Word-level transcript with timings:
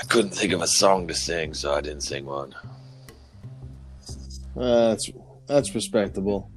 I 0.00 0.04
couldn't 0.04 0.30
think 0.30 0.52
of 0.54 0.62
a 0.62 0.66
song 0.66 1.06
to 1.08 1.14
sing, 1.14 1.52
so 1.52 1.74
I 1.74 1.82
didn't 1.82 2.00
sing 2.00 2.24
one. 2.24 2.54
Uh, 4.56 4.88
that's 4.88 5.10
that's 5.46 5.74
respectable. 5.74 6.50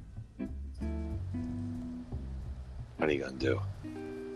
What 2.96 3.10
are 3.10 3.12
you 3.12 3.22
gonna 3.22 3.36
do? 3.36 3.60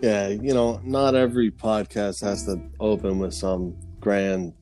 Yeah, 0.03 0.29
you 0.29 0.53
know, 0.53 0.79
not 0.85 1.15
every 1.15 1.51
podcast 1.51 2.23
has 2.23 2.45
to 2.45 2.61
open 2.81 3.19
with 3.19 3.33
some 3.33 3.75
grand 3.99 4.53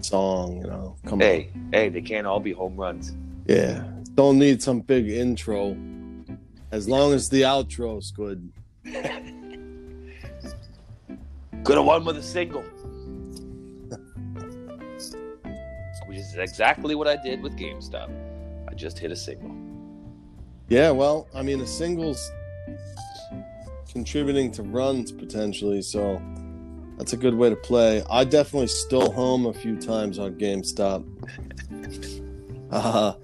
song. 0.00 0.58
You 0.58 0.68
know, 0.68 0.96
come 1.04 1.18
Hey, 1.18 1.50
hey, 1.72 1.88
they 1.88 2.00
can't 2.00 2.26
all 2.26 2.38
be 2.38 2.52
home 2.52 2.76
runs. 2.76 3.16
Yeah, 3.46 3.82
don't 4.14 4.38
need 4.38 4.62
some 4.62 4.78
big 4.80 5.08
intro. 5.08 5.76
As 6.70 6.88
long 6.88 7.12
as 7.14 7.28
the 7.28 7.44
outro's 7.44 8.12
good. 8.12 8.52
Could 11.64 11.76
have 11.76 11.84
won 11.84 12.04
with 12.04 12.16
a 12.16 12.22
single. 12.22 12.64
Exactly 16.38 16.94
what 16.94 17.08
I 17.08 17.16
did 17.16 17.42
with 17.42 17.56
GameStop. 17.56 18.10
I 18.68 18.74
just 18.74 18.98
hit 18.98 19.10
a 19.10 19.16
single. 19.16 19.54
Yeah, 20.68 20.90
well, 20.90 21.28
I 21.34 21.42
mean, 21.42 21.60
a 21.60 21.66
single's 21.66 22.30
contributing 23.90 24.50
to 24.52 24.62
runs 24.62 25.10
potentially, 25.12 25.82
so 25.82 26.20
that's 26.98 27.12
a 27.12 27.16
good 27.16 27.34
way 27.34 27.48
to 27.48 27.56
play. 27.56 28.02
I 28.10 28.24
definitely 28.24 28.66
stole 28.66 29.12
home 29.12 29.46
a 29.46 29.52
few 29.52 29.76
times 29.76 30.18
on 30.18 30.34
GameStop. 30.34 31.04
uh, 32.70 33.14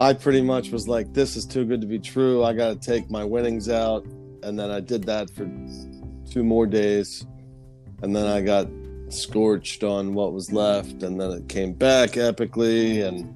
I 0.00 0.12
pretty 0.12 0.40
much 0.40 0.70
was 0.70 0.88
like, 0.88 1.12
this 1.12 1.36
is 1.36 1.44
too 1.44 1.64
good 1.64 1.80
to 1.80 1.86
be 1.86 1.98
true. 1.98 2.44
I 2.44 2.52
got 2.52 2.68
to 2.68 2.76
take 2.76 3.10
my 3.10 3.24
winnings 3.24 3.68
out. 3.68 4.04
And 4.42 4.58
then 4.58 4.70
I 4.70 4.80
did 4.80 5.04
that 5.04 5.30
for 5.30 5.50
two 6.30 6.42
more 6.42 6.66
days. 6.66 7.26
And 8.02 8.14
then 8.14 8.26
I 8.26 8.40
got 8.40 8.68
scorched 9.12 9.84
on 9.84 10.14
what 10.14 10.32
was 10.32 10.52
left. 10.52 11.02
And 11.02 11.20
then 11.20 11.30
it 11.32 11.48
came 11.48 11.72
back 11.72 12.10
epically. 12.10 13.06
And 13.06 13.34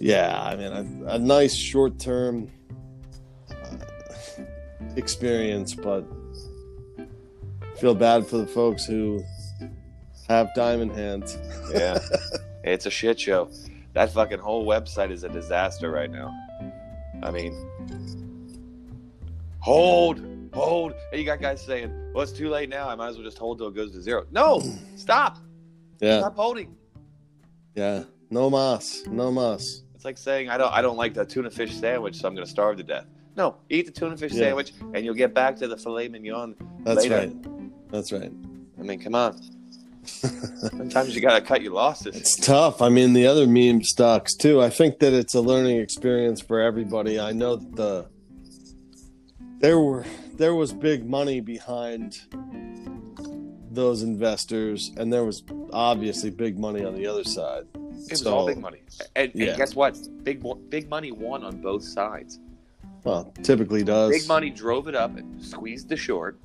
yeah, 0.00 0.40
I 0.40 0.56
mean, 0.56 0.72
a, 1.06 1.14
a 1.14 1.18
nice 1.18 1.54
short 1.54 1.98
term 1.98 2.50
uh, 3.50 3.76
experience, 4.96 5.74
but 5.74 6.04
feel 7.78 7.94
bad 7.94 8.26
for 8.26 8.38
the 8.38 8.46
folks 8.46 8.84
who 8.84 9.22
have 10.28 10.52
diamond 10.54 10.92
hands. 10.92 11.38
Yeah. 11.72 11.98
it's 12.64 12.86
a 12.86 12.90
shit 12.90 13.18
show. 13.18 13.50
That 13.94 14.12
fucking 14.12 14.38
whole 14.38 14.66
website 14.66 15.10
is 15.10 15.24
a 15.24 15.28
disaster 15.28 15.90
right 15.90 16.10
now. 16.10 16.32
I 17.22 17.30
mean, 17.30 17.54
hold, 19.60 20.20
hold. 20.52 20.92
And 21.10 21.20
you 21.20 21.26
got 21.26 21.40
guys 21.40 21.64
saying, 21.64 22.07
well, 22.18 22.24
it's 22.24 22.32
too 22.36 22.48
late 22.48 22.68
now. 22.68 22.88
I 22.88 22.96
might 22.96 23.10
as 23.10 23.14
well 23.16 23.24
just 23.24 23.38
hold 23.38 23.58
till 23.58 23.68
it 23.68 23.76
goes 23.76 23.92
to 23.92 24.02
zero. 24.02 24.26
No, 24.32 24.60
stop. 24.96 25.38
Yeah, 26.00 26.18
Stop 26.18 26.34
holding. 26.34 26.76
yeah. 27.76 28.02
No 28.30 28.50
mas, 28.50 29.04
no 29.06 29.30
mas. 29.30 29.84
It's 29.94 30.04
like 30.04 30.18
saying 30.18 30.48
I 30.50 30.58
don't 30.58 30.72
I 30.72 30.82
don't 30.82 30.96
like 30.96 31.14
the 31.14 31.24
tuna 31.24 31.48
fish 31.48 31.72
sandwich, 31.76 32.16
so 32.16 32.26
I'm 32.26 32.34
gonna 32.34 32.44
starve 32.46 32.76
to 32.78 32.82
death. 32.82 33.06
No, 33.36 33.56
eat 33.70 33.86
the 33.86 33.92
tuna 33.92 34.16
fish 34.16 34.32
Yeah. 34.32 34.46
sandwich 34.46 34.72
and 34.94 35.04
you'll 35.04 35.14
get 35.14 35.32
back 35.32 35.54
to 35.58 35.68
the 35.68 35.76
filet 35.76 36.08
mignon. 36.08 36.56
That's 36.82 37.02
later. 37.04 37.16
right. 37.18 37.90
That's 37.92 38.10
right. 38.10 38.32
I 38.78 38.82
mean, 38.82 39.00
come 39.00 39.14
on. 39.14 39.40
Sometimes 40.04 41.14
you 41.14 41.20
gotta 41.20 41.40
cut 41.40 41.62
your 41.62 41.72
losses. 41.72 42.16
It's 42.16 42.34
tough. 42.36 42.82
I 42.82 42.88
mean, 42.88 43.12
the 43.12 43.28
other 43.28 43.46
meme 43.46 43.84
stocks 43.84 44.34
too. 44.34 44.60
I 44.60 44.70
think 44.70 44.98
that 44.98 45.12
it's 45.12 45.34
a 45.34 45.40
learning 45.40 45.78
experience 45.78 46.40
for 46.40 46.60
everybody. 46.60 47.20
I 47.20 47.30
know 47.32 47.54
that 47.56 47.76
the 47.76 48.06
there 49.60 49.78
were 49.78 50.04
there 50.38 50.54
was 50.54 50.72
big 50.72 51.04
money 51.08 51.40
behind 51.40 52.20
those 53.70 54.02
investors, 54.02 54.92
and 54.96 55.12
there 55.12 55.24
was 55.24 55.42
obviously 55.72 56.30
big 56.30 56.58
money 56.58 56.84
on 56.84 56.94
the 56.94 57.06
other 57.06 57.24
side. 57.24 57.64
It 57.74 58.10
was 58.12 58.20
So- 58.22 58.34
all 58.34 58.46
big 58.46 58.58
money. 58.58 58.80
And, 59.14 59.32
and 59.34 59.56
guess 59.56 59.74
what? 59.74 59.98
Big 60.24 60.42
big 60.70 60.88
money 60.88 61.12
won 61.12 61.44
on 61.44 61.60
both 61.60 61.84
sides. 61.84 62.38
Well, 63.04 63.32
typically 63.42 63.84
does. 63.84 64.10
Big 64.10 64.26
money 64.28 64.50
drove 64.50 64.88
it 64.88 64.94
up 64.94 65.16
and 65.16 65.42
squeezed 65.42 65.88
the 65.88 65.96
short, 65.96 66.38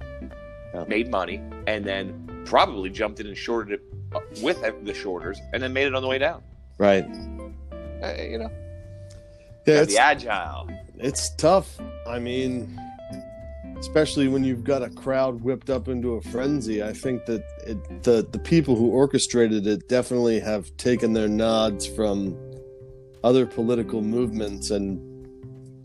Yeah. 0.74 0.84
made 0.88 1.10
money, 1.10 1.42
and 1.68 1.84
then 1.86 2.28
probably 2.46 2.90
jumped 2.90 3.20
in 3.20 3.28
and 3.28 3.38
shorted 3.38 3.80
it 3.80 4.42
with 4.44 4.62
the 4.84 4.94
shorters, 4.94 5.40
and 5.54 5.64
then 5.64 5.74
made 5.74 5.88
it 5.88 5.96
on 5.96 6.02
the 6.02 6.08
way 6.08 6.18
down. 6.18 6.42
right? 6.80 7.06
Uh, 8.02 8.14
you 8.22 8.38
know, 8.40 8.50
Yeah, 9.66 9.82
it's 9.82 9.94
be 9.94 9.98
agile. 10.00 10.68
it's 10.98 11.30
tough. 11.36 11.80
I 12.08 12.18
mean, 12.20 12.78
especially 13.84 14.30
when 14.30 14.46
you've 14.46 14.64
got 14.64 14.82
a 14.82 14.90
crowd 14.90 15.44
whipped 15.44 15.70
up 15.70 15.90
into 15.90 16.14
a 16.14 16.22
frenzy. 16.22 16.82
I 16.82 16.94
think 16.94 17.26
that 17.26 17.44
it, 17.68 18.04
the 18.04 18.26
the 18.32 18.40
people 18.40 18.78
who 18.78 18.90
orchestrated 18.92 19.68
it 19.68 19.90
definitely 19.90 20.40
have 20.40 20.76
taken 20.78 21.12
their 21.12 21.28
nods 21.28 21.86
from 21.86 22.38
other 23.26 23.46
political 23.46 24.02
movements 24.02 24.72
and 24.72 25.02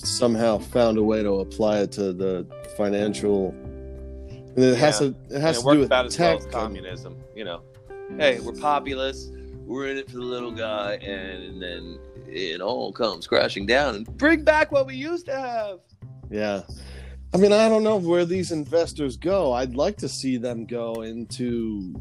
somehow 0.01 0.59
found 0.59 0.97
a 0.97 1.03
way 1.03 1.25
to 1.25 1.41
apply 1.41 1.81
it 1.81 1.91
to 1.93 2.13
the 2.13 2.47
financial. 2.77 3.49
And 4.55 4.59
it 4.59 4.77
has 4.77 5.01
to 5.01 5.17
it 5.29 5.41
has 5.41 5.59
it 5.59 5.63
to 5.65 5.73
do 5.73 5.79
with 5.81 5.87
about 5.87 6.07
as 6.07 6.17
well 6.17 6.39
tech. 6.39 6.47
as 6.47 6.53
communism. 6.55 7.17
You 7.35 7.47
know, 7.47 7.63
hey, 8.17 8.39
we're 8.39 8.53
populist. 8.53 9.33
We're 9.67 9.89
in 9.89 9.97
it 9.97 10.09
for 10.09 10.19
the 10.19 10.23
little 10.23 10.53
guy, 10.53 10.95
and 10.95 11.61
then 11.61 11.99
it 12.29 12.61
all 12.61 12.93
comes 12.93 13.27
crashing 13.27 13.67
down 13.67 13.97
and 13.97 14.17
bring 14.17 14.45
back 14.45 14.71
what 14.71 14.87
we 14.87 14.95
used 14.95 15.27
to 15.27 15.37
have. 15.37 15.81
Yeah. 16.31 16.63
I 17.35 17.37
mean, 17.37 17.53
I 17.53 17.69
don't 17.69 17.85
know 17.85 17.97
where 17.97 18.25
these 18.25 18.53
investors 18.53 19.19
go. 19.19 19.53
I'd 19.53 19.77
like 19.77 19.99
to 19.99 20.09
see 20.09 20.39
them 20.39 20.65
go 20.65 21.03
into 21.03 21.95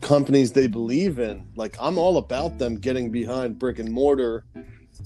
companies 0.00 0.50
they 0.50 0.66
believe 0.66 1.20
in. 1.20 1.46
Like, 1.54 1.76
I'm 1.80 1.96
all 1.96 2.16
about 2.16 2.58
them 2.58 2.74
getting 2.74 3.10
behind 3.12 3.60
brick 3.60 3.78
and 3.78 3.92
mortar, 3.92 4.44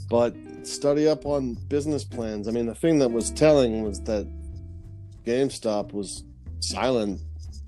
but 0.09 0.35
study 0.63 1.07
up 1.07 1.27
on 1.27 1.55
business 1.69 2.03
plans. 2.03 2.49
I 2.49 2.51
mean, 2.51 2.65
the 2.65 2.75
thing 2.75 2.99
that 3.01 3.11
was 3.11 3.31
telling 3.31 3.83
was 3.83 4.01
that 4.05 4.27
GameStop 5.25 5.93
was 5.93 6.25
silent 6.61 7.21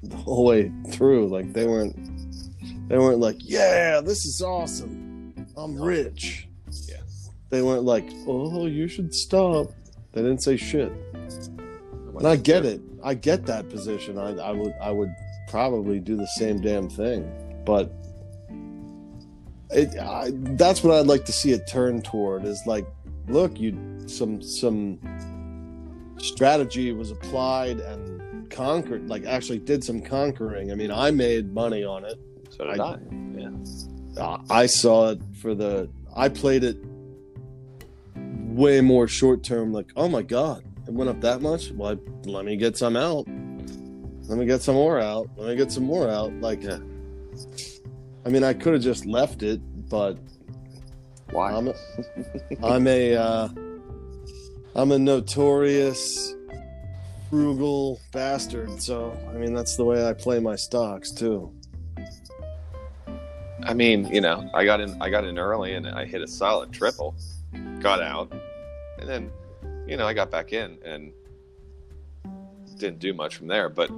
the 0.03 0.17
whole 0.17 0.47
way 0.47 0.73
through. 0.89 1.29
Like, 1.29 1.53
they 1.53 1.67
weren't, 1.67 1.95
they 2.89 2.97
weren't 2.97 3.21
like, 3.21 3.37
yeah, 3.41 4.01
this 4.01 4.25
is 4.25 4.41
awesome. 4.41 5.35
I'm 5.55 5.79
rich. 5.79 6.49
Yeah. 6.89 7.03
They 7.51 7.61
weren't 7.61 7.85
like, 7.85 8.09
oh, 8.27 8.67
you 8.67 8.89
should 8.89 9.15
stop. 9.15 9.71
They 10.13 10.23
didn't 10.23 10.43
say 10.43 10.57
shit. 10.57 10.91
And 12.19 12.27
I 12.27 12.37
get 12.37 12.65
it. 12.65 12.81
I 13.03 13.15
get 13.15 13.47
that 13.47 13.69
position. 13.69 14.19
I, 14.19 14.31
I 14.37 14.53
would 14.53 14.75
I 14.81 14.91
would 14.91 15.15
probably 15.49 16.01
do 16.01 16.17
the 16.17 16.27
same 16.27 16.61
damn 16.61 16.89
thing. 16.89 17.31
But 17.65 17.93
it 19.71 19.99
I, 19.99 20.31
that's 20.33 20.83
what 20.83 20.95
I'd 20.99 21.07
like 21.07 21.25
to 21.27 21.33
see 21.33 21.53
it 21.53 21.67
turn 21.69 22.03
toward 22.03 22.45
is 22.45 22.61
like, 22.67 22.87
look, 23.29 23.59
you 23.61 23.77
some 24.07 24.43
some 24.43 24.99
strategy 26.19 26.93
was 26.93 27.11
applied 27.11 27.79
and 27.81 28.51
conquered, 28.51 29.09
like 29.09 29.25
actually 29.27 29.59
did 29.59 29.85
some 29.85 30.01
conquering. 30.01 30.73
I 30.73 30.75
mean, 30.75 30.91
I 30.91 31.11
made 31.11 31.53
money 31.53 31.85
on 31.85 32.05
it. 32.05 32.19
So 32.51 32.65
did 32.65 32.81
I- 32.81 32.95
I. 32.95 32.99
Yeah. 33.37 34.37
I 34.51 34.67
saw 34.67 35.11
it 35.11 35.21
for 35.41 35.55
the. 35.55 35.89
I 36.17 36.29
played 36.29 36.65
it 36.65 36.77
way 38.17 38.81
more 38.81 39.07
short 39.07 39.45
term. 39.45 39.73
Like, 39.73 39.93
oh 39.97 40.09
my 40.09 40.23
god, 40.23 40.65
it 40.89 40.93
went 40.93 41.09
up 41.11 41.21
that 41.21 41.41
much. 41.43 41.71
Well, 41.71 41.97
let 42.25 42.45
me 42.45 42.57
get 42.57 42.77
some 42.77 42.97
out. 42.97 43.29
Let 44.29 44.39
me 44.39 44.47
get 44.47 44.63
some 44.63 44.75
more 44.75 44.99
out. 44.99 45.29
Let 45.37 45.51
me 45.51 45.57
get 45.57 45.71
some 45.71 45.85
more 45.85 46.09
out. 46.09 46.33
Like. 46.41 46.65
I 48.27 48.31
mean, 48.31 48.43
I 48.45 48.53
could 48.53 48.75
have 48.75 48.83
just 48.83 49.07
left 49.07 49.43
it, 49.43 49.61
but 49.89 50.19
Why? 51.31 51.53
I'm 51.53 51.69
a, 51.69 51.75
I'm 52.63 52.87
a 52.87 53.15
uh, 53.15 53.49
I'm 54.75 54.93
a 54.93 54.99
notorious 54.99 56.35
frugal 57.31 58.01
bastard. 58.13 58.83
So, 58.83 59.17
I 59.31 59.35
mean, 59.35 59.55
that's 59.55 59.77
the 59.77 59.85
way 59.85 60.07
I 60.07 60.13
play 60.13 60.41
my 60.41 60.57
stocks 60.57 61.11
too. 61.11 61.53
I 63.63 63.75
mean, 63.75 64.07
you 64.07 64.21
know, 64.21 64.49
I 64.53 64.65
got 64.65 64.81
in 64.81 65.01
I 65.01 65.11
got 65.11 65.25
in 65.25 65.39
early 65.39 65.75
and 65.75 65.87
I 65.87 66.05
hit 66.05 66.21
a 66.23 66.29
solid 66.29 66.73
triple, 66.73 67.15
got 67.81 68.03
out, 68.03 68.33
and 68.99 69.09
then, 69.09 69.31
you 69.89 69.97
know, 69.97 70.07
I 70.07 70.13
got 70.15 70.31
back 70.31 70.53
in 70.53 70.79
and 70.85 71.13
didn't 72.77 72.99
do 73.01 73.13
much 73.15 73.37
from 73.37 73.47
there, 73.49 73.69
but 73.69 73.91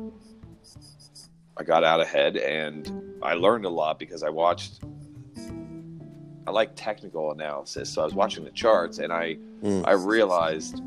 I 1.57 1.65
got 1.65 1.85
out 1.85 2.01
ahead 2.01 2.37
and 2.37 2.91
I 3.23 3.35
learned 3.35 3.65
a 3.65 3.69
lot 3.69 3.99
because 3.99 4.23
I 4.23 4.31
watched 4.31 4.81
I 6.47 6.53
like 6.53 6.73
technical 6.75 7.33
analysis, 7.33 7.91
so 7.91 8.01
I 8.01 8.05
was 8.05 8.15
watching 8.15 8.45
the 8.45 8.51
charts 8.51 8.99
and 8.99 9.13
I 9.13 9.37
Mm. 9.63 9.87
I 9.87 9.93
realized 9.93 10.81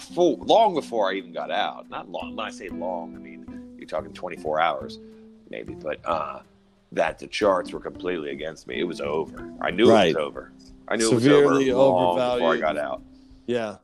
full 0.00 0.36
long 0.38 0.74
before 0.74 1.08
I 1.08 1.14
even 1.14 1.32
got 1.32 1.52
out. 1.52 1.88
Not 1.88 2.10
long. 2.10 2.34
When 2.34 2.44
I 2.44 2.50
say 2.50 2.68
long, 2.70 3.14
I 3.14 3.18
mean 3.20 3.46
you're 3.78 3.86
talking 3.86 4.12
24 4.12 4.60
hours, 4.60 4.98
maybe. 5.48 5.74
But 5.74 6.00
uh, 6.04 6.40
that 6.90 7.20
the 7.20 7.28
charts 7.28 7.70
were 7.72 7.78
completely 7.78 8.30
against 8.32 8.66
me. 8.66 8.80
It 8.80 8.84
was 8.84 9.00
over. 9.00 9.48
I 9.60 9.70
knew 9.70 9.88
Right. 9.88 10.08
it 10.10 10.16
was 10.16 10.26
over. 10.26 10.50
I 10.88 10.96
knew 10.96 11.08
Severely 11.08 11.68
it 11.68 11.72
was 11.74 11.80
over 11.84 11.94
long 11.94 12.36
before 12.38 12.54
I 12.54 12.56
got 12.58 12.76
out. 12.76 13.00
Yeah. 13.46 13.76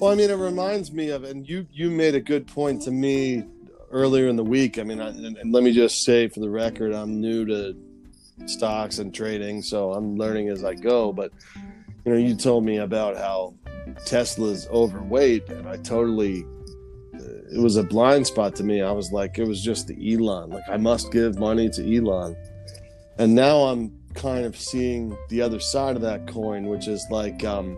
Well, 0.00 0.10
I 0.10 0.14
mean, 0.14 0.30
it 0.30 0.34
reminds 0.36 0.92
me 0.92 1.10
of, 1.10 1.24
and 1.24 1.46
you 1.46 1.66
you 1.70 1.90
made 1.90 2.14
a 2.14 2.20
good 2.20 2.46
point 2.46 2.80
to 2.82 2.90
me 2.90 3.44
earlier 3.90 4.28
in 4.28 4.36
the 4.36 4.42
week. 4.42 4.78
I 4.78 4.82
mean, 4.82 4.98
I, 4.98 5.08
and, 5.08 5.36
and 5.36 5.52
let 5.52 5.62
me 5.62 5.72
just 5.72 6.04
say 6.04 6.26
for 6.26 6.40
the 6.40 6.48
record, 6.48 6.94
I'm 6.94 7.20
new 7.20 7.44
to 7.44 7.76
stocks 8.46 8.98
and 8.98 9.14
trading, 9.14 9.60
so 9.60 9.92
I'm 9.92 10.16
learning 10.16 10.48
as 10.48 10.64
I 10.64 10.74
go. 10.74 11.12
But 11.12 11.32
you 12.06 12.12
know, 12.12 12.18
you 12.18 12.34
told 12.34 12.64
me 12.64 12.78
about 12.78 13.18
how 13.18 13.52
Tesla's 14.06 14.66
overweight, 14.68 15.50
and 15.50 15.68
I 15.68 15.76
totally. 15.76 16.46
It 17.52 17.60
was 17.60 17.76
a 17.76 17.82
blind 17.82 18.26
spot 18.26 18.56
to 18.56 18.64
me. 18.64 18.80
I 18.80 18.92
was 18.92 19.12
like, 19.12 19.38
it 19.38 19.46
was 19.46 19.62
just 19.62 19.86
the 19.88 20.14
Elon. 20.14 20.48
Like, 20.48 20.62
I 20.70 20.78
must 20.78 21.12
give 21.12 21.38
money 21.38 21.68
to 21.68 21.96
Elon. 21.96 22.36
And 23.18 23.34
now 23.34 23.64
I'm 23.64 23.92
kind 24.14 24.46
of 24.46 24.56
seeing 24.56 25.18
the 25.28 25.42
other 25.42 25.60
side 25.60 25.96
of 25.96 26.02
that 26.02 26.26
coin, 26.26 26.68
which 26.68 26.86
is 26.86 27.04
like, 27.10 27.44
um, 27.44 27.76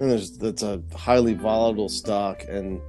and 0.00 0.10
there's 0.10 0.36
that's 0.38 0.62
a 0.62 0.82
highly 0.94 1.34
volatile 1.34 1.88
stock, 1.88 2.44
and 2.48 2.80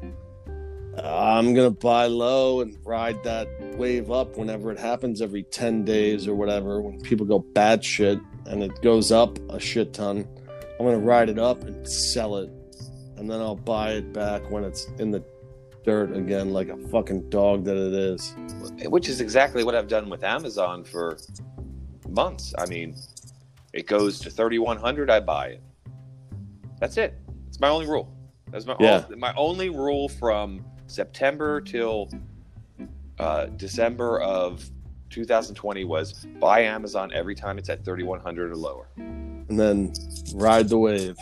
I'm 1.04 1.54
gonna 1.54 1.70
buy 1.70 2.08
low 2.08 2.62
and 2.62 2.78
ride 2.86 3.24
that 3.24 3.48
wave 3.76 4.12
up 4.12 4.38
whenever 4.38 4.72
it 4.72 4.80
happens 4.80 5.22
every 5.22 5.44
10 5.44 5.86
days 5.86 6.28
or 6.28 6.36
whatever. 6.36 6.82
When 6.82 7.00
people 7.02 7.26
go 7.26 7.40
bad 7.40 7.84
shit 7.84 8.20
and 8.46 8.64
it 8.64 8.82
goes 8.82 9.12
up 9.12 9.38
a 9.50 9.60
shit 9.60 9.94
ton, 9.94 10.28
I'm 10.80 10.86
gonna 10.86 10.98
ride 10.98 11.30
it 11.30 11.40
up 11.40 11.64
and 11.64 11.88
sell 11.88 12.38
it, 12.38 12.50
and 13.18 13.30
then 13.30 13.40
I'll 13.40 13.56
buy 13.56 13.94
it 13.94 14.12
back 14.14 14.50
when 14.50 14.64
it's 14.64 14.88
in 14.98 15.12
the 15.12 15.24
dirt 15.86 16.16
again, 16.16 16.52
like 16.52 16.68
a 16.68 16.78
fucking 16.90 17.30
dog 17.30 17.64
that 17.64 17.78
it 17.78 17.94
is. 17.94 18.36
Which 18.86 19.08
is 19.08 19.22
exactly 19.22 19.64
what 19.64 19.76
I've 19.76 19.88
done 19.88 20.10
with 20.10 20.24
Amazon 20.24 20.84
for 20.84 21.18
months. 22.10 22.54
I 22.58 22.66
mean, 22.66 22.96
it 23.72 23.88
goes 23.88 24.20
to 24.20 24.30
3100, 24.30 25.10
I 25.10 25.20
buy 25.22 25.48
it. 25.48 25.64
That's 26.80 26.98
it. 26.98 27.20
It's 27.48 27.60
my 27.60 27.70
only 27.70 27.88
rule. 27.88 28.14
That's 28.52 28.66
my 28.66 28.76
Yeah. 28.80 29.04
only, 29.06 29.18
my 29.18 29.34
only 29.36 29.70
rule 29.70 30.10
from 30.10 30.64
September 30.88 31.60
till 31.62 32.10
uh, 33.20 33.46
December 33.58 34.20
of 34.22 34.70
2020 35.10 35.86
was 35.86 36.14
buy 36.40 36.62
Amazon 36.62 37.12
every 37.14 37.36
time 37.36 37.58
it's 37.58 37.70
at 37.70 37.84
3100 37.84 38.52
or 38.52 38.56
lower. 38.56 38.88
And 38.98 39.60
then 39.60 39.94
ride 40.36 40.70
the 40.70 40.78
wave. 40.78 41.18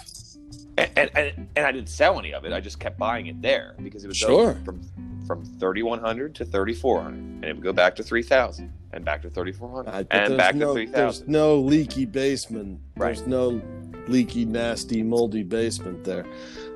And, 0.77 0.91
and, 0.97 1.09
and, 1.15 1.47
and 1.55 1.65
I 1.65 1.71
didn't 1.71 1.89
sell 1.89 2.19
any 2.19 2.33
of 2.33 2.43
it. 2.43 2.51
I 2.51 2.59
just 2.59 2.79
kept 2.79 2.97
buying 2.97 3.27
it 3.27 3.41
there 3.41 3.75
because 3.81 4.03
it 4.03 4.07
was 4.07 4.17
Sure. 4.17 4.55
from 4.65 4.81
from 5.25 5.43
3100 5.59 6.35
to 6.35 6.45
3400 6.45 7.15
and 7.15 7.43
it 7.45 7.55
would 7.55 7.63
go 7.63 7.73
back 7.73 7.95
to 7.95 8.03
3000 8.03 8.71
and 8.93 9.03
back 9.03 9.23
to 9.23 9.29
3400 9.31 9.91
Right, 9.91 10.07
and 10.11 10.37
back 10.37 10.53
no, 10.53 10.75
to 10.75 10.85
There's 10.85 11.27
no 11.27 11.59
leaky 11.61 12.05
basement. 12.05 12.79
Right. 12.95 13.15
There's 13.15 13.25
no 13.25 13.59
leaky, 14.07 14.45
nasty, 14.45 15.03
moldy 15.03 15.43
basement 15.43 16.03
there. 16.03 16.25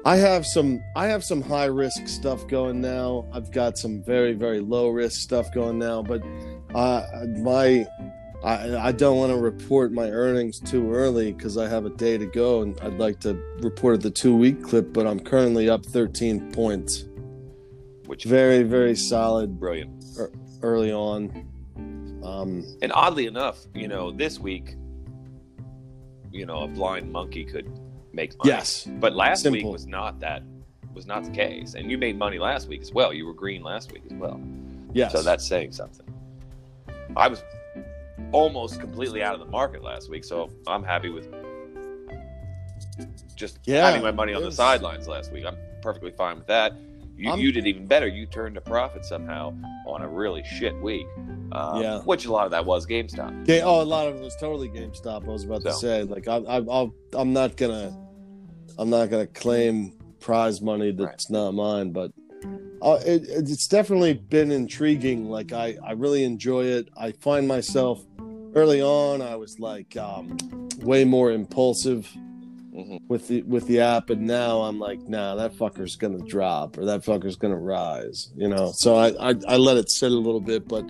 I 0.06 0.16
have 0.18 0.46
some. 0.46 0.82
I 0.96 1.08
have 1.08 1.24
some 1.24 1.42
high 1.42 1.66
risk 1.66 2.08
stuff 2.08 2.48
going 2.48 2.80
now. 2.82 3.28
I've 3.34 3.52
got 3.52 3.78
some 3.78 4.02
very 4.04 4.34
very 4.34 4.60
low 4.62 4.90
risk 4.90 5.20
stuff 5.22 5.54
going 5.54 5.78
now. 5.80 6.02
But 6.02 6.22
uh, 6.74 7.06
my 7.40 7.86
I, 8.44 8.78
I 8.78 8.92
don't 8.94 9.18
want 9.18 9.34
to 9.34 9.38
report 9.38 9.92
my 9.92 10.10
earnings 10.10 10.60
too 10.62 10.94
early 10.94 11.34
because 11.34 11.58
I 11.58 11.68
have 11.68 11.86
a 11.86 11.90
day 11.90 12.18
to 12.18 12.26
go, 12.26 12.62
and 12.62 12.80
I'd 12.80 12.98
like 12.98 13.20
to 13.22 13.34
report 13.60 13.96
at 13.96 14.02
the 14.02 14.12
two 14.12 14.36
week 14.36 14.64
clip. 14.64 14.94
But 14.94 15.06
I'm 15.06 15.20
currently 15.20 15.70
up 15.70 15.86
13 15.86 16.52
points. 16.54 17.04
which 18.06 18.24
Very 18.24 18.64
very 18.64 18.96
solid 18.96 19.60
brilliant. 19.60 20.04
early 20.62 20.92
on. 20.94 21.46
Um, 22.24 22.66
And 22.82 22.92
oddly 22.94 23.26
enough, 23.28 23.60
you 23.74 23.88
know, 23.88 24.12
this 24.12 24.40
week, 24.40 24.76
you 26.32 26.46
know, 26.46 26.62
a 26.62 26.68
blind 26.68 27.12
monkey 27.12 27.44
could 27.44 27.68
make 28.14 28.38
money. 28.38 28.50
yes. 28.52 28.88
But 29.00 29.16
last 29.16 29.48
week 29.50 29.66
was 29.66 29.88
not 29.88 30.20
that 30.20 30.44
was 30.94 31.06
not 31.06 31.24
the 31.24 31.32
case. 31.32 31.76
And 31.76 31.90
you 31.90 31.98
made 31.98 32.18
money 32.18 32.40
last 32.40 32.68
week 32.68 32.82
as 32.82 32.92
well. 32.92 33.14
You 33.14 33.26
were 33.26 33.34
green 33.34 33.62
last 33.62 33.92
week 33.92 34.04
as 34.10 34.14
well. 34.14 34.42
Yes. 34.94 35.12
So 35.12 35.22
that's 35.22 35.48
saying 35.48 35.72
something. 35.72 36.06
I 37.16 37.28
was 37.28 37.44
almost 38.32 38.80
completely 38.80 39.24
out 39.24 39.34
of 39.34 39.40
the 39.40 39.46
market 39.46 39.84
last 39.84 40.10
week, 40.10 40.24
so 40.24 40.50
I'm 40.68 40.84
happy 40.84 41.10
with 41.10 41.28
just 43.36 43.60
Yeah, 43.66 43.86
having 43.86 44.02
my 44.02 44.12
money 44.12 44.34
on 44.34 44.44
the 44.44 44.52
sidelines 44.52 45.08
last 45.08 45.32
week. 45.32 45.46
I'm 45.46 45.58
perfectly 45.82 46.12
fine 46.12 46.38
with 46.38 46.48
that. 46.48 46.74
You, 47.20 47.36
you 47.36 47.52
did 47.52 47.68
even 47.68 47.86
better. 47.86 48.08
You 48.08 48.26
turned 48.26 48.56
a 48.58 48.62
profit 48.62 49.04
somehow 49.06 49.54
on 49.86 50.02
a 50.02 50.08
really 50.08 50.44
shit 50.44 50.76
week. 50.82 51.06
Um, 51.52 51.82
Yeah. 51.82 52.00
Which 52.02 52.26
a 52.26 52.32
lot 52.32 52.46
of 52.46 52.52
that 52.52 52.66
was 52.66 52.86
GameStop. 52.88 53.46
Ga- 53.46 53.62
oh, 53.62 53.82
a 53.82 53.84
lot 53.84 54.08
of 54.08 54.16
it 54.16 54.22
was 54.22 54.36
totally 54.40 54.70
GameStop. 54.70 55.26
I 55.26 55.28
was 55.28 55.44
about 55.44 55.64
to 55.64 55.74
say, 55.74 56.04
like, 56.04 56.28
I, 56.28 56.38
I, 56.38 56.56
I'll, 56.58 56.94
I'm 57.14 57.34
not 57.34 57.58
gonna, 57.58 57.96
I'm 58.78 58.90
not 58.90 59.10
gonna 59.10 59.28
claim 59.28 59.94
prize 60.20 60.62
money 60.62 60.92
that's 60.92 61.30
not 61.30 61.54
mine, 61.54 61.92
but 61.92 62.12
uh, 62.82 63.00
it, 63.06 63.24
it's 63.28 63.68
definitely 63.68 64.14
been 64.14 64.52
intriguing. 64.52 65.26
Like, 65.30 65.52
I, 65.52 65.78
I 65.86 65.92
really 65.94 66.24
enjoy 66.24 66.66
it. 66.66 66.88
I 66.98 67.12
find 67.14 67.48
myself 67.48 68.02
early 68.56 68.82
on, 68.82 69.22
I 69.22 69.36
was 69.36 69.60
like, 69.60 69.98
um, 69.98 70.38
way 70.82 71.04
more 71.04 71.32
impulsive 71.32 72.10
Mhm. 72.86 73.00
with 73.08 73.28
the 73.28 73.42
with 73.44 73.68
the 73.68 73.80
app, 73.80 74.10
and 74.10 74.26
now 74.28 74.62
I'm 74.62 74.80
like, 74.80 75.08
nah, 75.08 75.36
that 75.36 75.54
fucker's 75.54 75.96
gonna 75.96 76.20
drop 76.26 76.78
or 76.78 76.86
that 76.86 77.02
fucker's 77.04 77.36
gonna 77.36 77.58
rise, 77.60 78.32
you 78.36 78.48
know. 78.48 78.72
So 78.74 78.96
I, 78.96 79.10
I, 79.32 79.36
I 79.48 79.58
let 79.58 79.78
it 79.78 79.90
sit 79.92 80.12
a 80.12 80.16
little 80.16 80.42
bit, 80.42 80.68
but 80.68 80.86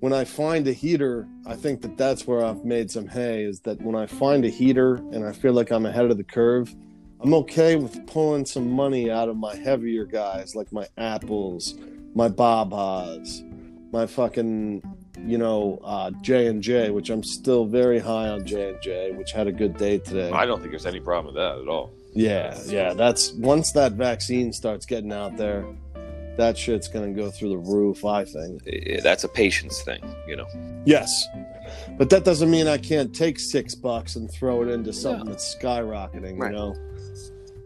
when 0.00 0.12
I 0.12 0.24
find 0.24 0.66
a 0.66 0.72
heater, 0.72 1.28
I 1.46 1.54
think 1.56 1.82
that 1.82 1.96
that's 1.98 2.26
where 2.26 2.44
I've 2.44 2.64
made 2.64 2.90
some 2.90 3.06
hay. 3.06 3.44
Is 3.44 3.60
that 3.60 3.80
when 3.82 3.94
I 3.94 4.06
find 4.06 4.44
a 4.44 4.48
heater 4.48 4.94
and 5.12 5.24
I 5.24 5.32
feel 5.32 5.52
like 5.52 5.70
I'm 5.70 5.84
ahead 5.86 6.10
of 6.10 6.16
the 6.16 6.24
curve, 6.24 6.74
I'm 7.20 7.34
okay 7.34 7.76
with 7.76 8.06
pulling 8.06 8.46
some 8.46 8.70
money 8.70 9.10
out 9.10 9.28
of 9.28 9.36
my 9.36 9.54
heavier 9.54 10.06
guys, 10.06 10.54
like 10.54 10.72
my 10.72 10.86
apples, 10.96 11.74
my 12.14 12.28
babas, 12.28 13.44
my 13.92 14.06
fucking, 14.06 14.82
you 15.26 15.38
know, 15.38 15.80
uh, 15.84 16.10
J 16.22 16.46
and 16.46 16.62
J, 16.62 16.90
which 16.90 17.10
I'm 17.10 17.22
still 17.22 17.64
very 17.64 17.98
high 17.98 18.28
on 18.28 18.46
J 18.46 18.70
and 18.70 18.82
J, 18.82 19.12
which 19.12 19.32
had 19.32 19.46
a 19.46 19.52
good 19.52 19.76
day 19.76 19.98
today. 19.98 20.30
I 20.30 20.46
don't 20.46 20.58
think 20.60 20.70
there's 20.72 20.86
any 20.86 21.00
problem 21.00 21.34
with 21.34 21.42
that 21.42 21.58
at 21.60 21.68
all. 21.68 21.90
Yeah, 22.12 22.58
yeah. 22.66 22.92
That's 22.92 23.32
once 23.32 23.72
that 23.72 23.92
vaccine 23.92 24.52
starts 24.52 24.84
getting 24.86 25.12
out 25.12 25.36
there, 25.36 25.64
that 26.36 26.56
shit's 26.58 26.88
gonna 26.88 27.12
go 27.12 27.30
through 27.30 27.50
the 27.50 27.58
roof. 27.58 28.04
I 28.04 28.24
think. 28.24 28.62
I- 28.66 29.00
That's 29.02 29.24
a 29.24 29.28
patience 29.28 29.82
thing, 29.82 30.02
you 30.26 30.36
know. 30.36 30.46
Yes, 30.84 31.26
but 31.98 32.10
that 32.10 32.24
doesn't 32.24 32.50
mean 32.50 32.66
I 32.66 32.78
can't 32.78 33.14
take 33.14 33.38
six 33.38 33.74
bucks 33.74 34.16
and 34.16 34.30
throw 34.30 34.62
it 34.62 34.68
into 34.68 34.92
something 34.92 35.26
No. 35.26 35.30
that's 35.32 35.54
skyrocketing. 35.54 36.38
Right. 36.38 36.50
You 36.52 36.58
know. 36.58 36.76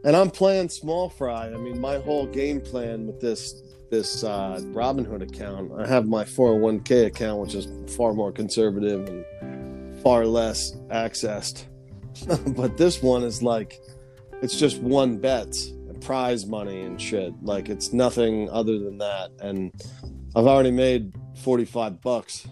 And 0.05 0.15
I'm 0.15 0.31
playing 0.31 0.69
small 0.69 1.09
fry. 1.09 1.47
I 1.47 1.57
mean, 1.57 1.81
my 1.81 1.97
whole 1.99 2.27
game 2.27 2.61
plan 2.61 3.07
with 3.07 3.21
this 3.21 3.63
this 3.95 4.25
uh, 4.25 4.61
Robinhood 4.73 5.23
account, 5.23 5.71
I 5.79 5.87
have 5.87 6.09
my 6.09 6.25
401k 6.25 7.07
account, 7.07 7.41
which 7.41 7.55
is 7.55 7.69
far 7.97 8.13
more 8.13 8.33
conservative 8.33 9.09
and 9.09 9.97
far 10.03 10.27
less 10.27 10.73
accessed. 10.91 11.67
but 12.57 12.77
this 12.77 13.03
one 13.03 13.23
is 13.23 13.41
like, 13.41 13.81
it's 14.43 14.59
just 14.59 14.81
one 14.81 15.19
bet, 15.19 15.57
prize 16.01 16.45
money 16.45 16.83
and 16.83 17.01
shit. 17.01 17.33
Like 17.43 17.69
it's 17.69 17.93
nothing 17.93 18.51
other 18.51 18.79
than 18.79 18.99
that. 18.99 19.31
And 19.41 19.73
I've 20.35 20.47
already 20.47 20.73
made 20.73 21.15
45 21.43 22.01
bucks 22.03 22.49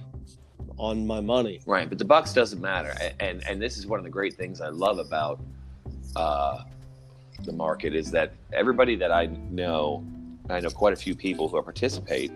on 0.79 1.07
my 1.07 1.21
money. 1.21 1.61
Right, 1.67 1.89
but 1.89 1.99
the 1.99 2.05
bucks 2.05 2.33
doesn't 2.33 2.61
matter, 2.61 2.95
and 3.21 3.47
and 3.47 3.61
this 3.61 3.77
is 3.77 3.87
one 3.87 4.01
of 4.01 4.05
the 4.05 4.11
great 4.11 4.35
things 4.35 4.61
I 4.61 4.69
love 4.69 4.99
about 4.99 5.41
uh, 6.17 6.63
the 7.45 7.53
market 7.53 7.95
is 7.95 8.11
that 8.13 8.33
everybody 8.53 8.97
that 8.97 9.13
I 9.13 9.27
know, 9.27 10.05
I 10.53 10.61
know 10.61 10.71
quite 10.71 10.93
a 10.93 10.97
few 10.97 11.15
people 11.15 11.49
who 11.49 11.61
participate. 11.63 12.31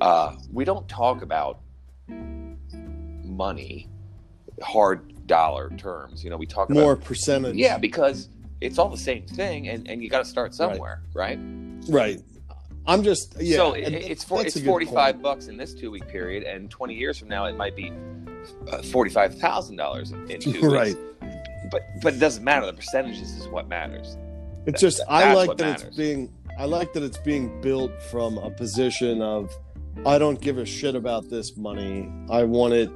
Uh, 0.00 0.34
we 0.52 0.64
don't 0.64 0.88
talk 0.88 1.22
about 1.22 1.60
money, 3.24 3.88
hard 4.62 5.26
dollar 5.26 5.70
terms. 5.76 6.24
You 6.24 6.30
know, 6.30 6.36
we 6.36 6.46
talk 6.46 6.70
More 6.70 6.92
about 6.92 7.04
percentage. 7.04 7.56
yeah 7.56 7.78
because 7.78 8.28
it's 8.60 8.78
all 8.78 8.88
the 8.88 8.96
same 8.96 9.26
thing, 9.26 9.68
and 9.68 9.88
and 9.88 10.02
you 10.02 10.08
got 10.08 10.18
to 10.18 10.24
start 10.24 10.54
somewhere, 10.54 11.02
right? 11.14 11.38
Right. 11.88 12.20
I'm 12.86 13.02
just 13.02 13.36
yeah. 13.38 13.56
so 13.56 13.72
it, 13.74 13.92
it's 13.92 14.24
for, 14.24 14.44
it's 14.44 14.58
forty 14.60 14.86
five 14.86 15.22
bucks 15.22 15.46
in 15.48 15.56
this 15.56 15.74
two 15.74 15.90
week 15.90 16.08
period, 16.08 16.42
and 16.44 16.70
twenty 16.70 16.94
years 16.94 17.18
from 17.18 17.28
now 17.28 17.44
it 17.44 17.56
might 17.56 17.76
be 17.76 17.92
uh, 18.70 18.82
forty 18.82 19.10
five 19.10 19.38
thousand 19.38 19.76
dollars 19.76 20.12
in 20.12 20.40
two 20.40 20.52
weeks. 20.52 20.64
Right. 20.64 20.96
But 21.70 21.82
but 22.02 22.14
it 22.14 22.18
doesn't 22.18 22.42
matter. 22.42 22.66
The 22.66 22.72
percentages 22.72 23.36
is 23.36 23.46
what 23.48 23.68
matters. 23.68 24.16
It's 24.66 24.80
just 24.80 24.98
That- 24.98 25.10
I 25.10 25.34
like 25.34 25.56
that 25.58 25.64
matters. 25.64 25.82
it's 25.88 25.96
being 25.96 26.32
I 26.60 26.64
like 26.66 26.92
that 26.92 27.02
it's 27.02 27.16
being 27.16 27.58
built 27.62 27.90
from 28.10 28.36
a 28.36 28.50
position 28.50 29.22
of 29.22 29.50
I 30.04 30.18
don't 30.18 30.38
give 30.38 30.58
a 30.58 30.66
shit 30.66 30.94
about 30.94 31.30
this 31.30 31.56
money. 31.56 32.12
I 32.28 32.44
want 32.44 32.74
it 32.74 32.90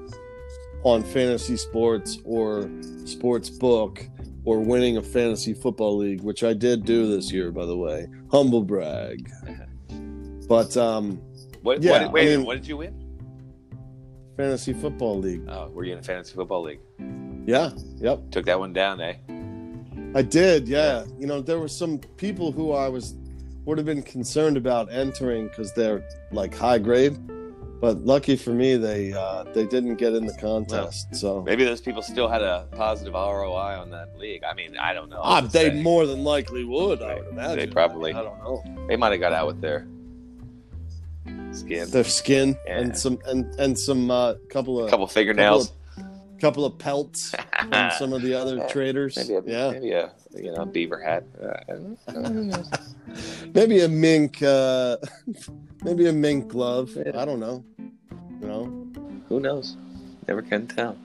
on 0.83 1.03
fantasy 1.03 1.57
sports 1.57 2.19
or 2.27 2.71
sports 3.07 3.49
book 3.49 4.07
or 4.45 4.61
winning 4.61 4.99
a 4.99 5.03
fantasy 5.03 5.55
football 5.55 5.97
league, 5.97 6.21
which 6.21 6.45
I 6.45 6.53
did 6.53 6.85
do 6.85 7.07
this 7.07 7.33
year, 7.33 7.51
by 7.51 7.65
the 7.65 7.75
way. 7.77 8.07
Humble 8.31 8.63
brag. 8.63 9.31
But 10.47 10.77
um 10.77 11.23
What? 11.63 11.83
Yeah, 11.83 12.03
what, 12.03 12.13
wait, 12.13 12.21
I 12.21 12.25
a 12.25 12.27
minute, 12.27 12.37
mean- 12.41 12.47
what 12.47 12.55
did 12.57 12.67
you 12.69 12.77
win? 12.77 13.01
fantasy 14.37 14.75
football 14.75 15.19
league. 15.19 15.43
Oh, 15.49 15.71
were 15.71 15.85
you 15.85 15.95
in 15.95 16.01
a 16.01 16.03
fantasy 16.03 16.35
football 16.35 16.63
league? 16.65 16.81
Yeah, 17.47 17.71
yep. 17.97 18.31
Took 18.31 18.45
that 18.45 18.59
one 18.59 18.75
down, 18.75 19.01
eh? 19.01 19.15
I 20.15 20.21
did, 20.21 20.69
yeah. 20.69 21.05
You 21.19 21.27
know, 21.27 21.41
there 21.41 21.59
were 21.59 21.69
some 21.69 21.99
people 22.19 22.53
who 22.53 22.73
I 22.73 22.89
was 22.91 23.15
would 23.65 23.79
have 23.79 23.87
been 23.87 24.03
concerned 24.03 24.57
about 24.57 24.93
entering 24.93 25.49
because 25.49 25.73
they're 25.73 26.03
like 26.33 26.55
high 26.55 26.79
grade. 26.79 27.17
But 27.81 27.99
lucky 28.05 28.37
for 28.37 28.51
me, 28.51 28.77
they 28.77 29.13
uh, 29.13 29.45
they 29.53 29.67
didn't 29.67 29.97
get 29.97 30.15
in 30.15 30.25
the 30.27 30.33
contest. 30.35 31.15
So 31.15 31.43
Maybe 31.43 31.65
those 31.65 31.83
people 31.83 32.01
still 32.01 32.29
had 32.29 32.41
a 32.41 32.67
positive 32.73 33.13
ROI 33.15 33.79
on 33.79 33.91
that 33.91 34.17
league. 34.19 34.43
I 34.43 34.55
mean, 34.55 34.77
I 34.79 34.95
don't 34.95 35.11
know. 35.11 35.21
I'm 35.23 35.49
they 35.49 35.69
saying. 35.71 35.83
more 35.83 36.07
than 36.07 36.25
likely 36.25 36.65
would. 36.65 37.03
I 37.03 37.17
would 37.17 37.29
imagine. 37.29 37.57
they 37.59 37.67
probably- 37.67 38.15
I 38.15 38.23
don't 38.23 38.39
know. 38.39 38.63
They 38.89 38.97
might 38.97 39.13
have 39.13 39.21
got 39.21 39.33
out 39.35 39.47
with 39.49 39.61
their 39.61 39.87
skin, 41.53 41.91
Their 41.91 42.05
skin 42.05 42.57
Yeah. 42.67 42.79
and 42.79 42.97
some 42.97 43.19
and 43.27 43.45
and 43.61 43.79
some 43.79 44.11
uh, 44.11 44.35
couple 44.49 44.81
a 44.81 44.85
of 44.85 44.91
couple 44.91 45.07
fingernails. 45.07 45.73
couple 46.41 46.65
of 46.65 46.79
pelts 46.79 47.35
from 47.61 47.91
some 47.99 48.13
of 48.15 48.23
the 48.23 48.35
other 48.41 48.57
Yeah, 48.57 48.67
traders. 48.69 49.17
maybe 49.17 49.35
a, 49.35 49.43
yeah, 49.47 49.71
maybe 49.73 49.91
a 49.93 50.11
you 50.37 50.53
know 50.53 50.65
beaver 50.65 51.01
hat. 51.03 51.25
Uh, 51.43 52.15
maybe 53.55 53.81
a 53.81 53.89
mink, 53.89 54.43
uh, 54.43 54.97
maybe 55.83 56.07
a 56.09 56.13
mink 56.13 56.49
glove. 56.49 56.97
I 56.99 57.25
don't 57.25 57.41
know. 57.41 57.65
You 58.41 58.47
know. 58.47 58.65
who 59.29 59.41
knows? 59.41 59.77
Never 60.29 60.43
can 60.43 60.67
tell. 60.67 60.97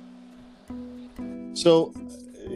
So 1.54 1.94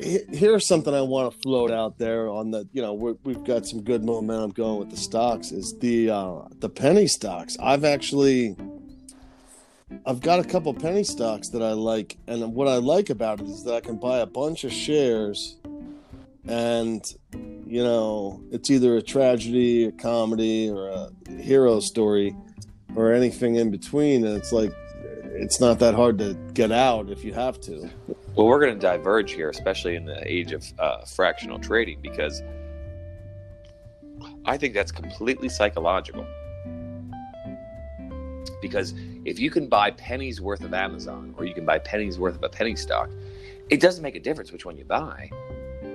here's 0.02 0.68
something 0.68 0.94
I 0.94 1.02
want 1.02 1.32
to 1.32 1.40
float 1.40 1.72
out 1.72 1.98
there 1.98 2.28
on 2.28 2.52
the. 2.52 2.68
You 2.74 2.82
know, 2.82 2.94
we're, 2.94 3.16
we've 3.24 3.44
got 3.44 3.66
some 3.66 3.82
good 3.82 4.04
momentum 4.04 4.52
going 4.52 4.80
with 4.80 4.90
the 4.90 4.98
stocks. 4.98 5.52
Is 5.52 5.78
the 5.80 6.10
uh, 6.10 6.42
the 6.60 6.70
penny 6.70 7.08
stocks? 7.08 7.58
I've 7.62 7.84
actually. 7.84 8.56
I've 10.08 10.22
got 10.22 10.40
a 10.40 10.44
couple 10.44 10.74
penny 10.74 11.04
stocks 11.04 11.50
that 11.50 11.62
I 11.62 11.74
like, 11.74 12.18
and 12.28 12.56
what 12.56 12.68
I 12.68 12.78
like 12.78 13.12
about 13.12 13.40
it 13.42 13.46
is 13.46 13.64
that 13.66 13.76
I 13.76 13.80
can 13.80 13.98
buy 13.98 14.20
a 14.20 14.26
bunch 14.26 14.64
of 14.64 14.74
shares, 14.74 15.58
and 16.48 17.04
you 17.66 17.84
know, 17.84 18.44
it's 18.52 18.70
either 18.70 18.98
a 18.98 19.02
tragedy, 19.02 19.86
a 19.86 19.92
comedy, 19.92 20.70
or 20.70 20.90
a 20.90 21.10
hero 21.42 21.80
story, 21.80 22.36
or 22.96 23.14
anything 23.14 23.56
in 23.56 23.72
between, 23.72 24.26
and 24.26 24.38
it's 24.38 24.52
like 24.52 24.72
it's 25.36 25.60
not 25.60 25.80
that 25.80 25.96
hard 25.96 26.18
to 26.20 26.36
get 26.54 26.72
out 26.72 27.10
if 27.10 27.24
you 27.24 27.34
have 27.34 27.60
to. 27.62 27.90
Well, 28.36 28.48
we're 28.48 28.60
going 28.60 28.74
to 28.74 28.80
diverge 28.80 29.32
here, 29.32 29.50
especially 29.50 29.96
in 29.96 30.06
the 30.06 30.22
age 30.32 30.52
of 30.52 30.64
uh, 30.80 31.06
fractional 31.06 31.60
trading, 31.60 32.00
because 32.02 32.42
I 34.46 34.58
think 34.58 34.74
that's 34.74 34.92
completely 34.92 35.50
psychological. 35.50 36.26
Because 38.62 38.94
if 39.26 39.40
you 39.40 39.50
can 39.50 39.68
buy 39.68 39.92
pennies 39.92 40.40
worth 40.40 40.64
of 40.64 40.74
Amazon 40.74 41.34
or 41.38 41.46
you 41.46 41.54
can 41.54 41.66
buy 41.66 41.80
pennies 41.80 42.18
worth 42.20 42.36
of 42.36 42.44
a 42.44 42.50
penny 42.50 42.76
stock, 42.76 43.10
it 43.70 43.80
doesn't 43.80 44.04
make 44.04 44.16
a 44.16 44.20
difference 44.20 44.52
which 44.52 44.66
one 44.66 44.78
you 44.78 44.86
buy. 44.86 45.30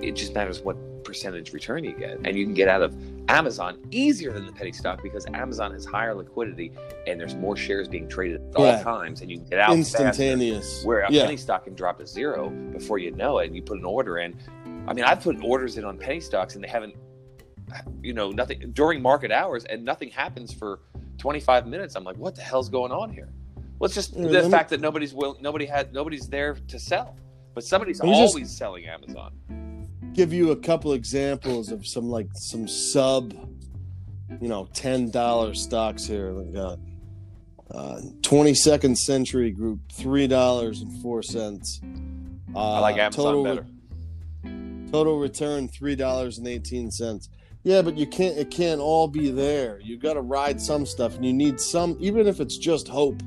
It 0.01 0.15
just 0.15 0.33
matters 0.33 0.61
what 0.61 0.77
percentage 1.03 1.53
return 1.53 1.83
you 1.83 1.93
get. 1.93 2.17
And 2.25 2.35
you 2.37 2.45
can 2.45 2.53
get 2.53 2.67
out 2.67 2.81
of 2.81 2.95
Amazon 3.29 3.79
easier 3.91 4.31
than 4.31 4.45
the 4.45 4.51
penny 4.51 4.71
stock 4.71 5.01
because 5.01 5.25
Amazon 5.33 5.71
has 5.71 5.85
higher 5.85 6.13
liquidity 6.13 6.71
and 7.07 7.19
there's 7.19 7.35
more 7.35 7.55
shares 7.55 7.87
being 7.87 8.07
traded 8.07 8.41
at 8.49 8.55
all 8.55 8.83
times 8.83 9.21
and 9.21 9.31
you 9.31 9.37
can 9.37 9.47
get 9.47 9.59
out 9.59 9.75
faster. 9.75 9.79
instantaneous. 10.03 10.83
Where 10.83 11.01
a 11.01 11.11
yeah, 11.11 11.23
penny 11.25 11.37
stock 11.37 11.63
can 11.65 11.73
drop 11.73 11.97
to 11.99 12.05
zero 12.07 12.49
before 12.49 12.97
you 12.99 13.11
know 13.11 13.39
it, 13.39 13.47
and 13.47 13.55
you 13.55 13.61
put 13.61 13.77
an 13.79 13.85
order 13.85 14.19
in. 14.19 14.37
I 14.87 14.93
mean, 14.93 15.03
I've 15.05 15.21
put 15.21 15.43
orders 15.43 15.77
in 15.77 15.85
on 15.85 15.97
penny 15.97 16.19
stocks, 16.19 16.55
and 16.55 16.63
they 16.63 16.67
haven't, 16.67 16.95
you 18.01 18.13
know, 18.13 18.31
nothing 18.31 18.71
during 18.73 19.01
market 19.01 19.31
hours, 19.31 19.65
and 19.65 19.83
nothing 19.85 20.09
happens 20.09 20.53
for 20.53 20.79
25 21.19 21.67
minutes. 21.67 21.95
I'm 21.95 22.03
like, 22.03 22.17
what 22.17 22.35
the 22.35 22.41
hell's 22.41 22.69
going 22.69 22.91
on 22.91 23.11
here? 23.11 23.29
Well, 23.79 23.85
it's 23.85 23.95
just 23.95 24.15
Yeah, 24.15 24.27
the 24.27 24.43
me- 24.43 24.49
fact 24.51 24.69
that 24.71 24.79
nobody's 24.81 25.13
will, 25.13 25.37
nobody 25.41 25.65
had, 25.65 25.93
nobody's 25.93 26.27
there 26.27 26.55
to 26.67 26.79
sell, 26.79 27.15
but 27.53 27.63
somebody's 27.63 28.01
me 28.01 28.09
just- 28.09 28.33
always 28.33 28.55
selling 28.55 28.85
Amazon. 28.85 29.31
Give 30.13 30.33
you 30.33 30.51
a 30.51 30.55
couple 30.55 30.93
examples 30.93 31.71
of 31.71 31.85
some 31.85 32.09
like 32.09 32.27
some 32.33 32.67
sub, 32.67 33.33
you 34.41 34.47
know, 34.47 34.67
ten 34.73 35.09
dollar 35.11 35.53
stocks 35.53 36.05
here. 36.05 36.31
Like 36.31 36.55
uh, 36.55 36.75
uh, 37.73 38.01
22nd 38.21 38.97
Century 38.97 39.51
Group, 39.51 39.79
three 39.91 40.27
dollars 40.27 40.81
and 40.81 41.01
four 41.01 41.21
cents. 41.21 41.81
Uh, 42.55 42.73
I 42.73 42.79
like 42.79 42.97
Amazon 42.97 43.23
total, 43.25 43.43
better. 43.43 43.65
Total 44.91 45.19
return 45.19 45.67
three 45.67 45.95
dollars 45.95 46.37
and 46.37 46.47
eighteen 46.47 46.91
cents. 46.91 47.29
Yeah, 47.63 47.81
but 47.81 47.97
you 47.97 48.07
can't. 48.07 48.37
It 48.37 48.49
can't 48.49 48.81
all 48.81 49.07
be 49.07 49.31
there. 49.31 49.79
You've 49.83 50.01
got 50.01 50.13
to 50.13 50.21
ride 50.21 50.59
some 50.59 50.85
stuff, 50.85 51.15
and 51.15 51.25
you 51.25 51.33
need 51.33 51.59
some, 51.59 51.97
even 51.99 52.25
if 52.25 52.39
it's 52.39 52.57
just 52.57 52.87
hope. 52.87 53.21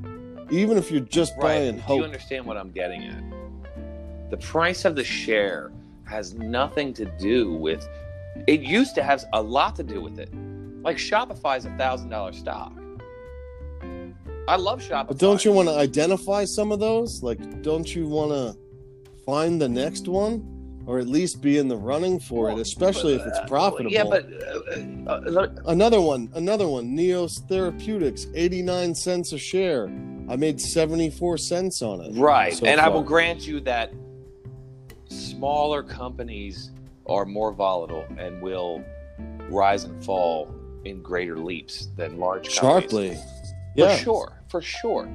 Even 0.51 0.77
if 0.77 0.91
you're 0.91 1.01
just 1.01 1.39
buying 1.39 1.79
hope. 1.79 1.95
Do 1.95 2.01
you 2.01 2.03
understand 2.03 2.45
what 2.45 2.57
I'm 2.57 2.69
getting 2.69 3.05
at? 3.05 4.29
The 4.29 4.37
price 4.37 4.83
of 4.83 4.95
the 4.95 5.03
share 5.03 5.71
has 6.05 6.33
nothing 6.33 6.93
to 6.93 7.05
do 7.05 7.53
with. 7.53 7.87
It 8.47 8.61
used 8.61 8.95
to 8.95 9.03
have 9.03 9.23
a 9.33 9.41
lot 9.41 9.75
to 9.77 9.83
do 9.83 10.01
with 10.01 10.19
it. 10.19 10.29
Like 10.83 10.97
Shopify 10.97 11.57
is 11.57 11.65
a 11.65 11.71
thousand 11.77 12.09
dollar 12.09 12.33
stock. 12.33 12.73
I 14.47 14.57
love 14.57 14.81
Shopify. 14.81 15.07
But 15.07 15.17
don't 15.19 15.45
you 15.45 15.53
want 15.53 15.69
to 15.69 15.75
identify 15.75 16.43
some 16.45 16.71
of 16.71 16.79
those? 16.79 17.23
Like, 17.23 17.61
don't 17.61 17.93
you 17.95 18.07
want 18.07 18.31
to 18.31 18.59
find 19.25 19.61
the 19.61 19.69
next 19.69 20.09
one, 20.09 20.81
or 20.85 20.99
at 20.99 21.07
least 21.07 21.41
be 21.41 21.57
in 21.57 21.69
the 21.69 21.77
running 21.77 22.19
for 22.19 22.49
it, 22.49 22.53
Well, 22.53 22.61
especially 22.61 23.13
if 23.15 23.25
it's 23.25 23.39
uh, 23.39 23.47
profitable? 23.47 23.91
Yeah, 23.91 24.03
but 24.03 24.25
uh, 25.07 25.09
uh, 25.39 25.47
another 25.67 26.01
one, 26.01 26.29
another 26.35 26.67
one. 26.67 26.87
Neos 26.97 27.39
Therapeutics, 27.47 28.27
eighty-nine 28.35 28.93
cents 28.95 29.31
a 29.31 29.37
share. 29.37 29.85
I 30.29 30.35
made 30.35 30.59
seventy-four 30.59 31.37
cents 31.37 31.81
on 31.81 32.01
it. 32.01 32.19
right, 32.19 32.53
so 32.53 32.65
and 32.65 32.81
I 32.81 32.89
will 32.89 33.03
grant 33.03 33.47
you 33.47 33.61
that 33.61 33.93
smaller 35.13 35.83
companies 35.83 36.71
are 37.05 37.25
more 37.25 37.51
volatile 37.51 38.05
and 38.17 38.41
will 38.41 38.83
rise 39.49 39.83
and 39.83 40.03
fall 40.03 40.53
in 40.85 41.01
greater 41.01 41.37
leaps 41.37 41.87
than 41.95 42.17
large 42.17 42.55
companies. 42.55 42.91
sharply. 42.91 43.13
For 43.15 43.19
Yeah, 43.75 43.95
sure, 43.97 44.41
for 44.49 44.61
sure. 44.61 45.09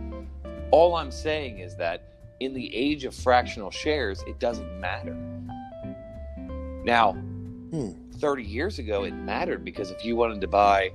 All 0.70 0.96
I'm 0.96 1.10
saying 1.10 1.58
is 1.60 1.76
that 1.76 2.04
in 2.40 2.54
the 2.54 2.74
age 2.74 3.04
of 3.04 3.14
fractional 3.14 3.70
shares, 3.70 4.22
it 4.26 4.38
doesn't 4.38 4.80
matter. 4.80 5.16
Now, 6.84 7.12
Hmm. 7.70 7.90
30 8.18 8.42
years 8.44 8.78
ago, 8.78 9.04
it 9.04 9.12
mattered 9.12 9.64
because 9.64 9.90
if 9.90 10.04
you 10.04 10.16
wanted 10.16 10.40
to 10.40 10.48
buy 10.48 10.92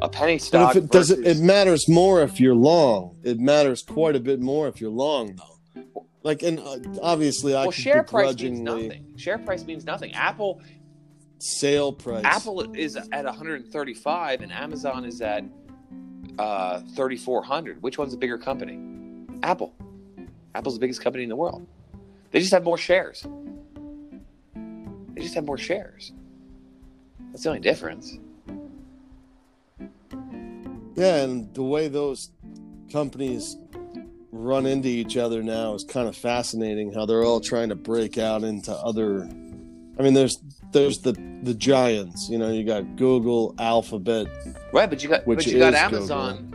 a 0.00 0.08
penny 0.08 0.36
but 0.36 0.42
stock, 0.42 0.76
if 0.76 0.84
it 0.84 0.90
does, 0.90 1.10
it, 1.10 1.26
it 1.26 1.38
matters 1.40 1.88
more 1.88 2.22
if 2.22 2.40
you're 2.40 2.54
long. 2.54 3.16
It 3.22 3.38
matters 3.38 3.82
quite 3.82 4.16
a 4.16 4.20
bit 4.20 4.40
more 4.40 4.66
if 4.68 4.80
you're 4.80 4.90
long, 4.90 5.36
though. 5.36 5.53
Like, 6.24 6.42
and 6.42 6.58
uh, 6.58 6.78
obviously, 7.02 7.54
I 7.54 7.62
well, 7.62 7.70
share 7.70 8.02
price 8.02 8.36
means 8.40 8.60
nothing. 8.60 9.14
Share 9.16 9.36
price 9.38 9.64
means 9.64 9.84
nothing. 9.84 10.14
Apple, 10.14 10.62
sale 11.38 11.92
price. 11.92 12.24
Apple 12.24 12.74
is 12.74 12.96
at 12.96 13.24
135, 13.24 14.40
and 14.40 14.50
Amazon 14.50 15.04
is 15.04 15.20
at 15.20 15.44
uh, 16.38 16.80
3,400. 16.96 17.82
Which 17.82 17.98
one's 17.98 18.14
a 18.14 18.16
bigger 18.16 18.38
company? 18.38 18.80
Apple. 19.42 19.74
Apple's 20.54 20.74
the 20.74 20.80
biggest 20.80 21.02
company 21.02 21.24
in 21.24 21.28
the 21.28 21.36
world. 21.36 21.66
They 22.30 22.40
just 22.40 22.52
have 22.52 22.64
more 22.64 22.78
shares. 22.78 23.26
They 24.54 25.20
just 25.20 25.34
have 25.34 25.44
more 25.44 25.58
shares. 25.58 26.12
That's 27.30 27.42
the 27.42 27.50
only 27.50 27.60
difference. 27.60 28.18
Yeah, 30.96 31.16
and 31.24 31.52
the 31.54 31.62
way 31.62 31.88
those 31.88 32.30
companies 32.90 33.58
run 34.34 34.66
into 34.66 34.88
each 34.88 35.16
other 35.16 35.42
now 35.42 35.74
is 35.74 35.84
kind 35.84 36.08
of 36.08 36.16
fascinating. 36.16 36.92
How 36.92 37.06
they're 37.06 37.22
all 37.24 37.40
trying 37.40 37.68
to 37.70 37.74
break 37.76 38.18
out 38.18 38.42
into 38.42 38.72
other. 38.72 39.22
I 39.98 40.02
mean, 40.02 40.14
there's 40.14 40.38
there's 40.72 40.98
the 40.98 41.12
the 41.42 41.54
giants. 41.54 42.28
You 42.28 42.38
know, 42.38 42.50
you 42.50 42.64
got 42.64 42.96
Google, 42.96 43.54
Alphabet, 43.58 44.26
Right, 44.72 44.90
but 44.90 45.02
you 45.02 45.08
got 45.08 45.26
Which 45.26 45.38
but 45.38 45.46
you 45.46 45.58
got 45.58 45.74
Amazon 45.74 46.50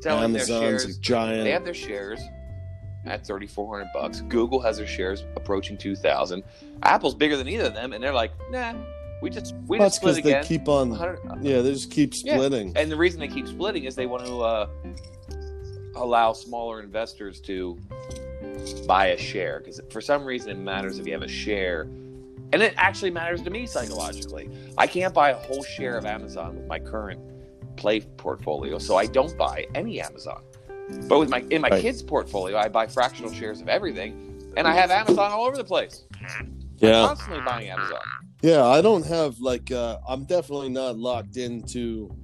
selling 0.00 0.32
their 0.32 0.42
Amazon's 0.42 0.82
shares. 0.82 0.96
a 0.96 1.00
giant. 1.00 1.44
They 1.44 1.50
have 1.50 1.64
their 1.64 1.74
shares 1.74 2.20
at 3.06 3.26
3,400 3.26 3.86
bucks. 3.92 4.22
Google 4.22 4.60
has 4.60 4.78
their 4.78 4.86
shares 4.86 5.24
approaching 5.36 5.76
2,000. 5.76 6.42
Apple's 6.84 7.14
bigger 7.14 7.36
than 7.36 7.48
either 7.48 7.64
of 7.66 7.74
them, 7.74 7.92
and 7.92 8.02
they're 8.02 8.14
like, 8.14 8.32
nah, 8.50 8.72
we 9.20 9.28
just 9.28 9.54
we 9.66 9.76
just 9.76 9.96
split 9.96 10.16
because 10.16 10.32
they 10.48 10.48
keep 10.56 10.68
on. 10.68 10.88
100 10.88 11.20
Yeah, 11.42 11.60
they 11.60 11.72
just 11.72 11.90
keep 11.90 12.14
Yeah. 12.24 12.36
splitting. 12.36 12.72
And 12.76 12.90
the 12.90 12.96
reason 12.96 13.20
they 13.20 13.28
keep 13.28 13.46
splitting 13.46 13.84
is 13.84 13.94
they 13.94 14.06
want 14.06 14.24
to 14.24 14.40
uh, 14.40 14.66
allow 15.96 16.32
smaller 16.32 16.80
investors 16.82 17.40
to 17.42 17.78
buy 18.86 19.08
a 19.08 19.18
share 19.18 19.58
because 19.60 19.80
for 19.90 20.00
some 20.00 20.24
reason 20.24 20.50
it 20.50 20.58
matters 20.58 20.98
if 20.98 21.06
you 21.06 21.12
have 21.12 21.22
a 21.22 21.28
share. 21.28 21.82
And 22.52 22.62
it 22.62 22.74
actually 22.76 23.10
matters 23.10 23.42
to 23.42 23.50
me 23.50 23.66
psychologically. 23.66 24.48
I 24.78 24.86
can't 24.86 25.12
buy 25.12 25.30
a 25.30 25.34
whole 25.36 25.62
share 25.64 25.96
of 25.96 26.04
Amazon 26.06 26.56
with 26.56 26.66
my 26.66 26.78
current 26.78 27.20
play 27.76 28.00
portfolio, 28.00 28.78
so 28.78 28.96
I 28.96 29.06
don't 29.06 29.36
buy 29.36 29.66
any 29.74 30.00
Amazon. 30.00 30.42
But 31.08 31.18
with 31.18 31.30
my 31.30 31.40
in 31.50 31.62
my 31.62 31.68
Right. 31.70 31.82
kids' 31.82 32.02
portfolio, 32.02 32.56
I 32.58 32.68
buy 32.68 32.86
fractional 32.86 33.32
shares 33.32 33.60
of 33.60 33.68
everything, 33.68 34.52
and 34.56 34.68
I 34.68 34.72
have 34.74 34.90
Amazon 34.90 35.32
all 35.32 35.44
over 35.46 35.56
the 35.56 35.64
place. 35.64 36.04
Yeah, 36.78 37.00
I'm 37.02 37.08
Constantly 37.08 37.42
buying 37.44 37.68
Amazon. 37.70 37.98
yeah. 38.42 38.64
I 38.66 38.82
don't 38.82 39.04
have 39.06 39.38
like. 39.40 39.72
uh 39.72 39.98
I'm 40.06 40.24
definitely 40.24 40.68
not 40.68 40.96
locked 40.98 41.36
into 41.36 42.14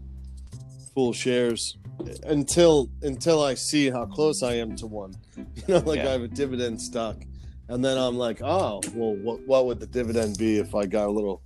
full 0.94 1.12
shares 1.12 1.76
until 2.25 2.88
until 3.02 3.42
I 3.42 3.54
see 3.54 3.90
how 3.90 4.07
close 4.07 4.42
I 4.42 4.54
am 4.54 4.76
to 4.76 4.87
one. 4.87 5.14
You 5.66 5.75
know, 5.75 5.80
like 5.80 5.99
Yeah. 5.99 6.09
I 6.09 6.12
have 6.12 6.23
a 6.23 6.28
dividend 6.28 6.80
stock, 6.80 7.16
and 7.69 7.85
then 7.85 7.97
I'm 7.99 8.16
like, 8.16 8.40
oh, 8.42 8.80
well, 8.95 9.14
what 9.16 9.40
what 9.47 9.66
would 9.66 9.80
the 9.80 9.87
dividend 9.87 10.37
be 10.38 10.59
if 10.59 10.75
I 10.75 10.87
got 10.87 11.07
a 11.09 11.11
little 11.11 11.42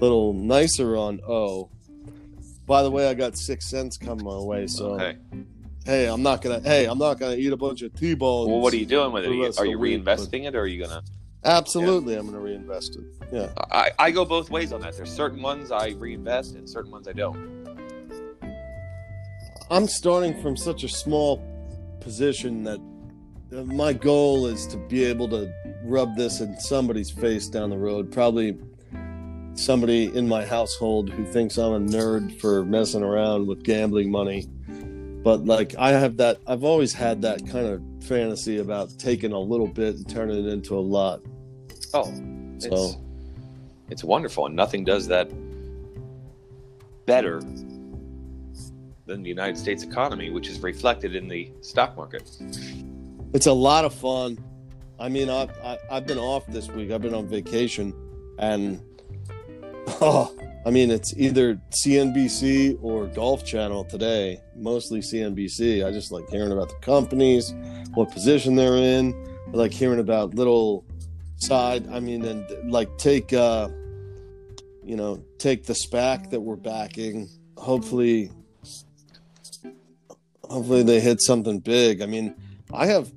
little 0.00 0.32
nicer 0.32 0.96
on 0.96 1.20
O? 1.28 1.70
By 2.66 2.82
the 2.82 2.90
way, 2.90 3.08
I 3.08 3.14
got 3.14 3.36
six 3.36 3.68
cents 3.68 3.96
coming 3.98 4.24
my 4.24 4.38
way, 4.38 4.66
so 4.66 4.94
Okay. 4.94 5.16
hey, 5.84 6.06
I'm 6.08 6.22
not 6.22 6.40
gonna. 6.42 6.60
Hey, 6.60 6.86
I'm 6.86 6.98
not 6.98 7.18
gonna 7.18 7.36
eat 7.36 7.52
a 7.52 7.56
bunch 7.56 7.82
of 7.82 7.94
t-balls. 7.94 8.48
Well, 8.48 8.60
what 8.60 8.72
are 8.72 8.78
you 8.78 8.86
doing 8.86 9.12
with 9.12 9.24
it? 9.24 9.28
Are 9.28 9.34
you 9.34 9.52
the 9.52 9.78
week, 9.78 10.02
reinvesting 10.04 10.44
it, 10.46 10.54
or 10.54 10.60
are 10.60 10.66
you 10.66 10.82
gonna? 10.84 11.02
Absolutely, 11.44 12.14
I'm 12.16 12.24
gonna 12.26 12.40
reinvest 12.40 12.96
it. 12.96 13.04
Yeah, 13.30 13.50
I, 13.70 13.90
I 13.98 14.10
go 14.10 14.24
both 14.24 14.48
ways 14.50 14.72
on 14.72 14.80
that. 14.80 14.96
There's 14.96 15.12
certain 15.12 15.42
ones 15.42 15.70
I 15.70 15.90
reinvest, 15.90 16.54
and 16.54 16.68
certain 16.68 16.90
ones 16.90 17.06
I 17.06 17.12
don't. 17.12 17.63
I'm 19.70 19.88
starting 19.88 20.40
from 20.42 20.56
such 20.56 20.84
a 20.84 20.88
small 20.88 21.42
position 22.00 22.64
that 22.64 22.80
my 23.50 23.92
goal 23.92 24.46
is 24.46 24.66
to 24.68 24.76
be 24.76 25.04
able 25.04 25.28
to 25.28 25.52
rub 25.84 26.16
this 26.16 26.40
in 26.40 26.58
somebody's 26.60 27.10
face 27.10 27.48
down 27.48 27.70
the 27.70 27.78
road. 27.78 28.12
Probably 28.12 28.58
somebody 29.54 30.14
in 30.14 30.28
my 30.28 30.44
household 30.44 31.08
who 31.08 31.24
thinks 31.24 31.56
I'm 31.56 31.72
a 31.72 31.80
nerd 31.80 32.38
for 32.40 32.64
messing 32.64 33.02
around 33.02 33.46
with 33.46 33.62
gambling 33.62 34.10
money. 34.10 34.46
But 35.22 35.46
like 35.46 35.74
I 35.78 35.90
have 35.90 36.18
that 36.18 36.38
I've 36.46 36.64
always 36.64 36.92
had 36.92 37.22
that 37.22 37.46
kind 37.48 37.66
of 37.66 37.82
fantasy 38.04 38.58
about 38.58 38.98
taking 38.98 39.32
a 39.32 39.40
little 39.40 39.68
bit 39.68 39.94
and 39.94 40.08
turning 40.08 40.46
it 40.46 40.52
into 40.52 40.76
a 40.76 40.80
lot. 40.80 41.22
Oh, 41.94 42.12
it's 42.56 42.66
So 42.66 43.00
it's 43.88 44.04
wonderful, 44.04 44.46
and 44.46 44.56
nothing 44.56 44.84
does 44.84 45.06
that 45.08 45.30
better 47.06 47.40
than 49.06 49.22
the 49.22 49.28
United 49.28 49.58
States 49.58 49.82
economy, 49.82 50.30
which 50.30 50.48
is 50.48 50.60
reflected 50.60 51.14
in 51.14 51.28
the 51.28 51.50
stock 51.60 51.96
market. 51.96 52.30
it's 53.32 53.46
a 53.46 53.52
lot 53.52 53.84
of 53.84 53.94
fun. 53.94 54.38
I 54.98 55.08
mean, 55.08 55.28
I've, 55.28 55.50
I've 55.90 56.06
been 56.06 56.18
off 56.18 56.46
this 56.46 56.68
week. 56.68 56.90
I've 56.90 57.02
been 57.02 57.14
on 57.14 57.26
vacation, 57.26 57.92
and 58.38 58.80
oh, 60.00 60.34
I 60.66 60.70
mean, 60.70 60.90
it's 60.90 61.14
either 61.16 61.60
CNBC 61.70 62.78
or 62.82 63.06
Golf 63.06 63.44
Channel 63.44 63.84
today. 63.84 64.40
Mostly 64.56 65.00
CNBC. 65.00 65.86
I 65.86 65.90
just 65.90 66.10
like 66.10 66.28
hearing 66.30 66.52
about 66.52 66.70
the 66.70 66.76
companies, 66.76 67.52
what 67.92 68.10
position 68.10 68.54
they're 68.54 68.76
in. 68.76 69.12
I 69.48 69.56
like 69.56 69.72
hearing 69.72 69.98
about 69.98 70.34
little 70.34 70.86
side. 71.36 71.86
I 71.92 72.00
mean, 72.00 72.24
and 72.24 72.72
like 72.72 72.96
take, 72.96 73.32
uh, 73.32 73.68
you 74.82 74.96
know, 74.96 75.22
take 75.38 75.64
the 75.64 75.74
SPAC 75.74 76.30
that 76.30 76.40
we're 76.40 76.56
backing. 76.56 77.28
Hopefully, 77.58 78.30
hopefully 80.50 80.82
they 80.82 81.00
hit 81.00 81.20
something 81.20 81.58
big. 81.58 82.02
I 82.02 82.06
mean, 82.06 82.34
I 82.72 82.86
have 82.86 83.12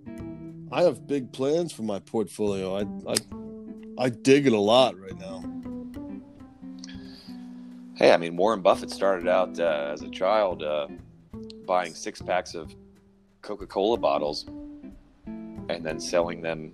I 0.71 0.83
have 0.83 1.07
big 1.07 1.31
plans 1.31 1.71
for 1.71 1.83
my 1.83 1.99
portfolio. 1.99 2.75
I 2.75 3.11
I 3.11 3.15
I 3.97 4.09
dig 4.09 4.47
it 4.47 4.53
a 4.53 4.59
lot 4.59 4.99
right 4.99 5.17
now. 5.17 5.43
Hey, 7.95 8.11
I 8.11 8.17
mean, 8.17 8.37
Warren 8.37 8.61
Buffett 8.61 8.91
started 8.91 9.27
out 9.27 9.59
uh, 9.59 9.89
as 9.91 10.03
a 10.03 10.09
child 10.09 10.61
uh, 10.61 10.87
buying 11.65 11.95
six 11.95 12.21
packs 12.21 12.53
of 12.53 12.75
Coca 13.41 13.65
Cola 13.65 13.97
bottles 13.97 14.45
and 15.25 15.83
then 15.83 15.99
selling 15.99 16.41
them 16.41 16.73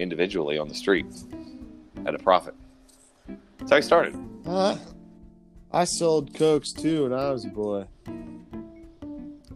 individually 0.00 0.58
on 0.58 0.68
the 0.68 0.74
street 0.74 1.06
at 2.06 2.14
a 2.14 2.18
profit. 2.18 2.54
That's 3.58 3.70
how 3.70 3.76
he 3.76 3.82
started. 3.82 4.16
Uh, 4.44 4.76
I 5.72 5.84
sold 5.84 6.34
cokes 6.34 6.72
too 6.72 7.04
when 7.04 7.12
I 7.12 7.30
was 7.30 7.44
a 7.44 7.48
boy. 7.48 7.86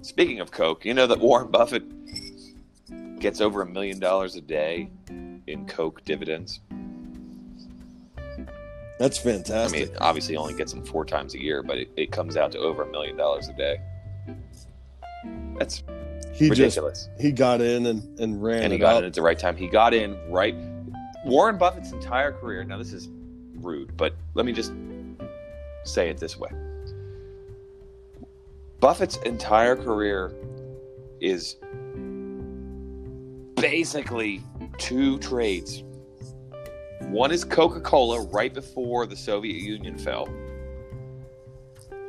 Speaking 0.08 0.40
of 0.40 0.50
Coke, 0.50 0.86
you 0.86 0.94
know 0.94 1.06
that 1.06 1.20
Warren 1.20 1.50
Buffett 1.50 1.84
gets 3.20 3.42
over 3.42 3.60
a 3.60 3.66
million 3.66 4.00
dollars 4.00 4.36
a 4.36 4.40
day 4.40 4.88
in 5.06 5.66
Coke 5.66 6.02
dividends. 6.06 6.60
That's 8.98 9.18
fantastic. 9.18 9.82
I 9.82 9.84
mean, 9.84 9.96
obviously, 10.00 10.32
he 10.32 10.38
only 10.38 10.54
gets 10.54 10.72
them 10.72 10.82
four 10.82 11.04
times 11.04 11.34
a 11.34 11.38
year, 11.42 11.62
but 11.62 11.76
it, 11.76 11.90
it 11.98 12.10
comes 12.10 12.38
out 12.38 12.52
to 12.52 12.58
over 12.58 12.84
a 12.84 12.90
million 12.90 13.18
dollars 13.18 13.48
a 13.48 13.52
day. 13.52 13.82
That's 15.58 15.82
he 16.32 16.48
just 16.48 16.58
ridiculous. 16.58 17.10
he 17.20 17.30
got 17.30 17.61
in 17.61 17.85
and, 17.85 18.18
and 18.18 18.42
ran 18.42 18.62
and 18.62 18.72
he 18.72 18.78
got 18.78 18.94
up. 18.94 19.00
in 19.00 19.04
at 19.04 19.12
the 19.12 19.20
right 19.20 19.38
time. 19.38 19.59
He 19.59 19.68
got 19.68 19.92
in 19.92 20.18
right. 20.30 20.56
Warren 21.26 21.59
Buffett's 21.59 21.92
entire 21.92 22.33
career. 22.33 22.64
Now, 22.64 22.78
this 22.78 22.94
is 22.94 23.11
rude, 23.56 23.94
but 23.94 24.14
let 24.33 24.46
me 24.46 24.52
just 24.52 24.72
say 25.85 26.09
it 26.09 26.16
this 26.16 26.38
way: 26.38 26.48
Buffett's 28.80 29.16
entire 29.18 29.76
career 29.76 30.34
is 31.20 31.56
basically 33.56 34.42
two 34.78 35.18
trades. 35.18 35.82
One 37.02 37.32
is 37.32 37.44
Coca 37.44 37.80
Cola 37.80 38.22
right 38.26 38.52
before 38.52 39.06
the 39.06 39.16
Soviet 39.16 39.60
Union 39.60 39.98
fell. 39.98 40.26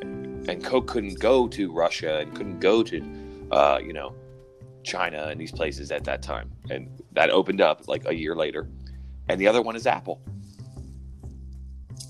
And 0.01 0.63
Coke 0.63 0.87
couldn't 0.87 1.19
go 1.19 1.47
to 1.47 1.71
Russia 1.71 2.19
and 2.19 2.35
couldn't 2.35 2.59
go 2.59 2.83
to, 2.83 3.47
uh, 3.51 3.79
you 3.83 3.93
know, 3.93 4.15
China 4.83 5.27
and 5.29 5.39
these 5.39 5.51
places 5.51 5.91
at 5.91 6.03
that 6.05 6.21
time. 6.21 6.51
And 6.69 7.01
that 7.13 7.29
opened 7.29 7.61
up 7.61 7.87
like 7.87 8.07
a 8.07 8.13
year 8.13 8.35
later. 8.35 8.69
And 9.27 9.39
the 9.39 9.47
other 9.47 9.61
one 9.61 9.75
is 9.75 9.85
Apple. 9.85 10.21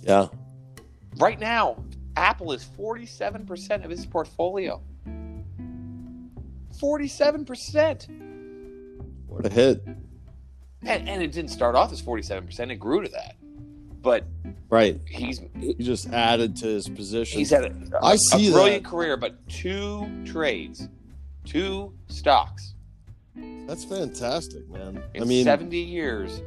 Yeah, 0.04 0.28
Right 1.20 1.38
now, 1.38 1.84
Apple 2.20 2.52
is 2.52 2.66
47% 2.78 3.86
of 3.86 3.90
his 3.90 4.06
portfolio. 4.06 4.82
47%. 6.82 8.08
what 9.28 9.46
a 9.46 9.50
hit! 9.50 9.82
And, 10.86 11.10
and 11.10 11.22
it 11.24 11.32
didn't 11.32 11.52
start 11.52 11.76
off 11.76 11.92
as 11.92 12.02
47%, 12.02 12.72
it 12.72 12.76
grew 12.76 13.02
to 13.04 13.10
that. 13.10 13.36
But 14.02 14.26
Right, 14.70 15.00
he's 15.08 15.42
he 15.58 15.74
just 15.76 16.10
added 16.12 16.56
to 16.58 16.68
his 16.68 16.88
position. 16.88 17.40
he's 17.40 17.50
had 17.50 17.64
a, 17.66 17.74
I 18.04 18.14
a 18.14 18.18
see 18.18 18.52
brilliant 18.52 18.84
that. 18.84 18.90
career, 18.90 19.18
but 19.18 19.48
two 19.50 20.08
trades, 20.26 20.88
two 21.46 21.94
stocks 22.08 22.76
That's 23.36 23.84
fantastic, 23.84 24.70
man. 24.70 25.02
in 25.16 25.24
I 25.24 25.26
mean, 25.26 25.44
70 25.44 25.78
years, 25.78 26.42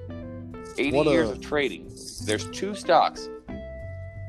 80 0.79 0.93
What 0.97 1.07
a- 1.09 1.11
years 1.11 1.31
of 1.31 1.41
trading. 1.41 1.91
There's 2.25 2.47
two 2.51 2.75
stocks 2.75 3.29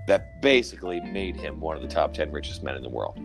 that 0.07 0.41
basically 0.41 0.99
made 1.01 1.35
him 1.35 1.59
one 1.59 1.75
of 1.75 1.81
the 1.81 1.87
top 1.87 2.13
10 2.13 2.31
richest 2.31 2.63
men 2.63 2.75
in 2.75 2.81
the 2.83 2.89
world. 2.89 3.17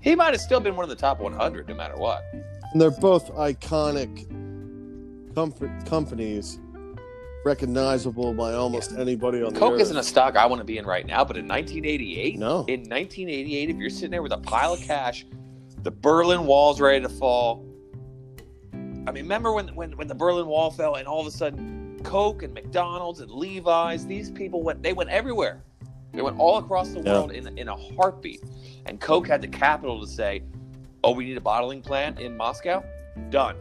He 0.00 0.14
might 0.14 0.32
have 0.34 0.40
still 0.40 0.60
been 0.60 0.76
one 0.76 0.84
of 0.84 0.90
the 0.90 0.96
top 0.96 1.20
100 1.20 1.68
no 1.68 1.74
matter 1.74 1.96
what. 1.96 2.22
and 2.72 2.80
they're 2.80 2.90
both 2.90 3.32
iconic 3.34 4.26
comfort 5.34 5.70
companies, 5.86 6.58
recognizable 7.44 8.34
by 8.34 8.52
almost 8.54 8.92
anybody 8.92 9.42
on 9.42 9.52
the 9.52 9.58
Coke 9.60 9.80
isn't 9.80 9.96
a 9.96 10.02
stock 10.02 10.36
I 10.36 10.46
want 10.46 10.60
to 10.60 10.64
be 10.64 10.78
in 10.78 10.86
right 10.86 11.06
now, 11.06 11.24
but 11.24 11.36
in 11.36 11.46
1988, 11.46 12.38
No. 12.38 12.64
in 12.68 12.80
1988, 12.80 13.70
if 13.70 13.76
you're 13.76 13.90
sitting 13.90 14.10
there 14.10 14.22
with 14.22 14.32
a 14.32 14.38
pile 14.38 14.72
of 14.74 14.80
cash, 14.80 15.26
the 15.82 15.90
Berlin 15.90 16.46
Wall's 16.46 16.80
ready 16.80 17.00
to 17.02 17.08
fall. 17.08 17.64
I 18.72 19.12
mean, 19.12 19.24
remember 19.24 19.52
when, 19.52 19.68
when, 19.74 19.96
when 19.96 20.08
the 20.08 20.14
Berlin 20.14 20.46
Wall 20.46 20.70
fell 20.70 20.94
and 20.96 21.06
all 21.06 21.20
of 21.20 21.26
a 21.26 21.30
sudden 21.30 22.00
Coke 22.04 22.42
and 22.42 22.54
McDonald's 22.54 23.20
and 23.20 23.30
Levi's, 23.30 24.06
these 24.06 24.30
people 24.30 24.62
went, 24.62 24.82
they 24.82 24.92
went 24.94 25.10
everywhere. 25.10 25.62
They 26.14 26.22
went 26.22 26.38
all 26.38 26.58
across 26.58 26.90
the 26.90 27.00
Yeah. 27.00 27.12
world 27.12 27.32
in, 27.32 27.56
in 27.58 27.68
a 27.68 27.76
heartbeat. 27.76 28.42
And 28.86 29.00
Coke 29.00 29.26
had 29.28 29.42
the 29.42 29.48
capital 29.48 30.00
to 30.00 30.06
say, 30.06 30.42
oh, 31.02 31.12
we 31.12 31.24
need 31.24 31.36
a 31.36 31.40
bottling 31.40 31.82
plant 31.82 32.20
in 32.20 32.36
Moscow? 32.36 32.84
Done. 33.30 33.56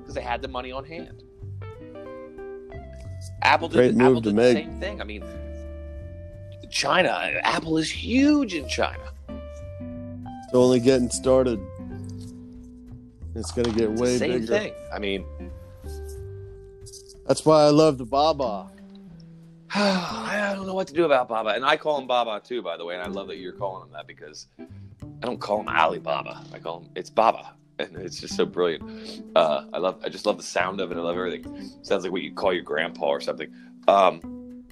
Because 0.00 0.14
they 0.14 0.22
had 0.22 0.42
the 0.42 0.48
money 0.48 0.72
on 0.72 0.84
hand. 0.84 1.22
Apple 3.42 3.68
did, 3.68 3.76
Great 3.76 4.00
Apple 4.04 4.22
to 4.22 4.28
did 4.30 4.34
make. 4.34 4.54
the 4.56 4.62
same 4.62 4.80
thing. 4.80 5.00
I 5.00 5.04
mean, 5.04 5.24
China, 6.70 7.08
Apple 7.42 7.78
is 7.78 7.90
huge 7.90 8.54
in 8.54 8.68
China. 8.68 9.02
It's 9.28 10.54
only 10.54 10.80
getting 10.80 11.10
started. 11.10 11.60
It's 13.34 13.52
gonna 13.52 13.70
get 13.72 13.90
It's 13.90 14.00
way 14.00 14.18
same 14.18 14.32
bigger. 14.40 14.46
thing. 14.58 14.72
I 14.92 14.98
mean, 14.98 15.24
That's 17.26 17.44
why 17.44 17.64
I 17.64 17.68
love 17.68 17.98
the 17.98 18.06
Baba. 18.06 18.70
I 19.74 20.52
don't 20.56 20.66
know 20.66 20.74
what 20.74 20.88
to 20.88 20.94
do 20.94 21.04
about 21.04 21.28
Baba, 21.28 21.50
and 21.50 21.64
I 21.64 21.76
call 21.76 21.98
him 21.98 22.06
Baba 22.06 22.40
too, 22.42 22.62
by 22.62 22.78
the 22.78 22.84
way. 22.86 22.94
And 22.94 23.02
I 23.02 23.08
love 23.08 23.28
that 23.28 23.36
you're 23.36 23.52
calling 23.52 23.86
him 23.86 23.92
that 23.92 24.06
because 24.06 24.46
I 24.58 25.26
don't 25.26 25.38
call 25.38 25.60
him 25.60 25.68
Alibaba. 25.68 26.42
I 26.54 26.58
call 26.58 26.80
him 26.80 26.90
it's 26.96 27.10
Baba, 27.10 27.52
and 27.78 27.94
it's 27.96 28.18
just 28.18 28.34
so 28.34 28.46
brilliant. 28.46 29.22
Uh, 29.36 29.64
I 29.74 29.78
love, 29.78 30.00
I 30.02 30.08
just 30.08 30.24
love 30.24 30.38
the 30.38 30.42
sound 30.42 30.80
of 30.80 30.90
it. 30.90 30.96
I 30.96 31.00
love 31.00 31.16
everything. 31.16 31.70
Sounds 31.82 32.02
like 32.04 32.12
what 32.12 32.22
you 32.22 32.32
call 32.32 32.54
your 32.54 32.62
grandpa 32.62 33.06
or 33.06 33.20
something. 33.20 33.52
Um, 33.88 34.64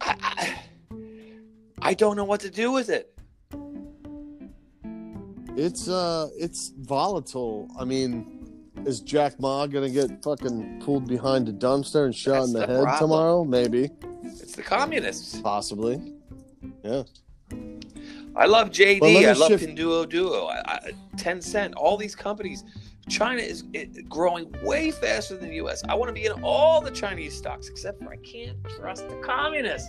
I, 0.00 0.16
I, 0.22 0.54
I 1.82 1.94
don't 1.94 2.16
know 2.16 2.24
what 2.24 2.40
to 2.40 2.50
do 2.50 2.72
with 2.72 2.88
it. 2.88 3.12
It's 5.54 5.88
uh, 5.88 6.28
it's 6.36 6.72
volatile. 6.78 7.68
I 7.78 7.84
mean, 7.84 8.35
is 8.84 9.00
Jack 9.00 9.38
Ma 9.40 9.66
gonna 9.66 9.90
get 9.90 10.22
fucking 10.22 10.80
pulled 10.84 11.06
behind 11.08 11.48
a 11.48 11.52
dumpster 11.52 12.04
and 12.04 12.14
shot 12.14 12.32
That's 12.34 12.46
in 12.48 12.52
the, 12.54 12.60
the 12.60 12.66
head 12.66 12.82
problem. 12.82 13.10
tomorrow? 13.10 13.44
Maybe, 13.44 13.90
It's 14.22 14.52
the 14.52 14.62
communists. 14.62 15.40
possibly. 15.40 16.14
Yeah. 16.84 17.02
I 18.36 18.44
love 18.46 18.68
JD. 18.70 19.00
Well, 19.00 19.12
let 19.12 19.20
me 19.20 19.26
I 19.26 19.32
love 19.32 19.48
shift- 19.48 19.64
Pinduoduo. 19.64 20.50
I, 20.50 20.60
I, 20.88 20.90
Tencent. 21.16 21.72
All 21.76 21.96
these 21.96 22.14
companies. 22.14 22.64
China 23.08 23.40
is 23.40 23.62
it, 23.72 24.08
growing 24.08 24.52
way 24.64 24.90
faster 24.90 25.36
than 25.36 25.48
the 25.50 25.54
U.S. 25.56 25.82
I 25.88 25.94
want 25.94 26.08
to 26.08 26.12
be 26.12 26.26
in 26.26 26.32
all 26.42 26.80
the 26.80 26.90
Chinese 26.90 27.36
stocks, 27.36 27.68
except 27.68 28.02
for 28.02 28.10
I 28.12 28.16
can't 28.16 28.58
trust 28.76 29.08
the 29.08 29.14
communists. 29.24 29.88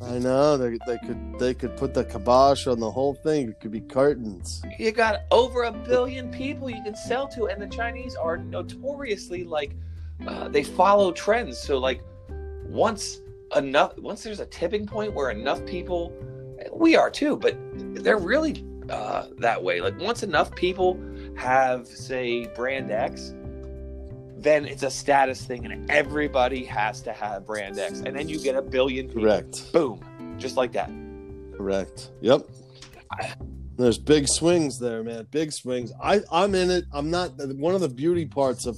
I 0.00 0.18
know 0.18 0.56
they, 0.56 0.78
they 0.86 0.98
could 0.98 1.38
they 1.38 1.54
could 1.54 1.76
put 1.76 1.92
the 1.92 2.04
kibosh 2.04 2.66
on 2.66 2.78
the 2.78 2.90
whole 2.90 3.14
thing. 3.14 3.48
It 3.50 3.60
could 3.60 3.72
be 3.72 3.80
cartons. 3.80 4.62
You 4.78 4.92
got 4.92 5.22
over 5.30 5.64
a 5.64 5.72
billion 5.72 6.30
people 6.30 6.70
you 6.70 6.82
can 6.84 6.94
sell 6.94 7.26
to, 7.28 7.46
and 7.46 7.60
the 7.60 7.66
Chinese 7.66 8.14
are 8.14 8.36
notoriously 8.36 9.44
like 9.44 9.72
uh, 10.26 10.48
they 10.48 10.62
follow 10.62 11.10
trends. 11.12 11.58
So 11.58 11.78
like 11.78 12.00
once 12.64 13.20
enough, 13.56 13.98
once 13.98 14.22
there's 14.22 14.40
a 14.40 14.46
tipping 14.46 14.86
point 14.86 15.12
where 15.14 15.30
enough 15.30 15.64
people, 15.66 16.12
we 16.72 16.96
are 16.96 17.10
too, 17.10 17.36
but 17.36 17.56
they're 17.74 18.18
really 18.18 18.64
uh, 18.90 19.26
that 19.38 19.62
way. 19.62 19.80
Like 19.80 19.98
once 19.98 20.22
enough 20.22 20.54
people 20.54 21.00
have 21.36 21.86
say 21.86 22.46
brand 22.54 22.90
X, 22.90 23.34
then 24.42 24.64
it's 24.64 24.82
a 24.82 24.90
status 24.90 25.44
thing, 25.44 25.64
and 25.66 25.90
everybody 25.90 26.64
has 26.64 27.00
to 27.02 27.12
have 27.12 27.46
brand 27.46 27.78
X, 27.78 28.00
and 28.00 28.16
then 28.16 28.28
you 28.28 28.38
get 28.40 28.54
a 28.54 28.62
billion 28.62 29.06
people. 29.08 29.22
Correct. 29.22 29.72
Boom, 29.72 30.36
just 30.38 30.56
like 30.56 30.72
that. 30.72 30.90
Correct. 31.56 32.10
Yep. 32.20 32.42
There's 33.76 33.98
big 33.98 34.26
swings 34.28 34.78
there, 34.78 35.02
man. 35.02 35.26
Big 35.30 35.52
swings. 35.52 35.92
I 36.02 36.20
I'm 36.32 36.54
in 36.54 36.70
it. 36.70 36.84
I'm 36.92 37.10
not 37.10 37.32
one 37.56 37.74
of 37.74 37.80
the 37.80 37.88
beauty 37.88 38.26
parts 38.26 38.66
of 38.66 38.76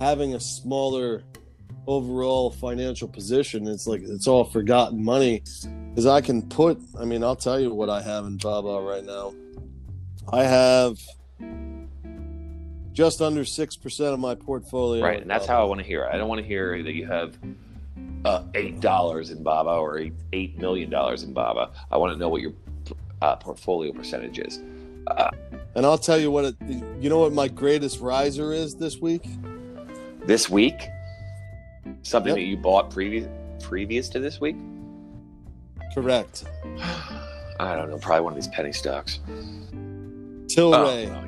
having 0.00 0.34
a 0.34 0.40
smaller 0.40 1.22
overall 1.86 2.50
financial 2.50 3.08
position. 3.08 3.66
It's 3.66 3.86
like 3.86 4.02
it's 4.02 4.28
all 4.28 4.44
forgotten 4.44 5.02
money. 5.02 5.42
Because 5.90 6.06
I 6.06 6.20
can 6.20 6.42
put. 6.48 6.80
I 7.00 7.04
mean, 7.04 7.24
I'll 7.24 7.36
tell 7.36 7.58
you 7.58 7.74
what 7.74 7.90
I 7.90 8.02
have 8.02 8.26
in 8.26 8.36
Baba 8.36 8.80
right 8.80 9.04
now. 9.04 9.34
I 10.32 10.44
have 10.44 10.98
just 12.98 13.22
under 13.22 13.44
six 13.44 13.76
percent 13.76 14.12
of 14.12 14.18
my 14.18 14.34
portfolio. 14.34 15.04
Right, 15.04 15.22
and 15.22 15.30
that's 15.30 15.46
how 15.46 15.62
I 15.62 15.64
want 15.66 15.80
to 15.80 15.86
hear 15.86 16.02
it. 16.02 16.10
I 16.12 16.18
don't 16.18 16.26
want 16.26 16.40
to 16.40 16.44
hear 16.44 16.82
that 16.82 16.94
you 16.94 17.06
have 17.06 17.38
uh, 18.24 18.42
eight 18.56 18.80
dollars 18.80 19.30
in 19.30 19.44
Baba 19.44 19.70
or 19.70 19.98
eight, 19.98 20.14
eight 20.32 20.58
million 20.58 20.90
dollars 20.90 21.22
in 21.22 21.32
Baba. 21.32 21.70
I 21.92 21.96
want 21.96 22.12
to 22.12 22.18
know 22.18 22.28
what 22.28 22.42
your 22.42 22.54
uh, 23.22 23.36
portfolio 23.36 23.92
percentage 23.92 24.40
is. 24.40 24.58
Uh, 25.06 25.30
and 25.76 25.86
I'll 25.86 25.96
tell 25.96 26.18
you 26.18 26.32
what 26.32 26.46
it. 26.46 26.56
You 27.00 27.08
know 27.08 27.20
what 27.20 27.32
my 27.32 27.46
greatest 27.46 28.00
riser 28.00 28.52
is 28.52 28.74
this 28.74 28.98
week. 28.98 29.28
This 30.24 30.50
week, 30.50 30.88
something 32.02 32.30
yep. 32.30 32.38
that 32.38 32.46
you 32.46 32.56
bought 32.56 32.90
previous 32.90 33.28
previous 33.62 34.08
to 34.08 34.18
this 34.18 34.40
week. 34.40 34.56
Correct. 35.94 36.46
I 37.60 37.76
don't 37.76 37.90
know. 37.90 37.98
Probably 37.98 38.24
one 38.24 38.32
of 38.32 38.36
these 38.36 38.48
penny 38.48 38.72
stocks. 38.72 39.20
Tilray. 40.48 41.14
Oh, 41.14 41.27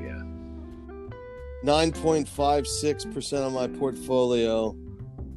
oh 1.63 1.67
yeah. 1.67 1.73
Nine 1.73 1.93
point 1.93 2.29
five 2.29 2.67
six 2.67 3.05
percent 3.05 3.45
of 3.45 3.53
my 3.53 3.67
portfolio, 3.67 4.73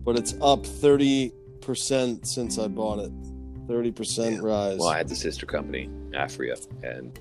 but 0.03 0.17
it's 0.17 0.35
up 0.41 0.65
thirty 0.65 1.31
percent 1.61 2.27
since 2.27 2.57
I 2.57 2.67
bought 2.67 2.99
it. 2.99 3.11
Thirty 3.67 3.91
percent 3.91 4.41
rise. 4.43 4.79
Well, 4.79 4.89
I 4.89 4.97
had 4.97 5.07
the 5.07 5.15
sister 5.15 5.45
company, 5.45 5.89
Aphria, 6.13 6.57
and 6.83 7.19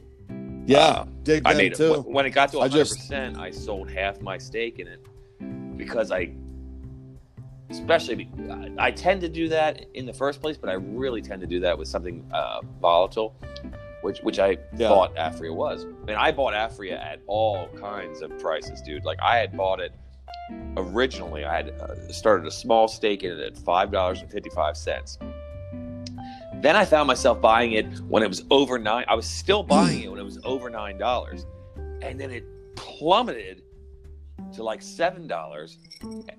yeah, 0.66 1.04
uh, 1.28 1.40
I 1.44 1.54
made 1.54 1.74
too. 1.74 1.94
it 1.94 2.06
when 2.06 2.26
it 2.26 2.30
got 2.30 2.50
to 2.52 2.58
one 2.58 2.70
hundred 2.70 2.88
percent. 2.88 3.38
I 3.38 3.50
sold 3.50 3.90
half 3.90 4.20
my 4.20 4.38
stake 4.38 4.78
in 4.78 4.86
it 4.88 5.04
because 5.76 6.10
I 6.12 6.32
especially 7.70 8.30
I 8.78 8.90
tend 8.90 9.20
to 9.22 9.28
do 9.28 9.48
that 9.48 9.86
in 9.94 10.06
the 10.06 10.12
first 10.12 10.40
place, 10.40 10.56
but 10.56 10.68
I 10.68 10.74
really 10.74 11.22
tend 11.22 11.40
to 11.40 11.46
do 11.46 11.60
that 11.60 11.76
with 11.76 11.88
something 11.88 12.28
uh, 12.32 12.60
volatile, 12.80 13.34
which 14.02 14.20
which 14.20 14.38
I 14.38 14.58
yeah. 14.76 14.88
thought 14.88 15.14
Aphria 15.16 15.54
was. 15.54 15.84
And 15.84 16.12
I 16.12 16.30
bought 16.32 16.54
Aphria 16.54 16.98
at 17.00 17.20
all 17.26 17.68
kinds 17.80 18.20
of 18.20 18.38
prices, 18.38 18.82
dude. 18.82 19.04
Like 19.04 19.18
I 19.22 19.38
had 19.38 19.56
bought 19.56 19.80
it 19.80 19.92
originally. 20.76 21.44
I 21.44 21.56
had 21.56 21.68
uh, 21.70 22.12
started 22.12 22.46
a 22.46 22.50
small 22.50 22.88
stake 22.88 23.22
in 23.22 23.32
it 23.32 23.40
at 23.40 23.58
five 23.58 23.90
dollars 23.90 24.20
and 24.20 24.30
fifty 24.30 24.50
five 24.50 24.76
cents. 24.76 25.18
Then 26.56 26.76
I 26.76 26.84
found 26.84 27.08
myself 27.08 27.40
buying 27.40 27.72
it 27.72 27.86
when 28.02 28.22
it 28.22 28.28
was 28.28 28.44
over 28.50 28.78
nine. 28.78 29.04
I 29.08 29.14
was 29.14 29.26
still 29.26 29.62
buying 29.62 30.02
it 30.02 30.10
when 30.10 30.20
it 30.20 30.24
was 30.24 30.38
over 30.44 30.70
nine 30.70 30.98
dollars, 30.98 31.46
and 32.02 32.20
then 32.20 32.30
it 32.30 32.44
plummeted 32.76 33.62
to 34.54 34.62
like 34.62 34.82
seven 34.82 35.26
dollars 35.26 35.78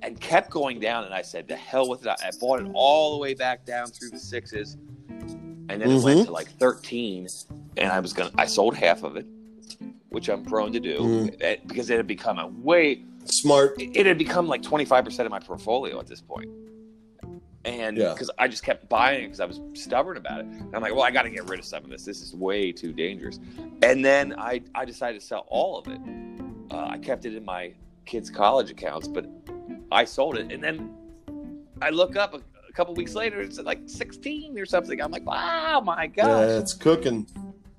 and 0.01 0.19
kept 0.19 0.49
going 0.49 0.79
down. 0.79 1.03
And 1.05 1.13
I 1.13 1.21
said, 1.21 1.47
"The 1.47 1.55
hell 1.55 1.89
with 1.89 2.05
it!" 2.05 2.07
I 2.07 2.31
bought 2.39 2.61
it 2.61 2.67
all 2.73 3.13
the 3.13 3.21
way 3.21 3.33
back 3.33 3.65
down 3.65 3.87
through 3.87 4.11
the 4.11 4.19
sixes, 4.19 4.77
and 5.73 5.81
then 5.81 5.89
mm-hmm. 5.89 5.97
it 5.97 6.03
went 6.03 6.19
mm-hmm. 6.19 6.25
to 6.27 6.31
like 6.31 6.49
thirteen. 6.57 7.27
And 7.77 7.91
I 7.91 7.99
was 7.99 8.13
gonna, 8.13 8.31
I 8.37 8.45
sold 8.45 8.75
half 8.75 9.03
of 9.03 9.17
it, 9.17 9.25
which 10.09 10.29
I'm 10.29 10.45
prone 10.45 10.71
to 10.73 10.79
do 10.79 10.99
mm. 10.99 11.67
because 11.67 11.89
it 11.89 11.97
had 11.97 12.07
become 12.07 12.39
a 12.39 12.47
way 12.47 13.03
smart. 13.25 13.75
It 13.79 14.05
had 14.05 14.17
become 14.17 14.47
like 14.47 14.61
25 14.61 15.05
percent 15.05 15.25
of 15.25 15.31
my 15.31 15.39
portfolio 15.39 15.99
at 15.99 16.07
this 16.07 16.21
point 16.21 16.49
and 17.65 17.95
because 17.95 18.29
yeah. 18.37 18.43
I 18.43 18.47
just 18.47 18.63
kept 18.63 18.89
buying 18.89 19.23
it 19.23 19.25
because 19.27 19.39
I 19.39 19.45
was 19.45 19.61
stubborn 19.73 20.17
about 20.17 20.41
it. 20.41 20.45
And 20.45 20.75
I'm 20.75 20.81
like, 20.81 20.93
well, 20.93 21.03
I 21.03 21.11
got 21.11 21.23
to 21.23 21.29
get 21.29 21.47
rid 21.47 21.59
of 21.59 21.65
some 21.65 21.83
of 21.83 21.89
this. 21.89 22.03
This 22.03 22.21
is 22.21 22.33
way 22.35 22.71
too 22.71 22.91
dangerous. 22.91 23.39
And 23.81 24.03
then 24.03 24.35
I 24.37 24.61
I 24.75 24.85
decided 24.85 25.21
to 25.21 25.25
sell 25.25 25.45
all 25.47 25.77
of 25.77 25.87
it. 25.87 25.99
Uh, 26.71 26.87
I 26.87 26.97
kept 26.97 27.25
it 27.25 27.35
in 27.35 27.45
my 27.45 27.73
kids' 28.05 28.29
college 28.29 28.69
accounts, 28.69 29.07
but 29.07 29.25
I 29.91 30.05
sold 30.05 30.37
it. 30.37 30.51
And 30.51 30.61
then 30.61 30.93
I 31.81 31.89
look 31.89 32.15
up 32.15 32.41
a, 32.73 32.75
couple 32.75 32.95
weeks 32.95 33.13
later, 33.15 33.41
it's 33.41 33.59
like 33.59 33.81
16 33.85 34.57
or 34.57 34.65
something. 34.65 34.99
I'm 35.01 35.11
like, 35.11 35.25
wow, 35.25 35.81
my 35.83 36.07
God. 36.07 36.49
Yeah, 36.49 36.57
it's 36.57 36.73
cooking. 36.73 37.27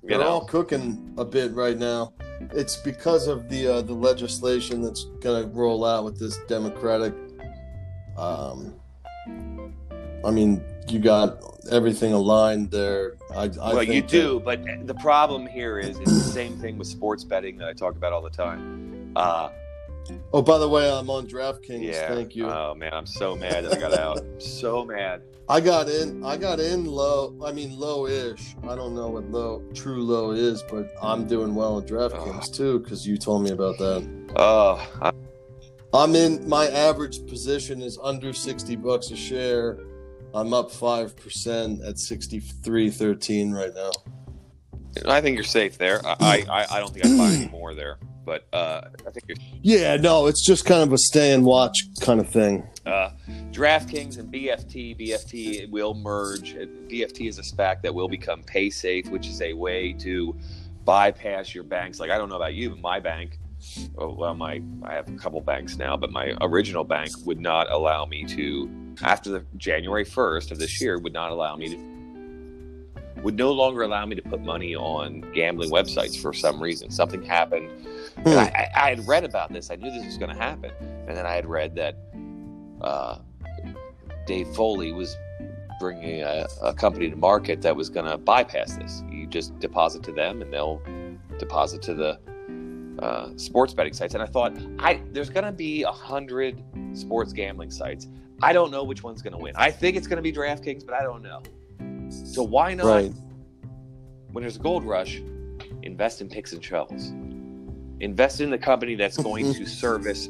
They're 0.02 0.18
know? 0.18 0.28
all 0.28 0.44
cooking 0.44 1.14
a 1.18 1.24
bit 1.24 1.52
right 1.52 1.76
now. 1.76 2.12
It's 2.52 2.76
because 2.76 3.26
of 3.26 3.48
the 3.48 3.66
uh, 3.66 3.82
the 3.82 3.94
legislation 3.94 4.82
that's 4.82 5.04
going 5.20 5.44
to 5.44 5.48
roll 5.50 5.84
out 5.84 6.04
with 6.04 6.18
this 6.18 6.38
Democratic. 6.46 7.14
Um, 8.18 8.74
I 10.24 10.30
mean, 10.30 10.62
you 10.88 10.98
got 10.98 11.38
everything 11.70 12.12
aligned 12.12 12.70
there. 12.70 13.16
I, 13.34 13.44
I 13.44 13.74
well, 13.74 13.82
you 13.82 14.02
do, 14.02 14.42
that... 14.44 14.64
but 14.64 14.86
the 14.86 14.94
problem 14.94 15.46
here 15.46 15.78
is 15.78 15.98
it's 15.98 16.12
the 16.12 16.32
same 16.32 16.58
thing 16.58 16.76
with 16.76 16.86
sports 16.86 17.24
betting 17.24 17.56
that 17.58 17.68
I 17.68 17.72
talk 17.72 17.96
about 17.96 18.12
all 18.12 18.22
the 18.22 18.30
time. 18.30 19.12
Uh, 19.16 19.50
Oh, 20.32 20.42
by 20.42 20.58
the 20.58 20.68
way, 20.68 20.90
I'm 20.90 21.08
on 21.10 21.26
DraftKings. 21.26 21.84
Yeah. 21.84 22.08
Thank 22.08 22.36
you. 22.36 22.46
Oh 22.46 22.74
man, 22.74 22.92
I'm 22.92 23.06
so 23.06 23.36
mad 23.36 23.64
that 23.64 23.74
I 23.76 23.80
got 23.80 23.98
out. 23.98 24.20
so 24.38 24.84
mad. 24.84 25.22
I 25.48 25.60
got 25.60 25.88
in. 25.88 26.24
I 26.24 26.36
got 26.36 26.60
in 26.60 26.86
low. 26.86 27.36
I 27.44 27.52
mean, 27.52 27.78
low-ish. 27.78 28.56
I 28.64 28.74
don't 28.74 28.94
know 28.94 29.08
what 29.08 29.30
low, 29.30 29.62
true 29.74 30.02
low 30.02 30.32
is, 30.32 30.62
but 30.70 30.90
I'm 31.02 31.26
doing 31.26 31.54
well 31.54 31.78
at 31.78 31.86
DraftKings 31.86 32.48
oh. 32.48 32.52
too 32.52 32.78
because 32.80 33.06
you 33.06 33.16
told 33.16 33.44
me 33.44 33.50
about 33.50 33.78
that. 33.78 34.32
Oh. 34.36 34.90
I... 35.02 35.12
I'm 35.92 36.14
in. 36.16 36.48
My 36.48 36.66
average 36.68 37.26
position 37.26 37.80
is 37.80 37.98
under 38.02 38.32
sixty 38.32 38.76
bucks 38.76 39.10
a 39.10 39.16
share. 39.16 39.78
I'm 40.34 40.52
up 40.52 40.70
five 40.70 41.16
percent 41.16 41.82
at 41.82 41.98
sixty 41.98 42.40
three 42.40 42.90
thirteen 42.90 43.52
right 43.52 43.74
now. 43.74 43.92
I 45.06 45.20
think 45.20 45.36
you're 45.36 45.44
safe 45.44 45.78
there. 45.78 46.00
I 46.04 46.44
I, 46.50 46.66
I 46.70 46.78
don't 46.80 46.92
think 46.92 47.06
I'd 47.06 47.16
buy 47.16 47.30
any 47.32 47.48
more 47.48 47.74
there 47.74 47.98
but 48.24 48.46
uh, 48.52 48.82
I 49.06 49.10
think 49.10 49.24
you're. 49.28 49.36
Yeah, 49.62 49.96
no, 49.96 50.26
it's 50.26 50.44
just 50.44 50.64
kind 50.64 50.82
of 50.82 50.92
a 50.92 50.98
stay 50.98 51.32
and 51.32 51.44
watch 51.44 51.78
kind 52.00 52.20
of 52.20 52.28
thing. 52.28 52.66
Uh, 52.86 53.10
DraftKings 53.50 54.18
and 54.18 54.32
BFT, 54.32 54.98
BFT 54.98 55.70
will 55.70 55.94
merge. 55.94 56.54
BFT 56.54 57.28
is 57.28 57.38
a 57.38 57.42
SPAC 57.42 57.82
that 57.82 57.94
will 57.94 58.08
become 58.08 58.42
PaySafe, 58.42 59.10
which 59.10 59.26
is 59.26 59.40
a 59.40 59.52
way 59.52 59.92
to 59.94 60.36
bypass 60.84 61.54
your 61.54 61.64
banks. 61.64 62.00
Like 62.00 62.10
I 62.10 62.18
don't 62.18 62.28
know 62.28 62.36
about 62.36 62.54
you, 62.54 62.70
but 62.70 62.80
my 62.80 63.00
bank, 63.00 63.38
oh, 63.98 64.12
well, 64.12 64.34
my 64.34 64.60
I 64.82 64.94
have 64.94 65.08
a 65.08 65.16
couple 65.16 65.40
banks 65.40 65.76
now, 65.76 65.96
but 65.96 66.10
my 66.10 66.34
original 66.40 66.84
bank 66.84 67.10
would 67.24 67.40
not 67.40 67.70
allow 67.70 68.04
me 68.04 68.24
to. 68.26 68.70
After 69.02 69.28
the 69.28 69.44
January 69.56 70.04
first 70.04 70.52
of 70.52 70.58
this 70.60 70.80
year, 70.80 71.00
would 71.00 71.12
not 71.12 71.32
allow 71.32 71.56
me 71.56 71.68
to 71.70 71.94
would 73.24 73.36
no 73.36 73.52
longer 73.52 73.82
allow 73.82 74.04
me 74.04 74.14
to 74.14 74.22
put 74.22 74.42
money 74.42 74.76
on 74.76 75.22
gambling 75.34 75.70
websites 75.70 76.20
for 76.20 76.32
some 76.32 76.62
reason. 76.62 76.90
Something 76.90 77.22
happened 77.22 77.70
Hmm. 78.22 78.28
I, 78.28 78.68
I, 78.74 78.88
had 78.90 79.06
read 79.06 79.24
about 79.24 79.52
this. 79.52 79.70
I 79.70 79.76
knew 79.76 79.90
this 79.90 80.04
was 80.04 80.18
going 80.18 80.30
to 80.30 80.40
happen. 80.40 80.70
And 81.08 81.16
then 81.16 81.26
I 81.26 81.34
had 81.34 81.46
read 81.46 81.74
that 81.74 81.96
uh, 82.80 83.18
Dave 84.26 84.48
Foley 84.48 84.92
was 84.92 85.16
bringing 85.80 86.22
a, 86.22 86.46
a, 86.62 86.72
company 86.72 87.10
to 87.10 87.16
market 87.16 87.60
that 87.62 87.74
was 87.74 87.90
going 87.90 88.06
to 88.06 88.16
bypass 88.16 88.76
this. 88.76 89.02
You 89.10 89.26
just 89.26 89.58
deposit 89.58 90.02
to 90.04 90.12
them, 90.12 90.42
and 90.42 90.52
they'll 90.52 90.80
deposit 91.38 91.82
to 91.82 91.94
the 91.94 92.18
uh, 93.02 93.36
sports 93.36 93.74
betting 93.74 93.92
sites. 93.92 94.14
And 94.14 94.22
I 94.22 94.26
thought, 94.26 94.56
I 94.78 95.00
there's 95.12 95.30
going 95.30 95.44
to 95.44 95.52
be 95.52 95.82
a 95.82 95.90
hundred 95.90 96.62
sports 96.94 97.32
gambling 97.32 97.70
sites. 97.70 98.08
I 98.42 98.52
don't 98.52 98.70
know 98.70 98.84
which 98.84 99.02
one's 99.02 99.22
going 99.22 99.32
to 99.32 99.38
win. 99.38 99.54
I 99.56 99.70
think 99.70 99.96
it's 99.96 100.06
going 100.06 100.16
to 100.16 100.22
be 100.22 100.32
DraftKings, 100.32 100.86
but 100.86 100.94
I 100.94 101.02
don't 101.02 101.22
know. 101.22 101.42
So 102.10 102.42
why 102.42 102.74
not? 102.74 102.86
Right. 102.86 103.12
When 104.32 104.42
there's 104.42 104.56
a 104.56 104.60
gold 104.60 104.84
rush, 104.84 105.22
invest 105.82 106.20
in 106.20 106.28
picks 106.28 106.52
and 106.52 106.62
shovels. 106.62 107.12
Invest 108.00 108.40
in 108.40 108.50
the 108.50 108.58
company 108.58 108.94
that's 108.94 109.16
going 109.16 109.54
to 109.54 109.66
service 109.84 110.28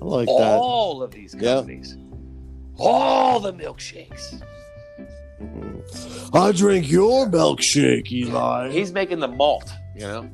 like 0.00 0.28
all 0.28 1.00
that. 1.00 1.04
of 1.06 1.10
these 1.12 1.34
companies. 1.34 1.96
Yep. 1.96 2.18
All 2.78 3.40
the 3.40 3.52
milkshakes. 3.52 4.42
Mm-hmm. 5.40 6.36
I 6.36 6.52
drink 6.52 6.90
your 6.90 7.26
milkshake, 7.26 8.10
Eli. 8.10 8.70
He's 8.70 8.92
making 8.92 9.20
the 9.20 9.28
malt, 9.28 9.72
you 9.94 10.02
know. 10.02 10.30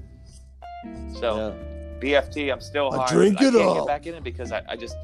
So 1.19 1.55
yeah. 2.01 2.21
BFT, 2.21 2.53
I'm 2.53 2.61
still 2.61 2.91
hard. 2.91 3.11
I 3.11 3.13
drink 3.13 3.41
it 3.41 3.49
I 3.49 3.51
can't 3.51 3.69
up. 3.69 3.77
get 3.79 3.87
back 3.87 4.07
in 4.07 4.15
it 4.15 4.23
because 4.23 4.53
I, 4.53 4.63
I 4.69 4.77
just, 4.77 4.97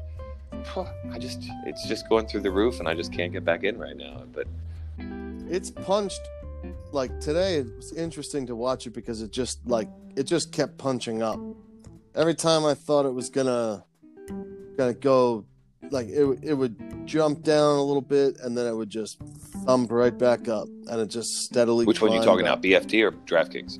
I 1.11 1.19
just, 1.19 1.39
it's 1.65 1.87
just 1.87 2.07
going 2.07 2.27
through 2.27 2.41
the 2.41 2.51
roof, 2.51 2.79
and 2.79 2.87
I 2.87 2.93
just 2.93 3.11
can't 3.11 3.33
get 3.33 3.43
back 3.43 3.63
in 3.63 3.77
right 3.77 3.97
now. 3.97 4.23
But 4.31 4.47
it's 5.49 5.71
punched 5.71 6.21
like 6.91 7.19
today 7.19 7.57
it 7.57 7.67
was 7.75 7.93
interesting 7.93 8.47
to 8.47 8.55
watch 8.55 8.87
it 8.87 8.91
because 8.91 9.21
it 9.21 9.31
just 9.31 9.59
like 9.67 9.89
it 10.15 10.23
just 10.23 10.51
kept 10.51 10.77
punching 10.77 11.21
up 11.21 11.39
every 12.15 12.33
time 12.35 12.65
i 12.65 12.73
thought 12.73 13.05
it 13.05 13.13
was 13.13 13.29
gonna 13.29 13.83
gonna 14.77 14.93
go 14.93 15.45
like 15.91 16.07
it, 16.07 16.39
it 16.41 16.53
would 16.53 17.05
jump 17.07 17.43
down 17.43 17.77
a 17.77 17.83
little 17.83 18.01
bit 18.01 18.37
and 18.41 18.57
then 18.57 18.65
it 18.67 18.73
would 18.75 18.89
just 18.89 19.19
thump 19.65 19.91
right 19.91 20.17
back 20.17 20.47
up 20.47 20.67
and 20.89 20.99
it 20.99 21.07
just 21.07 21.43
steadily 21.43 21.85
Which 21.85 22.01
one 22.01 22.11
are 22.11 22.15
you 22.15 22.23
talking 22.23 22.47
up. 22.47 22.59
about, 22.59 22.63
BFT 22.63 23.03
or 23.03 23.11
DraftKings? 23.11 23.79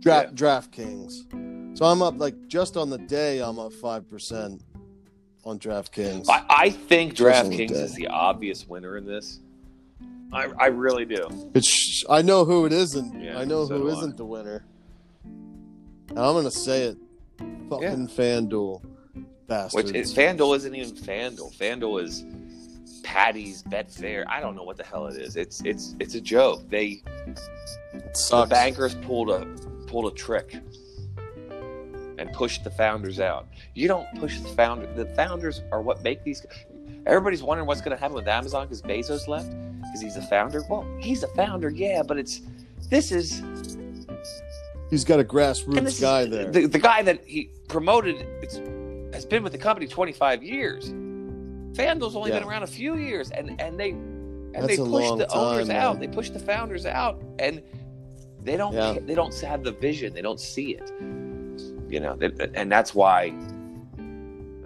Dra- 0.00 0.22
Yeah. 0.24 0.30
DraftKings. 0.30 1.78
So 1.78 1.84
I'm 1.86 2.02
up 2.02 2.14
like 2.18 2.34
just 2.48 2.76
on 2.76 2.90
the 2.90 2.98
day 2.98 3.38
I'm 3.40 3.60
up 3.60 3.72
five 3.72 4.08
percent 4.10 4.62
on 5.44 5.60
DraftKings. 5.60 6.26
I, 6.28 6.44
I 6.48 6.70
think 6.70 7.14
Just 7.14 7.44
on 7.44 7.50
the 7.50 7.56
DraftKings 7.68 7.70
is 7.70 7.94
the 7.94 8.08
obvious 8.08 8.66
winner 8.68 8.96
in 8.96 9.06
this. 9.06 9.38
I, 10.32 10.48
I 10.58 10.66
really 10.66 11.04
do. 11.04 11.28
It's 11.54 12.04
I 12.10 12.22
know 12.22 12.44
who 12.44 12.66
it 12.66 12.72
isn't. 12.72 13.22
Yeah, 13.22 13.38
I 13.38 13.44
know 13.44 13.64
so 13.66 13.78
who 13.78 13.84
do 13.84 13.90
I. 13.90 13.92
isn't 13.98 14.16
the 14.16 14.24
winner. 14.24 14.64
And 15.24 16.18
I'm 16.18 16.34
gonna 16.34 16.50
say 16.50 16.82
it. 16.82 16.96
Fucking 17.70 18.08
FanDuel. 18.08 18.82
Bastards. 19.46 19.92
Which 19.92 19.94
is, 19.94 20.14
FanDuel 20.14 20.56
isn't 20.56 20.74
even 20.74 20.94
FanDuel. 20.94 21.56
FanDuel 21.56 22.02
is 22.02 22.24
Paddy's 23.02 23.62
Betfair. 23.64 24.24
I 24.28 24.40
don't 24.40 24.54
know 24.54 24.62
what 24.62 24.76
the 24.76 24.84
hell 24.84 25.06
it 25.06 25.20
is. 25.20 25.36
It's 25.36 25.62
it's 25.64 25.94
it's 26.00 26.14
a 26.14 26.20
joke. 26.20 26.68
They 26.68 27.02
the 27.92 28.46
bankers 28.48 28.94
pulled 28.96 29.30
a 29.30 29.44
pulled 29.86 30.12
a 30.12 30.14
trick 30.14 30.56
and 32.18 32.32
pushed 32.32 32.64
the 32.64 32.70
founders 32.70 33.20
out. 33.20 33.46
You 33.74 33.88
don't 33.88 34.06
push 34.18 34.38
the 34.38 34.48
founder. 34.48 34.86
The 34.94 35.06
founders 35.14 35.62
are 35.72 35.82
what 35.82 36.02
make 36.02 36.22
these. 36.24 36.46
Everybody's 37.06 37.42
wondering 37.42 37.66
what's 37.66 37.80
going 37.80 37.96
to 37.96 38.00
happen 38.00 38.14
with 38.14 38.28
Amazon 38.28 38.66
because 38.66 38.80
Bezos 38.80 39.26
left 39.26 39.50
because 39.80 40.00
he's 40.00 40.16
a 40.16 40.22
founder. 40.22 40.62
Well, 40.70 40.86
he's 40.98 41.22
a 41.24 41.28
founder, 41.28 41.68
yeah, 41.68 42.02
but 42.02 42.16
it's 42.16 42.42
this 42.88 43.10
is 43.10 43.42
He's 44.92 45.04
got 45.04 45.20
a 45.20 45.24
grassroots 45.24 45.98
guy 46.02 46.26
there. 46.26 46.50
The, 46.50 46.66
the 46.66 46.78
guy 46.78 47.00
that 47.00 47.26
he 47.26 47.48
promoted 47.66 48.26
it's, 48.42 48.58
has 49.14 49.24
been 49.24 49.42
with 49.42 49.52
the 49.52 49.58
company 49.58 49.86
25 49.86 50.42
years. 50.42 50.90
FanDuel's 50.90 52.14
only 52.14 52.30
been 52.30 52.42
around 52.42 52.62
a 52.64 52.66
few 52.66 52.96
years, 52.96 53.30
and 53.30 53.58
and 53.58 53.80
they 53.80 53.92
and 53.92 54.54
That's 54.54 54.66
they 54.66 54.76
long 54.76 55.16
the 55.16 55.32
owners 55.32 55.68
time, 55.68 55.76
out. 55.78 55.98
They 55.98 56.08
pushed 56.08 56.34
the 56.34 56.38
founders 56.38 56.84
out, 56.84 57.22
and 57.38 57.62
they 58.42 58.58
don't 58.58 58.74
Yeah. 58.74 58.98
they 59.00 59.14
don't 59.14 59.34
have 59.40 59.64
the 59.64 59.72
vision. 59.72 60.12
They 60.12 60.20
don't 60.20 60.38
see 60.38 60.74
it. 60.74 60.92
You 61.88 62.00
know, 62.00 62.14
they, 62.14 62.30
and 62.52 62.70
that's 62.70 62.94
why 62.94 63.32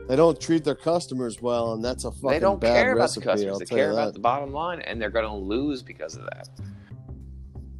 They 0.08 0.16
don't 0.16 0.40
treat 0.40 0.64
their 0.64 0.74
customers 0.74 1.40
well, 1.40 1.74
and 1.74 1.84
that's 1.84 2.04
a 2.04 2.10
fucking 2.10 2.30
they 2.30 2.40
don't 2.40 2.60
bad 2.60 2.82
care 2.82 2.92
about 2.94 3.02
recipe. 3.02 3.26
the 3.26 3.30
customers. 3.30 3.52
I'll 3.52 3.58
They 3.60 3.66
care 3.66 3.92
about 3.92 4.12
the 4.12 4.18
bottom 4.18 4.52
line, 4.52 4.80
and 4.80 5.00
they're 5.00 5.10
going 5.10 5.24
to 5.24 5.36
lose 5.36 5.84
because 5.84 6.16
of 6.16 6.24
that. 6.24 6.48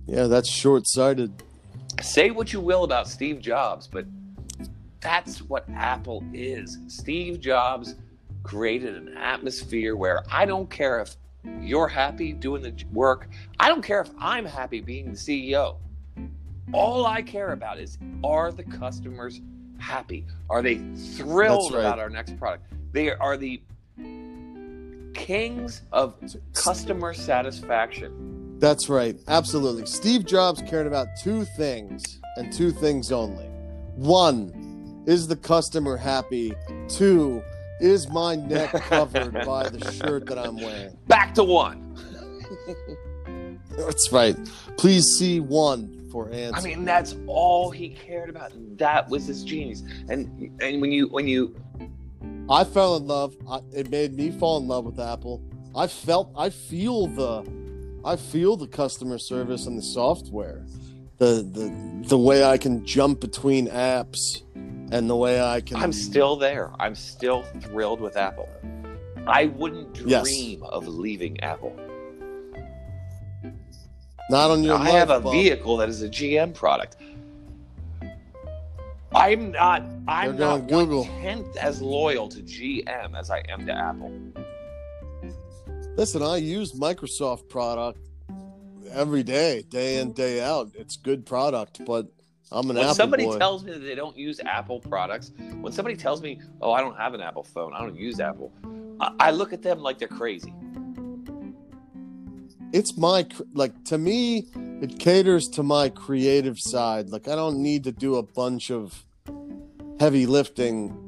Yeah, 0.07 0.29
that's 0.29 0.49
short-sighted. 0.49 1.43
Say 2.03 2.31
what 2.31 2.53
you 2.53 2.61
will 2.61 2.85
about 2.85 3.09
Steve 3.09 3.41
Jobs, 3.41 3.87
but 3.87 4.07
that's 5.01 5.41
what 5.43 5.69
Apple 5.75 6.25
is. 6.33 6.79
Steve 6.89 7.41
Jobs 7.41 7.95
created 8.43 8.97
an 8.97 9.17
atmosphere 9.17 9.97
where 9.97 10.23
I 10.31 10.45
don't 10.47 10.71
care 10.71 11.01
if 11.01 11.17
you're 11.61 11.89
happy 11.89 12.33
doing 12.33 12.63
the 12.63 12.75
work, 12.93 13.29
I 13.61 13.69
don't 13.69 13.83
care 13.83 14.01
if 14.01 14.11
I'm 14.19 14.45
happy 14.45 14.81
being 14.81 15.13
the 15.13 15.17
CEO. 15.17 15.77
All 16.73 17.07
I 17.07 17.23
care 17.23 17.53
about 17.53 17.79
is 17.79 17.99
are 18.25 18.51
the 18.51 18.65
customers 18.65 19.41
happy? 19.79 20.27
Are 20.51 20.63
they 20.63 20.79
thrilled 21.17 21.73
right. 21.73 21.81
about 21.81 21.99
our 21.99 22.11
next 22.11 22.37
product? 22.39 22.65
They 22.93 23.11
are 23.13 23.37
the 23.37 23.63
kings 25.15 25.83
of 25.93 26.15
customer 26.53 27.15
satisfaction. 27.15 28.36
That's 28.59 28.88
right. 28.88 29.16
Absolutely. 29.29 29.87
Steve 29.87 30.25
Jobs 30.25 30.62
cared 30.62 30.87
about 30.87 31.09
two 31.23 31.45
things 31.57 32.21
and 32.37 32.53
two 32.53 32.71
things 32.71 33.12
only. 33.12 33.47
One, 33.97 35.05
is 35.07 35.29
the 35.29 35.37
customer 35.37 35.97
happy? 35.97 36.55
Two, 36.88 37.42
is 37.81 38.09
my 38.09 38.37
neck 38.37 38.73
covered 38.88 39.35
by 39.45 39.69
the 39.69 39.92
shirt 39.92 40.27
that 40.27 40.38
I'm 40.38 40.57
wearing? 40.57 40.97
Back 41.07 41.35
to 41.35 41.45
one. 41.45 41.97
That's 43.77 44.11
right. 44.11 44.37
Please 44.79 45.07
see 45.07 45.40
one 45.40 46.09
for 46.11 46.31
answer. 46.33 46.59
I 46.59 46.62
mean, 46.62 46.85
that's 46.85 47.14
all 47.27 47.71
he 47.71 47.90
cared 47.90 48.31
about. 48.31 48.53
That 48.79 49.09
was 49.11 49.27
his 49.27 49.45
genius. 49.45 49.83
And 50.09 50.51
and 50.62 50.81
when 50.81 50.92
you 50.92 51.09
when 51.09 51.29
you 51.29 51.55
I 52.49 52.62
fell 52.64 52.97
in 52.97 53.07
love. 53.07 53.35
I, 53.49 53.61
it 53.73 53.90
made 53.90 54.14
me 54.14 54.31
fall 54.31 54.59
in 54.59 54.69
love 54.69 54.85
with 54.85 55.01
Apple. 55.01 55.42
I 55.75 55.87
felt, 55.87 56.33
I 56.37 56.51
feel 56.51 57.09
the, 57.09 57.42
I 58.07 58.14
feel 58.14 58.57
the 58.57 58.69
customer 58.69 59.19
service 59.19 59.66
and 59.66 59.77
the 59.77 59.83
software, 59.83 60.64
the 61.19 61.42
the 61.42 62.09
the 62.09 62.16
way 62.19 62.45
I 62.45 62.57
can 62.57 62.87
jump 62.87 63.21
between 63.21 63.66
apps, 63.66 64.42
and 64.55 65.11
the 65.11 65.16
way 65.16 65.42
I 65.42 65.61
can. 65.61 65.77
I'm 65.79 65.92
still 65.92 66.37
there. 66.37 66.71
I'm 66.79 66.95
still 66.95 67.42
thrilled 67.61 68.01
with 68.01 68.16
Apple. 68.16 68.49
I 69.27 69.47
wouldn't 69.47 69.92
dream 69.92 70.09
Yes. 70.09 70.71
of 70.71 70.87
leaving 70.87 71.40
Apple. 71.40 71.75
not 74.31 74.53
on 74.53 74.62
your. 74.62 74.77
I 74.77 74.90
have 74.90 75.11
a 75.11 75.19
vehicle 75.19 75.77
that 75.79 75.88
is 75.88 76.03
a 76.03 76.09
GM 76.09 76.55
product. 76.55 76.97
I'm 79.12 79.51
not. 79.51 79.83
I'm 80.07 80.37
not 80.38 80.69
Google. 80.69 81.07
tenth 81.07 81.57
as 81.57 81.83
loyal 81.83 82.29
to 82.29 82.40
GM 82.40 83.19
as 83.19 83.31
I 83.31 83.42
am 83.49 83.66
to 83.66 83.73
Apple. 83.73 84.12
Listen, 85.97 86.23
I 86.23 86.37
use 86.37 86.73
Microsoft 86.73 87.49
product 87.49 87.99
every 88.91 89.23
day, 89.23 89.63
day 89.71 89.99
in 89.99 90.13
day 90.13 90.43
out. 90.43 90.71
It's 90.75 90.97
good 90.97 91.25
product, 91.25 91.81
but 91.87 92.07
I'm 92.53 92.69
an 92.71 92.77
Apple. 92.77 92.81
When 92.81 92.85
Apple 92.85 92.95
somebody 92.95 93.25
boy. 93.25 93.39
tells 93.39 93.65
me 93.65 93.73
that 93.73 93.79
they 93.79 93.95
don't 93.95 94.17
use 94.17 94.39
Apple 94.41 94.79
products, 94.81 95.33
when 95.63 95.73
somebody 95.73 95.97
tells 95.97 96.21
me, 96.21 96.41
"Oh, 96.61 96.73
I 96.73 96.83
don't 96.83 96.97
have 96.97 97.15
an 97.15 97.23
Apple 97.23 97.45
phone. 97.45 97.73
I 97.73 97.81
don't 97.81 97.97
use 97.97 98.21
Apple," 98.21 98.53
I, 99.01 99.13
I 99.21 99.31
look 99.31 99.55
at 99.55 99.63
them 99.63 99.81
like 99.81 99.99
they're 99.99 100.09
crazy. 100.09 100.53
it's 102.73 102.97
my 102.99 103.25
like 103.55 103.73
to 103.85 103.97
me 103.97 104.49
it 104.83 104.99
caters 104.99 105.49
to 105.49 105.63
my 105.63 105.89
creative 105.89 106.59
side 106.59 107.09
like 107.11 107.29
i 107.29 107.35
don't 107.37 107.63
need 107.63 107.85
to 107.85 107.93
do 107.93 108.17
a 108.17 108.23
bunch 108.23 108.73
of 108.73 109.05
heavy 110.01 110.27
lifting 110.27 111.06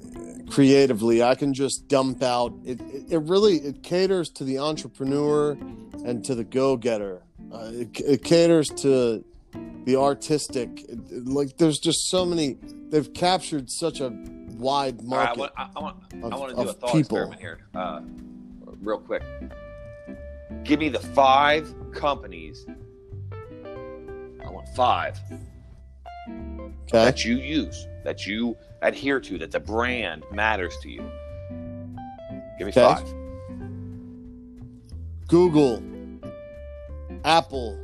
creatively 0.50 1.22
i 1.22 1.34
can 1.34 1.52
just 1.54 1.88
dump 1.88 2.22
out. 2.22 2.52
It 2.64 2.80
it, 2.80 3.12
it 3.12 3.18
really 3.18 3.56
it 3.56 3.82
caters 3.82 4.30
to 4.30 4.44
the 4.44 4.58
entrepreneur 4.58 5.52
and 6.04 6.24
to 6.24 6.34
the 6.34 6.44
go-getter. 6.44 7.22
Uh, 7.52 7.70
it, 7.72 8.00
it 8.00 8.24
caters 8.24 8.68
to 8.68 9.24
the 9.84 9.96
artistic. 9.96 10.84
Like 11.10 11.56
there's 11.56 11.78
just 11.78 12.08
so 12.08 12.24
many 12.24 12.56
they've 12.90 13.12
captured 13.12 13.70
such 13.70 14.00
a 14.00 14.10
wide 14.10 15.00
All 15.00 15.18
right, 15.18 15.28
I 15.28 15.36
market 15.36 15.38
want, 15.38 15.52
I, 15.56 15.80
want, 15.80 15.96
of, 16.22 16.32
I 16.32 16.36
want 16.36 16.56
to 16.56 16.62
do 16.64 16.68
a 16.68 16.72
thought 16.72 16.92
people. 16.92 16.98
experiment 17.18 17.40
here, 17.40 17.58
uh, 17.74 18.00
real 18.80 18.98
quick. 18.98 19.22
Give 20.64 20.80
me 20.80 20.88
the 20.88 21.00
five 21.00 21.74
companies. 21.92 22.66
I 24.44 24.50
want 24.50 24.68
five 24.74 25.18
okay. 26.28 27.04
that 27.04 27.24
you 27.24 27.36
use, 27.36 27.86
that 28.04 28.26
you 28.26 28.56
adhere 28.82 29.20
to, 29.20 29.38
that 29.38 29.50
the 29.50 29.60
brand 29.60 30.24
matters 30.32 30.76
to 30.82 30.90
you. 30.90 31.02
Give 32.58 32.66
me 32.66 32.72
Okay. 32.72 32.82
five. 32.82 33.14
Google, 35.28 35.82
Apple, 37.24 37.78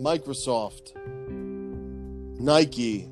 Microsoft, 0.00 0.94
Nike, 2.40 3.08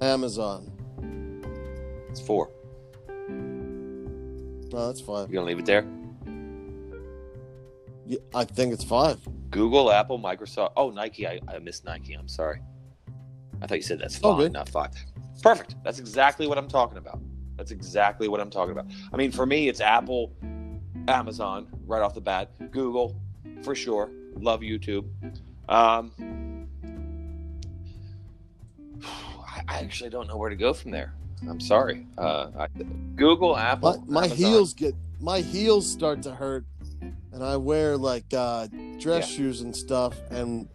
Amazon. 0.00 0.70
It's 2.10 2.20
four. 2.20 2.50
No, 3.28 4.86
that's 4.86 5.00
five. 5.00 5.28
You 5.28 5.34
gonna 5.34 5.46
leave 5.46 5.58
it 5.58 5.66
there? 5.66 5.86
Yeah, 8.12 8.18
I 8.34 8.44
think 8.44 8.74
it's 8.74 8.84
five. 8.84 9.26
Google, 9.48 9.90
Apple, 9.90 10.18
Microsoft. 10.18 10.72
Oh, 10.76 10.90
Nike. 10.90 11.26
I, 11.26 11.40
I 11.48 11.58
missed 11.60 11.86
Nike. 11.86 12.12
I'm 12.12 12.28
sorry. 12.28 12.60
I 13.62 13.66
thought 13.66 13.76
you 13.76 13.82
said 13.82 14.00
that's 14.00 14.18
fine, 14.18 14.52
not 14.52 14.68
five. 14.68 14.90
Perfect. 15.42 15.76
That's 15.82 15.98
exactly 15.98 16.46
what 16.46 16.58
I'm 16.58 16.68
talking 16.68 16.98
about. 16.98 17.20
That's 17.56 17.70
exactly 17.70 18.28
what 18.28 18.38
I'm 18.38 18.50
talking 18.50 18.72
about. 18.72 18.84
I 19.14 19.16
mean, 19.16 19.32
for 19.32 19.46
me, 19.46 19.66
it's 19.66 19.80
Apple, 19.80 20.36
Amazon, 21.08 21.68
right 21.86 22.02
off 22.02 22.12
the 22.12 22.20
bat. 22.20 22.50
Google, 22.70 23.18
for 23.62 23.74
sure. 23.74 24.10
Love 24.34 24.60
YouTube. 24.60 25.08
Um, 25.70 26.12
I, 29.02 29.78
actually 29.80 30.10
don't 30.10 30.28
know 30.28 30.36
where 30.36 30.50
to 30.50 30.56
go 30.56 30.74
from 30.74 30.90
there. 30.90 31.14
I'm 31.48 31.60
sorry. 31.60 32.06
Uh, 32.18 32.50
I, 32.58 32.66
Google, 33.14 33.56
Apple, 33.56 34.04
my 34.06 34.24
Amazon. 34.26 34.36
heels 34.36 34.74
get 34.74 34.94
my 35.18 35.40
heels 35.40 35.90
start 35.90 36.20
to 36.24 36.34
hurt, 36.34 36.66
and 37.32 37.42
I 37.42 37.56
wear 37.56 37.96
like 37.96 38.24
uh, 38.34 38.66
dress 38.98 39.28
Yeah. 39.30 39.36
shoes 39.36 39.60
and 39.62 39.74
stuff, 39.74 40.14
and 40.30 40.68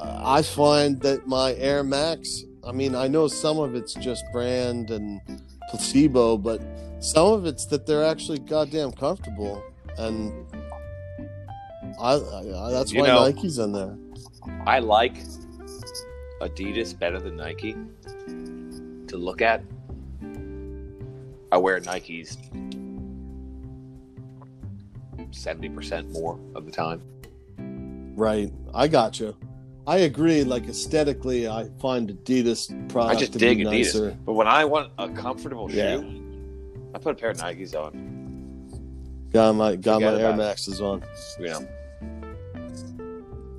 uh, 0.00 0.22
I 0.24 0.42
find 0.42 1.00
that 1.02 1.26
my 1.26 1.54
Air 1.54 1.82
Max. 1.82 2.44
I 2.66 2.72
mean, 2.72 2.94
I 2.94 3.06
know 3.06 3.28
some 3.28 3.58
of 3.58 3.74
it's 3.74 3.94
just 3.94 4.24
brand 4.32 4.90
and 4.90 5.20
placebo, 5.70 6.36
but 6.36 6.60
some 7.00 7.32
of 7.32 7.46
it's 7.46 7.66
that 7.66 7.86
they're 7.86 8.04
actually 8.04 8.40
goddamn 8.40 8.92
comfortable, 8.92 9.62
and 9.98 10.32
I, 12.00 12.14
I 12.14 12.70
that's 12.72 12.92
You 12.92 13.00
why 13.02 13.06
know- 13.08 13.24
Nike's 13.24 13.58
in 13.58 13.72
there. 13.72 13.96
I 14.66 14.78
like 14.80 15.14
Adidas 16.40 16.96
better 16.98 17.18
than 17.18 17.36
Nike 17.36 17.76
to 19.08 19.16
look 19.16 19.40
at. 19.42 19.62
I 21.52 21.56
wear 21.58 21.80
Nikes 21.80 22.36
70% 25.30 26.10
more 26.10 26.38
of 26.54 26.66
the 26.66 26.72
time. 26.72 27.02
Right, 28.16 28.52
I 28.74 28.88
got 28.88 29.20
you. 29.20 29.36
I 29.86 29.98
agree. 29.98 30.42
Like 30.42 30.68
aesthetically, 30.68 31.48
I 31.48 31.68
find 31.80 32.08
Adidas 32.10 32.70
I 32.96 33.14
just 33.14 33.34
to 33.34 33.38
dig 33.38 33.58
be 33.58 33.64
Adidas. 33.64 33.70
nicer. 33.70 34.16
But 34.24 34.32
when 34.32 34.48
I 34.48 34.64
want 34.64 34.90
a 34.98 35.08
comfortable 35.08 35.68
shoe, 35.68 36.22
I 36.94 36.98
put 36.98 37.12
a 37.12 37.14
pair 37.14 37.30
of 37.30 37.36
Nikes 37.36 37.74
on. 37.74 39.28
Got 39.32 39.52
my 39.54 39.76
got 39.76 40.00
my 40.00 40.18
Air 40.18 40.30
it. 40.30 40.36
Maxes 40.36 40.80
on. 40.80 41.04
Yeah. 41.38 41.60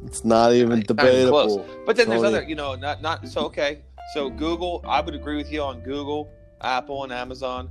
It's 0.06 0.26
not 0.26 0.54
even 0.54 0.70
Not 0.70 0.74
even 0.74 0.80
debatable. 0.82 1.66
But 1.86 1.96
then 1.96 2.10
there's 2.10 2.24
other, 2.24 2.44
you 2.44 2.56
know, 2.56 2.76
not 2.76 3.02
not 3.02 3.28
so 3.28 3.42
okay. 3.46 3.84
So 4.14 4.30
Google, 4.30 4.84
I 4.88 5.02
would 5.02 5.14
agree 5.14 5.36
with 5.38 5.52
you 5.52 5.62
on 5.62 5.82
Google, 5.82 6.30
Apple, 6.62 7.04
and 7.04 7.14
Amazon. 7.14 7.70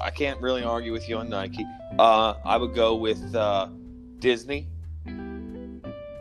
I 0.00 0.10
can't 0.10 0.40
really 0.40 0.62
argue 0.64 0.92
with 0.92 1.08
you 1.08 1.18
on 1.18 1.28
Nike. 1.28 1.64
Uh, 1.98 2.34
I 2.44 2.56
would 2.56 2.74
go 2.74 2.94
with 2.96 3.34
uh, 3.34 3.68
Disney. 4.18 4.68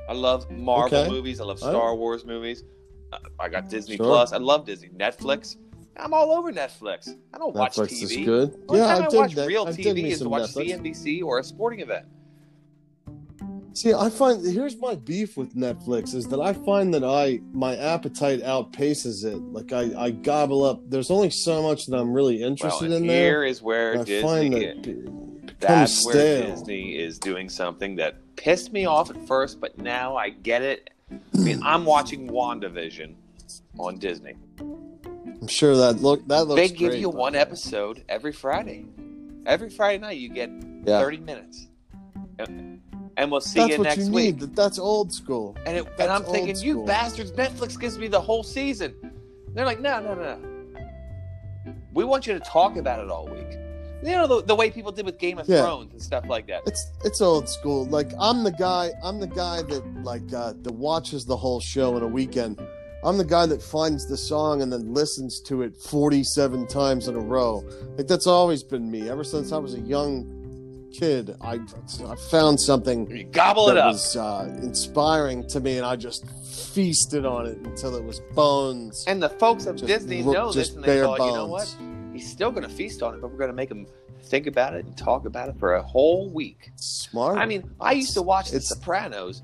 I 0.08 0.13
love 0.13 0.49
Marvel 0.51 0.99
Okay. 0.99 1.10
movies. 1.10 1.41
I 1.41 1.45
love 1.45 1.60
Star 1.60 1.95
Wars 1.95 2.25
movies. 2.25 2.63
Uh, 3.12 3.17
I 3.39 3.49
got 3.49 3.69
Disney 3.69 3.97
Sure. 3.97 4.06
Plus. 4.06 4.34
I 4.34 4.38
love 4.38 4.65
Disney. 4.65 4.89
Netflix. 4.89 5.58
I'm 5.97 6.13
all 6.13 6.32
over 6.32 6.51
Netflix. 6.51 7.10
I 7.34 7.38
don't 7.38 7.56
watch 7.56 7.75
Netflix 7.75 7.88
TV. 8.04 8.04
is 8.19 8.25
good. 8.25 8.67
The 8.67 8.78
yeah, 8.78 8.86
time 8.88 9.04
I 9.04 9.06
I, 9.06 9.17
watch 9.17 9.36
real 9.36 9.65
I 9.67 9.71
TV 9.71 10.04
is 10.06 10.19
to 10.19 10.30
watch 10.30 10.43
Netflix. 10.51 10.78
CNBC 10.82 11.23
or 11.23 11.39
a 11.39 11.43
sporting 11.43 11.80
event. 11.80 12.06
See, 13.75 13.93
I 13.93 14.09
find 14.09 14.41
here's 14.45 14.77
my 14.77 14.95
beef 14.95 15.35
with 15.35 15.53
Netflix 15.53 16.15
is 16.15 16.27
that 16.29 16.39
I 16.39 16.53
find 16.53 16.93
that 16.93 17.03
I 17.03 17.41
my 17.51 17.75
appetite 17.75 18.41
outpaces 18.41 19.25
it. 19.25 19.35
Like 19.35 19.73
I, 19.73 19.91
I 20.01 20.11
gobble 20.11 20.63
up. 20.63 20.79
There's 20.89 21.11
only 21.11 21.29
so 21.29 21.61
much 21.61 21.85
that 21.88 21.97
I'm 21.97 22.13
really 22.13 22.41
interested 22.41 22.85
and 22.85 22.93
in 22.93 23.07
there. 23.07 23.41
here 23.41 23.43
is 23.43 23.61
where 23.61 24.01
Disney 24.05 24.21
find 24.21 24.53
that 24.53 25.59
That's 25.59 26.05
where. 26.05 26.43
Disney 26.43 26.97
is 26.97 27.19
doing 27.19 27.49
something 27.49 27.97
that 27.97 28.15
pissed 28.38 28.71
me 28.71 28.85
off 28.85 29.09
at 29.09 29.27
first, 29.27 29.59
but 29.59 29.77
now 29.77 30.15
I 30.15 30.29
get 30.29 30.61
it. 30.61 30.89
I 31.11 31.38
mean, 31.38 31.61
I'm 31.61 31.83
watching 31.83 32.29
WandaVision 32.29 33.13
on 33.77 33.97
Disney. 33.97 34.35
I'm 34.57 35.47
sure 35.47 35.75
that 35.75 36.01
look 36.01 36.25
that 36.29 36.47
looks. 36.47 36.61
They 36.61 36.69
give 36.69 36.91
great, 36.91 37.01
you 37.01 37.09
one 37.09 37.33
way. 37.33 37.39
episode 37.39 38.05
every 38.07 38.31
Friday. 38.31 38.85
Every 39.45 39.69
Friday 39.69 39.99
night, 39.99 40.17
you 40.17 40.29
get 40.29 40.49
Yeah. 40.85 41.01
30 41.01 41.17
minutes. 41.17 41.67
And 42.39 42.81
and 43.17 43.32
we'll 43.32 43.41
see 43.41 43.60
That's 43.60 43.78
you 43.78 43.84
next 43.84 44.06
you 44.08 44.12
week. 44.12 44.36
need. 44.36 44.39
That- 44.41 44.56
That's 44.56 44.80
old 44.80 45.13
school. 45.13 45.56
And, 45.65 45.78
it, 45.78 45.88
and 45.99 46.12
I'm 46.12 46.23
thinking, 46.23 46.56
old 46.56 46.63
you 46.63 46.84
bastards, 46.86 47.32
Netflix 47.32 47.80
gives 47.80 47.97
me 47.97 48.08
the 48.08 48.21
whole 48.21 48.43
season. 48.43 48.93
They're 49.54 49.65
like, 49.65 49.80
no, 49.80 50.01
no, 50.01 50.15
no. 50.15 50.39
We 51.93 52.04
want 52.04 52.28
you 52.28 52.34
to 52.34 52.39
talk 52.41 52.75
about 52.75 52.99
it 52.99 53.10
all 53.10 53.28
week. 53.28 53.58
You 54.04 54.12
know, 54.12 54.28
the, 54.28 54.43
the 54.43 54.56
way 54.56 54.69
people 54.69 54.91
did 54.91 55.06
with 55.06 55.17
Game 55.17 55.38
of 55.39 55.47
Yeah. 55.47 55.62
Thrones 55.63 55.93
and 55.93 56.01
stuff 56.01 56.25
like 56.28 56.45
that. 56.47 56.62
It's 56.67 56.91
it's 57.04 57.21
old 57.21 57.47
school. 57.49 57.86
Like 57.86 58.12
I'm 58.19 58.43
the 58.43 58.51
guy. 58.51 58.91
I'm 59.01 59.19
the 59.19 59.28
guy 59.28 59.62
that 59.63 60.04
like 60.04 60.32
uh, 60.34 60.54
that 60.62 60.73
watches 60.73 61.25
the 61.25 61.36
whole 61.38 61.60
show 61.62 61.95
in 61.97 62.04
a 62.04 62.08
weekend. 62.08 62.60
I'm 63.04 63.17
the 63.17 63.23
guy 63.25 63.45
that 63.45 63.62
finds 63.62 64.08
the 64.08 64.17
song 64.17 64.62
and 64.62 64.71
then 64.71 64.93
listens 64.93 65.39
to 65.41 65.62
it 65.62 65.75
47 65.78 66.67
times 66.67 67.08
in 67.08 67.15
a 67.15 67.19
row. 67.19 67.63
Like 67.97 68.08
that's 68.08 68.28
always 68.28 68.62
been 68.62 68.91
me 68.91 69.10
ever 69.10 69.23
since 69.23 69.51
I 69.51 69.58
was 69.58 69.73
a 69.75 69.80
young 69.80 70.35
kid. 70.99 71.36
I 71.41 71.60
I 72.08 72.15
found 72.29 72.60
something 72.60 73.10
You 73.10 73.23
gobble 73.25 73.69
it 73.69 73.77
up. 73.77 73.93
was 73.93 74.15
uh, 74.15 74.49
inspiring 74.62 75.47
to 75.49 75.60
me, 75.60 75.77
and 75.77 75.86
I 75.86 75.95
just 75.95 76.25
feasted 76.73 77.25
on 77.25 77.45
it 77.45 77.58
until 77.60 77.95
it 77.95 78.03
was 78.03 78.19
bones. 78.34 79.03
And 79.08 79.21
the 79.21 79.29
folks 79.29 79.67
at 79.67 79.75
Just 79.75 79.88
Disney 79.88 80.23
look- 80.23 80.36
know 80.36 80.51
this, 80.51 80.67
just 80.67 80.75
and 80.75 80.84
they 80.84 80.88
bare 80.88 81.03
thought, 81.05 81.19
you 81.19 81.31
know 81.34 81.47
what? 81.47 81.75
bones. 81.79 82.13
He's 82.13 82.31
still 82.31 82.51
going 82.51 82.63
to 82.63 82.69
feast 82.73 83.03
on 83.03 83.13
it, 83.13 83.21
but 83.21 83.29
we're 83.31 83.38
going 83.38 83.49
to 83.49 83.55
make 83.55 83.69
him 83.69 83.88
think 84.23 84.47
about 84.47 84.73
it 84.73 84.86
and 84.86 84.97
talk 84.97 85.25
about 85.25 85.49
it 85.49 85.60
for 85.60 85.75
a 85.75 85.81
whole 85.84 86.29
week. 86.31 86.71
Smart. 86.77 87.38
I 87.38 87.45
mean, 87.45 87.69
I 87.79 87.91
used 87.91 88.13
to 88.13 88.21
watch 88.21 88.51
The 88.51 88.58
It's- 88.58 88.69
Sopranos. 88.69 89.43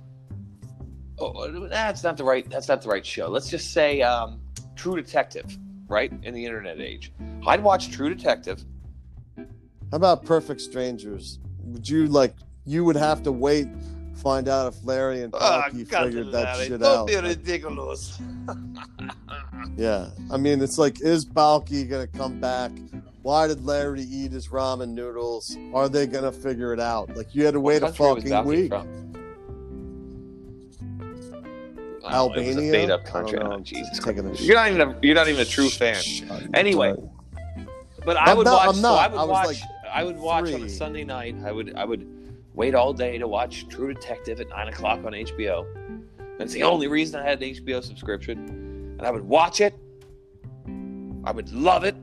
Oh, 1.19 1.67
that's 1.67 2.03
not 2.03 2.17
the 2.17 2.23
right. 2.23 2.49
That's 2.49 2.67
not 2.67 2.81
the 2.81 2.89
right 2.89 3.05
show. 3.05 3.27
Let's 3.29 3.49
just 3.49 3.73
say 3.73 4.01
um, 4.01 4.39
True 4.75 4.95
Detective, 4.95 5.45
right? 5.87 6.11
In 6.23 6.33
the 6.33 6.43
internet 6.43 6.79
age, 6.79 7.13
I'd 7.45 7.61
watch 7.63 7.91
True 7.91 8.09
Detective. 8.13 8.63
How 9.91 9.97
about 9.97 10.25
Perfect 10.25 10.61
Strangers? 10.61 11.39
Would 11.65 11.87
you 11.87 12.07
like? 12.07 12.33
You 12.65 12.85
would 12.85 12.95
have 12.95 13.23
to 13.23 13.31
wait, 13.31 13.67
find 14.15 14.47
out 14.47 14.71
if 14.73 14.85
Larry 14.85 15.23
and 15.23 15.33
Ah, 15.37 15.65
Balki 15.69 15.87
figured 15.87 16.31
that 16.31 16.57
shit 16.57 16.79
Don't 16.79 16.83
out. 16.99 17.07
be 17.07 17.15
ridiculous. 17.17 18.19
yeah, 19.77 20.09
I 20.31 20.37
mean, 20.37 20.61
it's 20.61 20.77
like, 20.77 21.01
is 21.01 21.25
Balki 21.25 21.89
gonna 21.89 22.07
come 22.07 22.39
back? 22.39 22.71
Why 23.23 23.47
did 23.47 23.65
Larry 23.65 24.01
eat 24.03 24.31
his 24.31 24.47
ramen 24.47 24.89
noodles? 24.89 25.57
Are 25.73 25.89
they 25.89 26.07
gonna 26.07 26.31
figure 26.31 26.71
it 26.73 26.79
out? 26.79 27.15
Like, 27.15 27.35
you 27.35 27.45
had 27.45 27.53
to 27.55 27.59
wait 27.59 27.81
a 27.83 27.87
What 27.87 27.99
was 28.15 28.23
fucking 28.23 28.45
week. 28.45 28.69
from? 28.69 28.87
I 32.03 32.13
don't 32.13 32.35
know, 32.35 32.41
It 32.41 32.47
was 32.47 32.55
a 32.57 32.59
Albania? 32.59 32.71
made 32.71 32.89
up 32.89 33.05
country. 33.05 33.39
Oh, 33.39 33.59
Jesus 33.59 33.99
Christ. 33.99 34.41
You're 34.41 34.55
not 34.55 34.69
even 34.71 34.81
a, 34.81 34.99
you're 35.01 35.15
not 35.15 35.27
even 35.27 35.41
a 35.41 35.45
true 35.45 35.69
fan. 35.69 36.01
Shut 36.01 36.43
Anyway. 36.53 36.95
But 38.03 38.17
I 38.17 38.31
I'm 38.31 38.37
would 38.37 38.45
not- 38.45 38.53
watch. 38.65 38.67
I'm 38.69 38.75
So 38.75 38.81
not. 38.81 38.99
I 38.99 39.07
would 39.13 39.19
I 39.19 39.23
was 39.23 39.29
watch. 39.29 39.47
like 39.47 39.57
I 39.91 40.03
would 40.03 40.17
watch 40.17 40.53
on 40.53 40.63
a. 40.63 40.69
Sunday 40.69 41.03
night. 41.03 41.35
I 41.45 41.51
would. 41.51 41.75
I 41.75 41.85
would 41.85 42.07
wait 42.53 42.75
all 42.75 42.93
day 42.93 43.17
to 43.17 43.27
watch 43.27 43.67
True 43.67 43.93
Detective 43.93 44.39
at 44.39 44.49
nine 44.49 44.67
o'clock 44.67 44.99
on 45.05 45.13
HBO. 45.13 45.65
That's 46.37 46.53
the 46.53 46.63
only 46.63 46.87
reason 46.87 47.19
I 47.19 47.23
had 47.23 47.41
an 47.41 47.49
HBO 47.49 47.83
subscription, 47.83 48.95
and 48.97 49.01
I 49.01 49.11
would 49.11 49.23
watch 49.23 49.61
it. 49.61 49.75
I 51.23 51.31
would 51.31 51.51
love 51.51 51.83
it. 51.83 51.95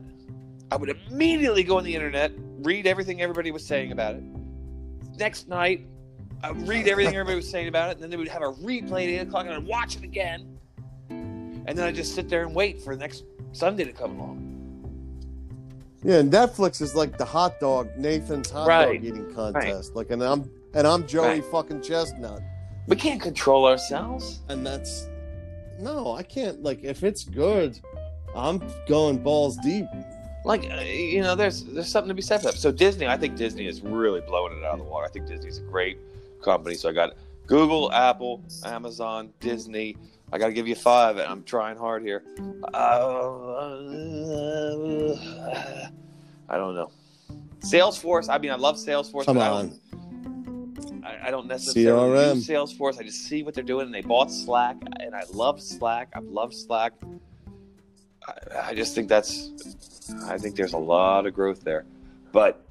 I 0.71 0.77
would 0.77 0.89
immediately 0.89 1.63
go 1.63 1.77
on 1.77 1.83
the 1.83 1.93
internet, 1.93 2.31
read 2.59 2.87
everything 2.87 3.21
everybody 3.21 3.51
was 3.51 3.65
saying 3.65 3.91
about 3.91 4.15
it. 4.15 4.23
Next 5.17 5.49
night, 5.49 5.85
I 6.41 6.51
would 6.51 6.67
read 6.67 6.87
everything 6.87 7.15
everybody 7.15 7.35
was 7.35 7.49
saying 7.49 7.67
about 7.67 7.89
it, 7.89 7.93
and 7.93 8.03
then 8.03 8.09
they 8.09 8.17
would 8.17 8.27
have 8.29 8.43
a 8.43 8.53
replay 8.53 9.03
at 9.03 9.09
eight 9.09 9.17
o'clock, 9.27 9.45
and 9.45 9.53
I'd 9.53 9.65
watch 9.65 9.97
it 9.97 10.03
again. 10.03 10.57
And 11.09 11.77
then 11.77 11.85
I 11.85 11.91
just 11.91 12.15
sit 12.15 12.29
there 12.29 12.43
and 12.43 12.55
wait 12.55 12.81
for 12.81 12.95
the 12.95 12.99
next 12.99 13.25
Sunday 13.51 13.83
to 13.83 13.91
come 13.91 14.17
along. 14.19 14.48
Yeah, 16.03 16.21
Netflix 16.21 16.81
is 16.81 16.95
like 16.95 17.17
the 17.17 17.25
hot 17.25 17.59
dog 17.59 17.89
Nathan's 17.97 18.49
hot 18.49 18.67
Right. 18.67 18.85
dog 18.95 19.03
eating 19.05 19.33
contest. 19.33 19.95
Like, 19.95 20.11
and 20.11 20.23
I'm 20.23 20.49
and 20.73 20.87
I'm 20.87 21.05
Joey 21.07 21.27
Right. 21.27 21.45
fucking 21.45 21.81
Chestnut, 21.81 22.41
We 22.87 22.95
can't 22.95 23.21
control 23.21 23.65
ourselves. 23.65 24.39
and 24.49 24.65
that's 24.65 25.07
no, 25.79 26.11
I 26.13 26.23
can't. 26.23 26.61
Like, 26.61 26.83
if 26.83 27.03
it's 27.03 27.23
good, 27.23 27.79
I'm 28.35 28.61
going 28.87 29.17
balls 29.17 29.57
deep. 29.57 29.85
Like 30.45 30.69
uh, 30.71 30.81
you 30.81 31.21
know, 31.21 31.35
there's 31.35 31.63
there's 31.65 31.89
something 31.89 32.07
to 32.09 32.13
be 32.13 32.21
said 32.21 32.37
for 32.41 32.47
that. 32.51 32.55
So 32.57 32.71
Disney, 32.71 33.07
I 33.07 33.17
think 33.17 33.35
Disney 33.35 33.67
is 33.67 33.81
really 33.81 34.21
blowing 34.21 34.57
it 34.57 34.63
out 34.63 34.73
of 34.73 34.79
the 34.79 34.85
water. 34.85 35.05
I 35.05 35.09
think 35.09 35.27
Disney's 35.27 35.57
a 35.57 35.61
great 35.63 35.97
company. 36.41 36.75
So 36.75 36.87
I 36.89 36.93
got 36.93 37.13
Google, 37.45 37.91
Apple, 37.91 38.41
Amazon, 38.65 39.33
Disney. 39.41 39.97
I 40.31 40.37
got 40.37 40.47
to 40.47 40.53
give 40.53 40.67
you 40.67 40.75
five, 40.75 41.17
and 41.17 41.27
I'm 41.27 41.43
trying 41.43 41.77
hard 41.77 42.03
here. 42.03 42.23
Uh, 42.73 42.77
I 46.47 46.57
don't 46.57 46.75
know. 46.75 46.91
Salesforce. 47.61 48.29
I 48.29 48.37
mean, 48.37 48.51
I 48.51 48.55
love 48.55 48.75
Salesforce. 48.77 49.25
Come 49.25 49.39
I 49.39 49.47
on, 49.49 49.79
don't, 49.91 51.05
I, 51.05 51.27
I 51.27 51.31
don't 51.31 51.47
necessarily 51.47 52.11
CRM. 52.11 52.35
use 52.35 52.47
Salesforce. 52.47 52.99
I 52.99 53.03
just 53.03 53.25
see 53.25 53.43
what 53.43 53.53
they're 53.53 53.63
doing, 53.63 53.85
and 53.87 53.93
they 53.93 54.01
bought 54.01 54.31
Slack, 54.31 54.77
and 54.99 55.15
I 55.15 55.23
love 55.33 55.61
Slack. 55.61 56.09
I've 56.13 56.25
loved 56.25 56.53
Slack. 56.53 56.93
I, 58.27 58.69
I 58.69 58.73
just 58.75 58.95
think 58.95 59.09
that's. 59.09 59.51
I 60.27 60.37
think 60.37 60.55
there's 60.55 60.73
a 60.73 60.77
lot 60.77 61.25
of 61.25 61.33
growth 61.33 61.61
there, 61.63 61.85
but 62.31 62.65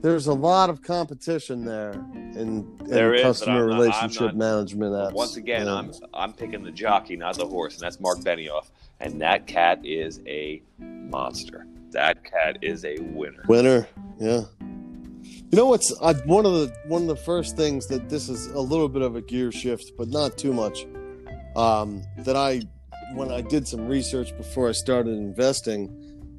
there's 0.00 0.26
a 0.26 0.32
lot 0.34 0.70
of 0.70 0.82
competition 0.82 1.64
there 1.64 1.92
in, 1.92 2.34
in 2.36 2.76
There 2.88 3.14
is, 3.14 3.22
customer 3.22 3.66
not- 3.66 3.74
relationship 3.78 4.20
not- 4.22 4.36
management 4.36 4.92
apps. 4.92 5.12
once 5.12 5.36
again, 5.36 5.66
Yeah. 5.66 5.74
I'm 5.74 5.92
I'm 6.14 6.32
picking 6.32 6.62
the 6.62 6.70
jockey, 6.70 7.16
not 7.16 7.36
the 7.36 7.46
horse, 7.46 7.74
and 7.74 7.82
that's 7.82 7.98
Mark 8.00 8.18
Benioff, 8.20 8.66
and 9.00 9.20
that 9.20 9.46
cat 9.46 9.80
is 9.84 10.20
a 10.26 10.62
monster. 10.78 11.66
That 11.90 12.22
cat 12.24 12.58
is 12.62 12.84
a 12.84 12.96
winner. 13.00 13.44
winner. 13.48 13.88
Yeah. 14.20 14.42
You 15.22 15.56
know 15.56 15.66
what's 15.66 15.92
I, 16.02 16.12
one 16.12 16.44
of 16.46 16.52
the 16.52 16.72
one 16.86 17.02
of 17.02 17.08
the 17.08 17.16
first 17.16 17.56
things 17.56 17.86
that 17.88 18.08
this 18.08 18.28
is 18.28 18.46
a 18.48 18.60
little 18.60 18.88
bit 18.88 19.02
of 19.02 19.16
a 19.16 19.22
gear 19.22 19.50
shift, 19.50 19.92
but 19.96 20.08
not 20.08 20.36
too 20.36 20.52
much. 20.52 20.86
Um, 21.56 22.02
that 22.18 22.36
I 22.36 22.60
when 23.14 23.32
I 23.32 23.40
did 23.40 23.66
some 23.66 23.86
research 23.88 24.36
before 24.36 24.68
I 24.68 24.72
started 24.72 25.12
investing 25.14 25.88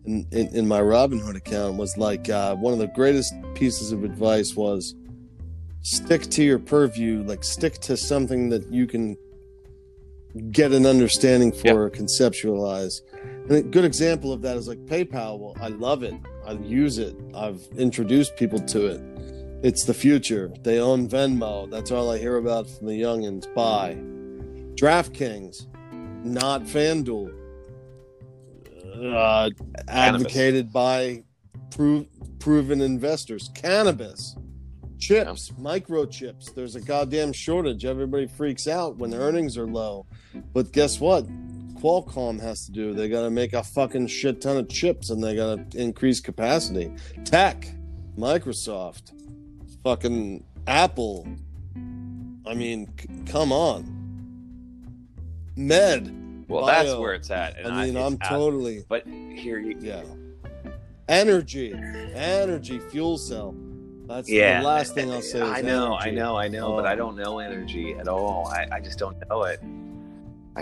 in, 0.09 0.47
in, 0.55 0.67
my 0.67 0.79
Robinhood 0.79 1.35
account 1.35 1.77
was 1.77 1.95
like 1.97 2.29
uh, 2.29 2.55
one 2.55 2.73
of 2.73 2.79
the 2.79 2.87
greatest 2.87 3.33
pieces 3.53 3.91
of 3.91 4.03
advice 4.03 4.55
was 4.55 4.95
stick 5.81 6.23
to 6.23 6.43
your 6.43 6.59
purview, 6.59 7.23
like 7.23 7.43
stick 7.43 7.75
to 7.79 7.95
something 7.95 8.49
that 8.49 8.71
you 8.71 8.87
can 8.87 9.15
get 10.51 10.71
an 10.71 10.85
understanding 10.85 11.51
for 11.51 11.83
or 11.83 11.89
conceptualize. 11.89 13.01
And 13.23 13.51
a 13.51 13.61
good 13.61 13.85
example 13.85 14.33
of 14.33 14.41
that 14.41 14.57
is 14.57 14.67
like 14.67 14.79
PayPal. 14.85 15.39
Well, 15.39 15.55
I 15.61 15.67
love 15.67 16.03
it. 16.03 16.15
I 16.45 16.53
use 16.53 16.97
it. 16.97 17.15
I've 17.35 17.61
introduced 17.77 18.35
people 18.35 18.59
to 18.59 18.87
it. 18.87 19.01
It's 19.61 19.85
the 19.85 19.93
future. 19.93 20.51
They 20.63 20.79
own 20.79 21.07
Venmo. 21.07 21.69
That's 21.69 21.91
all 21.91 22.11
I 22.11 22.17
hear 22.17 22.37
about 22.37 22.69
from 22.69 22.87
the 22.87 22.99
youngins. 22.99 23.53
Buy. 23.53 23.95
DraftKings, 24.75 25.65
not 26.23 26.63
FanDuel. 26.63 27.38
Uh, 28.99 29.49
advocated 29.87 30.71
by 30.71 31.23
prove, 31.71 32.07
proven 32.39 32.81
investors. 32.81 33.49
Cannabis, 33.55 34.35
chips, 34.97 35.51
microchips. 35.59 36.53
There's 36.53 36.75
a 36.75 36.81
goddamn 36.81 37.33
shortage. 37.33 37.85
Everybody 37.85 38.27
freaks 38.27 38.67
out 38.67 38.97
when 38.97 39.13
earnings 39.13 39.57
are 39.57 39.67
low. 39.67 40.05
But 40.53 40.71
guess 40.71 40.99
what? 40.99 41.25
Qualcomm 41.75 42.41
has 42.41 42.65
to 42.65 42.71
do. 42.73 42.93
They 42.93 43.07
got 43.07 43.21
to 43.21 43.29
make 43.29 43.53
a 43.53 43.63
fucking 43.63 44.07
shit 44.07 44.41
ton 44.41 44.57
of 44.57 44.67
chips 44.67 45.09
and 45.11 45.23
they 45.23 45.35
got 45.35 45.71
to 45.71 45.81
increase 45.81 46.19
capacity. 46.19 46.91
Tech, 47.23 47.69
Microsoft, 48.17 49.13
fucking 49.83 50.43
Apple. 50.67 51.25
I 52.45 52.53
mean, 52.53 52.91
c- 52.99 53.07
come 53.25 53.53
on. 53.53 53.95
Med. 55.55 56.18
Well, 56.49 56.65
Bio. 56.65 56.83
that's 56.83 56.99
where 56.99 57.13
it's 57.13 57.29
at. 57.29 57.57
And 57.57 57.67
I 57.67 57.85
mean, 57.85 57.95
I'm 57.95 58.17
out- 58.21 58.27
totally 58.27 58.83
But 58.89 59.07
here 59.07 59.59
you, 59.59 59.77
yeah. 59.79 60.03
Energy, 61.07 61.73
energy, 62.13 62.79
fuel 62.79 63.17
cell. 63.17 63.55
That's 64.07 64.27
yeah. 64.27 64.59
the 64.59 64.67
last 64.67 64.95
thing 64.95 65.11
I'll 65.11 65.21
say. 65.21 65.41
I 65.41 65.61
know, 65.61 65.95
I 65.95 66.09
know, 66.09 66.35
I 66.35 66.47
know, 66.47 66.75
but. 66.75 66.87
I 66.87 66.95
don't 66.95 67.15
know 67.15 67.39
energy 67.39 67.93
at 67.93 68.07
all. 68.07 68.47
I, 68.47 68.67
I 68.71 68.79
just 68.79 68.97
don't 68.97 69.17
know 69.29 69.43
it. 69.43 69.59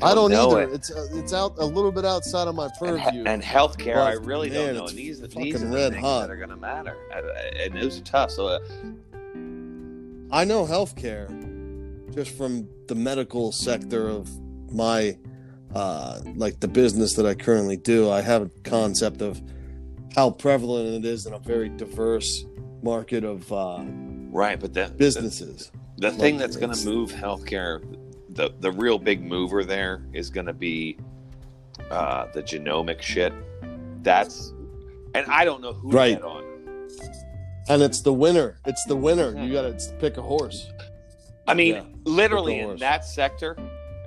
I 0.02 0.14
don't 0.14 0.32
know 0.32 0.52
either. 0.52 0.64
it. 0.64 0.74
It's 0.76 0.92
uh, 0.92 1.08
it's 1.14 1.34
out 1.34 1.56
a 1.58 1.66
little 1.66 1.92
bit 1.92 2.06
outside 2.06 2.48
of 2.48 2.56
my 2.56 2.70
purview. 2.78 3.24
and 3.26 3.42
healthcare, 3.42 3.98
I 3.98 4.14
really 4.14 4.50
man, 4.50 4.76
don't 4.76 4.76
know. 4.76 4.88
And 4.88 4.98
these, 4.98 5.22
these 5.22 5.64
are 5.64 5.68
the 5.68 5.90
things 5.90 5.96
hot. 5.96 6.28
that 6.28 6.30
are 6.30 6.36
going 6.36 6.50
to 6.50 6.58
matter, 6.58 6.96
and, 7.16 7.26
and 7.58 7.82
those 7.82 8.00
are 8.00 8.04
tough. 8.04 8.32
So, 8.32 8.48
uh, 8.48 8.60
I 10.30 10.44
know 10.44 10.66
healthcare 10.66 11.28
just 12.14 12.38
from 12.38 12.68
the 12.88 12.96
medical 12.96 13.52
sector 13.52 14.10
of 14.10 14.30
my 14.72 15.18
uh 15.78 16.22
like 16.36 16.60
the 16.60 16.68
business 16.68 17.14
that 17.16 17.26
I 17.26 17.36
currently 17.36 17.78
do. 17.78 18.10
I 18.10 18.22
have 18.22 18.42
a 18.42 18.50
concept 18.64 19.22
of 19.22 19.42
how 20.16 20.32
prevalent 20.32 21.06
it 21.06 21.08
is 21.08 21.26
in 21.28 21.34
a 21.34 21.40
very 21.40 21.70
diverse 21.70 22.46
market 22.82 23.24
of 23.24 23.52
uh 23.54 23.84
right, 24.32 24.60
but 24.60 24.74
the 24.74 24.92
businesses. 24.98 25.72
the, 25.98 26.10
the 26.10 26.18
thing 26.18 26.36
Like, 26.36 26.42
that's 26.42 26.56
going 26.58 26.74
to 26.74 26.86
move 26.86 27.12
healthcare, 27.12 27.82
the 28.30 28.54
the 28.60 28.72
real 28.72 28.98
big 28.98 29.24
mover 29.24 29.64
there 29.64 30.04
is 30.14 30.30
going 30.30 30.48
to 30.48 30.54
be 30.54 30.98
uh, 31.92 32.26
the 32.34 32.42
genomic 32.42 33.02
shit. 33.02 33.32
That's, 34.02 34.52
and 35.14 35.26
I 35.28 35.46
don't 35.46 35.62
know 35.62 35.74
who 35.74 35.92
Right. 35.92 36.20
on. 36.22 36.44
And 37.70 37.82
it's 37.84 38.02
the 38.02 38.14
winner. 38.14 38.58
It's 38.66 38.84
the 38.86 38.96
winner. 38.96 39.30
You 39.44 39.52
got 39.54 39.78
to 39.80 39.94
pick 40.00 40.18
a 40.18 40.22
horse. 40.24 40.70
I 41.48 41.54
mean, 41.54 41.76
Yeah, 41.76 41.84
literally 42.06 42.60
in 42.60 42.66
horse. 42.66 42.80
that 42.80 43.06
sector. 43.06 43.56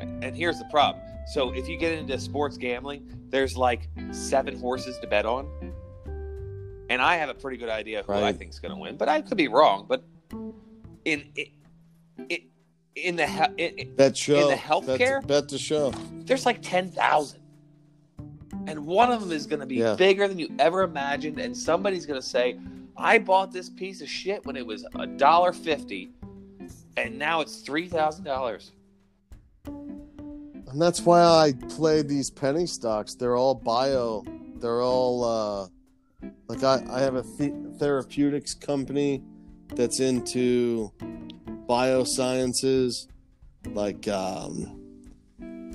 And 0.01 0.35
here's 0.35 0.59
the 0.59 0.64
problem. 0.71 1.05
So 1.33 1.53
if 1.55 1.68
you 1.68 1.76
get 1.76 1.93
into 1.93 2.18
sports 2.18 2.57
gambling, 2.57 3.09
there's 3.28 3.57
like 3.57 3.89
seven 4.11 4.59
horses 4.59 4.99
to 4.99 5.07
bet 5.07 5.26
on, 5.26 5.47
and 6.89 7.01
I 7.01 7.16
have 7.16 7.28
a 7.28 7.35
pretty 7.35 7.57
good 7.57 7.68
idea 7.68 8.03
who 8.03 8.12
I 8.12 8.20
Right. 8.22 8.37
think's 8.37 8.59
going 8.59 8.74
to 8.74 8.81
win, 8.81 8.97
but 8.97 9.09
I 9.09 9.20
could 9.20 9.37
be 9.37 9.49
wrong. 9.49 9.87
But 9.89 10.03
in 11.05 11.24
it, 11.37 11.49
it 12.28 12.43
in 12.97 13.16
the 13.16 13.26
he- 13.26 13.62
it, 13.62 13.74
it- 13.78 13.97
Bet 13.97 14.16
show. 14.16 14.49
the 14.49 14.55
healthcare? 14.57 15.20
Bet, 15.20 15.26
bet 15.26 15.49
the 15.49 15.59
show. 15.59 15.93
there's 16.24 16.45
like 16.47 16.61
ten 16.62 16.91
thousand, 16.91 17.41
and 18.66 18.85
one 18.87 19.12
of 19.12 19.20
them 19.20 19.31
is 19.31 19.47
going 19.47 19.61
to 19.61 19.66
be 19.66 19.76
Yeah. 19.76 19.95
bigger 19.95 20.26
than 20.26 20.39
you 20.39 20.49
ever 20.59 20.83
imagined, 20.83 21.39
and 21.39 21.57
somebody's 21.57 22.07
going 22.07 22.20
to 22.20 22.26
say, 22.26 22.59
"I 22.97 23.18
bought 23.18 23.53
this 23.53 23.70
piece 23.70 24.01
of 24.03 24.09
shit 24.09 24.45
when 24.45 24.57
it 24.57 24.66
was 24.66 24.85
a 24.97 25.07
dollar 25.07 25.53
fifty, 25.53 26.11
and 26.97 27.16
now 27.18 27.41
it's 27.41 27.61
three 27.61 27.89
thousand 27.89 28.24
dollars." 28.24 28.72
And 30.71 30.81
that's 30.81 31.01
why 31.01 31.23
I 31.23 31.53
play 31.68 32.03
these 32.03 32.31
penny 32.31 32.66
stocks. 32.66 33.14
They're 33.14 33.37
all 33.37 33.55
bio. 33.55 34.25
They're 34.57 34.83
all 34.83 35.25
uh 35.25 35.68
like 36.49 36.62
I, 36.62 36.85
I 36.91 37.01
have 37.01 37.16
a 37.16 37.23
th- 37.23 37.55
therapeutics 37.79 38.55
company 38.55 39.23
that's 39.75 40.01
into 40.01 40.93
biosciences, 41.68 43.09
like 43.66 44.07
um 44.09 44.77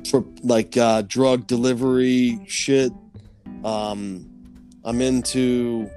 for 0.09 0.23
like 0.43 0.77
uh 0.77 1.01
drug 1.01 1.47
delivery 1.47 2.39
shit. 2.47 2.91
Um 3.63 4.29
I'm 4.85 5.01
into 5.01 5.89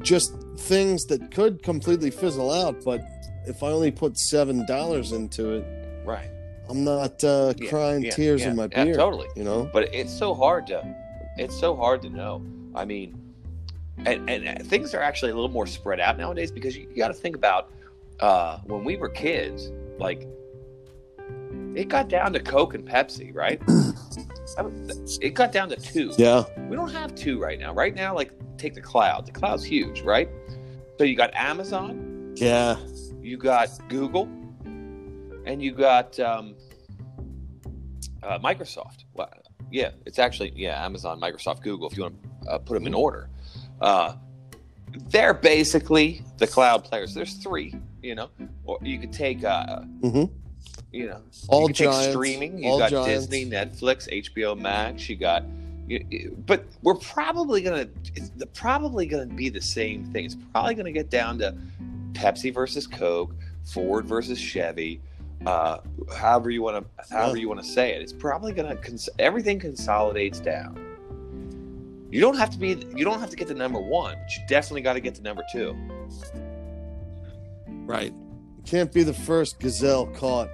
just 0.00 0.32
things 0.56 1.04
that 1.06 1.30
could 1.30 1.62
completely 1.62 2.10
fizzle 2.10 2.52
out, 2.52 2.82
but 2.84 3.00
if 3.46 3.62
I 3.62 3.68
only 3.68 3.90
put 3.90 4.16
seven 4.16 4.64
dollars 4.66 5.12
into 5.12 5.52
it, 5.52 5.64
Right. 6.06 6.30
I'm 6.68 6.84
not 6.84 7.22
uh, 7.24 7.54
Yeah, 7.56 7.68
crying 7.68 8.02
yeah, 8.04 8.10
tears 8.10 8.42
yeah, 8.42 8.50
in 8.50 8.56
my 8.56 8.68
yeah, 8.72 8.84
beer. 8.84 8.94
totally. 8.94 9.28
You 9.36 9.44
know, 9.44 9.70
But 9.72 9.94
it's 9.94 10.12
so 10.12 10.34
hard 10.34 10.66
to, 10.68 10.82
it's 11.36 11.58
so 11.58 11.74
hard 11.76 12.02
to 12.02 12.10
know. 12.10 12.42
I 12.74 12.84
mean, 12.84 13.20
and, 14.04 14.28
and 14.28 14.66
things 14.66 14.94
are 14.94 15.00
actually 15.00 15.30
a 15.32 15.34
little 15.34 15.50
more 15.50 15.66
spread 15.66 16.00
out 16.00 16.18
nowadays 16.18 16.50
because 16.50 16.76
you, 16.76 16.88
you 16.90 16.96
got 16.96 17.08
to 17.08 17.14
think 17.14 17.34
about 17.36 17.70
uh, 18.20 18.58
when 18.64 18.84
we 18.84 18.96
were 18.96 19.08
kids, 19.08 19.70
like 19.98 20.26
it 21.74 21.88
got 21.88 22.08
down 22.08 22.32
to 22.32 22.40
Coke 22.40 22.74
and 22.74 22.86
Pepsi, 22.86 23.34
right? 23.34 23.60
It 25.20 25.34
got 25.34 25.52
down 25.52 25.68
to 25.70 25.76
two. 25.76 26.12
yeah, 26.16 26.44
We 26.68 26.76
don't 26.76 26.90
have 26.92 27.14
two 27.14 27.38
right 27.40 27.58
now. 27.58 27.74
Right 27.74 27.94
now, 27.94 28.14
like 28.14 28.30
take 28.56 28.74
the 28.74 28.80
cloud. 28.80 29.26
The 29.26 29.32
cloud's 29.32 29.64
huge, 29.64 30.00
right? 30.02 30.28
So 30.98 31.04
you 31.04 31.14
got 31.16 31.34
Amazon, 31.34 32.32
yeah, 32.36 32.76
you 33.20 33.36
got 33.36 33.68
Google, 33.88 34.28
and 34.64 35.62
you 35.62 35.72
got 35.72 36.18
um, 36.20 36.54
uh, 38.26 38.38
Microsoft. 38.40 39.04
Well, 39.14 39.30
yeah, 39.70 39.90
it's 40.04 40.18
actually 40.18 40.52
yeah, 40.56 40.84
Amazon, 40.84 41.20
Microsoft, 41.20 41.62
Google. 41.62 41.88
If 41.88 41.96
you 41.96 42.04
want 42.04 42.16
to 42.44 42.50
uh, 42.50 42.58
put 42.58 42.74
them 42.74 42.86
in 42.86 42.94
order, 42.94 43.28
uh, 43.80 44.14
they're 45.08 45.34
basically 45.34 46.22
the 46.38 46.46
cloud 46.46 46.84
players. 46.84 47.14
There's 47.14 47.34
three, 47.34 47.74
you 48.02 48.14
know, 48.14 48.30
or 48.64 48.78
you 48.82 48.98
could 48.98 49.12
take, 49.12 49.44
uh, 49.44 49.80
hmm 49.80 50.24
you 50.92 51.06
know, 51.08 51.20
all 51.48 51.66
you 51.68 51.74
giants, 51.74 52.08
streaming. 52.10 52.58
You 52.62 52.78
got 52.78 52.90
giants. 52.90 53.26
Disney, 53.26 53.50
Netflix, 53.50 54.08
HBO 54.08 54.58
Max. 54.58 55.08
You 55.08 55.16
got, 55.16 55.44
you- 55.88 56.34
but 56.46 56.64
we're 56.82 56.94
probably 56.94 57.60
gonna, 57.60 57.88
it's 58.14 58.30
probably 58.54 59.04
gonna 59.06 59.26
be 59.26 59.48
the 59.50 59.60
same 59.60 60.04
thing. 60.12 60.24
It's 60.24 60.36
probably 60.52 60.74
gonna 60.74 60.92
get 60.92 61.10
down 61.10 61.38
to 61.40 61.54
Pepsi 62.12 62.54
versus 62.54 62.86
Coke, 62.86 63.34
Ford 63.64 64.06
versus 64.06 64.38
Chevy. 64.38 65.00
Uh, 65.44 65.78
however 66.16 66.50
you 66.50 66.62
want 66.62 66.84
to, 66.84 67.14
however 67.14 67.36
Yeah. 67.36 67.42
you 67.42 67.48
want 67.48 67.60
to 67.62 67.66
say 67.66 67.92
it, 67.94 68.00
it's 68.02 68.12
probably 68.12 68.52
gonna. 68.52 68.76
Cons- 68.76 69.08
everything 69.18 69.58
consolidates 69.58 70.40
down. 70.40 70.82
You 72.10 72.20
don't 72.20 72.36
have 72.36 72.50
to 72.50 72.58
be. 72.58 72.68
You 72.96 73.04
don't 73.04 73.20
have 73.20 73.30
to 73.30 73.36
get 73.36 73.48
to 73.48 73.54
number 73.54 73.78
one, 73.78 74.14
but 74.18 74.36
you 74.36 74.42
definitely 74.48 74.80
got 74.82 74.94
to 74.94 75.00
get 75.00 75.14
to 75.16 75.22
number 75.22 75.44
two. 75.52 75.76
Right. 77.68 78.12
You 78.12 78.62
can't 78.64 78.92
be 78.92 79.02
the 79.02 79.12
first 79.14 79.60
gazelle 79.60 80.06
caught. 80.06 80.48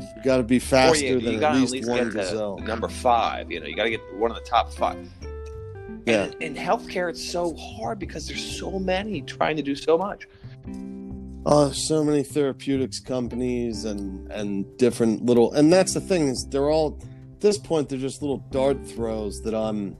You 0.00 0.22
got 0.24 0.38
to 0.38 0.42
be 0.42 0.58
faster 0.58 1.04
you, 1.04 1.20
than 1.20 1.24
you 1.32 1.34
at 1.34 1.40
got 1.40 1.48
to 1.50 1.54
at 1.56 1.60
least, 1.60 1.72
least 1.72 1.88
one 1.88 1.98
get 1.98 2.04
to 2.04 2.10
gazelle. 2.12 2.58
number 2.58 2.88
five. 2.88 3.50
You 3.50 3.60
know, 3.60 3.66
you 3.66 3.76
got 3.76 3.84
to 3.84 3.90
get 3.90 4.00
one 4.16 4.30
of 4.30 4.36
the 4.36 4.42
top 4.44 4.72
five. 4.72 5.08
Yeah. 6.06 6.24
And 6.24 6.34
in 6.42 6.54
healthcare, 6.54 7.08
it's 7.10 7.22
so 7.22 7.54
hard 7.56 7.98
because 7.98 8.26
there's 8.26 8.44
so 8.58 8.78
many 8.78 9.22
trying 9.22 9.56
to 9.56 9.62
do 9.62 9.74
so 9.74 9.96
much. 9.98 10.26
Oh, 11.46 11.70
so 11.72 12.02
many 12.02 12.22
therapeutics 12.22 13.00
companies 13.00 13.84
and 13.84 14.32
and 14.32 14.64
different 14.78 15.26
little, 15.26 15.52
and 15.52 15.70
that's 15.70 15.92
the 15.92 16.00
thing 16.00 16.28
is 16.28 16.46
they're 16.48 16.70
all 16.70 16.98
at 17.34 17.40
this 17.42 17.58
point 17.58 17.90
they're 17.90 17.98
just 17.98 18.22
little 18.22 18.38
dart 18.50 18.86
throws 18.86 19.42
that 19.42 19.54
I'm 19.54 19.98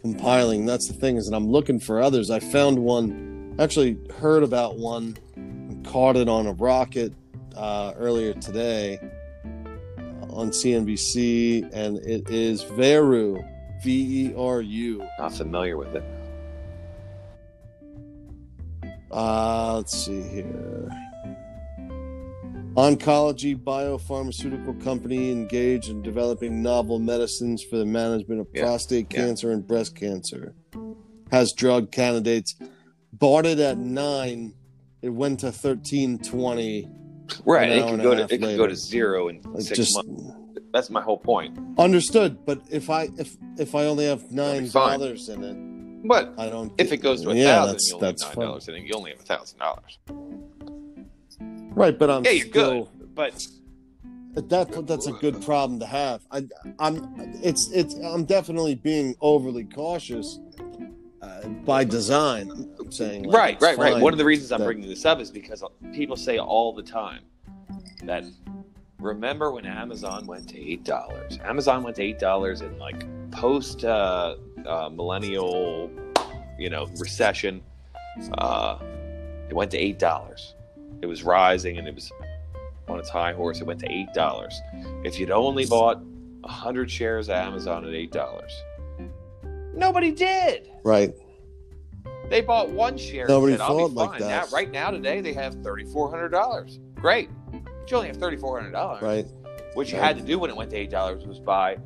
compiling. 0.00 0.66
That's 0.66 0.88
the 0.88 0.94
thing 0.94 1.16
is 1.16 1.28
that 1.28 1.36
I'm 1.36 1.48
looking 1.48 1.78
for 1.78 2.02
others. 2.02 2.28
I 2.28 2.40
found 2.40 2.76
one, 2.76 3.54
actually 3.60 3.98
heard 4.18 4.42
about 4.42 4.76
one, 4.76 5.16
and 5.36 5.86
caught 5.86 6.16
it 6.16 6.28
on 6.28 6.48
a 6.48 6.52
rocket 6.54 7.12
uh, 7.56 7.92
earlier 7.96 8.34
today 8.34 8.98
uh, 9.96 10.34
on 10.34 10.50
CNBC, 10.50 11.70
and 11.72 11.98
it 11.98 12.28
is 12.28 12.64
Veru, 12.64 13.44
V 13.84 14.26
E 14.26 14.34
R 14.36 14.60
U. 14.60 15.06
Not 15.20 15.34
familiar 15.34 15.76
with 15.76 15.94
it. 15.94 16.02
Uh, 19.10 19.76
let's 19.76 19.96
see 20.04 20.22
here. 20.22 20.90
Oncology 22.76 23.56
biopharmaceutical 23.56 24.82
company 24.82 25.30
engaged 25.30 25.90
in 25.90 26.02
developing 26.02 26.60
novel 26.60 26.98
medicines 26.98 27.62
for 27.62 27.76
the 27.76 27.84
management 27.84 28.40
of 28.40 28.48
Yeah, 28.52 28.62
prostate 28.64 29.06
yeah. 29.12 29.20
cancer 29.20 29.52
and 29.52 29.64
breast 29.64 29.94
cancer. 29.94 30.54
Has 31.30 31.52
drug 31.52 31.92
candidates. 31.92 32.56
Bought 33.12 33.46
it 33.46 33.60
at 33.60 33.78
nine. 33.78 34.54
It 35.02 35.10
went 35.10 35.40
to 35.40 35.52
thirteen 35.52 36.18
twenty. 36.18 36.88
Right. 37.44 37.70
It 37.70 37.88
could 37.88 38.02
go 38.02 38.14
to 38.16 38.22
it 38.24 38.40
could 38.40 38.56
go 38.56 38.66
to 38.66 38.74
zero 38.74 39.28
in 39.28 39.40
Like 39.42 39.62
six 39.62 39.76
just 39.76 39.94
months. 39.94 40.32
That's 40.72 40.90
my 40.90 41.00
whole 41.00 41.18
point. 41.18 41.56
Understood. 41.78 42.44
But 42.44 42.62
if 42.70 42.90
I 42.90 43.08
if 43.16 43.36
if 43.56 43.76
I 43.76 43.84
only 43.84 44.06
have 44.06 44.32
nine 44.32 44.68
dollars 44.68 45.28
in 45.28 45.44
it, 45.44 45.56
But 46.04 46.34
I 46.36 46.50
don't. 46.50 46.72
if 46.78 46.92
it 46.92 46.98
goes 46.98 47.22
to 47.22 47.30
a 47.30 47.34
yeah, 47.34 47.54
thousand, 47.54 47.72
that's 47.72 47.88
you 47.88 47.94
only 47.94 48.06
have 48.06 48.14
that's 48.16 48.22
nine 48.22 48.34
fine. 48.34 48.44
dollars 48.46 48.68
it. 48.68 48.82
You 48.82 48.94
only 48.94 49.10
have 49.10 49.20
a 49.20 49.22
thousand 49.22 49.58
dollars. 49.58 49.98
Right, 51.74 51.98
but 51.98 52.10
I'm 52.10 52.24
Yeah, 52.24 52.30
you're 52.32 52.46
still, 52.46 52.84
good. 52.84 53.14
But 53.14 53.46
That 54.34 54.86
that's 54.86 55.06
a 55.06 55.12
good 55.12 55.42
problem 55.42 55.80
to 55.80 55.86
have. 55.86 56.20
I, 56.30 56.46
I'm 56.78 57.08
it's 57.42 57.70
it's 57.70 57.94
I'm 57.94 58.24
definitely 58.24 58.74
being 58.74 59.16
overly 59.20 59.64
cautious 59.64 60.40
uh, 61.22 61.48
by 61.64 61.84
design. 61.84 62.50
I'm 62.78 62.92
saying 62.92 63.24
like, 63.24 63.34
right, 63.34 63.60
right, 63.62 63.78
right. 63.78 64.02
One 64.02 64.12
of 64.12 64.18
the 64.18 64.24
reasons 64.24 64.52
I'm 64.52 64.62
bringing 64.62 64.88
this 64.88 65.04
up 65.04 65.20
is 65.20 65.30
because 65.30 65.64
people 65.94 66.16
say 66.16 66.38
all 66.38 66.74
the 66.74 66.82
time 66.82 67.22
that 68.02 68.24
remember 68.98 69.52
when 69.52 69.64
Amazon 69.64 70.26
went 70.26 70.48
to 70.50 70.58
eight 70.58 70.84
dollars. 70.84 71.38
Amazon 71.42 71.82
went 71.82 71.96
to 71.96 72.02
eight 72.02 72.18
dollars 72.18 72.60
in 72.60 72.76
like 72.78 73.06
post 73.30 73.84
uh, 73.84 74.36
uh, 74.66 74.88
millennial, 74.90 75.90
you 76.58 76.70
know, 76.70 76.86
recession. 76.98 77.62
Uh, 78.38 78.78
it 79.48 79.54
went 79.54 79.70
to 79.72 79.78
eight 79.78 79.98
dollars. 79.98 80.54
It 81.02 81.06
was 81.06 81.22
rising 81.22 81.78
and 81.78 81.86
it 81.88 81.94
was 81.94 82.10
on 82.88 82.98
its 82.98 83.08
high 83.10 83.32
horse. 83.32 83.60
It 83.60 83.66
went 83.66 83.80
to 83.80 83.90
eight 83.90 84.12
dollars. 84.14 84.58
If 85.04 85.18
you'd 85.18 85.30
only 85.30 85.66
bought 85.66 86.00
hundred 86.44 86.90
shares 86.90 87.28
of 87.28 87.36
Amazon 87.36 87.84
at 87.86 87.92
eight 87.94 88.12
dollars, 88.12 88.52
nobody 89.74 90.10
did. 90.12 90.70
right. 90.84 91.12
They 92.30 92.40
bought 92.40 92.70
one 92.70 92.96
share. 92.96 93.26
Nobody 93.28 93.52
said, 93.52 93.60
I'll 93.60 93.76
thought 93.76 93.88
be 93.88 93.94
like 93.96 94.10
fine. 94.12 94.20
that. 94.20 94.50
Now, 94.50 94.56
right 94.56 94.70
now, 94.70 94.90
today, 94.90 95.20
they 95.20 95.34
have 95.34 95.54
thirty 95.62 95.84
four 95.84 96.08
hundred 96.10 96.30
dollars. 96.30 96.80
Great, 96.94 97.28
but 97.52 97.90
you 97.90 97.96
only 97.98 98.08
have 98.08 98.16
thirty 98.16 98.38
four 98.38 98.58
hundred 98.58 98.70
dollars. 98.72 99.02
Right. 99.02 99.26
What 99.74 99.90
you 99.92 99.98
Right. 99.98 100.06
had 100.06 100.16
to 100.16 100.22
do 100.22 100.38
when 100.38 100.48
it 100.48 100.56
went 100.56 100.70
to 100.70 100.76
eight 100.76 100.88
dollars 100.90 101.26
was 101.26 101.38
buy. 101.38 101.76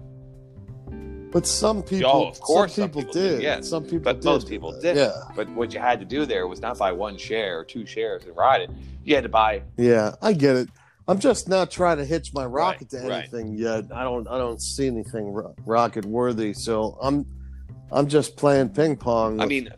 But 1.30 1.46
some 1.46 1.82
people, 1.82 2.10
Oh, 2.10 2.28
of 2.28 2.40
course 2.40 2.74
some 2.74 2.84
some 2.84 2.88
people, 2.90 3.02
people 3.02 3.12
did. 3.12 3.30
did, 3.36 3.42
yes. 3.42 3.68
Some 3.68 3.84
people, 3.84 4.00
But 4.00 4.20
did 4.20 4.24
most 4.24 4.48
people 4.48 4.72
didn't. 4.80 4.96
Yeah, 4.96 5.12
But 5.36 5.48
what 5.50 5.74
you 5.74 5.80
had 5.80 5.98
to 6.00 6.06
do 6.06 6.24
there 6.24 6.46
was 6.48 6.60
not 6.60 6.78
buy 6.78 6.92
one 6.92 7.18
share 7.18 7.58
or 7.60 7.64
two 7.64 7.84
shares 7.84 8.24
and 8.24 8.34
ride 8.36 8.62
it. 8.62 8.70
You 9.04 9.14
had 9.14 9.24
to 9.24 9.28
buy. 9.28 9.62
yeah, 9.76 10.14
I 10.22 10.32
get 10.32 10.56
it. 10.56 10.68
I'm 11.06 11.18
just 11.18 11.48
not 11.48 11.70
trying 11.70 11.96
to 11.98 12.04
hitch 12.04 12.34
my 12.34 12.44
rocket 12.44 12.88
Right, 12.92 13.02
to 13.02 13.08
right. 13.08 13.18
anything 13.22 13.54
yet. 13.56 13.84
I 13.94 14.02
don't, 14.04 14.26
I 14.28 14.36
don't 14.38 14.60
see 14.60 14.86
anything 14.86 15.32
ro- 15.32 15.54
rocket 15.64 16.04
worthy. 16.04 16.52
So 16.52 16.98
I'm, 17.00 17.24
I'm 17.90 18.08
just 18.08 18.36
playing 18.36 18.70
ping 18.70 18.96
pong. 18.96 19.40
I 19.40 19.46
mean, 19.46 19.70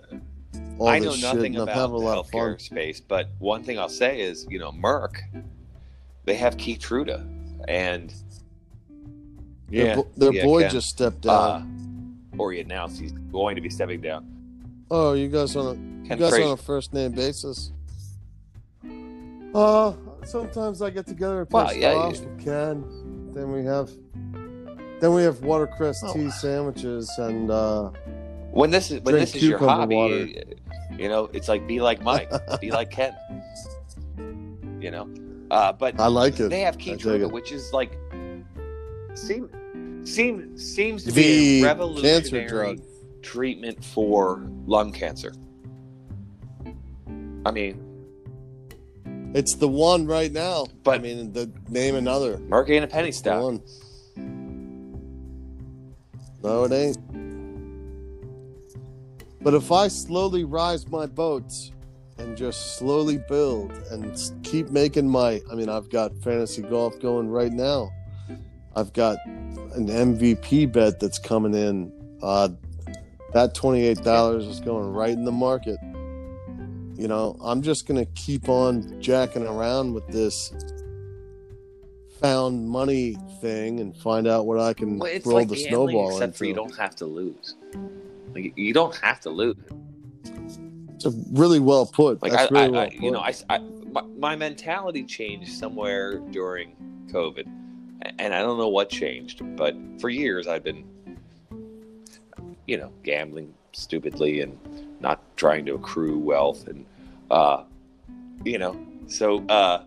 I 0.84 0.98
know 0.98 1.14
nothing 1.16 1.56
about 1.56 1.88
the 1.90 1.96
lot 1.98 2.18
of 2.18 2.30
fun. 2.30 2.40
healthcare 2.40 2.60
space, 2.60 3.00
but 3.00 3.28
one 3.38 3.62
thing 3.62 3.78
I'll 3.78 3.88
say 3.88 4.20
is, 4.20 4.46
you 4.50 4.58
know, 4.58 4.72
Merck, 4.72 5.18
they 6.24 6.34
have 6.34 6.56
Keytruda, 6.56 7.24
and 7.68 8.12
yeah, 9.70 9.96
bo- 9.96 10.08
their 10.16 10.32
yeah, 10.32 10.44
boy 10.44 10.62
Ken. 10.62 10.70
just 10.70 10.88
stepped 10.88 11.26
uh, 11.26 11.58
down. 11.58 12.18
or 12.38 12.52
he 12.52 12.60
announced 12.60 13.00
he's 13.00 13.12
going 13.12 13.54
to 13.56 13.60
be 13.62 13.70
stepping 13.70 14.00
down. 14.00 14.26
oh, 14.90 15.12
you 15.14 15.28
guys 15.28 15.54
on 15.56 15.76
a 15.76 16.08
you 16.08 16.16
guys 16.16 16.30
Frazier. 16.30 16.46
on 16.46 16.52
a 16.52 16.56
first 16.56 16.92
name 16.92 17.12
basis? 17.12 17.72
Uh, 19.54 19.92
sometimes 20.24 20.80
I 20.82 20.90
get 20.90 21.06
together 21.06 21.40
and 21.40 21.50
play 21.50 21.64
Well, 21.64 21.74
yeah, 21.74 21.92
squash 21.92 22.18
with 22.20 22.44
Ken. 22.44 23.32
Then 23.34 23.50
we 23.52 23.64
have, 23.64 23.90
then 25.00 25.14
we 25.14 25.22
have 25.22 25.40
watercress 25.42 26.00
Oh. 26.04 26.12
tea 26.12 26.30
sandwiches 26.30 27.10
and 27.18 27.50
uh, 27.50 27.90
when 28.52 28.70
this 28.70 28.90
is 28.90 29.00
when 29.02 29.14
this 29.16 29.34
is 29.34 29.42
your 29.46 29.58
hobby, 29.58 29.94
water. 29.96 30.26
you 30.96 31.08
know, 31.08 31.28
it's 31.32 31.48
like 31.48 31.66
be 31.66 31.80
like 31.80 32.02
Mike, 32.02 32.30
be 32.60 32.70
like 32.78 32.90
Ken. 32.90 33.14
You 34.80 34.90
know, 34.90 35.08
uh, 35.50 35.72
but 35.72 35.98
I 36.00 36.06
like 36.06 36.38
it. 36.40 36.48
they 36.48 36.60
have 36.60 36.78
dig 36.78 36.98
Keytruda, 36.98 37.30
which 37.30 37.52
is 37.52 37.72
like 37.72 37.96
seem 39.14 39.50
seem 40.04 40.56
seems 40.58 41.04
to 41.04 41.10
The 41.12 41.14
be 41.22 41.58
a 41.58 41.62
cancer 41.62 41.66
revolutionary 41.66 42.48
drug. 42.48 42.80
treatment 43.22 43.84
for 43.84 44.46
lung 44.66 44.92
cancer. 44.92 45.32
I 47.46 47.50
mean, 47.50 47.86
It's 49.32 49.54
the 49.54 49.68
one 49.68 50.06
right 50.06 50.32
now. 50.32 50.66
But- 50.82 50.98
I 50.98 51.02
mean, 51.02 51.32
the 51.32 51.50
name 51.68 51.94
another. 51.94 52.38
Merck 52.38 52.68
ain't 52.70 52.84
a 52.84 52.88
penny 52.88 53.12
stock. 53.12 53.42
one. 53.42 53.62
No, 56.42 56.64
it 56.64 56.72
ain't. 56.72 56.98
But 59.42 59.54
if 59.54 59.70
I 59.72 59.88
slowly 59.88 60.44
rise 60.44 60.88
my 60.88 61.06
boats 61.06 61.70
and 62.18 62.36
just 62.36 62.76
slowly 62.76 63.18
build 63.28 63.72
and 63.90 64.14
keep 64.42 64.70
making 64.70 65.08
my, 65.08 65.40
I 65.50 65.54
mean, 65.54 65.68
I've 65.68 65.88
got 65.90 66.14
fantasy 66.22 66.62
golf 66.62 66.98
going 67.00 67.28
right 67.28 67.52
now. 67.52 67.90
I've 68.76 68.92
got 68.92 69.18
an 69.26 69.86
MVP 69.88 70.72
bet 70.72 71.00
that's 71.00 71.18
coming 71.18 71.54
in. 71.54 71.92
Uh, 72.22 72.50
that 73.32 73.54
twenty-eight 73.54 74.02
dollars 74.02 74.46
is 74.46 74.60
going 74.60 74.92
right 74.92 75.12
in 75.12 75.24
the 75.24 75.32
market. 75.32 75.78
You 76.96 77.08
know, 77.08 77.36
I'm 77.42 77.62
just 77.62 77.86
gonna 77.86 78.06
keep 78.14 78.48
on 78.48 79.00
jacking 79.00 79.46
around 79.46 79.94
with 79.94 80.06
this 80.08 80.52
found 82.20 82.68
money 82.68 83.16
thing 83.40 83.80
and 83.80 83.96
find 83.96 84.28
out 84.28 84.46
what 84.46 84.60
I 84.60 84.74
can 84.74 84.98
Well, 84.98 85.10
roll 85.24 85.36
like 85.36 85.48
the 85.48 85.56
snowball 85.56 86.12
except 86.12 86.36
for 86.36 86.44
you 86.44 86.54
don't 86.54 86.76
have 86.76 86.94
to 86.96 87.06
lose. 87.06 87.54
Like 88.34 88.52
you 88.56 88.74
don't 88.74 88.94
have 88.96 89.20
to 89.20 89.30
lose. 89.30 89.56
It's 90.94 91.06
a 91.06 91.12
really 91.32 91.60
well 91.60 91.86
put. 91.86 92.22
Like 92.22 92.32
That's 92.32 92.52
I, 92.52 92.54
really 92.54 92.66
I, 92.66 92.68
well 92.68 92.80
I 92.80 92.90
put. 92.90 93.00
you 93.00 93.10
know, 93.10 93.20
I, 93.20 93.34
I 93.48 93.58
my, 93.90 94.02
my 94.18 94.36
mentality 94.36 95.04
changed 95.04 95.52
somewhere 95.52 96.18
during 96.18 96.76
COVID, 97.06 97.48
and 98.18 98.34
I 98.34 98.40
don't 98.40 98.58
know 98.58 98.68
what 98.68 98.88
changed, 98.88 99.42
but 99.56 99.76
for 100.00 100.08
years 100.08 100.46
I've 100.46 100.64
been, 100.64 100.84
you 102.66 102.78
know, 102.78 102.92
gambling 103.02 103.54
stupidly 103.72 104.40
and 104.40 104.58
not 105.00 105.20
trying 105.36 105.66
to 105.66 105.74
accrue 105.74 106.18
wealth, 106.18 106.66
and 106.66 106.84
uh, 107.30 107.64
you 108.44 108.58
know, 108.58 108.78
so 109.06 109.44
uh, 109.48 109.84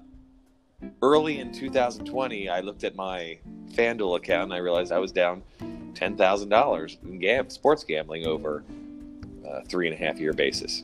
early 1.01 1.39
in 1.39 1.51
2020, 1.51 2.49
I 2.49 2.59
looked 2.61 2.83
at 2.83 2.95
my 2.95 3.37
FanDuel 3.71 4.17
account 4.17 4.45
and 4.45 4.53
I 4.53 4.57
realized 4.57 4.91
I 4.91 4.99
was 4.99 5.11
down 5.11 5.41
ten 5.93 6.15
thousand 6.17 6.49
dollars 6.49 6.97
in 7.03 7.19
gam- 7.19 7.49
sports 7.49 7.83
gambling 7.83 8.25
over 8.25 8.63
a 9.45 9.63
three 9.65 9.87
and 9.87 9.95
a 9.95 10.03
half 10.03 10.19
year 10.19 10.33
basis. 10.33 10.83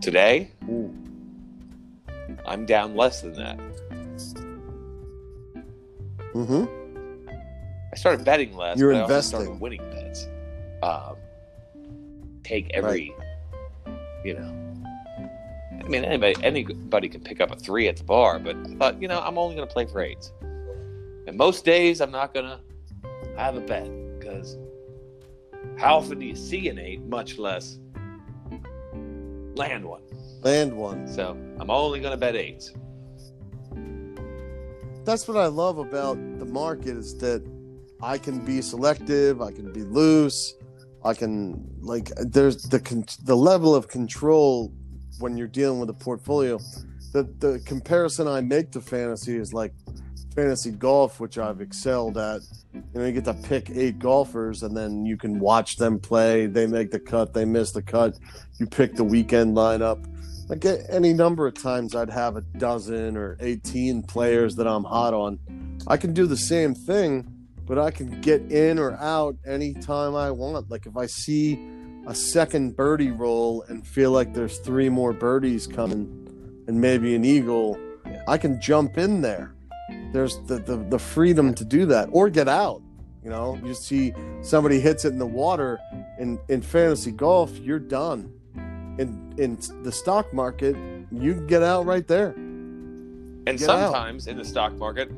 Today, 0.00 0.50
Ooh. 0.68 0.94
I'm 2.46 2.66
down 2.66 2.94
less 2.94 3.22
than 3.22 3.34
that. 3.34 3.58
Mhm. 6.34 6.68
I 7.92 7.96
started 7.96 8.24
betting 8.24 8.56
less. 8.56 8.78
You're 8.78 8.92
but 8.92 8.98
I 8.98 9.00
also 9.02 9.14
investing. 9.14 9.40
started 9.40 9.60
winning 9.60 9.90
bets. 9.90 10.26
Um, 10.82 11.16
take 12.42 12.70
every, 12.74 13.14
you 14.24 14.34
know. 14.34 14.60
I 15.82 15.88
mean, 15.88 16.04
anybody 16.04 16.34
anybody 16.42 17.08
can 17.08 17.20
pick 17.20 17.40
up 17.40 17.50
a 17.52 17.56
three 17.56 17.88
at 17.88 17.96
the 17.96 18.04
bar, 18.04 18.38
but 18.38 18.56
I 18.56 18.74
thought, 18.74 19.00
you 19.02 19.06
know, 19.08 19.20
I'm 19.20 19.38
only 19.38 19.54
going 19.54 19.66
to 19.68 19.72
play 19.72 19.86
for 19.86 20.00
eights. 20.00 20.32
And 21.26 21.36
most 21.36 21.64
days, 21.64 22.00
I'm 22.00 22.10
not 22.10 22.34
going 22.34 22.46
to 22.46 22.60
have 23.36 23.56
a 23.56 23.60
bet 23.60 23.88
because 24.18 24.56
how 25.76 25.98
often 25.98 26.18
do 26.18 26.26
you 26.26 26.36
see 26.36 26.68
an 26.68 26.78
eight, 26.78 27.02
much 27.02 27.38
less 27.38 27.78
land 29.54 29.84
one? 29.84 30.02
Land 30.42 30.76
one. 30.76 31.06
So 31.08 31.36
I'm 31.58 31.70
only 31.70 32.00
going 32.00 32.12
to 32.12 32.16
bet 32.18 32.34
eights. 32.36 32.72
That's 35.04 35.28
what 35.28 35.36
I 35.36 35.46
love 35.46 35.78
about 35.78 36.16
the 36.38 36.46
market 36.46 36.96
is 36.96 37.16
that 37.18 37.46
I 38.02 38.16
can 38.16 38.38
be 38.44 38.62
selective. 38.62 39.42
I 39.42 39.52
can 39.52 39.70
be 39.72 39.82
loose. 39.82 40.54
I 41.04 41.12
can 41.12 41.62
like 41.80 42.10
there's 42.16 42.62
the 42.62 42.80
con- 42.80 43.04
the 43.24 43.36
level 43.36 43.74
of 43.74 43.88
control 43.88 44.72
when 45.18 45.36
you're 45.36 45.46
dealing 45.46 45.78
with 45.78 45.90
a 45.90 45.94
portfolio. 45.94 46.58
The 47.12 47.24
the 47.38 47.62
comparison 47.66 48.26
I 48.26 48.40
make 48.40 48.72
to 48.72 48.80
fantasy 48.80 49.36
is 49.36 49.52
like 49.52 49.74
fantasy 50.34 50.70
golf, 50.70 51.20
which 51.20 51.36
I've 51.36 51.60
excelled 51.60 52.16
at. 52.16 52.40
You 52.72 52.82
know, 52.94 53.04
you 53.04 53.12
get 53.12 53.24
to 53.26 53.34
pick 53.34 53.70
eight 53.70 53.98
golfers, 53.98 54.62
and 54.62 54.74
then 54.74 55.04
you 55.04 55.18
can 55.18 55.38
watch 55.38 55.76
them 55.76 56.00
play. 56.00 56.46
They 56.46 56.66
make 56.66 56.90
the 56.90 56.98
cut, 56.98 57.34
they 57.34 57.44
miss 57.44 57.72
the 57.72 57.82
cut. 57.82 58.18
You 58.58 58.66
pick 58.66 58.94
the 58.94 59.04
weekend 59.04 59.54
lineup. 59.56 60.06
Like 60.48 60.64
any 60.90 61.12
number 61.12 61.46
of 61.46 61.54
times, 61.54 61.94
I'd 61.94 62.10
have 62.10 62.36
a 62.36 62.42
dozen 62.42 63.16
or 63.16 63.36
eighteen 63.40 64.02
players 64.02 64.56
that 64.56 64.66
I'm 64.66 64.84
hot 64.84 65.14
on. 65.14 65.38
I 65.86 65.96
can 65.96 66.12
do 66.12 66.26
the 66.26 66.36
same 66.36 66.74
thing, 66.74 67.26
but 67.66 67.78
I 67.78 67.90
can 67.90 68.20
get 68.20 68.42
in 68.52 68.78
or 68.78 68.92
out 69.00 69.36
anytime 69.46 70.14
I 70.14 70.30
want. 70.30 70.70
Like 70.70 70.86
if 70.86 70.96
I 70.96 71.06
see 71.06 71.58
a 72.06 72.14
second 72.14 72.76
birdie 72.76 73.10
roll 73.10 73.62
and 73.68 73.86
feel 73.86 74.10
like 74.10 74.34
there's 74.34 74.58
three 74.58 74.90
more 74.90 75.14
birdies 75.14 75.66
coming 75.66 76.64
and 76.68 76.78
maybe 76.78 77.14
an 77.14 77.24
eagle, 77.24 77.78
I 78.28 78.36
can 78.36 78.60
jump 78.60 78.98
in 78.98 79.22
there. 79.22 79.54
There's 80.12 80.38
the, 80.46 80.58
the, 80.58 80.76
the 80.76 80.98
freedom 80.98 81.54
to 81.54 81.64
do 81.64 81.86
that 81.86 82.10
or 82.12 82.28
get 82.28 82.48
out. 82.48 82.82
You 83.22 83.30
know, 83.30 83.58
you 83.64 83.72
see 83.72 84.12
somebody 84.42 84.78
hits 84.78 85.06
it 85.06 85.14
in 85.14 85.18
the 85.18 85.26
water 85.26 85.78
in, 86.18 86.38
in 86.50 86.60
fantasy 86.60 87.10
golf, 87.10 87.56
you're 87.58 87.78
done. 87.78 88.30
In 88.98 89.23
in 89.38 89.58
the 89.82 89.92
stock 89.92 90.32
market, 90.32 90.76
you 91.10 91.34
can 91.34 91.46
get 91.46 91.62
out 91.62 91.86
right 91.86 92.06
there. 92.06 92.28
And 93.46 93.58
Get 93.58 93.68
out. 93.68 93.92
sometimes 93.92 94.26
in 94.26 94.36
the 94.36 94.44
stock 94.44 94.72
market, 94.74 95.10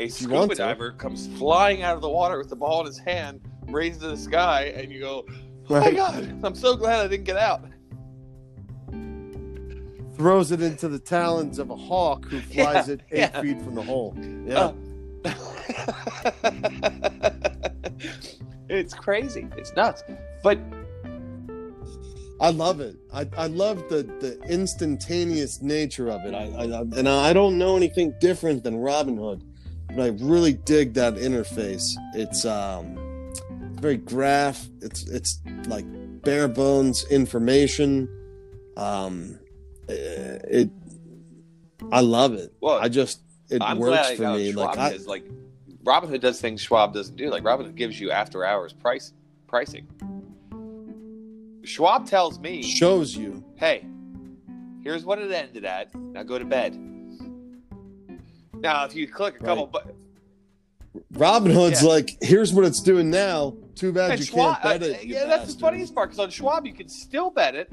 a 0.00 0.08
scuba 0.08 0.54
diver 0.54 0.92
comes 0.92 1.28
flying 1.38 1.82
out 1.82 1.94
of 1.96 2.02
the 2.02 2.08
water 2.08 2.38
with 2.38 2.48
the 2.48 2.56
ball 2.56 2.80
in 2.80 2.86
his 2.86 2.98
hand, 2.98 3.40
raised 3.68 4.00
to 4.00 4.08
the 4.08 4.16
sky, 4.16 4.72
and 4.76 4.90
you 4.90 5.00
go, 5.00 5.24
"Oh 5.70 5.80
my 5.80 5.90
god! 5.90 6.40
I'm 6.42 6.54
so 6.54 6.76
glad 6.76 7.04
I 7.04 7.08
didn't 7.08 7.24
get 7.24 7.36
out." 7.36 7.64
Throws 10.16 10.52
it 10.52 10.62
into 10.62 10.88
the 10.88 10.98
talons 10.98 11.58
of 11.58 11.70
a 11.70 11.76
hawk 11.76 12.24
who 12.26 12.40
flies 12.52 12.88
Yeah, 12.88 12.94
it 12.94 13.00
eight 13.10 13.18
yeah. 13.18 13.40
feet 13.40 13.60
from 13.62 13.74
the 13.74 13.82
hole. 13.82 14.16
Yeah. 14.46 14.72
Uh, 15.24 15.30
it's 18.68 18.94
crazy. 18.94 19.48
It's 19.56 19.72
nuts. 19.74 20.02
But 20.42 20.58
I 22.40 22.50
love 22.50 22.80
it. 22.80 22.96
I, 23.12 23.28
I 23.36 23.46
love 23.46 23.88
the, 23.88 24.02
the 24.20 24.40
instantaneous 24.48 25.62
nature 25.62 26.10
of 26.10 26.24
it. 26.24 26.34
I, 26.34 26.44
I 26.44 26.80
and 26.98 27.08
I 27.08 27.32
don't 27.32 27.58
know 27.58 27.76
anything 27.76 28.14
different 28.20 28.64
than 28.64 28.74
Robinhood, 28.76 29.42
but 29.88 30.00
I 30.00 30.08
really 30.20 30.54
dig 30.54 30.94
that 30.94 31.14
interface. 31.14 31.94
It's 32.14 32.44
um 32.44 32.98
very 33.80 33.96
graph. 33.96 34.66
It's 34.80 35.08
it's 35.08 35.40
like 35.66 35.84
bare 36.22 36.48
bones 36.48 37.04
information. 37.10 38.08
Um, 38.76 39.38
eh, 39.88 40.38
it. 40.48 40.70
I 41.92 42.00
love 42.00 42.34
it. 42.34 42.52
well, 42.60 42.78
I 42.80 42.88
just 42.88 43.20
it 43.50 43.62
I'm 43.62 43.78
works 43.78 44.12
for 44.12 44.30
me. 44.30 44.52
Schwab 44.52 44.68
Like 44.70 44.78
I, 44.78 44.90
because, 44.90 45.06
like 45.06 45.24
Robinhood 45.84 46.20
does 46.20 46.40
things 46.40 46.62
Schwab 46.62 46.94
doesn't 46.94 47.16
do. 47.16 47.30
Like 47.30 47.44
Robinhood 47.44 47.76
gives 47.76 48.00
you 48.00 48.10
after 48.10 48.44
hours 48.44 48.72
price 48.72 49.12
pricing. 49.46 49.86
Schwab 51.64 52.06
tells 52.06 52.38
me, 52.38 52.62
shows 52.62 53.16
you. 53.16 53.44
"Hey, 53.56 53.84
here's 54.82 55.04
what 55.04 55.18
it 55.18 55.30
ended 55.32 55.64
at. 55.64 55.94
Now 55.94 56.22
go 56.22 56.38
to 56.38 56.44
bed." 56.44 56.74
Now, 58.54 58.84
if 58.84 58.94
you 58.94 59.06
click 59.08 59.40
a 59.40 59.44
couple, 59.44 59.66
but 59.66 59.94
Robinhood's 61.12 61.82
Yeah. 61.82 61.88
like, 61.88 62.16
here's 62.22 62.52
what 62.52 62.64
it's 62.64 62.80
doing 62.80 63.10
now. 63.10 63.54
Too 63.74 63.92
bad 63.92 64.12
and 64.12 64.20
you 64.20 64.26
Schwab, 64.26 64.60
can't 64.62 64.80
bet 64.80 64.90
uh, 64.90 64.92
it. 64.94 65.04
yeah, 65.04 65.26
that's 65.26 65.54
the 65.54 65.60
funniest 65.60 65.94
part 65.94 66.10
because 66.10 66.20
on 66.20 66.30
Schwab 66.30 66.64
you 66.66 66.72
can 66.72 66.88
still 66.88 67.30
bet 67.30 67.54
it. 67.54 67.70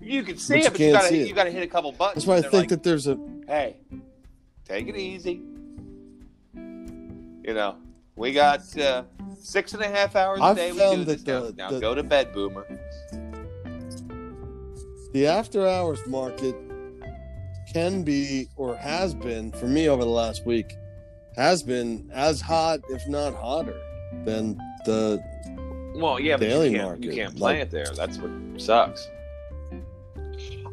You 0.00 0.22
can 0.22 0.36
see 0.38 0.62
But 0.62 0.66
it, 0.66 0.72
but 0.72 0.80
you 0.80 0.92
gotta 0.92 1.16
you 1.16 1.34
gotta 1.34 1.50
hit 1.50 1.62
a 1.62 1.66
couple 1.66 1.92
buttons. 1.92 2.24
That's 2.24 2.26
why 2.26 2.36
I 2.36 2.42
think 2.42 2.52
like, 2.52 2.68
that 2.70 2.82
there's 2.82 3.06
a 3.06 3.18
hey, 3.46 3.76
take 4.64 4.88
it 4.88 4.96
easy. 4.96 5.42
You 6.54 7.54
know, 7.54 7.76
we 8.20 8.32
got 8.32 8.78
uh, 8.78 9.02
six 9.40 9.72
and 9.72 9.82
a 9.82 9.88
half 9.88 10.14
hours 10.14 10.40
a 10.42 10.54
day. 10.54 10.72
We 10.72 10.78
do 10.78 11.04
this 11.04 11.22
that 11.22 11.42
the- 11.42 11.54
now 11.56 11.70
the- 11.70 11.80
go 11.80 11.94
to 11.94 12.02
bed, 12.02 12.32
boomer. 12.34 12.66
the 15.12 15.26
after 15.26 15.66
hours 15.66 15.98
market 16.06 16.54
can 17.72 18.02
be 18.02 18.48
or 18.56 18.76
has 18.76 19.14
been 19.14 19.50
for 19.52 19.66
me 19.66 19.88
over 19.88 20.04
the 20.04 20.10
last 20.10 20.44
week 20.44 20.74
has 21.36 21.62
been 21.62 22.10
as 22.12 22.40
hot 22.40 22.80
if 22.90 23.08
not 23.08 23.34
hotter 23.34 23.80
than 24.24 24.58
the 24.84 25.18
Well, 25.94 26.20
yeah, 26.20 26.36
but 26.36 26.40
Daily 26.46 26.70
you 26.70 26.76
can't, 26.76 26.88
market, 26.88 27.04
you 27.04 27.12
can't 27.12 27.36
play 27.36 27.54
like- 27.54 27.62
it 27.62 27.70
there. 27.70 27.86
That's 27.94 28.18
what 28.18 28.30
sucks. 28.60 29.08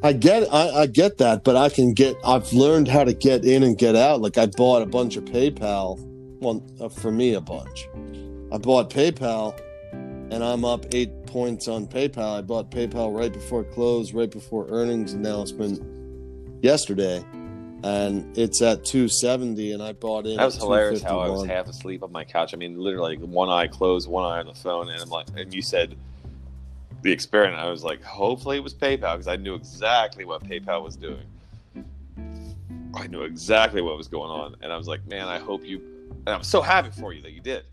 I 0.03 0.13
get 0.13 0.51
I, 0.53 0.81
I 0.81 0.85
get 0.87 1.17
that 1.19 1.43
but 1.43 1.55
I 1.55 1.69
can 1.69 1.93
get 1.93 2.15
I've 2.25 2.51
learned 2.51 2.87
how 2.89 3.03
to 3.05 3.13
get 3.13 3.45
in 3.45 3.63
and 3.63 3.77
get 3.77 3.95
out 3.95 4.21
like 4.21 4.37
I 4.37 4.47
bought 4.47 4.81
a 4.81 4.85
bunch 4.85 5.15
of 5.15 5.23
PayPal 5.25 5.97
well 6.39 6.63
uh, 6.79 6.89
for 6.89 7.11
me 7.11 7.33
a 7.33 7.41
bunch 7.41 7.87
I 8.51 8.57
bought 8.57 8.89
PayPal 8.89 9.59
and 10.31 10.43
I'm 10.43 10.65
up 10.65 10.85
8 10.93 11.25
points 11.25 11.67
on 11.67 11.87
PayPal 11.87 12.37
I 12.37 12.41
bought 12.41 12.71
PayPal 12.71 13.15
right 13.15 13.31
before 13.31 13.63
close 13.63 14.13
right 14.13 14.31
before 14.31 14.67
earnings 14.69 15.13
announcement 15.13 15.81
yesterday 16.63 17.23
and 17.83 18.37
it's 18.37 18.61
at 18.61 18.83
270 18.85 19.73
and 19.73 19.83
I 19.83 19.93
bought 19.93 20.25
in 20.25 20.37
That 20.37 20.45
was 20.45 20.57
hilarious 20.57 21.01
how 21.01 21.19
I 21.19 21.29
was 21.29 21.45
half 21.45 21.67
asleep 21.67 22.03
on 22.03 22.11
my 22.11 22.23
couch. 22.23 22.53
I 22.53 22.57
mean, 22.57 22.77
literally, 22.77 23.17
like, 23.17 23.27
one 23.27 23.49
eye 23.49 23.67
closed, 23.67 24.09
one 24.09 24.25
eye 24.25 24.39
on 24.39 24.47
the 24.47 24.53
phone, 24.53 24.89
and 24.89 25.01
I'm 25.01 25.09
like, 25.09 25.27
and 25.35 25.53
you 25.53 25.61
said 25.61 25.95
the 27.03 27.11
experiment. 27.11 27.59
I 27.59 27.69
was 27.69 27.83
like, 27.83 28.03
hopefully 28.03 28.57
it 28.57 28.63
was 28.63 28.73
PayPal 28.73 29.13
because 29.13 29.27
I 29.27 29.35
knew 29.35 29.53
exactly 29.53 30.25
what 30.25 30.43
PayPal 30.43 30.83
was 30.83 30.95
doing. 30.95 31.25
I 32.95 33.07
knew 33.07 33.21
exactly 33.21 33.81
what 33.81 33.95
was 33.95 34.07
going 34.07 34.31
on, 34.31 34.55
and 34.61 34.73
I 34.73 34.77
was 34.77 34.87
like, 34.87 35.05
man, 35.07 35.27
I 35.27 35.37
hope 35.37 35.63
you. 35.63 35.81
And 36.27 36.35
I'm 36.35 36.43
so 36.43 36.61
happy 36.61 36.89
for 36.91 37.13
you 37.13 37.21
that 37.21 37.31
you 37.31 37.39
did, 37.39 37.63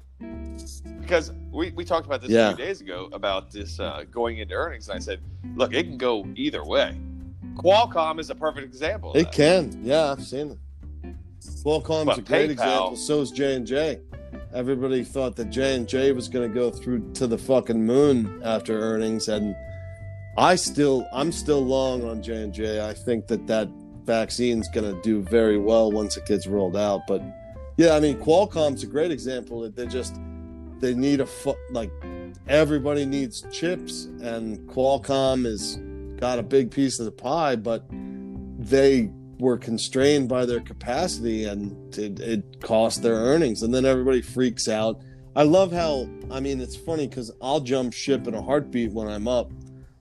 because 1.00 1.32
we 1.50 1.72
we 1.72 1.84
talked 1.84 2.06
about 2.06 2.22
this 2.22 2.30
Yeah. 2.30 2.52
a 2.52 2.56
few 2.56 2.64
days 2.64 2.80
ago 2.80 3.08
about 3.12 3.50
this 3.50 3.80
uh, 3.80 4.04
going 4.12 4.38
into 4.38 4.54
earnings, 4.54 4.88
and 4.88 4.94
I 4.96 5.00
said, 5.00 5.20
look, 5.56 5.74
it 5.74 5.82
can 5.88 5.98
go 5.98 6.24
either 6.36 6.64
way. 6.64 6.96
Qualcomm 7.56 8.20
is 8.20 8.30
a 8.30 8.34
perfect 8.36 8.64
example. 8.64 9.12
It 9.14 9.32
can. 9.32 9.76
Yeah, 9.82 10.12
I've 10.12 10.22
seen 10.24 10.52
it. 10.52 11.14
Qualcomm's 11.64 12.04
But 12.06 12.18
a 12.18 12.22
great 12.22 12.50
PayPal- 12.50 12.52
example. 12.52 12.96
So 12.96 13.20
is 13.22 13.32
J 13.32 13.56
and 13.56 13.66
J. 13.66 13.98
Everybody 14.54 15.02
thought 15.02 15.34
that 15.34 15.50
J 15.50 15.74
and 15.74 15.88
J 15.88 16.12
was 16.12 16.28
going 16.28 16.48
to 16.48 16.54
go 16.54 16.70
through 16.70 17.12
to 17.14 17.26
the 17.26 17.36
fucking 17.36 17.84
moon 17.84 18.40
after 18.44 18.78
earnings, 18.78 19.26
and 19.26 19.56
I 20.38 20.54
still, 20.54 21.08
I'm 21.12 21.32
still 21.32 21.60
long 21.64 22.08
on 22.08 22.22
J 22.22 22.36
and 22.44 22.52
J. 22.54 22.86
I 22.88 22.94
think 22.94 23.26
that 23.26 23.48
that 23.48 23.68
vaccine's 24.04 24.68
going 24.68 24.94
to 24.94 25.02
do 25.02 25.22
very 25.22 25.58
well 25.58 25.90
once 25.90 26.16
it 26.16 26.24
gets 26.26 26.46
rolled 26.46 26.76
out. 26.76 27.00
But 27.08 27.20
yeah, 27.76 27.94
I 27.94 28.00
mean, 28.00 28.18
Qualcomm's 28.18 28.82
a 28.82 28.86
great 28.86 29.10
example. 29.10 29.60
That 29.62 29.76
they 29.76 29.86
just 29.86 30.18
they 30.80 30.94
need 30.94 31.20
a 31.20 31.26
fu- 31.26 31.56
like 31.70 31.90
everybody 32.48 33.06
needs 33.06 33.44
chips, 33.52 34.04
and 34.22 34.58
Qualcomm 34.68 35.46
is 35.46 35.78
got 36.20 36.38
a 36.38 36.42
big 36.42 36.70
piece 36.70 36.98
of 36.98 37.06
the 37.06 37.12
pie, 37.12 37.56
but 37.56 37.84
they 38.58 39.10
were 39.38 39.58
constrained 39.58 40.28
by 40.28 40.46
their 40.46 40.60
capacity 40.60 41.44
and 41.44 41.96
it, 41.98 42.20
it 42.20 42.60
cost 42.60 43.02
their 43.02 43.14
earnings. 43.14 43.62
And 43.62 43.74
then 43.74 43.84
everybody 43.84 44.22
freaks 44.22 44.68
out. 44.68 45.02
I 45.36 45.42
love 45.42 45.72
how, 45.72 46.08
I 46.30 46.40
mean, 46.40 46.60
it's 46.60 46.76
funny 46.76 47.08
because 47.08 47.32
I'll 47.42 47.60
jump 47.60 47.92
ship 47.92 48.28
in 48.28 48.34
a 48.34 48.42
heartbeat 48.42 48.92
when 48.92 49.08
I'm 49.08 49.26
up, 49.26 49.50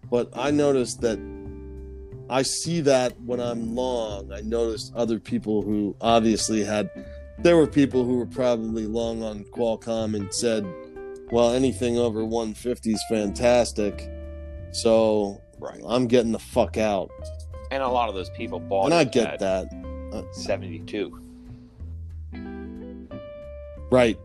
but 0.09 0.29
I 0.33 0.51
noticed 0.51 1.01
that 1.01 1.19
I 2.29 2.43
see 2.43 2.81
that 2.81 3.19
when 3.21 3.39
I'm 3.39 3.75
long. 3.75 4.31
I 4.31 4.41
noticed 4.41 4.93
other 4.95 5.19
people 5.19 5.61
who 5.61 5.95
obviously 5.99 6.63
had, 6.63 6.89
there 7.43 7.57
were 7.57 7.67
people 7.67 8.03
who 8.05 8.17
were 8.17 8.25
probably 8.25 8.85
long 8.87 9.21
on 9.23 9.43
Qualcomm 9.45 10.15
and 10.15 10.33
said, 10.33 10.65
well, 11.31 11.53
anything 11.53 11.97
over 11.97 12.23
150 12.23 12.91
is 12.93 13.03
fantastic. 13.09 14.09
So 14.71 15.41
right, 15.59 15.81
I'm 15.87 16.07
getting 16.07 16.31
the 16.31 16.39
fuck 16.39 16.77
out. 16.77 17.11
and 17.71 17.83
a 17.83 17.87
lot 17.87 18.09
of 18.09 18.15
those 18.15 18.29
people 18.31 18.59
bought. 18.59 18.85
And 18.85 18.93
I 18.93 19.03
get 19.03 19.27
at 19.27 19.39
that. 19.39 19.67
Uh, 20.13 20.23
seventy-two. 20.31 21.19
Right. 23.91 24.17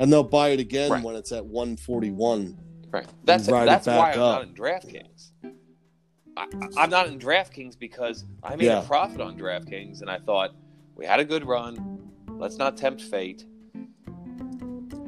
And 0.00 0.12
they'll 0.12 0.22
buy 0.24 0.48
it 0.50 0.60
again 0.60 0.90
Right. 0.90 1.02
when 1.04 1.14
it's 1.16 1.30
at 1.32 1.44
141. 1.44 2.58
Right. 2.90 3.06
That's 3.24 3.46
that's 3.46 3.86
why 3.86 4.12
I'm 4.12 4.20
up. 4.20 4.40
not 4.40 4.42
in 4.42 4.54
DraftKings. 4.54 5.30
I, 6.36 6.46
I'm 6.76 6.90
not 6.90 7.06
in 7.08 7.18
DraftKings 7.18 7.78
because 7.78 8.24
I 8.42 8.56
made 8.56 8.66
Yeah. 8.66 8.82
a 8.82 8.86
profit 8.86 9.20
on 9.20 9.36
DraftKings, 9.38 10.00
and 10.00 10.10
I 10.10 10.18
thought 10.18 10.50
we 10.96 11.06
had 11.06 11.20
a 11.20 11.24
good 11.24 11.46
run. 11.46 12.01
Let's 12.42 12.56
not 12.58 12.76
tempt 12.76 13.00
fate. 13.00 13.46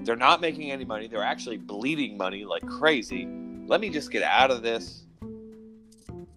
They're 0.05 0.15
not 0.15 0.41
making 0.41 0.71
any 0.71 0.85
money. 0.85 1.09
They're 1.09 1.21
actually 1.25 1.57
bleeding 1.57 2.17
money 2.17 2.45
like 2.45 2.65
crazy. 2.65 3.27
Let 3.67 3.81
me 3.81 3.91
just 3.91 4.13
get 4.13 4.23
out 4.23 4.53
of 4.53 4.63
this. 4.63 5.03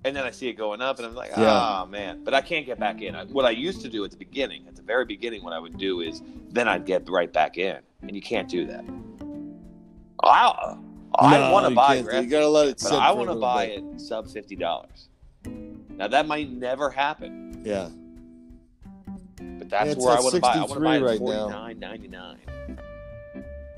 And 0.03 0.15
then 0.15 0.23
I 0.23 0.31
see 0.31 0.47
it 0.47 0.53
going 0.53 0.81
up, 0.81 0.97
and 0.97 1.05
I'm 1.05 1.13
like, 1.13 1.29
Yeah. 1.37 1.51
ah, 1.51 1.85
man. 1.85 2.23
But 2.23 2.33
I 2.33 2.41
can't 2.41 2.65
get 2.65 2.79
back 2.79 3.03
in. 3.03 3.13
I- 3.13 3.25
What 3.25 3.45
I 3.45 3.51
used 3.51 3.81
to 3.81 3.89
do 3.89 4.03
at 4.05 4.09
the 4.11 4.17
beginning, 4.17 4.65
at 4.67 4.75
the 4.75 4.81
very 4.81 5.05
beginning, 5.05 5.43
what 5.43 5.53
I 5.53 5.59
would 5.59 5.77
do 5.77 6.01
is 6.01 6.23
then 6.49 6.67
I'd 6.67 6.85
get 6.87 7.07
right 7.09 7.31
back 7.31 7.59
in, 7.59 7.77
and 8.01 8.15
you 8.15 8.21
can't 8.21 8.49
do 8.49 8.65
that. 8.65 8.83
I, 10.23 10.77
I 11.19 11.37
No, 11.37 11.51
want 11.51 11.67
to 11.69 11.75
buy 11.75 12.01
can't. 12.01 12.23
You 12.23 12.29
gotta 12.29 12.47
let 12.47 12.67
it 12.69 12.79
But 12.81 12.93
I 12.93 13.11
want 13.11 13.29
to 13.29 13.35
buy 13.35 13.67
bit. 13.67 13.83
it 13.83 14.01
sub 14.01 14.27
fifty 14.29 14.55
dollars. 14.55 15.09
Now 15.45 16.07
that 16.07 16.25
might 16.27 16.51
never 16.51 16.89
happen, 16.89 17.61
Yeah. 17.63 17.89
That's 19.69 19.95
Yeah, 19.97 20.03
where 20.05 20.17
I 20.17 20.19
want 20.21 20.35
to 20.35 20.41
buy. 20.41 20.53
I 20.53 20.59
want 20.61 20.73
to 20.73 20.79
buy 20.79 20.97
it 20.97 21.01
right 21.03 21.21
now. 21.21 21.47
nine 21.49 21.79
ninety 21.79 22.07
nine. 22.07 22.37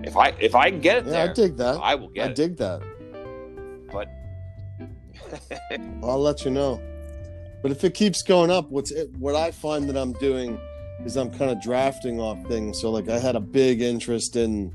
If 0.02 0.16
I 0.16 0.30
if 0.40 0.56
I 0.56 0.70
can 0.72 0.80
get 0.82 0.98
it 1.00 1.06
Yeah, 1.06 1.12
there, 1.12 1.30
I 1.30 1.34
dig 1.34 1.58
that. 1.58 1.78
I 1.82 1.96
will 1.96 2.10
I 2.10 2.14
get 2.14 2.28
it. 2.28 2.32
I 2.32 2.34
dig 2.34 2.58
that. 2.58 2.82
But 3.92 4.08
I'll 6.04 6.20
let 6.22 6.46
you 6.46 6.52
know. 6.52 6.82
But 7.62 7.72
if 7.72 7.84
it 7.84 7.94
keeps 7.94 8.22
going 8.24 8.50
up, 8.50 8.70
what's 8.70 8.92
it, 8.92 9.10
what 9.18 9.36
I 9.36 9.52
find 9.52 9.90
that 9.90 9.98
I'm 9.98 10.14
doing 10.14 10.60
is 11.06 11.18
I'm 11.18 11.30
kind 11.32 11.52
of 11.52 11.62
drafting 11.62 12.20
off 12.20 12.38
things. 12.48 12.80
So 12.80 12.90
like 12.92 13.10
I 13.10 13.20
had 13.20 13.36
a 13.36 13.40
big 13.42 13.82
interest 13.82 14.36
in 14.36 14.74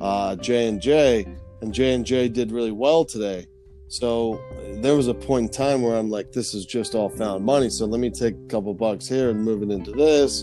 uh, 0.00 0.36
J 0.36 0.66
and 0.68 0.80
J, 0.80 1.26
and 1.60 1.72
J 1.72 1.94
and 1.94 2.04
J 2.04 2.28
did 2.28 2.50
really 2.50 2.72
well 2.72 3.04
today. 3.04 3.46
So 3.88 4.40
there 4.82 4.96
was 4.96 5.06
a 5.08 5.14
point 5.14 5.46
in 5.46 5.52
time 5.52 5.82
where 5.82 5.96
I'm 5.96 6.10
like, 6.10 6.32
this 6.32 6.54
is 6.54 6.66
just 6.66 6.94
all 6.94 7.08
found 7.08 7.44
money. 7.44 7.70
So 7.70 7.86
let 7.86 8.00
me 8.00 8.10
take 8.10 8.34
a 8.34 8.46
couple 8.48 8.74
bucks 8.74 9.08
here 9.08 9.30
and 9.30 9.44
move 9.44 9.62
it 9.62 9.70
into 9.70 9.92
this. 9.92 10.42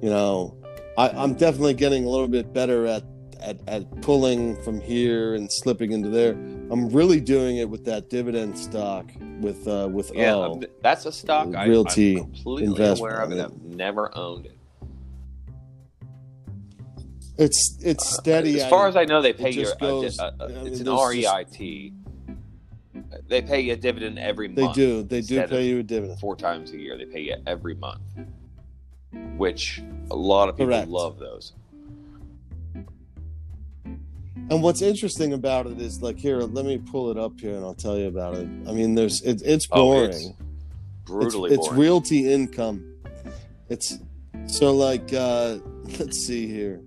You 0.00 0.10
know, 0.10 0.56
I, 0.96 1.08
I'm 1.10 1.34
definitely 1.34 1.74
getting 1.74 2.04
a 2.04 2.08
little 2.08 2.28
bit 2.28 2.52
better 2.52 2.86
at, 2.86 3.02
at 3.40 3.58
at 3.68 4.00
pulling 4.02 4.60
from 4.62 4.80
here 4.80 5.34
and 5.34 5.50
slipping 5.50 5.90
into 5.92 6.08
there. 6.08 6.32
I'm 6.70 6.88
really 6.90 7.20
doing 7.20 7.56
it 7.56 7.68
with 7.68 7.84
that 7.86 8.10
dividend 8.10 8.56
stock 8.56 9.10
with 9.40 9.66
uh, 9.66 9.88
with 9.90 10.12
Yeah, 10.14 10.34
O. 10.34 10.42
I'm- 10.42 10.64
that's 10.82 11.04
a 11.06 11.12
stock 11.12 11.54
I, 11.56 11.66
Realty 11.66 12.18
I'm 12.18 12.32
completely 12.32 12.86
aware 12.90 13.20
of, 13.20 13.32
and. 13.32 13.40
I've 13.42 13.60
never 13.62 14.16
owned 14.16 14.46
it. 14.46 14.54
It's 17.38 17.78
it's 17.80 18.04
uh, 18.18 18.20
steady. 18.20 18.60
As 18.60 18.68
far 18.68 18.88
as 18.88 18.96
I 18.96 19.04
know, 19.04 19.22
they 19.22 19.32
pay 19.32 19.50
it 19.50 19.54
you. 19.54 19.62
just 19.62 19.76
A, 19.76 19.78
goes- 19.78 20.18
a, 20.18 20.34
a, 20.40 20.44
I 20.44 20.48
mean, 20.48 20.66
it's 20.66 20.80
an 20.80 20.88
REIT. 20.88 21.92
They 23.28 23.42
pay 23.42 23.60
you 23.60 23.74
a 23.74 23.76
dividend 23.76 24.18
every 24.18 24.48
month. 24.48 24.74
they 24.76 24.82
do 24.82 25.02
they 25.02 25.20
do 25.20 25.46
pay 25.46 25.66
you 25.66 25.78
a 25.80 25.82
dividend. 25.82 26.18
four 26.20 26.36
times 26.36 26.72
a 26.72 26.78
year. 26.78 26.96
They 26.96 27.04
pay 27.04 27.20
you 27.20 27.36
every 27.46 27.74
month, 27.74 28.00
which 29.36 29.82
a 30.10 30.16
lot 30.16 30.48
of 30.48 30.56
people 30.56 30.72
Correct. 30.72 30.88
love 30.88 31.18
those. 31.18 31.52
And 34.50 34.62
what's 34.62 34.80
interesting 34.80 35.34
about 35.34 35.66
it 35.66 35.78
is 35.78 36.00
like 36.00 36.18
here, 36.18 36.38
let 36.38 36.64
me 36.64 36.78
pull 36.78 37.10
it 37.10 37.18
up 37.18 37.38
here 37.38 37.54
and 37.54 37.62
I'll 37.64 37.74
tell 37.74 37.98
you 37.98 38.06
about 38.06 38.34
it. 38.34 38.48
I 38.66 38.72
mean, 38.72 38.94
there's 38.94 39.20
it, 39.22 39.42
it's 39.44 39.68
Oh, 39.70 39.84
boring. 39.92 40.08
it's 40.10 40.24
it's, 40.24 40.34
Brutally 41.04 41.50
it's 41.52 41.58
boring. 41.58 41.72
It's 41.72 41.78
realty 41.78 42.32
income. 42.32 42.94
It's 43.68 43.98
so 44.46 44.72
like 44.72 45.12
uh 45.12 45.58
let's 45.98 46.18
see 46.18 46.46
here. 46.46 46.80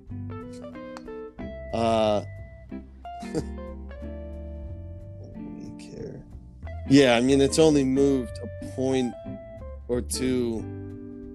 Uh 1.74 2.24
Yeah, 6.92 7.16
I 7.16 7.22
mean 7.22 7.40
it's 7.40 7.58
only 7.58 7.86
moved 7.86 8.38
a 8.44 8.66
point 8.76 9.14
or 9.88 10.02
two 10.02 10.62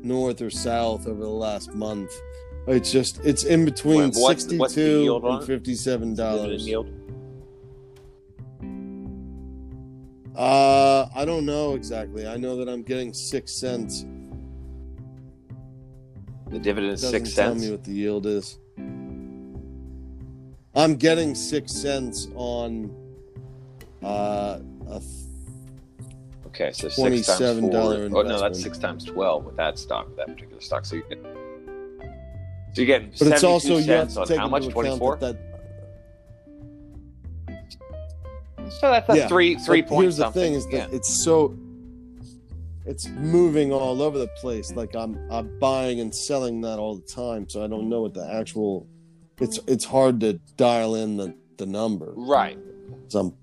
north 0.03 0.43
or 0.43 0.51
south 0.51 1.07
over 1.07 1.21
the 1.23 1.29
last 1.29 1.73
month. 1.75 2.11
It's 2.69 2.93
just 2.93 3.21
it's 3.25 3.45
in 3.45 3.65
between 3.65 4.01
Wait, 4.11 4.15
what's- 4.17 4.43
sixty 4.43 4.59
what's 4.59 4.75
the 4.75 4.83
two 4.83 5.03
yield 5.05 5.25
on 5.25 5.39
and 5.39 5.47
fifty-seven 5.47 6.15
dollars. 6.15 6.67
yield. 6.67 6.89
Uh, 10.37 11.09
I 11.15 11.25
don't 11.25 11.47
know 11.47 11.75
exactly. 11.75 12.27
I 12.27 12.37
know 12.37 12.57
that 12.57 12.69
I'm 12.69 12.83
getting 12.83 13.15
six 13.15 13.53
cents. 13.53 14.05
The 16.51 16.59
dividend 16.59 16.93
is 16.93 17.01
six 17.09 17.35
tell 17.35 17.53
cents. 17.53 17.63
me 17.65 17.71
what 17.71 17.83
the 17.85 17.93
yield 17.93 18.27
is. 18.27 18.59
I'm 20.75 20.97
getting 20.97 21.35
six 21.35 21.73
cents 21.73 22.29
on 22.35 22.95
uh, 24.03 24.59
a 24.91 25.01
Okay, 26.59 26.73
so 26.73 26.89
six 26.89 27.27
times 27.27 27.61
$27 27.61 28.11
four. 28.11 28.19
Oh 28.19 28.23
no, 28.23 28.41
that's 28.41 28.63
six 28.63 28.79
times 28.79 29.05
twelve 29.05 29.45
with 29.45 29.57
that 29.57 29.79
stock, 29.79 30.09
that 30.17 30.27
particular 30.27 30.61
stock. 30.63 30.87
So 30.87 30.97
you 30.97 31.05
get, 31.07 31.19
so 31.23 32.81
you're 32.81 32.87
getting 32.87 33.09
but 33.09 33.29
it's 33.29 33.43
72 33.43 33.47
also 33.47 33.77
you 33.77 33.93
have 33.93 34.13
to 34.15 34.25
take 34.25 34.39
how 34.39 34.49
much? 34.49 34.67
Twenty 34.69 34.97
four. 34.97 35.17
that, 35.17 35.37
So 38.71 38.91
that's 38.91 39.09
a 39.11 39.17
Yeah, 39.17 39.29
three 39.29 39.57
three 39.57 39.83
but 39.83 39.91
point 39.91 40.05
Here's 40.05 40.17
the 40.17 40.31
thing: 40.31 40.55
is 40.55 40.65
that 40.69 40.73
yeah. 40.73 40.97
it's 40.97 41.23
so 41.23 41.55
it's 42.87 43.07
moving 43.09 43.71
all 43.71 44.01
over 44.01 44.19
the 44.19 44.29
place. 44.41 44.73
Like 44.73 44.97
I'm 44.97 45.19
I'm 45.31 45.59
buying 45.59 46.01
and 46.01 46.15
selling 46.15 46.63
that 46.63 46.79
all 46.79 46.97
the 46.97 47.07
time, 47.07 47.47
so 47.51 47.63
I 47.63 47.67
don't 47.67 47.91
know 47.91 48.01
what 48.01 48.15
the 48.15 48.27
actual. 48.33 48.87
It's 49.39 49.61
it's 49.67 49.85
hard 49.85 50.21
to 50.21 50.35
dial 50.57 50.95
in 50.95 51.19
the 51.19 51.35
the 51.59 51.67
number. 51.67 52.15
right. 52.17 52.59
some 53.09 53.35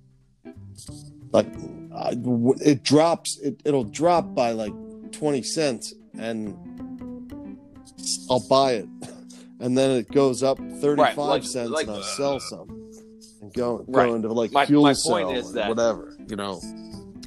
like 1.32 1.48
W- 1.94 2.56
it 2.64 2.84
drops 2.84 3.38
it, 3.40 3.62
it'll 3.66 3.84
drop 3.84 4.34
by 4.34 4.52
like 4.52 4.74
20 5.12 5.44
cents 5.44 5.94
and 6.18 6.58
i'll 8.30 8.46
buy 8.50 8.74
it 8.74 8.88
and 9.60 9.78
then 9.78 9.92
it 9.92 10.12
goes 10.12 10.44
up 10.44 10.58
35 10.58 10.98
Right, 10.98 11.18
like- 11.18 11.44
cents 11.44 11.70
like, 11.70 11.88
and 11.88 11.96
i'll 11.96 12.02
uh, 12.02 12.16
sell 12.18 12.40
some 12.40 12.70
and 13.42 13.54
go, 13.54 13.84
Right. 13.88 14.08
go 14.08 14.16
into 14.16 14.30
like 14.34 14.52
My- 14.52 14.66
fuel 14.66 14.84
my 14.84 14.90
point 14.94 15.30
cell 15.30 15.32
is 15.32 15.50
or 15.52 15.54
that- 15.54 15.70
whatever 15.70 16.16
you 16.28 16.36
know 16.36 16.62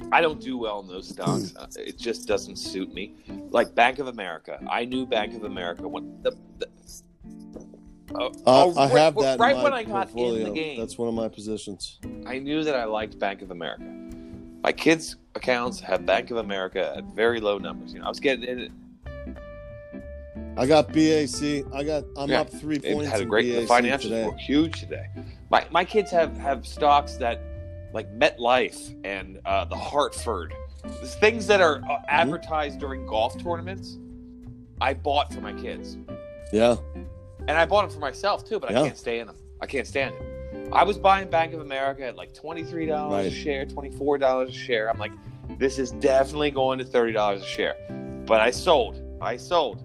I 0.09 0.21
don't 0.21 0.39
do 0.39 0.57
well 0.57 0.79
in 0.79 0.87
those 0.87 1.09
stocks. 1.09 1.53
Uh, 1.59 1.67
it 1.75 1.97
just 1.99 2.29
doesn't 2.29 2.55
suit 2.55 2.93
me. 2.93 3.13
Like 3.49 3.75
Bank 3.75 3.99
of 3.99 4.07
America, 4.07 4.57
I 4.69 4.85
knew 4.85 5.05
Bank 5.05 5.33
of 5.35 5.43
America 5.43 5.85
when 5.85 6.21
the. 6.21 6.31
the 6.59 6.67
uh, 8.15 8.27
uh, 8.27 8.29
oh, 8.45 8.73
i 8.77 8.83
right- 8.87 8.97
have 9.01 9.15
that 9.15 9.37
right 9.37 9.57
when 9.61 9.73
I 9.73 9.83
got 9.83 10.07
portfolio 10.07 10.45
in 10.45 10.53
the 10.53 10.55
game. 10.57 10.79
that's 10.79 10.97
one 10.97 11.09
of 11.09 11.13
my 11.13 11.27
positions 11.27 11.99
I 12.25 12.39
knew 12.39 12.63
that 12.63 12.73
I 12.73 12.85
liked 12.85 13.19
Bank 13.19 13.41
of 13.41 13.51
America. 13.51 13.83
My 14.67 14.73
kids' 14.73 15.15
accounts 15.33 15.79
have 15.79 16.05
Bank 16.05 16.29
of 16.29 16.35
America 16.35 16.93
at 16.97 17.05
very 17.15 17.39
low 17.39 17.57
numbers. 17.57 17.93
You 17.93 17.99
know, 17.99 18.05
I 18.05 18.09
was 18.09 18.19
getting 18.19 18.43
in 18.43 18.59
it. 18.59 18.71
i 20.57 20.65
got 20.65 20.87
bac 20.91 21.29
i 21.73 21.83
got 21.85 22.03
i'm 22.17 22.29
Yeah, 22.29 22.41
up 22.41 22.49
three 22.49 22.75
It 22.75 22.93
points 22.93 23.09
had 23.09 23.21
a 23.21 23.25
great. 23.25 23.43
The 23.49 23.61
financials 23.65 24.01
today. 24.01 24.25
were 24.25 24.35
huge 24.35 24.81
today. 24.81 25.05
My 25.49 25.65
my 25.71 25.85
kids 25.85 26.11
have 26.11 26.35
have 26.35 26.67
stocks 26.67 27.13
that 27.13 27.39
like 27.93 28.11
MetLife 28.19 28.93
and 29.05 29.39
uh, 29.45 29.63
the 29.63 29.77
Hartford, 29.77 30.53
There's 30.83 31.15
things 31.15 31.47
that 31.47 31.61
are 31.61 31.77
Mm-hmm. 31.77 31.89
uh, 31.91 31.99
advertised 32.09 32.77
during 32.77 33.05
golf 33.07 33.41
tournaments. 33.41 33.97
I 34.81 34.95
bought 34.95 35.33
for 35.33 35.39
my 35.39 35.53
kids, 35.53 35.97
yeah 36.51 36.75
and 37.47 37.51
I 37.51 37.65
bought 37.65 37.83
them 37.83 37.91
for 37.91 38.01
myself 38.01 38.43
too. 38.43 38.59
But 38.59 38.71
Yeah. 38.71 38.81
I 38.81 38.83
can't 38.87 38.97
stay 38.97 39.19
in 39.21 39.27
them. 39.27 39.37
I 39.61 39.65
can't 39.65 39.87
stand 39.87 40.13
it. 40.13 40.21
I 40.73 40.83
was 40.83 40.97
buying 40.97 41.29
Bank 41.29 41.53
of 41.53 41.61
America 41.61 42.05
at 42.05 42.15
like 42.15 42.33
twenty 42.33 42.63
three 42.63 42.85
dollars 42.85 43.27
a 43.27 43.31
share, 43.31 43.65
twenty 43.65 43.89
four 43.91 44.17
dollars 44.17 44.49
a 44.49 44.53
share. 44.53 44.89
I'm 44.89 44.97
like, 44.99 45.11
this 45.57 45.79
is 45.79 45.91
definitely 45.91 46.51
going 46.51 46.77
to 46.79 46.85
thirty 46.85 47.13
dollars 47.13 47.41
a 47.41 47.45
share. 47.45 47.75
But 48.25 48.41
I 48.41 48.51
sold. 48.51 49.01
I 49.21 49.37
sold. 49.37 49.83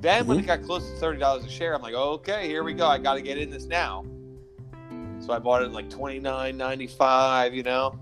Then 0.00 0.26
when 0.26 0.38
it 0.38 0.40
Mm-hmm. 0.42 0.46
got 0.48 0.62
close 0.62 0.88
to 0.90 0.96
thirty 0.98 1.18
dollars 1.18 1.44
a 1.44 1.48
share, 1.48 1.74
I'm 1.74 1.82
like, 1.82 1.94
okay, 1.94 2.46
here 2.46 2.62
we 2.62 2.74
go. 2.74 2.86
I 2.86 2.98
got 2.98 3.14
to 3.14 3.22
get 3.22 3.38
in 3.38 3.50
this 3.50 3.64
now. 3.64 4.04
So 5.20 5.32
I 5.32 5.38
bought 5.38 5.62
it 5.62 5.66
at 5.66 5.72
like 5.72 5.88
twenty 5.90 6.18
nine 6.20 6.56
ninety 6.56 6.86
five. 6.86 7.54
You 7.54 7.62
know, 7.62 7.98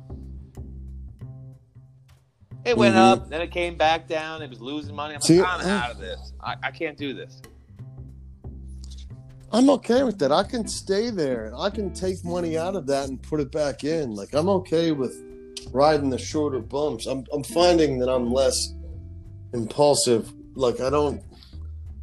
it 2.65 2.77
went 2.77 2.97
Mhm. 2.97 2.99
up, 3.13 3.31
then 3.31 3.41
it 3.41 3.53
came 3.53 3.77
back 3.77 4.09
down. 4.09 4.43
It 4.43 4.51
was 4.51 4.61
losing 4.61 4.95
money. 4.97 5.15
I'm 5.15 5.21
See, 5.21 5.41
like, 5.41 5.49
I'm 5.49 5.61
uh, 5.65 5.69
out 5.71 5.91
of 5.93 5.99
this. 5.99 6.33
I, 6.41 6.57
I 6.65 6.71
can't 6.73 6.99
do 6.99 7.15
this. 7.15 7.41
I'm 9.53 9.71
okay 9.71 10.03
with 10.03 10.19
that. 10.19 10.33
I 10.33 10.43
can 10.43 10.67
stay 10.67 11.11
there. 11.11 11.53
I 11.57 11.71
can 11.71 11.93
take 11.93 12.25
money 12.25 12.59
out 12.59 12.77
of 12.77 12.87
that 12.89 13.09
and 13.09 13.23
put 13.23 13.41
it 13.41 13.53
back 13.53 13.85
in. 13.85 14.15
Like 14.15 14.35
I'm 14.35 14.49
okay 14.49 14.93
with 14.93 15.15
riding 15.73 16.11
the 16.11 16.19
shorter 16.19 16.61
bumps. 16.61 17.07
I'm 17.07 17.25
I'm 17.33 17.45
finding 17.45 17.99
that 18.01 18.09
I'm 18.09 18.33
less 18.33 18.75
impulsive. 19.53 20.33
Like 20.55 20.81
I 20.81 20.91
don't 20.91 21.23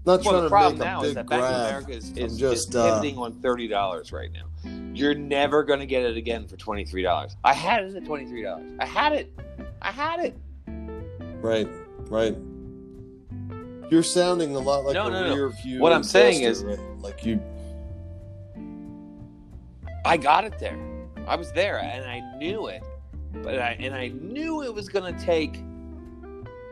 not 0.05 0.23
Well, 0.23 0.31
trying 0.31 0.35
the 0.35 0.41
to 0.43 0.49
problem 0.49 0.79
make 0.79 0.87
a 0.87 1.01
big 1.01 1.07
is 1.09 1.15
that 1.15 1.27
Bank 1.27 1.43
of 1.43 1.49
grab. 1.49 1.69
America 1.69 1.91
is, 1.93 2.11
is, 2.17 2.37
just, 2.37 2.69
is 2.69 2.75
uh, 2.75 3.01
on 3.17 3.33
thirty 3.41 3.67
dollars 3.67 4.11
right 4.11 4.29
now. 4.31 4.45
You're 4.93 5.15
never 5.15 5.63
going 5.63 5.79
to 5.79 5.85
get 5.85 6.03
it 6.03 6.17
again 6.17 6.47
for 6.47 6.57
twenty 6.57 6.85
three 6.85 7.03
dollars. 7.03 7.35
I 7.43 7.53
had 7.53 7.83
it 7.83 7.95
at 7.95 8.05
twenty 8.05 8.25
three 8.25 8.43
dollars. 8.43 8.71
I 8.79 8.85
had 8.85 9.13
it. 9.13 9.33
I 9.81 9.91
had 9.91 10.19
it. 10.19 10.37
Right, 11.41 11.67
right. 12.09 12.37
You're 13.93 14.01
sounding 14.01 14.55
a 14.55 14.59
lot 14.59 14.85
like 14.85 14.95
No, 14.95 15.05
a 15.05 15.11
no, 15.11 15.35
no. 15.35 15.49
view. 15.49 15.79
What 15.79 15.93
I'm 15.93 16.01
saying 16.01 16.41
is, 16.41 16.63
like 16.99 17.23
you. 17.23 17.39
I 20.03 20.17
got 20.17 20.45
it 20.45 20.57
there. 20.57 20.79
I 21.27 21.35
was 21.35 21.51
there, 21.51 21.77
and 21.77 22.03
I 22.03 22.19
knew 22.39 22.65
it. 22.69 22.81
But 23.43 23.59
I 23.59 23.77
and 23.79 23.93
I 23.93 24.07
knew 24.07 24.63
it 24.63 24.73
was 24.73 24.89
going 24.89 25.13
to 25.13 25.23
take 25.23 25.61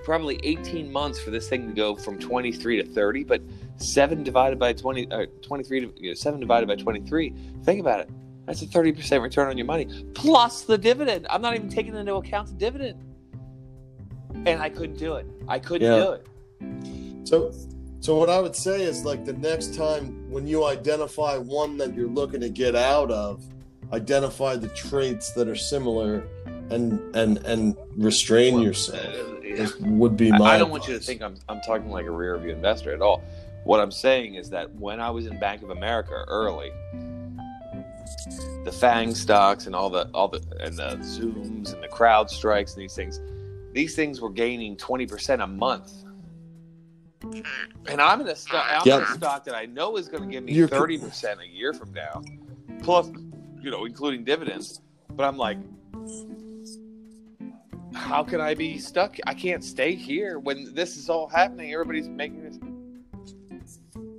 probably 0.03 0.39
18 0.41 0.91
months 0.91 1.19
for 1.19 1.29
this 1.29 1.47
thing 1.47 1.67
to 1.67 1.73
go 1.75 1.95
from 1.95 2.17
23 2.17 2.81
to 2.81 2.89
30. 2.91 3.23
But 3.23 3.43
seven 3.77 4.23
divided 4.23 4.57
by 4.57 4.73
20, 4.73 5.11
uh, 5.11 5.27
23 5.43 5.79
to 5.81 5.93
you 5.97 6.09
know, 6.09 6.13
seven 6.15 6.39
divided 6.39 6.65
by 6.65 6.75
23. 6.75 7.35
Think 7.63 7.79
about 7.81 7.99
it. 7.99 8.09
That's 8.47 8.63
a 8.63 8.65
30 8.65 8.93
percent 8.93 9.21
return 9.21 9.47
on 9.47 9.59
your 9.59 9.67
money 9.67 9.85
plus 10.15 10.63
the 10.63 10.75
dividend. 10.75 11.27
I'm 11.29 11.43
not 11.43 11.53
even 11.53 11.69
taking 11.69 11.93
into 11.95 12.15
account 12.15 12.47
the 12.47 12.55
dividend. 12.55 12.99
And 14.47 14.59
I 14.59 14.69
couldn't 14.69 14.97
do 14.97 15.13
it. 15.17 15.27
I 15.47 15.59
couldn't 15.59 15.87
Yeah. 15.87 16.03
do 16.03 16.11
it. 16.13 16.27
So, 17.23 17.51
so 17.99 18.15
what 18.17 18.29
I 18.29 18.39
would 18.39 18.55
say 18.55 18.81
is 18.81 19.05
like 19.05 19.25
the 19.25 19.33
next 19.33 19.75
time 19.75 20.29
when 20.31 20.47
you 20.47 20.65
identify 20.65 21.37
one 21.37 21.77
that 21.77 21.93
you're 21.95 22.09
looking 22.09 22.41
to 22.41 22.49
get 22.49 22.75
out 22.75 23.11
of, 23.11 23.43
identify 23.93 24.55
the 24.55 24.69
traits 24.69 25.31
that 25.33 25.47
are 25.47 25.55
similar, 25.55 26.23
and 26.69 26.99
and 27.15 27.37
and 27.45 27.75
restrain 27.97 28.55
Well, 28.55 28.63
yourself. 28.63 29.05
uh, 29.05 29.67
would 29.81 30.15
be 30.17 30.31
my. 30.31 30.55
I 30.55 30.57
don't 30.57 30.71
want 30.71 30.87
you 30.87 30.93
to 30.93 30.99
think 30.99 31.21
I'm, 31.21 31.35
I'm 31.49 31.61
talking 31.61 31.89
like 31.89 32.05
a 32.05 32.11
rear 32.11 32.37
view 32.37 32.51
investor 32.51 32.93
at 32.93 33.01
all. 33.01 33.21
What 33.65 33.79
I'm 33.79 33.91
saying 33.91 34.35
is 34.35 34.49
that 34.49 34.73
when 34.75 34.99
I 34.99 35.09
was 35.11 35.27
in 35.27 35.39
Bank 35.39 35.61
of 35.61 35.69
America 35.69 36.23
early, 36.27 36.71
the 38.63 38.71
FAANG 38.71 39.15
stocks 39.15 39.65
and 39.67 39.75
all 39.75 39.89
the 39.89 40.09
all 40.13 40.27
the 40.27 40.41
and 40.59 40.77
the 40.77 40.97
Zooms 41.01 41.73
and 41.73 41.83
the 41.83 41.87
CrowdStrikes 41.87 42.73
and 42.73 42.81
these 42.81 42.95
things, 42.95 43.19
these 43.73 43.95
things 43.95 44.21
were 44.21 44.31
gaining 44.31 44.75
twenty 44.77 45.05
percent 45.05 45.41
a 45.41 45.47
month. 45.47 45.91
And 47.87 48.01
I'm 48.01 48.21
in 48.21 48.27
a 48.27 48.35
stock. 48.35 48.65
I'm 48.69 48.81
Yep. 48.85 48.97
in 48.99 49.03
a 49.05 49.13
stock 49.15 49.43
that 49.45 49.55
I 49.55 49.65
know 49.65 49.97
is 49.97 50.07
going 50.09 50.23
to 50.23 50.29
give 50.29 50.43
me 50.43 50.65
thirty 50.67 50.97
percent 50.97 51.39
a 51.41 51.47
year 51.47 51.73
from 51.73 51.93
now, 51.93 52.21
plus, 52.83 53.09
you 53.61 53.69
know, 53.71 53.85
including 53.85 54.23
dividends. 54.23 54.81
But 55.09 55.23
I'm 55.25 55.37
like, 55.37 55.57
how 57.93 58.23
can 58.23 58.41
I 58.41 58.53
be 58.55 58.77
stuck? 58.77 59.17
I 59.27 59.33
can't 59.33 59.63
stay 59.63 59.93
here 59.95 60.39
when 60.39 60.73
this 60.73 60.97
is 60.97 61.09
all 61.09 61.27
happening. 61.27 61.73
Everybody's 61.73 62.07
making 62.07 62.43
this. 62.43 62.59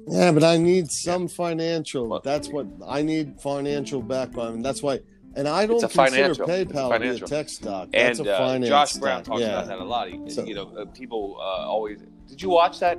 Yeah, 0.08 0.30
but 0.32 0.44
I 0.44 0.58
need 0.58 0.90
some 0.90 1.26
financial. 1.28 2.20
That's 2.22 2.48
what 2.48 2.66
I 2.86 3.02
need 3.02 3.40
financial 3.40 4.02
background. 4.02 4.56
And 4.56 4.64
that's 4.64 4.82
why 4.82 5.00
And 5.34 5.48
I 5.48 5.64
don't 5.64 5.80
consider 5.80 6.34
financial- 6.34 6.46
PayPal 6.46 6.64
to 6.66 6.68
be 6.68 6.78
a 6.78 6.88
financial. 6.98 7.28
tech 7.28 7.48
stock. 7.48 7.88
That's 7.92 8.18
and 8.18 8.28
a 8.28 8.36
uh, 8.38 8.58
Josh 8.58 8.92
Brown 8.94 9.24
stock. 9.24 9.32
talks 9.32 9.40
yeah. 9.40 9.46
about 9.62 9.66
that 9.68 9.78
a 9.78 9.84
lot. 9.84 10.08
He, 10.10 10.28
So- 10.28 10.44
you 10.44 10.54
know, 10.54 10.70
uh, 10.76 10.84
people 10.86 11.36
uh, 11.38 11.42
always. 11.66 11.98
Did 12.32 12.40
you 12.40 12.48
watch 12.48 12.80
that 12.80 12.98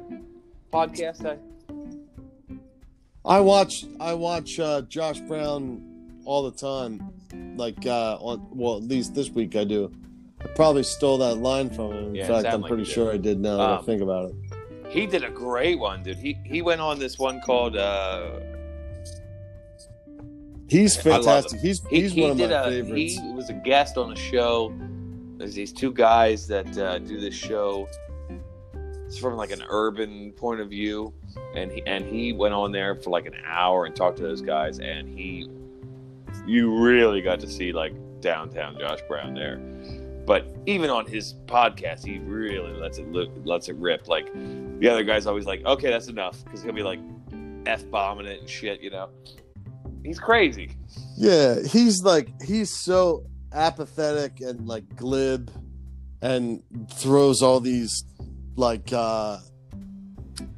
podcast? 0.72 1.18
That 1.24 1.40
I 3.26 3.40
watch 3.40 3.84
I 4.00 4.14
watch 4.14 4.60
uh, 4.60 4.84
Josh 4.84 5.20
Brown 5.22 5.82
all 6.24 6.44
the 6.44 6.52
time. 6.56 7.02
Like 7.58 7.84
uh, 7.88 8.18
on 8.22 8.46
well, 8.52 8.78
at 8.78 8.84
least 8.84 9.16
this 9.16 9.32
week 9.32 9.56
I 9.56 9.64
do. 9.64 9.92
I 10.40 10.46
probably 10.50 10.84
stole 10.84 11.18
that 11.18 11.38
line 11.38 11.72
from 11.72 11.94
him. 11.94 12.06
In 12.10 12.16
Yeah, 12.16 12.28
fact, 12.28 12.44
sounded 12.44 12.54
I'm 12.54 12.64
pretty 12.64 12.84
sure 12.86 13.12
I 13.12 13.18
did 13.18 13.40
now 13.40 13.58
that 13.58 13.70
I 13.70 13.76
Um, 13.78 13.86
think 13.86 14.04
about 14.04 14.30
it. 14.30 14.36
he 14.92 15.08
did 15.08 15.24
a 15.24 15.32
great 15.32 15.80
one, 15.80 16.04
dude. 16.04 16.18
He 16.18 16.38
he 16.46 16.62
went 16.62 16.80
on 16.80 17.00
this 17.00 17.18
one 17.18 17.42
called. 17.42 17.76
Uh, 17.76 18.40
He's 20.68 20.96
fantastic. 20.96 21.60
He's 21.60 21.82
he's 21.90 22.12
he 22.14 22.22
one 22.22 22.32
of 22.32 22.38
my 22.38 22.44
a, 22.46 22.64
favorites. 22.70 23.20
He 23.20 23.32
was 23.34 23.50
a 23.50 23.54
guest 23.54 23.98
on 23.98 24.12
a 24.12 24.16
show. 24.16 24.72
There's 25.38 25.56
these 25.56 25.74
two 25.74 25.92
guys 25.92 26.46
that 26.48 26.78
uh, 26.78 27.00
do 27.00 27.20
this 27.20 27.34
show. 27.34 27.88
It's 29.14 29.22
from 29.22 29.36
like 29.36 29.51
an 29.51 29.61
urban 29.70 30.32
point 30.32 30.59
of 30.59 30.72
view, 30.72 31.14
and 31.55 31.72
he 31.72 31.84
and 31.86 32.03
he 32.03 32.34
went 32.34 32.55
on 32.55 32.72
there 32.72 32.95
for 32.95 33.11
like 33.11 33.28
an 33.28 33.36
hour 33.45 33.86
and 33.86 33.95
talked 33.95 34.18
to 34.18 34.24
those 34.24 34.41
guys, 34.41 34.80
and 34.80 35.07
he, 35.07 35.47
you 36.47 36.76
really 36.76 37.22
got 37.22 37.39
to 37.41 37.47
see 37.47 37.74
like 37.74 37.93
downtown 38.22 38.76
Josh 38.80 39.01
Brown 39.07 39.36
there. 39.36 39.57
But 40.26 40.47
even 40.66 40.89
on 40.89 41.05
his 41.05 41.36
podcast, 41.45 42.03
he 42.03 42.18
really 42.18 42.74
lets 42.74 42.97
it 42.97 43.11
look, 43.11 43.30
lets 43.45 43.70
it 43.70 43.76
rip. 43.76 44.07
Like 44.07 44.34
the 44.80 44.89
other 44.89 45.03
guys 45.03 45.28
always 45.28 45.45
like, 45.45 45.64
okay, 45.64 45.91
that's 45.91 46.07
enough, 46.07 46.43
because 46.43 46.64
he'll 46.64 46.74
be 46.74 46.82
like 46.82 46.99
f 47.68 47.88
bombing 47.91 48.26
it 48.26 48.39
and 48.39 48.49
shit, 48.49 48.82
you 48.82 48.89
know. 48.89 49.09
He's 50.03 50.20
crazy. 50.20 50.72
Yeah, 51.16 51.61
he's 51.61 52.01
like 52.01 52.30
he's 52.41 52.72
so 52.72 53.28
apathetic 53.51 54.41
and 54.41 54.68
like 54.68 54.95
glib 54.95 55.51
and 56.24 56.64
throws 56.89 57.43
all 57.43 57.59
these 57.59 58.05
like 58.56 58.91
uh 58.93 59.38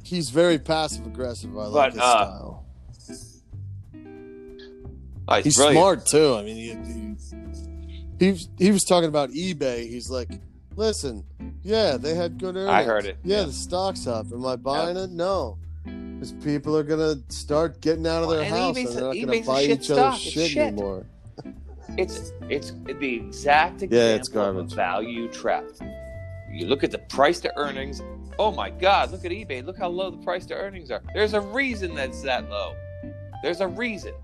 he's 0.02 0.30
very 0.30 0.58
passive 0.58 1.06
aggressive. 1.06 1.56
I 1.56 1.66
like 1.66 1.72
But, 1.72 1.92
his 1.94 2.00
uh, 2.02 2.12
style. 2.12 2.64
Oh, 5.28 5.34
he's, 5.36 5.44
He's 5.44 5.56
brilliant. 5.56 5.76
smart 5.80 6.06
too. 6.06 6.34
I 6.36 6.42
mean, 6.44 7.16
he, 8.18 8.32
he, 8.32 8.48
he 8.58 8.70
was 8.70 8.84
talking 8.84 9.08
about 9.08 9.30
eBay. 9.30 9.88
He's 9.88 10.08
like, 10.08 10.28
listen, 10.76 11.24
yeah, 11.64 11.96
they 11.96 12.14
had 12.14 12.38
good 12.38 12.54
earnings. 12.56 12.70
I 12.70 12.84
heard 12.84 13.06
it, 13.06 13.16
Yeah, 13.24 13.38
yeah. 13.40 13.44
the 13.46 13.52
stock's 13.52 14.06
up. 14.06 14.26
Am 14.32 14.46
I 14.46 14.54
buying 14.54 14.96
it? 14.96 15.10
No. 15.10 15.58
Because 15.84 16.32
people 16.44 16.76
are 16.76 16.84
gonna 16.84 17.16
start 17.28 17.80
getting 17.80 18.06
out 18.06 18.22
of 18.22 18.30
their 18.30 18.42
and 18.42 18.48
house 18.54 18.76
and 18.76 18.86
they're 18.88 19.02
not 19.02 19.14
gonna 19.26 19.42
buy 19.42 19.62
each 19.64 19.90
other's 19.90 20.20
shit, 20.20 20.50
shit. 20.50 20.58
anymore. 20.58 21.06
It's 21.98 22.32
it's 22.48 22.72
the 22.86 23.14
exact 23.16 23.82
example 23.82 23.98
Yeah, 23.98 24.14
it's 24.14 24.28
of 24.28 24.34
garbage. 24.34 24.72
a 24.72 24.76
value 24.76 25.28
trap. 25.28 25.64
You 26.56 26.66
look 26.66 26.82
at 26.84 26.90
the 26.90 26.98
price 26.98 27.38
to 27.40 27.56
earnings. 27.58 28.02
Oh 28.38 28.50
my 28.50 28.70
God! 28.70 29.12
Look 29.12 29.24
at 29.24 29.30
eBay. 29.30 29.64
Look 29.64 29.76
how 29.78 29.88
low 29.88 30.10
the 30.10 30.16
price 30.18 30.46
to 30.46 30.54
earnings 30.54 30.90
are. 30.90 31.02
There's 31.14 31.34
a 31.34 31.40
reason 31.40 31.94
that's 31.94 32.22
that 32.22 32.48
low. 32.50 32.74
There's 33.42 33.60
a 33.60 33.68
reason. 33.68 34.14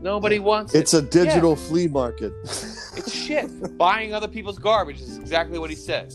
Nobody 0.00 0.38
wants 0.38 0.74
It's 0.74 0.94
it. 0.94 1.04
a 1.04 1.06
digital 1.08 1.56
flea 1.56 1.88
market. 1.88 2.32
It's 2.44 3.12
shit. 3.26 3.76
Buying 3.76 4.14
other 4.14 4.28
people's 4.28 4.58
garbage 4.58 5.00
is 5.00 5.18
exactly 5.18 5.58
what 5.58 5.70
he 5.70 5.76
said. 5.76 6.14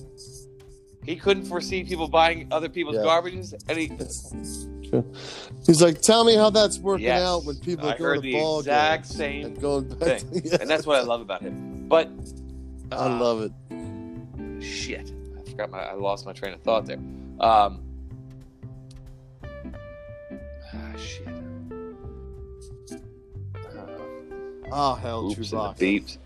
He 1.06 1.18
couldn't 1.18 1.44
foresee 1.46 1.84
people 1.84 2.08
buying 2.08 2.48
other 2.52 2.70
people's 2.70 2.96
Yeah. 2.96 3.02
garbages, 3.04 3.54
and 3.68 3.78
he. 3.78 3.92
He's 5.66 5.82
like, 5.82 6.00
tell 6.02 6.24
me 6.24 6.36
how 6.36 6.50
that's 6.50 6.78
working 6.80 7.08
Yes. 7.08 7.22
out 7.24 7.44
when 7.46 7.58
people 7.58 7.90
I 7.90 7.94
are 7.94 7.98
going 7.98 8.08
heard 8.10 8.16
to 8.16 8.22
the 8.22 8.34
ball 8.34 8.60
exact 8.60 9.04
games 9.10 9.16
same 9.18 9.46
and 9.48 9.60
going 9.62 9.90
back. 9.90 10.20
thing. 10.22 10.42
To, 10.44 10.48
yeah. 10.50 10.58
and 10.62 10.70
that's 10.70 10.86
what 10.88 10.98
I 10.98 11.02
love 11.02 11.20
about 11.20 11.42
him. 11.42 11.88
But 11.90 12.10
I 12.94 13.06
uh, 13.06 13.20
love 13.20 13.42
it. 13.42 14.64
shit. 14.64 15.12
I 15.38 15.50
forgot 15.50 15.72
my. 15.72 15.80
I 15.80 15.94
lost 15.94 16.26
my 16.26 16.34
train 16.34 16.54
of 16.54 16.62
thought 16.62 16.86
there. 16.86 17.00
Um. 17.40 17.84
Ah, 20.74 20.96
shit. 20.98 21.28
Uh, 23.56 24.04
Oh 24.72 24.96
hell, 24.96 25.28
oops, 25.28 25.52
and 25.52 25.76
the 25.78 26.00
beeps. 26.02 26.18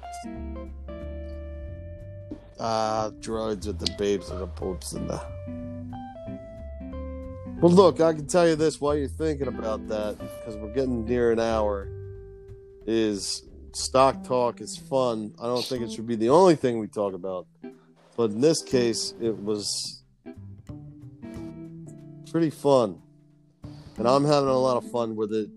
Ah, 2.59 3.11
droids 3.19 3.67
with 3.67 3.79
the 3.79 3.93
babes 3.97 4.29
and 4.29 4.41
the 4.41 4.47
poops 4.47 4.93
and 4.93 5.09
the. 5.09 5.21
Well, 7.59 7.71
look, 7.71 8.01
I 8.01 8.13
can 8.13 8.27
tell 8.27 8.47
you 8.47 8.55
this 8.55 8.79
while 8.79 8.95
you're 8.95 9.07
thinking 9.07 9.47
about 9.47 9.87
that, 9.87 10.17
because 10.19 10.55
we're 10.57 10.73
getting 10.73 11.05
near 11.05 11.31
an 11.31 11.39
hour. 11.39 11.89
Is 12.85 13.43
stock 13.77 14.23
talk 14.23 14.61
is 14.61 14.75
fun. 14.75 15.33
I 15.41 15.45
don't 15.45 15.63
think 15.63 15.83
it 15.83 15.91
should 15.91 16.07
be 16.07 16.15
the 16.15 16.29
only 16.29 16.55
thing 16.55 16.79
we 16.79 16.87
talk 16.87 17.13
about, 17.13 17.47
but 18.15 18.31
in 18.31 18.41
this 18.41 18.61
case, 18.61 19.13
it 19.21 19.37
was 19.37 20.03
pretty 22.31 22.49
fun, 22.49 23.01
and 23.97 24.07
I'm 24.07 24.25
having 24.25 24.49
a 24.49 24.57
lot 24.57 24.77
of 24.77 24.89
fun 24.91 25.15
with 25.15 25.33
it. 25.33 25.49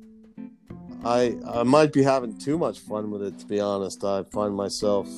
I 1.04 1.36
I 1.48 1.62
might 1.62 1.92
be 1.92 2.02
having 2.02 2.36
too 2.38 2.58
much 2.58 2.78
fun 2.80 3.10
with 3.10 3.22
it, 3.22 3.38
to 3.38 3.46
be 3.46 3.58
honest. 3.58 4.04
I 4.04 4.22
find 4.24 4.54
myself 4.54 5.08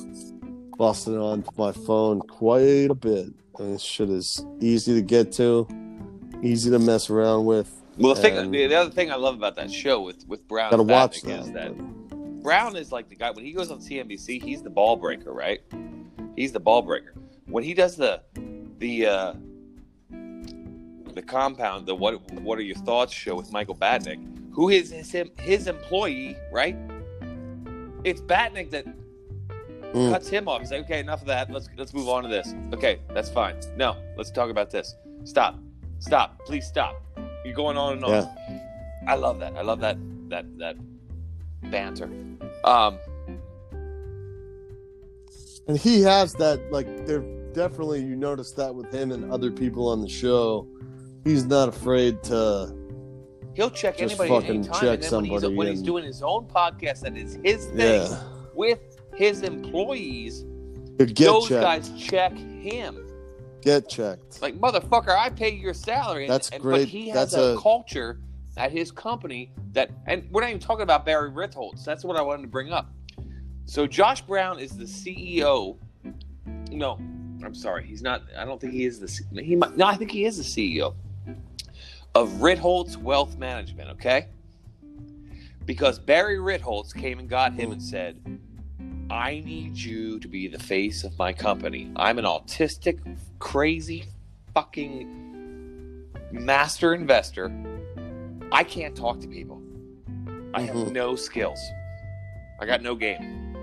busting 0.77 1.17
on 1.17 1.43
my 1.57 1.71
phone 1.71 2.21
quite 2.21 2.89
a 2.89 2.95
bit. 2.95 3.27
And 3.59 3.75
this 3.75 3.83
shit 3.83 4.09
is 4.09 4.43
easy 4.59 4.95
to 4.95 5.01
get 5.01 5.31
to, 5.33 5.67
easy 6.41 6.71
to 6.71 6.79
mess 6.79 7.09
around 7.09 7.45
with. 7.45 7.69
Well, 7.97 8.15
the 8.15 8.21
thing, 8.21 8.49
the, 8.49 8.65
the 8.65 8.75
other 8.75 8.89
thing 8.89 9.11
I 9.11 9.15
love 9.15 9.35
about 9.35 9.55
that 9.57 9.71
show 9.71 10.01
with 10.01 10.27
with 10.27 10.47
Brown 10.47 10.71
Gotta 10.71 10.83
watch 10.83 11.21
Batnick 11.21 11.39
is 11.41 11.51
that. 11.51 11.77
that 11.77 12.02
Brown 12.43 12.75
is 12.75 12.91
like 12.91 13.09
the 13.09 13.15
guy 13.15 13.31
when 13.31 13.45
he 13.45 13.51
goes 13.53 13.71
on 13.71 13.79
CNBC, 13.79 14.43
he's 14.43 14.61
the 14.61 14.69
ball 14.69 14.95
breaker, 14.97 15.31
right? 15.33 15.61
He's 16.35 16.51
the 16.51 16.59
ball 16.59 16.81
breaker. 16.81 17.13
When 17.47 17.63
he 17.63 17.73
does 17.73 17.95
the 17.95 18.21
the 18.79 19.05
uh 19.05 19.33
the 21.13 21.21
compound, 21.21 21.85
the 21.85 21.95
what 21.95 22.19
what 22.41 22.57
are 22.59 22.63
your 22.63 22.75
thoughts 22.77 23.13
show 23.13 23.35
with 23.35 23.51
Michael 23.51 23.75
Batnick, 23.75 24.21
who 24.51 24.69
is 24.69 24.91
his 24.91 25.11
his, 25.39 25.67
employee, 25.67 26.35
right? 26.51 26.75
It's 28.03 28.21
Batnick 28.21 28.71
that 28.71 28.85
Mm. 29.93 30.09
cuts 30.09 30.27
him 30.27 30.47
off. 30.47 30.59
He's 30.61 30.71
like, 30.71 30.81
okay, 30.85 30.99
enough 30.99 31.21
of 31.21 31.27
that. 31.27 31.51
Let's 31.51 31.69
let's 31.77 31.93
move 31.93 32.09
on 32.09 32.23
to 32.23 32.29
this. 32.29 32.55
Okay, 32.73 32.99
that's 33.13 33.29
fine. 33.29 33.55
No, 33.77 33.95
let's 34.17 34.31
talk 34.31 34.49
about 34.49 34.71
this. 34.71 34.95
Stop, 35.23 35.59
stop, 35.99 36.39
please 36.45 36.65
stop. 36.65 36.99
You're 37.45 37.53
going 37.53 37.77
on 37.77 37.93
and 37.93 38.03
on. 38.03 38.11
Yeah. 38.11 38.59
I 39.07 39.13
love 39.13 39.39
that. 39.39 39.55
I 39.55 39.61
love 39.61 39.79
that 39.81 39.97
that 40.29 40.45
that 40.57 40.77
banter. 41.71 42.09
Um, 42.63 42.97
And 45.67 45.77
he 45.77 46.01
has 46.01 46.33
that, 46.33 46.59
like, 46.73 47.05
there 47.05 47.21
definitely, 47.53 48.01
you 48.01 48.15
notice 48.17 48.51
that 48.51 48.73
with 48.75 48.93
him 48.93 49.11
and 49.13 49.31
other 49.31 49.49
people 49.49 49.87
on 49.87 50.01
the 50.01 50.09
show. 50.09 50.67
He's 51.23 51.45
not 51.45 51.69
afraid 51.69 52.21
to, 52.23 52.75
he'll 53.55 53.69
check 53.69 53.97
Just 53.97 54.19
anybody 54.19 54.33
at 54.35 54.41
fucking 54.41 54.55
any 54.57 54.67
time. 54.67 54.81
check 54.81 55.03
and 55.03 55.03
then 55.03 55.11
when, 55.21 55.23
he's, 55.25 55.41
somebody 55.41 55.55
when 55.55 55.67
he's 55.67 55.81
doing 55.81 56.03
his 56.03 56.21
own 56.21 56.47
podcast, 56.47 56.99
that 57.01 57.15
is 57.15 57.39
his 57.45 57.67
thing 57.67 57.77
yeah, 58.11 58.23
with 58.53 58.79
his 59.15 59.41
employees. 59.41 60.43
to 60.99 61.05
get 61.05 61.25
those 61.27 61.47
checked. 61.47 61.61
guys 61.63 61.91
check 61.97 62.33
him. 62.37 62.99
Get 63.61 63.87
checked. 63.87 64.41
Like 64.41 64.59
motherfucker, 64.59 65.17
I 65.17 65.29
pay 65.29 65.51
your 65.53 65.73
salary. 65.73 66.25
And, 66.25 66.33
That's 66.33 66.49
and- 66.49 66.61
great. 66.61 66.79
But 66.79 66.87
he 66.89 67.07
has 67.07 67.31
That's 67.31 67.35
a, 67.35 67.57
a- 67.57 67.61
culture 67.61 68.19
at 68.57 68.71
his 68.71 68.91
company 68.91 69.51
that, 69.71 69.91
and 70.05 70.27
we're 70.31 70.41
not 70.41 70.49
even 70.49 70.61
talking 70.61 70.83
about 70.83 71.05
Barry 71.05 71.31
Ritholtz. 71.31 71.83
That's 71.83 72.03
what 72.03 72.17
I 72.17 72.21
wanted 72.21 72.43
to 72.43 72.47
bring 72.47 72.71
up. 72.71 72.91
So 73.65 73.87
Josh 73.87 74.21
Brown 74.21 74.59
is 74.59 74.77
the 74.77 74.83
CEO. 74.85 75.77
No, 76.69 76.93
I'm 77.43 77.55
sorry, 77.55 77.85
he's 77.85 78.01
not. 78.01 78.23
I 78.37 78.45
don't 78.45 78.59
think 78.59 78.73
he 78.73 78.85
is 78.85 78.99
the. 78.99 79.41
He 79.41 79.55
might. 79.55 79.77
No, 79.77 79.85
I 79.85 79.95
think 79.95 80.11
he 80.11 80.25
is 80.25 80.37
the 80.37 80.43
CEO 80.43 80.95
of 82.15 82.29
Ritholtz 82.33 82.97
Wealth 82.97 83.37
Management. 83.37 83.89
Okay, 83.91 84.27
because 85.65 85.97
Barry 85.97 86.37
Ritholtz 86.37 86.93
came 86.93 87.19
and 87.19 87.29
got 87.29 87.53
him 87.53 87.71
and 87.71 87.81
said, 87.81 88.19
I 89.09 89.41
need 89.45 89.77
you 89.77 90.19
to 90.19 90.27
be 90.27 90.47
the 90.47 90.59
face 90.59 91.03
of 91.03 91.17
my 91.17 91.33
company. 91.33 91.91
I'm 91.95 92.19
an 92.19 92.25
autistic, 92.25 92.99
crazy, 93.39 94.05
fucking 94.53 96.09
master 96.31 96.93
investor. 96.93 97.51
I 98.53 98.63
can't 98.63 98.95
talk 98.95 99.19
to 99.21 99.27
people. 99.27 99.61
I 100.53 100.61
have 100.61 100.75
Mhm. 100.75 100.91
no 100.91 101.15
skills. 101.15 101.59
I 102.59 102.65
got 102.65 102.81
no 102.81 102.95
game. 102.95 103.55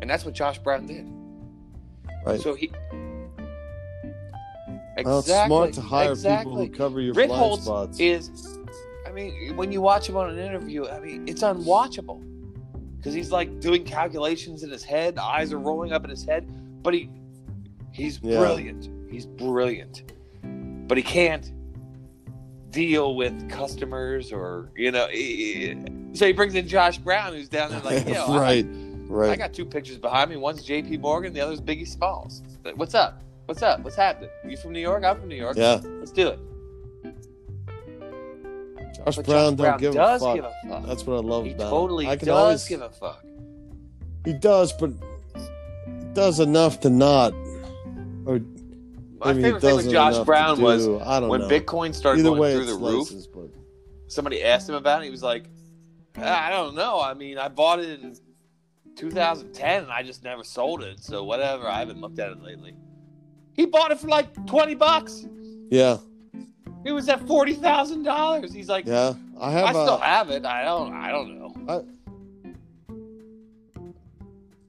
And 0.00 0.08
that's 0.08 0.24
what 0.24 0.32
Josh 0.34 0.58
Brown 0.58 0.86
did. 0.86 1.06
Right. 2.24 2.40
So 2.40 2.54
he. 2.54 2.70
Well, 5.04 5.20
it's 5.20 5.28
smart 5.46 5.72
to 5.74 5.80
hire 5.80 6.16
people 6.16 6.56
who 6.56 6.68
cover 6.68 7.00
your 7.00 7.14
blind 7.14 7.30
Ritholtz 7.30 7.60
spots. 7.62 8.00
is, 8.00 8.58
I 9.06 9.12
mean, 9.12 9.56
when 9.56 9.70
you 9.70 9.80
watch 9.80 10.08
him 10.08 10.16
on 10.16 10.28
an 10.30 10.38
interview, 10.38 10.86
I 10.88 10.98
mean, 10.98 11.28
it's 11.28 11.42
unwatchable 11.42 12.20
because 12.96 13.14
he's 13.14 13.30
like 13.30 13.60
doing 13.60 13.84
calculations 13.84 14.64
in 14.64 14.70
his 14.70 14.82
head, 14.82 15.16
eyes 15.18 15.52
are 15.52 15.58
rolling 15.58 15.92
up 15.92 16.02
in 16.04 16.10
his 16.10 16.24
head, 16.24 16.48
but 16.82 16.94
he 16.94 17.10
he's 17.92 18.20
Yeah. 18.22 18.38
brilliant. 18.38 18.88
He's 19.10 19.26
brilliant, 19.26 20.02
but 20.88 20.96
he 20.98 21.02
can't 21.04 21.52
deal 22.70 23.14
with 23.16 23.48
customers 23.50 24.32
or 24.32 24.70
you 24.76 24.90
know. 24.90 25.06
So 26.14 26.26
he 26.26 26.32
brings 26.32 26.54
in 26.54 26.66
Josh 26.68 26.98
Brown, 26.98 27.32
who's 27.34 27.48
down 27.48 27.70
there 27.70 27.80
like, 27.80 28.06
yo, 28.14 28.24
I- 28.26 28.38
right, 28.38 28.66
right. 29.08 29.30
I 29.30 29.36
got 29.36 29.52
two 29.52 29.64
pictures 29.64 29.98
behind 29.98 30.30
me. 30.30 30.36
One's 30.36 30.62
J.P. 30.62 30.98
Morgan, 30.98 31.32
the 31.32 31.40
other's 31.40 31.60
Biggie 31.60 31.86
Smalls. 31.88 32.42
What's 32.76 32.94
up? 32.94 33.22
What's 33.46 33.62
up? 33.62 33.80
What's 33.80 33.96
happening? 33.96 34.30
You 34.46 34.56
from 34.58 34.72
New 34.72 34.80
York? 34.80 35.04
I'm 35.04 35.18
from 35.18 35.28
New 35.28 35.34
York. 35.36 35.56
yeah, 35.56 35.80
Let's 35.82 36.10
do 36.12 36.28
it. 36.28 36.38
Josh 38.94 39.16
But 39.16 39.26
Brown 39.26 39.56
Josh 39.56 39.66
don't 39.66 39.80
give 39.80 39.94
does 39.94 40.22
a 40.22 40.24
fuck. 40.24 40.34
give 40.34 40.44
a 40.44 40.52
fuck. 40.68 40.86
That's 40.86 41.06
what 41.06 41.16
I 41.16 41.20
love 41.20 41.44
he 41.46 41.52
about. 41.52 41.70
totally 41.70 42.04
him. 42.06 42.10
I 42.10 42.16
can 42.16 42.28
does 42.28 42.36
always 42.38 42.68
give 42.68 42.82
a 42.82 42.90
fuck. 42.90 43.24
He 44.24 44.32
does, 44.34 44.72
but 44.72 44.90
he 44.90 46.04
does 46.14 46.40
enough 46.40 46.80
to 46.80 46.90
not. 46.90 47.32
Or 48.26 48.40
My 49.18 49.32
maybe 49.32 49.38
he 49.38 49.42
favorite 49.44 49.60
thing 49.60 49.76
with 49.76 49.90
Josh 49.90 50.24
Brown 50.24 50.60
was. 50.60 50.86
I 50.86 51.18
when 51.20 51.40
know. 51.42 51.48
Bitcoin 51.48 51.94
started 51.94 52.20
Either 52.20 52.36
going 52.36 52.56
through 52.56 52.66
the 52.66 52.74
roof. 52.74 53.10
but 53.34 53.50
Somebody 54.06 54.42
asked 54.42 54.68
him 54.68 54.74
about 54.74 55.02
it. 55.02 55.06
He 55.06 55.10
was 55.10 55.22
like, 55.22 55.44
ah, 56.16 56.46
I 56.46 56.50
don't 56.50 56.74
know. 56.74 57.00
I 57.00 57.14
mean, 57.14 57.36
I 57.38 57.48
bought 57.48 57.78
it 57.80 58.00
in 58.00 58.16
2010 58.96 59.82
and 59.82 59.92
I 59.92 60.02
just 60.02 60.24
never 60.24 60.44
sold 60.44 60.82
it. 60.82 61.00
So 61.02 61.24
whatever. 61.24 61.66
I 61.66 61.80
haven't 61.80 62.00
looked 62.00 62.18
at 62.18 62.30
it 62.30 62.42
lately. 62.42 62.74
He 63.54 63.66
bought 63.66 63.90
it 63.90 63.98
for 63.98 64.08
like 64.08 64.46
20 64.46 64.74
bucks. 64.76 65.26
yeah, 65.70 65.98
It 66.84 66.92
was 66.92 67.08
at 67.08 67.26
forty 67.26 67.54
thousand 67.54 68.04
dollars. 68.04 68.52
He's 68.52 68.68
like, 68.68 68.86
yeah. 68.86 69.14
I 69.40 69.48
I 69.48 69.50
have. 69.52 69.68
still 69.70 69.94
a, 69.96 70.00
have 70.00 70.30
it. 70.30 70.44
I 70.44 70.64
don't. 70.64 70.92
I 70.94 71.10
don't 71.10 71.38
know. 71.38 71.84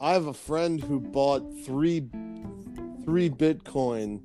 I 0.01 0.13
have 0.13 0.27
a 0.27 0.33
friend 0.33 0.81
who 0.81 0.99
bought 0.99 1.41
three, 1.65 1.99
three 3.03 3.29
Bitcoin, 3.29 4.21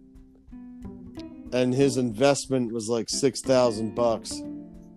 and 1.54 1.72
his 1.72 1.96
investment 1.96 2.72
was 2.72 2.88
like 2.88 3.08
six 3.08 3.40
thousand 3.40 3.94
bucks. 3.94 4.42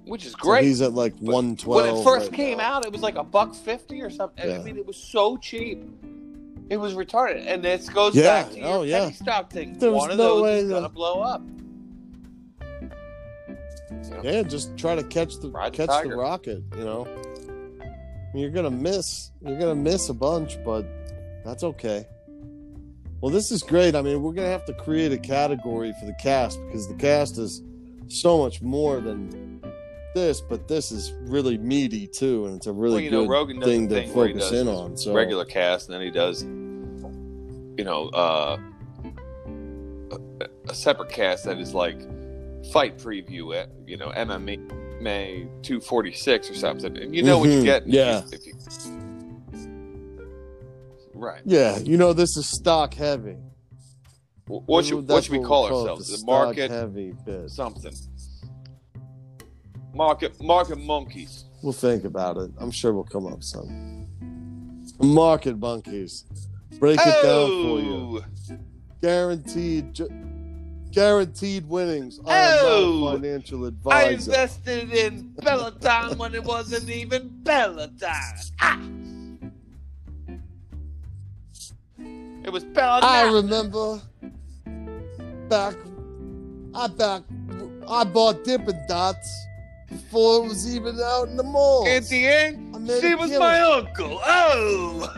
Which 0.05 0.25
is 0.25 0.31
So 0.31 0.37
great. 0.39 0.63
he's 0.63 0.81
at 0.81 0.93
like 0.93 1.15
one 1.19 1.55
twelve. 1.55 1.85
when 1.85 1.95
it 1.95 2.03
first 2.03 2.33
came 2.33 2.59
out, 2.59 2.85
it 2.85 2.91
was 2.91 3.01
like 3.01 3.15
a 3.15 3.23
buck 3.23 3.53
fifty 3.53 4.01
or 4.01 4.09
something. 4.09 4.51
I 4.53 4.57
mean, 4.63 4.77
it 4.77 4.85
was 4.85 4.97
so 4.97 5.37
cheap. 5.37 5.83
It 6.69 6.77
was 6.77 6.95
retarded, 6.95 7.45
and 7.47 7.63
this 7.63 7.87
goes 7.87 8.13
Yeah, 8.15 8.43
back 8.43 8.51
to 8.53 8.59
oh, 8.61 8.67
your 8.67 8.77
oh, 8.79 8.81
yeah. 8.83 8.99
penny 9.05 9.13
stock 9.13 9.49
thing. 9.51 9.77
There 9.77 9.91
One 9.91 10.11
of 10.11 10.17
no 10.17 10.23
those 10.35 10.43
way 10.43 10.57
is 10.59 10.63
to- 10.67 10.73
gonna 10.73 10.89
blow 10.89 11.21
up. 11.21 11.41
Yeah, 14.23 14.43
just 14.43 14.75
try 14.77 14.95
to 14.95 15.03
catch 15.03 15.37
the 15.37 15.49
Ride 15.49 15.73
catch 15.73 16.03
the 16.03 16.15
rocket. 16.15 16.63
You 16.77 16.83
know, 16.83 17.07
you're 18.33 18.49
gonna 18.49 18.71
miss. 18.71 19.31
You're 19.41 19.59
gonna 19.59 19.75
miss 19.75 20.09
a 20.09 20.13
bunch, 20.13 20.57
but 20.65 20.85
that's 21.45 21.63
okay. 21.63 22.05
Well, 23.21 23.31
this 23.31 23.51
is 23.51 23.63
great. 23.63 23.95
I 23.95 24.01
mean, 24.01 24.21
we're 24.21 24.33
gonna 24.33 24.47
have 24.47 24.65
to 24.65 24.73
create 24.73 25.11
a 25.11 25.17
category 25.17 25.93
for 25.99 26.05
the 26.05 26.13
cast 26.13 26.59
because 26.67 26.87
the 26.87 26.93
cast 26.95 27.37
is 27.37 27.63
so 28.07 28.37
much 28.37 28.61
more 28.61 28.99
than 29.01 29.61
this, 30.13 30.39
but 30.39 30.67
this 30.67 30.91
is 30.91 31.13
really 31.21 31.57
meaty 31.57 32.07
too, 32.07 32.45
and 32.45 32.55
it's 32.57 32.67
a 32.67 32.71
really 32.71 32.93
well, 32.95 33.01
you 33.03 33.11
know, 33.11 33.21
good 33.23 33.29
Rogan 33.31 33.59
does 33.59 33.69
thing 33.69 33.89
to 33.89 33.95
thing 33.95 34.13
focus 34.13 34.51
in 34.51 34.67
on. 34.67 34.95
So 34.97 35.13
regular 35.13 35.45
cast, 35.45 35.89
and 35.89 35.95
then 35.95 36.01
he 36.03 36.11
does, 36.11 36.43
you 36.43 37.83
know, 37.83 38.09
uh, 38.09 38.57
a, 40.11 40.19
a 40.69 40.73
separate 40.75 41.09
cast 41.09 41.45
that 41.45 41.59
is 41.59 41.73
like 41.73 41.99
fight 42.71 42.97
preview 42.97 43.55
at 43.55 43.69
you 43.87 43.97
know 43.97 44.09
MMA 44.09 45.01
May 45.01 45.47
two 45.63 45.79
forty 45.81 46.11
six 46.13 46.49
or 46.51 46.55
something, 46.55 46.95
and 46.97 47.15
you 47.15 47.23
know 47.23 47.39
what 47.39 47.49
you 47.49 47.61
Mhm, 47.61 47.63
get. 47.65 47.81
if 47.83 47.87
you- 47.93 47.99
yeah. 47.99 48.21
if 48.31 48.45
you- 48.45 48.53
right. 51.17 51.41
yeah, 51.45 51.77
you 51.79 51.97
know, 51.97 52.13
this 52.13 52.37
is 52.37 52.47
stock 52.49 52.93
heavy. 52.93 53.35
Wh- 54.47 54.67
What 54.67 54.85
should 54.85 55.07
what 55.07 55.23
should 55.23 55.31
we 55.33 55.39
we'll 55.39 55.47
call 55.47 55.65
ourselves? 55.65 56.09
The 56.09 56.17
stock 56.17 56.27
market 56.27 56.71
heavy 56.71 57.13
bit. 57.25 57.49
something. 57.49 57.93
Market 59.93 60.41
market 60.41 60.77
monkeys. 60.79 61.45
We'll 61.63 61.73
think 61.73 62.03
about 62.03 62.37
it. 62.37 62.51
I'm 62.59 62.71
sure 62.71 62.93
we'll 62.93 63.03
come 63.03 63.25
up 63.25 63.33
with 63.37 63.43
some. 63.43 64.07
Market 64.99 65.57
monkeys. 65.57 66.25
Break 66.79 66.99
it 67.01 67.23
down 67.23 67.47
for 67.47 67.79
you. 67.79 68.21
Oh, 68.23 68.57
Guaranteed, 69.01 69.93
ju- 69.93 70.09
guaranteed 70.91 71.67
winnings. 71.67 72.19
I 72.25 72.57
Oh! 72.61 73.11
financial 73.13 73.71
I 73.87 74.09
invested 74.09 74.91
in 74.91 75.33
Peloton 75.41 76.17
when 76.17 76.33
it 76.35 76.43
wasn't 76.43 76.89
even 76.89 77.41
Peloton. 77.43 78.09
Ah! 78.59 78.79
It 82.47 82.53
was 82.53 82.63
Peloton. 82.63 83.09
I 83.09 83.23
remember 83.29 84.01
back. 85.49 85.75
I 86.73 86.87
back. 86.87 87.23
I 87.85 88.05
bought 88.05 88.45
Dippin' 88.45 88.85
Dots 88.87 89.29
before 89.89 90.45
it 90.45 90.47
was 90.47 90.73
even 90.73 90.97
out 90.97 91.27
in 91.27 91.35
the 91.35 91.43
mall. 91.43 91.85
Auntie 91.85 92.25
Anne, 92.25 92.71
I 92.73 92.77
made 92.77 93.01
she 93.01 93.15
was 93.15 93.31
killing. 93.31 93.39
my 93.39 93.59
uncle. 93.59 94.21
Oh, 94.25 95.13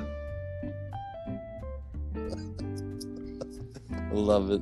I 3.91 4.11
love 4.11 4.49
it. 4.49 4.61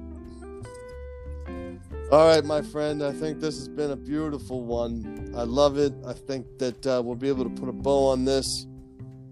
All 2.12 2.28
right, 2.28 2.44
my 2.44 2.62
friend. 2.62 3.02
I 3.02 3.14
think 3.14 3.40
this 3.40 3.58
has 3.60 3.70
been 3.70 3.92
a 3.92 3.96
beautiful 3.96 4.62
one. 4.62 5.34
I 5.38 5.44
love 5.44 5.78
it. 5.78 5.94
I 6.06 6.12
think 6.12 6.46
that 6.60 6.86
uh, 6.86 7.02
we'll 7.02 7.16
be 7.16 7.30
able 7.30 7.46
to 7.46 7.50
put 7.50 7.70
a 7.70 7.74
bow 7.74 8.08
on 8.08 8.26
this 8.26 8.68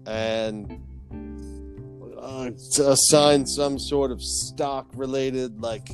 and 0.06 0.80
uh, 2.26 2.50
to 2.72 2.90
assign 2.90 3.46
some 3.46 3.78
sort 3.78 4.10
of 4.10 4.20
stock 4.20 4.88
related, 4.94 5.60
like 5.60 5.88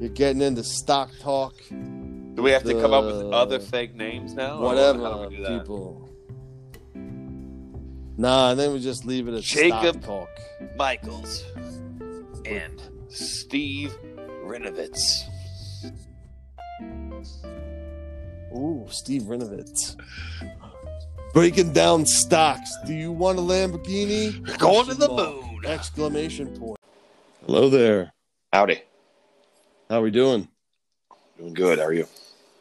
you're 0.00 0.08
getting 0.08 0.40
into 0.40 0.64
stock 0.64 1.10
talk, 1.20 1.54
do 1.68 2.42
we 2.42 2.50
have 2.50 2.64
to 2.64 2.80
come 2.80 2.94
up 2.94 3.04
with 3.04 3.32
other 3.32 3.60
fake 3.60 3.94
names 3.94 4.32
now? 4.32 4.56
or 4.56 4.62
whatever. 4.62 5.00
How 5.00 5.24
do 5.24 5.28
we 5.28 5.36
do 5.36 5.42
that? 5.42 5.60
people. 5.60 6.08
Nah, 8.16 8.52
and 8.52 8.58
then 8.58 8.72
we 8.72 8.80
just 8.80 9.04
leave 9.04 9.28
it 9.28 9.34
at 9.34 9.42
Jacob. 9.42 10.02
stock 10.02 10.28
talk. 10.28 10.76
Michaels 10.76 11.44
and 12.46 12.82
Steve 13.08 13.94
Rinovitz. 14.44 15.24
Ooh, 18.54 18.86
Steve 18.88 19.22
Rinovitz. 19.24 19.96
Breaking 21.36 21.70
down 21.74 22.06
stocks. 22.06 22.74
Do 22.86 22.94
you 22.94 23.12
want 23.12 23.38
a 23.38 23.42
Lamborghini? 23.42 24.58
Going 24.58 24.86
to 24.86 24.94
the 24.94 25.06
moon. 25.06 25.66
Exclamation 25.66 26.58
point. 26.58 26.78
Hello 27.44 27.68
there. 27.68 28.14
Howdy. 28.54 28.80
How 29.90 29.98
are 29.98 30.02
we 30.02 30.10
doing? 30.10 30.48
Doing 31.36 31.52
good. 31.52 31.78
How 31.78 31.84
are 31.84 31.92
you? 31.92 32.06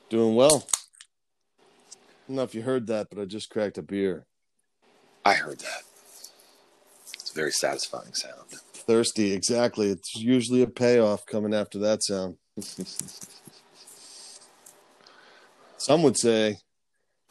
Doing 0.09 0.35
well. 0.35 0.67
I 1.57 1.63
don't 2.27 2.35
know 2.35 2.43
if 2.43 2.53
you 2.53 2.63
heard 2.63 2.87
that, 2.87 3.07
but 3.09 3.17
I 3.17 3.23
just 3.23 3.49
cracked 3.49 3.77
a 3.77 3.81
beer. 3.81 4.25
I 5.23 5.35
heard 5.35 5.59
that. 5.59 5.83
It's 7.13 7.31
a 7.31 7.33
very 7.33 7.51
satisfying 7.51 8.13
sound. 8.13 8.55
Thirsty, 8.73 9.31
exactly. 9.31 9.87
It's 9.87 10.15
usually 10.17 10.61
a 10.63 10.67
payoff 10.67 11.25
coming 11.25 11.53
after 11.53 11.79
that 11.79 12.03
sound. 12.03 12.35
Some 15.77 16.03
would 16.03 16.17
say 16.17 16.57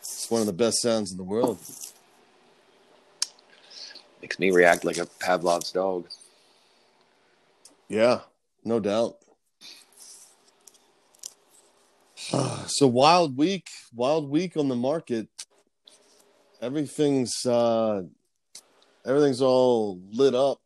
it's 0.05 0.31
one 0.31 0.41
of 0.43 0.47
the 0.47 0.53
best 0.53 0.83
sounds 0.83 1.11
in 1.11 1.17
the 1.17 1.25
world. 1.25 1.59
Makes 4.21 4.39
me 4.39 4.51
react 4.51 4.85
like 4.85 4.99
a 4.99 5.07
Pavlov's 5.07 5.73
dog. 5.73 6.09
Yeah, 7.89 8.21
no 8.65 8.81
doubt. 8.81 9.17
so 12.67 12.87
wild 12.87 13.37
week, 13.39 13.69
wild 13.95 14.29
week 14.29 14.57
on 14.57 14.69
the 14.69 14.77
market. 14.77 15.29
Everything's 16.61 17.45
uh 17.47 18.03
everything's 19.07 19.41
all 19.43 20.01
lit 20.11 20.35
up. 20.35 20.61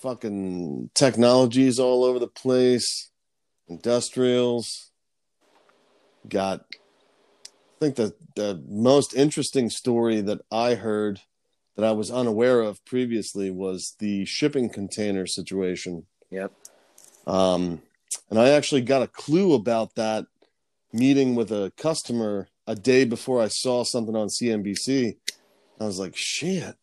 Fucking 0.00 0.90
technologies 0.94 1.78
all 1.78 2.04
over 2.04 2.18
the 2.18 2.28
place. 2.28 3.10
Industrials. 3.68 4.90
Got 6.28 6.64
think 7.84 7.96
the 7.96 8.14
the 8.36 8.62
most 8.68 9.14
interesting 9.14 9.70
story 9.70 10.20
that 10.22 10.40
I 10.50 10.74
heard 10.74 11.20
that 11.76 11.84
I 11.84 11.92
was 11.92 12.10
unaware 12.10 12.60
of 12.60 12.84
previously 12.84 13.50
was 13.50 13.94
the 13.98 14.24
shipping 14.24 14.68
container 14.70 15.26
situation. 15.26 16.06
Yep. 16.30 16.52
Um, 17.26 17.82
and 18.30 18.38
I 18.38 18.50
actually 18.50 18.82
got 18.82 19.02
a 19.02 19.08
clue 19.08 19.54
about 19.54 19.94
that 19.96 20.26
meeting 20.92 21.34
with 21.34 21.50
a 21.50 21.72
customer 21.76 22.48
a 22.66 22.74
day 22.74 23.04
before 23.04 23.42
I 23.42 23.48
saw 23.48 23.82
something 23.82 24.14
on 24.14 24.28
CNBC. 24.28 25.16
I 25.80 25.84
was 25.84 25.98
like, 25.98 26.16
shit. 26.16 26.76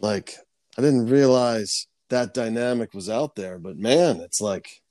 Like, 0.00 0.34
I 0.78 0.82
didn't 0.82 1.10
realize 1.10 1.86
that 2.08 2.34
dynamic 2.34 2.94
was 2.94 3.10
out 3.10 3.34
there, 3.34 3.58
but 3.58 3.76
man, 3.76 4.20
it's 4.20 4.40
like 4.40 4.82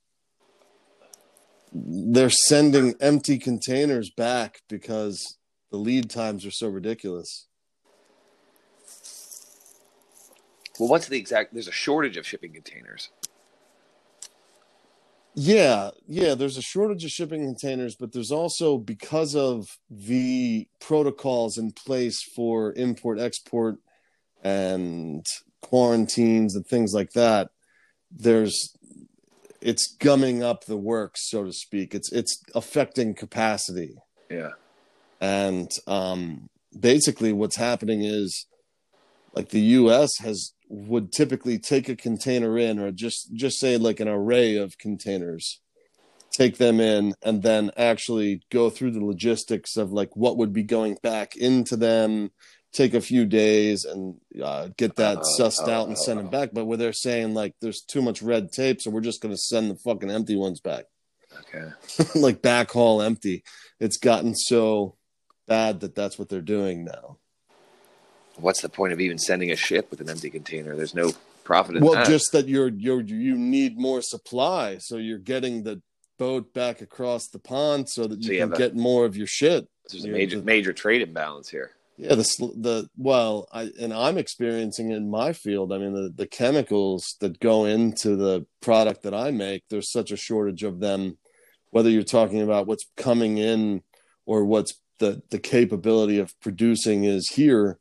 they're 1.78 2.30
sending 2.30 2.96
empty 3.02 3.38
containers 3.38 4.10
back 4.10 4.62
because 4.70 5.38
the 5.72 5.78
lead 5.78 6.10
times 6.10 6.46
are 6.46 6.52
so 6.52 6.70
ridiculous. 6.70 7.48
Well, 10.80 10.90
what's 10.90 11.08
the 11.08 11.18
exact? 11.18 11.54
There's 11.54 11.68
a 11.68 11.74
shortage 11.74 12.16
of 12.18 12.26
shipping 12.26 12.54
containers. 12.54 13.10
Yeah, 15.38 15.92
yeah, 16.08 16.34
there's 16.36 16.58
a 16.58 16.62
shortage 16.62 17.04
of 17.04 17.12
shipping 17.12 17.44
containers, 17.44 17.98
but 17.98 18.14
there's 18.14 18.32
also 18.32 18.78
because 18.78 19.36
of 19.36 19.68
the 19.90 20.70
protocols 20.80 21.58
in 21.58 21.74
place 21.74 22.24
for 22.24 22.72
import 22.74 23.20
export 23.20 23.76
and 24.42 25.26
quarantines 25.62 26.56
and 26.56 26.66
things 26.66 26.94
like 26.94 27.12
that, 27.12 27.50
there's 28.12 28.75
it's 29.66 29.96
gumming 30.00 30.44
up 30.44 30.66
the 30.66 30.78
works, 30.78 31.28
so 31.28 31.44
to 31.44 31.52
speak. 31.52 31.96
It's 31.96 32.12
it's 32.12 32.40
affecting 32.54 33.16
capacity. 33.16 33.96
Yeah. 34.30 34.52
And 35.20 35.72
um 35.88 36.48
basically 36.80 37.34
what's 37.34 37.56
happening 37.56 38.04
is 38.04 38.46
like 39.34 39.50
the 39.50 39.62
US 39.62 40.18
has 40.20 40.54
would 40.70 41.12
typically 41.12 41.58
take 41.58 41.90
a 41.90 41.96
container 41.96 42.58
in 42.60 42.80
or 42.80 42.92
just 42.92 43.34
just 43.34 43.60
say 43.60 43.78
like 43.78 44.00
an 44.00 44.08
array 44.08 44.56
of 44.56 44.78
containers 44.78 45.62
take 46.32 46.58
them 46.58 46.80
in 46.80 47.14
and 47.24 47.44
then 47.44 47.72
actually 47.78 48.42
go 48.52 48.70
through 48.70 48.92
the 48.92 49.04
logistics 49.04 49.78
of 49.78 49.92
like 49.92 50.16
what 50.16 50.38
would 50.38 50.52
be 50.52 50.64
going 50.64 50.98
back 51.02 51.36
into 51.36 51.78
them 51.78 52.30
take 52.76 52.94
a 52.94 53.02
few 53.02 53.26
days 53.26 53.86
and 53.86 54.16
uh, 54.44 54.70
get 54.78 54.96
that 54.96 55.18
uh, 55.18 55.24
sussed 55.40 55.68
uh, 55.68 55.72
out 55.72 55.88
and 55.88 55.98
send 55.98 56.20
them 56.20 56.30
back 56.30 56.50
but 56.54 56.66
where 56.66 56.78
they're 56.78 56.94
saying 56.94 57.34
like 57.34 57.54
there's 57.62 57.82
too 57.82 58.02
much 58.02 58.22
red 58.22 58.52
tape 58.52 58.82
so 58.82 58.92
we're 58.92 59.02
just 59.02 59.22
going 59.22 59.34
to 59.34 59.38
send 59.38 59.70
the 59.70 59.76
fucking 59.76 60.12
empty 60.12 60.36
ones 60.36 60.60
back 60.60 60.86
okay 61.40 61.70
like 62.16 62.42
backhaul 62.42 63.04
empty 63.04 63.44
it's 63.80 63.98
gotten 63.98 64.36
so 64.36 64.96
bad 65.48 65.80
that 65.80 65.96
that's 65.96 66.20
what 66.20 66.30
they're 66.30 66.42
doing 66.42 66.84
now 66.84 67.18
what's 68.38 68.62
the 68.62 68.70
point 68.70 68.94
of 68.94 69.00
even 69.00 69.18
sending 69.18 69.52
a 69.52 69.56
ship 69.56 69.90
with 69.90 70.02
an 70.02 70.10
empty 70.10 70.30
container? 70.30 70.76
There's 70.76 70.96
no 70.96 71.12
profit 71.44 71.78
in 71.78 71.84
well, 71.84 71.94
that. 71.94 72.08
just 72.08 72.32
that 72.32 72.48
you're 72.48 72.70
you're 72.70 73.02
you 73.02 73.36
need 73.36 73.78
more 73.78 74.02
supply, 74.02 74.78
so 74.80 74.98
you're 74.98 75.18
getting 75.18 75.64
the 75.64 75.82
boat 76.18 76.54
back 76.54 76.82
across 76.82 77.28
the 77.28 77.40
pond 77.40 77.90
so 77.90 78.08
that 78.08 78.20
you, 78.20 78.26
so 78.26 78.32
you 78.32 78.40
can 78.40 78.54
a, 78.54 78.58
get 78.58 78.76
more 78.76 79.06
of 79.06 79.18
your 79.18 79.28
shit. 79.28 79.68
There's 79.90 80.06
a 80.06 80.10
major 80.10 80.40
the, 80.40 80.46
major 80.46 80.74
trade 80.74 81.02
imbalance 81.02 81.50
here. 81.50 81.72
Yeah, 81.98 82.16
the 82.16 82.24
the 82.58 82.90
well, 82.98 83.48
I 83.54 83.70
and 83.80 83.94
I'm 83.94 84.18
experiencing 84.18 84.92
in 84.92 85.10
my 85.10 85.32
field. 85.32 85.72
I 85.72 85.78
mean, 85.78 85.94
the 85.94 86.12
the 86.14 86.28
chemicals 86.28 87.16
that 87.22 87.40
go 87.40 87.64
into 87.66 88.18
the 88.18 88.46
product 88.62 89.04
that 89.04 89.14
I 89.14 89.32
make, 89.32 89.64
there's 89.70 89.92
such 89.92 90.12
a 90.12 90.18
shortage 90.18 90.64
of 90.64 90.82
them. 90.82 91.18
Whether 91.70 91.90
you're 91.90 92.04
talking 92.04 92.42
about 92.42 92.68
what's 92.68 92.86
coming 92.98 93.38
in 93.38 93.82
or 94.26 94.44
what's 94.44 94.74
the 95.00 95.22
the 95.30 95.40
capability 95.40 96.20
of 96.20 96.38
producing 96.42 97.06
is 97.06 97.30
here, 97.30 97.80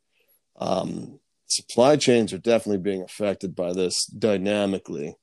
um, 0.57 1.19
supply 1.47 1.97
chains 1.97 2.31
are 2.31 2.37
definitely 2.37 2.81
being 2.81 3.01
affected 3.01 3.53
by 3.53 3.73
this 3.73 4.05
dynamically. 4.05 5.15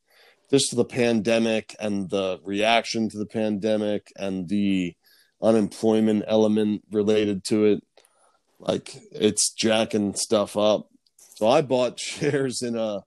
Just 0.51 0.77
the 0.77 0.85
pandemic 0.85 1.75
and 1.81 2.11
the 2.11 2.39
reaction 2.45 3.09
to 3.09 3.19
the 3.19 3.27
pandemic 3.27 4.09
and 4.17 4.51
the 4.51 4.95
unemployment 5.43 6.25
element 6.27 6.83
related 6.91 7.43
to 7.45 7.65
it, 7.65 7.83
like 8.63 8.97
it's 9.11 9.53
jacking 9.53 10.15
stuff 10.15 10.57
up. 10.57 10.89
So 11.37 11.49
I 11.49 11.63
bought 11.63 11.99
shares 12.01 12.63
in 12.63 12.77
a 12.77 13.03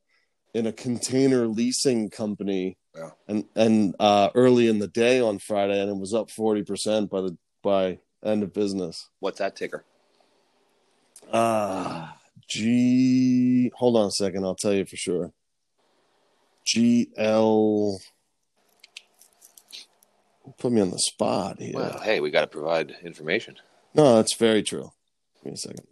in 0.54 0.68
a 0.68 0.72
container 0.72 1.48
leasing 1.48 2.10
company 2.10 2.78
yeah. 2.96 3.10
and 3.28 3.46
and 3.56 3.96
uh, 4.00 4.30
early 4.36 4.68
in 4.68 4.80
the 4.80 4.88
day 4.88 5.20
on 5.20 5.40
Friday, 5.40 5.80
and 5.80 5.90
it 5.90 5.98
was 5.98 6.14
up 6.14 6.30
forty 6.30 6.64
percent 6.64 7.10
by 7.10 7.22
the 7.22 7.38
by 7.64 8.00
end 8.24 8.44
of 8.44 8.54
business. 8.54 9.10
What's 9.20 9.40
that 9.40 9.56
ticker? 9.56 9.84
Uh 11.32 12.10
G. 12.48 13.72
Hold 13.76 13.98
on 13.98 14.08
a 14.08 14.12
second. 14.12 14.44
I'll 14.44 14.56
tell 14.56 14.74
you 14.74 14.86
for 14.86 14.96
sure. 14.96 15.32
GL. 16.66 17.98
Put 20.60 20.72
me 20.72 20.82
on 20.82 20.92
the 20.92 21.00
spot 21.00 21.60
here. 21.60 21.74
Well, 21.74 22.00
hey, 22.04 22.20
we 22.20 22.30
got 22.30 22.42
to 22.42 22.48
provide 22.48 22.96
information. 23.04 23.56
No, 23.96 24.18
that's 24.18 24.36
very 24.36 24.62
true. 24.62 24.92
Give 25.46 25.52
me 25.52 25.54
a 25.54 25.58
second. 25.58 25.88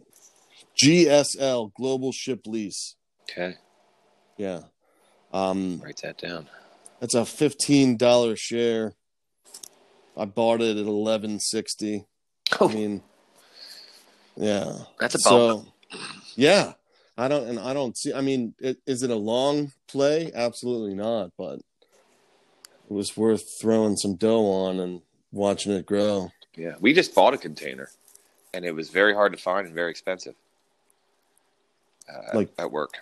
GSL 0.76 1.72
Global 1.74 2.10
Ship 2.10 2.40
Lease. 2.44 2.96
Okay. 3.22 3.54
Yeah. 4.36 4.62
Um, 5.32 5.80
Write 5.84 6.00
that 6.02 6.18
down. 6.18 6.48
That's 6.98 7.14
a 7.14 7.24
fifteen 7.24 7.96
dollar 7.96 8.34
share. 8.34 8.94
I 10.16 10.24
bought 10.24 10.60
it 10.60 10.76
at 10.76 10.86
eleven 10.86 11.38
sixty. 11.38 12.04
Oh. 12.58 12.68
I 12.68 12.74
mean, 12.74 13.02
yeah. 14.36 14.72
That's 14.98 15.14
a. 15.14 15.18
So, 15.18 15.66
yeah, 16.34 16.72
I 17.16 17.28
don't, 17.28 17.46
and 17.48 17.58
I 17.60 17.72
don't 17.72 17.96
see. 17.96 18.12
I 18.12 18.20
mean, 18.20 18.54
it, 18.58 18.78
is 18.86 19.04
it 19.04 19.10
a 19.10 19.16
long 19.16 19.72
play? 19.86 20.32
Absolutely 20.34 20.94
not. 20.94 21.30
But 21.38 21.60
it 21.60 22.90
was 22.90 23.16
worth 23.16 23.60
throwing 23.60 23.96
some 23.96 24.16
dough 24.16 24.46
on 24.46 24.80
and 24.80 25.00
watching 25.30 25.72
it 25.72 25.86
grow. 25.86 26.32
Yeah, 26.56 26.74
we 26.80 26.92
just 26.92 27.14
bought 27.14 27.34
a 27.34 27.38
container, 27.38 27.88
and 28.54 28.64
it 28.64 28.74
was 28.74 28.88
very 28.88 29.12
hard 29.12 29.32
to 29.32 29.38
find 29.38 29.66
and 29.66 29.74
very 29.74 29.90
expensive. 29.90 30.34
Uh, 32.08 32.36
like 32.36 32.50
at 32.58 32.70
work. 32.70 32.98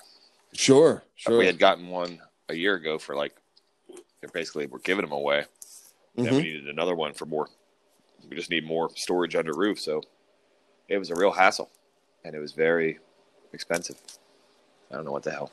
Sure, 0.55 1.03
sure. 1.17 1.39
We 1.39 1.47
had 1.47 1.59
gotten 1.59 1.89
one 1.89 2.21
a 2.49 2.55
year 2.55 2.75
ago 2.75 2.99
for 2.99 3.15
like, 3.15 3.35
they 3.89 4.29
basically 4.33 4.67
we're 4.67 4.79
giving 4.79 5.05
them 5.05 5.13
away. 5.13 5.45
Mm-hmm. 6.17 6.25
Then 6.25 6.35
we 6.35 6.43
needed 6.43 6.69
another 6.69 6.95
one 6.95 7.13
for 7.13 7.27
more. 7.27 7.49
We 8.29 8.37
just 8.37 8.51
need 8.51 8.65
more 8.65 8.91
storage 8.95 9.35
under 9.35 9.53
roof, 9.55 9.81
so 9.81 10.03
it 10.89 10.99
was 10.99 11.11
a 11.11 11.15
real 11.15 11.33
hassle, 11.33 11.71
and 12.25 12.35
it 12.35 12.39
was 12.39 12.53
very 12.53 12.99
expensive. 13.53 13.97
I 14.91 14.95
don't 14.95 15.05
know 15.05 15.13
what 15.13 15.25
the 15.25 15.33
hell. 15.33 15.51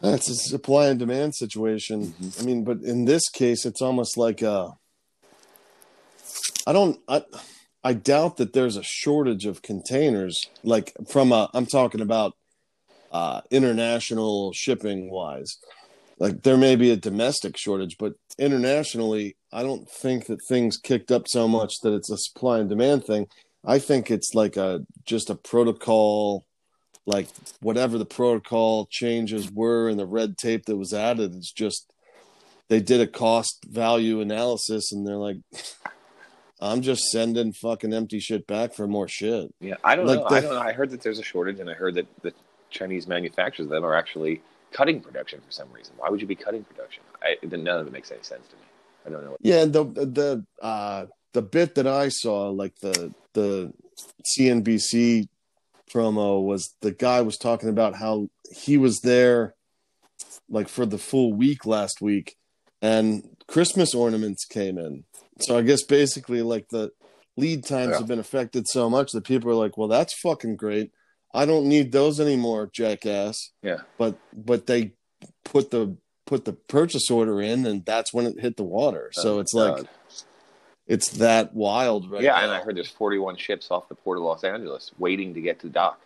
That's 0.00 0.30
a 0.30 0.34
supply 0.34 0.86
and 0.86 0.98
demand 0.98 1.34
situation. 1.34 2.14
Mm-hmm. 2.20 2.40
I 2.40 2.44
mean, 2.44 2.64
but 2.64 2.78
in 2.82 3.04
this 3.04 3.28
case, 3.28 3.66
it's 3.66 3.82
almost 3.82 4.16
like 4.16 4.42
a. 4.42 4.74
I 6.66 6.72
don't. 6.72 7.00
I, 7.08 7.22
I 7.84 7.92
doubt 7.92 8.36
that 8.38 8.52
there's 8.52 8.76
a 8.76 8.82
shortage 8.82 9.46
of 9.46 9.62
containers. 9.62 10.40
Like 10.62 10.92
from 11.08 11.32
a, 11.32 11.48
I'm 11.54 11.66
talking 11.66 12.00
about 12.00 12.34
uh, 13.12 13.42
international 13.50 14.52
shipping 14.52 15.10
wise. 15.10 15.56
Like 16.18 16.42
there 16.42 16.56
may 16.56 16.74
be 16.74 16.90
a 16.90 16.96
domestic 16.96 17.56
shortage, 17.56 17.96
but 17.98 18.14
internationally, 18.38 19.36
I 19.52 19.62
don't 19.62 19.88
think 19.88 20.26
that 20.26 20.40
things 20.48 20.76
kicked 20.76 21.12
up 21.12 21.28
so 21.28 21.46
much 21.46 21.74
that 21.82 21.94
it's 21.94 22.10
a 22.10 22.18
supply 22.18 22.58
and 22.58 22.68
demand 22.68 23.04
thing. 23.04 23.28
I 23.64 23.78
think 23.78 24.10
it's 24.10 24.34
like 24.34 24.56
a 24.56 24.80
just 25.04 25.30
a 25.30 25.34
protocol 25.34 26.44
like 27.06 27.28
whatever 27.60 27.96
the 27.96 28.04
protocol 28.04 28.86
changes 28.90 29.50
were 29.50 29.88
and 29.88 29.98
the 29.98 30.06
red 30.06 30.36
tape 30.36 30.66
that 30.66 30.76
was 30.76 30.92
added 30.92 31.34
it's 31.34 31.50
just 31.50 31.90
they 32.68 32.80
did 32.80 33.00
a 33.00 33.06
cost 33.06 33.64
value 33.66 34.20
analysis 34.20 34.92
and 34.92 35.06
they're 35.06 35.16
like 35.16 35.38
i'm 36.60 36.82
just 36.82 37.04
sending 37.10 37.52
fucking 37.52 37.92
empty 37.92 38.20
shit 38.20 38.46
back 38.46 38.74
for 38.74 38.86
more 38.86 39.08
shit. 39.08 39.52
Yeah 39.60 39.74
i 39.84 39.96
don't 39.96 40.06
like 40.06 40.20
know. 40.20 40.28
The, 40.28 40.34
i 40.34 40.40
don't 40.40 40.54
know. 40.54 40.60
I 40.60 40.72
heard 40.72 40.90
that 40.90 41.02
there's 41.02 41.18
a 41.18 41.22
shortage 41.24 41.60
and 41.60 41.70
i 41.70 41.74
heard 41.74 41.94
that 41.94 42.06
the 42.22 42.32
chinese 42.70 43.06
manufacturers 43.06 43.66
of 43.66 43.70
them 43.70 43.84
are 43.84 43.94
actually 43.94 44.42
cutting 44.72 45.00
production 45.00 45.40
for 45.40 45.50
some 45.50 45.72
reason. 45.72 45.94
Why 45.96 46.10
would 46.10 46.20
you 46.20 46.26
be 46.26 46.34
cutting 46.34 46.62
production? 46.62 47.02
I, 47.22 47.36
none 47.42 47.66
of 47.80 47.86
it 47.86 47.92
makes 47.92 48.10
any 48.10 48.22
sense 48.22 48.46
to 48.48 48.56
me. 48.56 48.62
I 49.06 49.10
don't 49.10 49.24
know 49.24 49.36
yeah 49.40 49.64
the 49.64 49.84
the 49.84 50.44
uh 50.60 51.06
the 51.32 51.42
bit 51.42 51.74
that 51.76 51.86
i 51.86 52.08
saw 52.08 52.50
like 52.50 52.74
the 52.80 53.14
the 53.32 53.72
cnbc 54.38 55.28
promo 55.90 56.44
was 56.44 56.74
the 56.82 56.90
guy 56.90 57.22
was 57.22 57.38
talking 57.38 57.70
about 57.70 57.94
how 57.94 58.28
he 58.50 58.76
was 58.76 59.00
there 59.00 59.54
like 60.50 60.68
for 60.68 60.84
the 60.84 60.98
full 60.98 61.32
week 61.32 61.64
last 61.64 62.02
week 62.02 62.36
and 62.82 63.36
Christmas 63.46 63.94
ornaments 63.94 64.44
came 64.44 64.78
in. 64.78 65.04
So 65.40 65.56
I 65.56 65.62
guess 65.62 65.82
basically 65.82 66.42
like 66.42 66.68
the 66.70 66.90
lead 67.36 67.64
times 67.64 67.92
yeah. 67.92 67.98
have 67.98 68.08
been 68.08 68.18
affected 68.18 68.66
so 68.68 68.90
much 68.90 69.12
that 69.12 69.24
people 69.24 69.50
are 69.50 69.54
like, 69.54 69.76
"Well, 69.76 69.88
that's 69.88 70.18
fucking 70.20 70.56
great. 70.56 70.90
I 71.34 71.46
don't 71.46 71.66
need 71.66 71.92
those 71.92 72.20
anymore, 72.20 72.70
jackass." 72.72 73.52
Yeah. 73.62 73.78
But 73.96 74.18
but 74.32 74.66
they 74.66 74.94
put 75.44 75.70
the 75.70 75.96
put 76.26 76.44
the 76.44 76.52
purchase 76.52 77.10
order 77.10 77.40
in 77.40 77.64
and 77.64 77.84
that's 77.86 78.12
when 78.12 78.26
it 78.26 78.38
hit 78.38 78.56
the 78.56 78.64
water. 78.64 79.10
Oh, 79.16 79.22
so 79.22 79.38
it's 79.38 79.54
God. 79.54 79.78
like 79.78 79.88
it's 80.88 81.10
that 81.10 81.54
wild 81.54 82.10
right 82.10 82.22
yeah 82.22 82.32
now. 82.32 82.44
and 82.44 82.52
i 82.52 82.60
heard 82.60 82.76
there's 82.76 82.90
41 82.90 83.36
ships 83.36 83.70
off 83.70 83.88
the 83.88 83.94
port 83.94 84.18
of 84.18 84.24
los 84.24 84.42
angeles 84.42 84.90
waiting 84.98 85.34
to 85.34 85.40
get 85.40 85.60
to 85.60 85.68
dock 85.68 86.00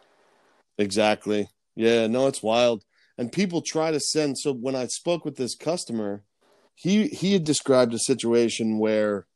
exactly 0.77 1.49
yeah 1.77 2.07
no 2.09 2.27
it's 2.27 2.43
wild 2.43 2.85
and 3.17 3.33
people 3.33 3.63
try 3.63 3.91
to 3.91 4.01
send 4.01 4.37
so 4.37 4.53
when 4.53 4.75
i 4.75 4.87
spoke 4.87 5.25
with 5.25 5.37
this 5.37 5.55
customer 5.55 6.25
he 6.75 7.09
he 7.09 7.33
had 7.33 7.45
described 7.45 7.95
a 7.95 7.99
situation 7.99 8.79
where 8.79 9.27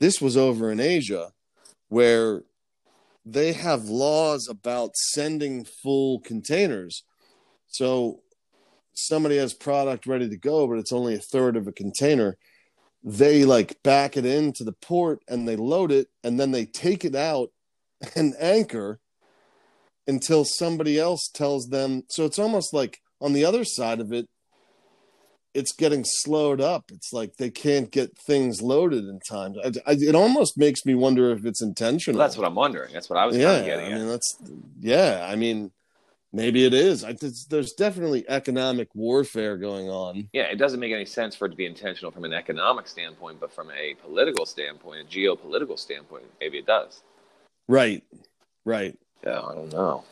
this 0.00 0.20
was 0.20 0.36
over 0.36 0.70
in 0.70 0.80
asia 0.80 1.32
where 1.88 2.42
they 3.24 3.52
have 3.52 3.84
laws 3.84 4.48
about 4.48 4.96
sending 4.96 5.64
full 5.64 6.20
containers. 6.20 7.04
So 7.68 8.20
somebody 8.94 9.36
has 9.36 9.54
product 9.54 10.06
ready 10.06 10.28
to 10.28 10.36
go 10.36 10.66
but 10.66 10.78
it's 10.78 10.92
only 10.92 11.14
a 11.14 11.18
third 11.18 11.56
of 11.56 11.66
a 11.66 11.72
container. 11.72 12.36
They 13.04 13.44
like 13.44 13.82
back 13.82 14.16
it 14.16 14.24
into 14.24 14.64
the 14.64 14.72
port 14.72 15.20
and 15.28 15.46
they 15.46 15.56
load 15.56 15.92
it 15.92 16.08
and 16.22 16.38
then 16.38 16.50
they 16.52 16.64
take 16.64 17.04
it 17.04 17.14
out 17.14 17.50
and 18.16 18.34
anchor 18.40 19.00
until 20.06 20.44
somebody 20.44 20.98
else 20.98 21.28
tells 21.32 21.68
them. 21.68 22.04
So 22.08 22.24
it's 22.24 22.38
almost 22.38 22.72
like 22.72 23.00
on 23.20 23.32
the 23.32 23.44
other 23.44 23.64
side 23.64 24.00
of 24.00 24.12
it 24.12 24.28
it's 25.54 25.72
getting 25.72 26.04
slowed 26.04 26.60
up. 26.60 26.90
It's 26.92 27.12
like 27.12 27.36
they 27.36 27.50
can't 27.50 27.90
get 27.90 28.16
things 28.26 28.62
loaded 28.62 29.04
in 29.04 29.20
time. 29.20 29.54
I, 29.64 29.68
I, 29.86 29.92
it 29.98 30.14
almost 30.14 30.56
makes 30.56 30.84
me 30.84 30.94
wonder 30.94 31.30
if 31.30 31.44
it's 31.44 31.62
intentional. 31.62 32.18
Well, 32.18 32.26
that's 32.26 32.36
what 32.36 32.46
I'm 32.46 32.54
wondering. 32.54 32.92
That's 32.92 33.10
what 33.10 33.18
I 33.18 33.26
was 33.26 33.36
yeah, 33.36 33.44
kind 33.44 33.60
of 33.60 33.66
getting 33.66 33.86
I 33.86 33.90
at. 33.90 33.98
mean 33.98 34.08
that's 34.08 34.36
yeah. 34.80 35.26
I 35.28 35.36
mean, 35.36 35.70
maybe 36.32 36.64
it 36.64 36.74
is. 36.74 37.04
I, 37.04 37.12
there's, 37.12 37.46
there's 37.50 37.72
definitely 37.72 38.24
economic 38.28 38.88
warfare 38.94 39.56
going 39.56 39.88
on. 39.88 40.28
yeah, 40.32 40.44
it 40.44 40.56
doesn't 40.56 40.80
make 40.80 40.92
any 40.92 41.04
sense 41.04 41.36
for 41.36 41.46
it 41.46 41.50
to 41.50 41.56
be 41.56 41.66
intentional 41.66 42.10
from 42.10 42.24
an 42.24 42.32
economic 42.32 42.88
standpoint, 42.88 43.40
but 43.40 43.52
from 43.52 43.70
a 43.70 43.94
political 44.02 44.46
standpoint, 44.46 45.00
a 45.00 45.04
geopolitical 45.04 45.78
standpoint, 45.78 46.24
maybe 46.40 46.58
it 46.58 46.66
does. 46.66 47.02
Right, 47.68 48.02
right. 48.64 48.98
Yeah, 49.24 49.40
I 49.40 49.54
don't 49.54 49.72
know. 49.72 50.04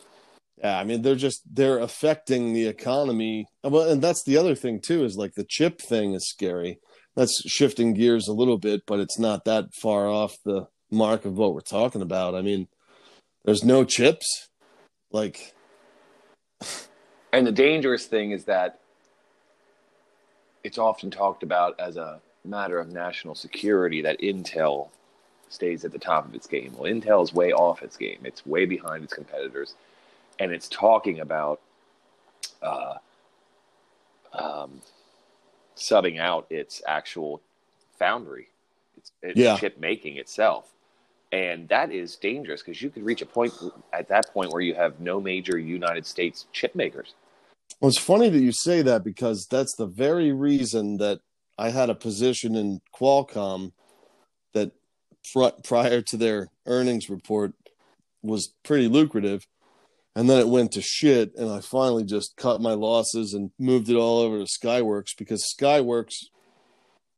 Yeah, 0.62 0.78
I 0.78 0.85
mean 0.85 1.03
they're 1.03 1.15
just 1.15 1.43
they're 1.53 1.78
affecting 1.78 2.53
the 2.53 2.66
economy. 2.66 3.47
Well, 3.65 3.89
and 3.89 4.03
that's 4.03 4.24
the 4.24 4.37
other 4.37 4.55
thing 4.55 4.81
too 4.81 5.05
is 5.05 5.16
like 5.16 5.35
the 5.35 5.47
chip 5.49 5.81
thing 5.81 6.15
is 6.15 6.28
scary. 6.28 6.78
That's 7.16 7.43
shifting 7.51 7.95
gears 7.95 8.28
a 8.28 8.32
little 8.32 8.59
bit, 8.59 8.82
but 8.87 9.01
it's 9.01 9.19
not 9.19 9.45
that 9.45 9.74
far 9.74 10.07
off 10.07 10.37
the 10.45 10.66
mark 10.91 11.24
of 11.24 11.37
what 11.37 11.55
we're 11.55 11.61
talking 11.61 12.03
about. 12.03 12.35
I 12.35 12.43
mean, 12.43 12.69
there's 13.45 13.65
no 13.65 13.85
chips. 13.85 14.49
Like, 15.12 15.55
And 17.32 17.47
the 17.47 17.53
dangerous 17.53 18.07
thing 18.07 18.31
is 18.31 18.45
that 18.45 18.78
it's 20.62 20.78
often 20.78 21.11
talked 21.11 21.43
about 21.43 21.78
as 21.81 21.97
a 21.97 22.20
matter 22.45 22.78
of 22.78 22.93
national 22.93 23.35
security 23.35 24.03
that 24.03 24.20
Intel 24.20 24.89
stays 25.49 25.85
at 25.85 25.93
the 25.93 25.99
top 25.99 26.27
of 26.27 26.35
its 26.35 26.47
game. 26.47 26.74
Well, 26.77 26.91
Intel 26.91 27.23
is 27.23 27.35
way 27.35 27.53
off 27.53 27.82
its 27.82 27.97
game. 27.97 28.19
It's 28.24 28.47
way 28.47 28.66
behind 28.66 29.05
its 29.05 29.15
competitors, 29.15 29.74
and 30.41 30.51
it's 30.53 30.69
talking 30.69 31.21
about 31.21 31.61
uh, 32.62 32.95
um, 34.33 34.81
subbing 35.77 36.19
out 36.19 36.47
its 36.51 36.83
actual 36.89 37.41
foundry, 37.99 38.49
its, 38.97 39.12
its 39.23 39.39
Yeah. 39.39 39.57
chip 39.59 39.79
making 39.79 40.17
itself. 40.17 40.73
And 41.31 41.69
that 41.69 41.93
is 41.93 42.17
dangerous 42.17 42.61
because 42.62 42.83
you 42.83 42.91
could 42.91 43.05
reach 43.05 43.23
a 43.23 43.27
point 43.27 43.53
at 43.93 44.09
that 44.09 44.33
point 44.33 44.51
where 44.53 44.62
you 44.62 44.75
have 44.75 44.99
no 44.99 45.21
major 45.21 45.59
United 45.59 46.05
States 46.05 46.47
chip 46.53 46.75
makers. 46.75 47.15
well, 47.81 47.89
it's 47.89 47.99
funny 47.99 48.29
that 48.29 48.41
you 48.41 48.51
say 48.53 48.83
that 48.83 49.05
because 49.05 49.47
that's 49.49 49.77
the 49.77 49.87
very 49.87 50.33
reason 50.33 50.97
that 50.97 51.21
I 51.57 51.71
had 51.71 51.89
a 51.89 51.95
position 51.95 52.57
in 52.57 52.81
Qualcomm 52.93 53.73
that 54.55 54.73
pr- 55.33 55.61
prior 55.62 56.01
to 56.03 56.17
their 56.17 56.49
earnings 56.67 57.09
report 57.09 57.53
was 58.23 58.53
pretty 58.65 58.89
lucrative. 58.89 59.47
And 60.16 60.28
then 60.28 60.39
it 60.41 60.49
went 60.49 60.73
to 60.73 60.82
shit, 60.82 61.35
and 61.37 61.49
I 61.51 61.61
finally 61.61 62.03
just 62.05 62.37
cut 62.37 62.61
my 62.61 62.73
losses 62.73 63.32
and 63.32 63.53
moved 63.59 63.89
it 63.89 63.95
all 63.95 64.19
over 64.19 64.39
to 64.39 64.45
Skyworks 64.45 65.16
because 65.16 65.55
Skyworks 65.59 66.15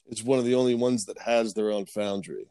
is 0.08 0.22
one 0.22 0.38
of 0.38 0.44
the 0.44 0.54
only 0.54 0.74
ones 0.74 1.04
that 1.06 1.18
has 1.20 1.54
their 1.54 1.70
own 1.70 1.86
foundry. 1.86 2.46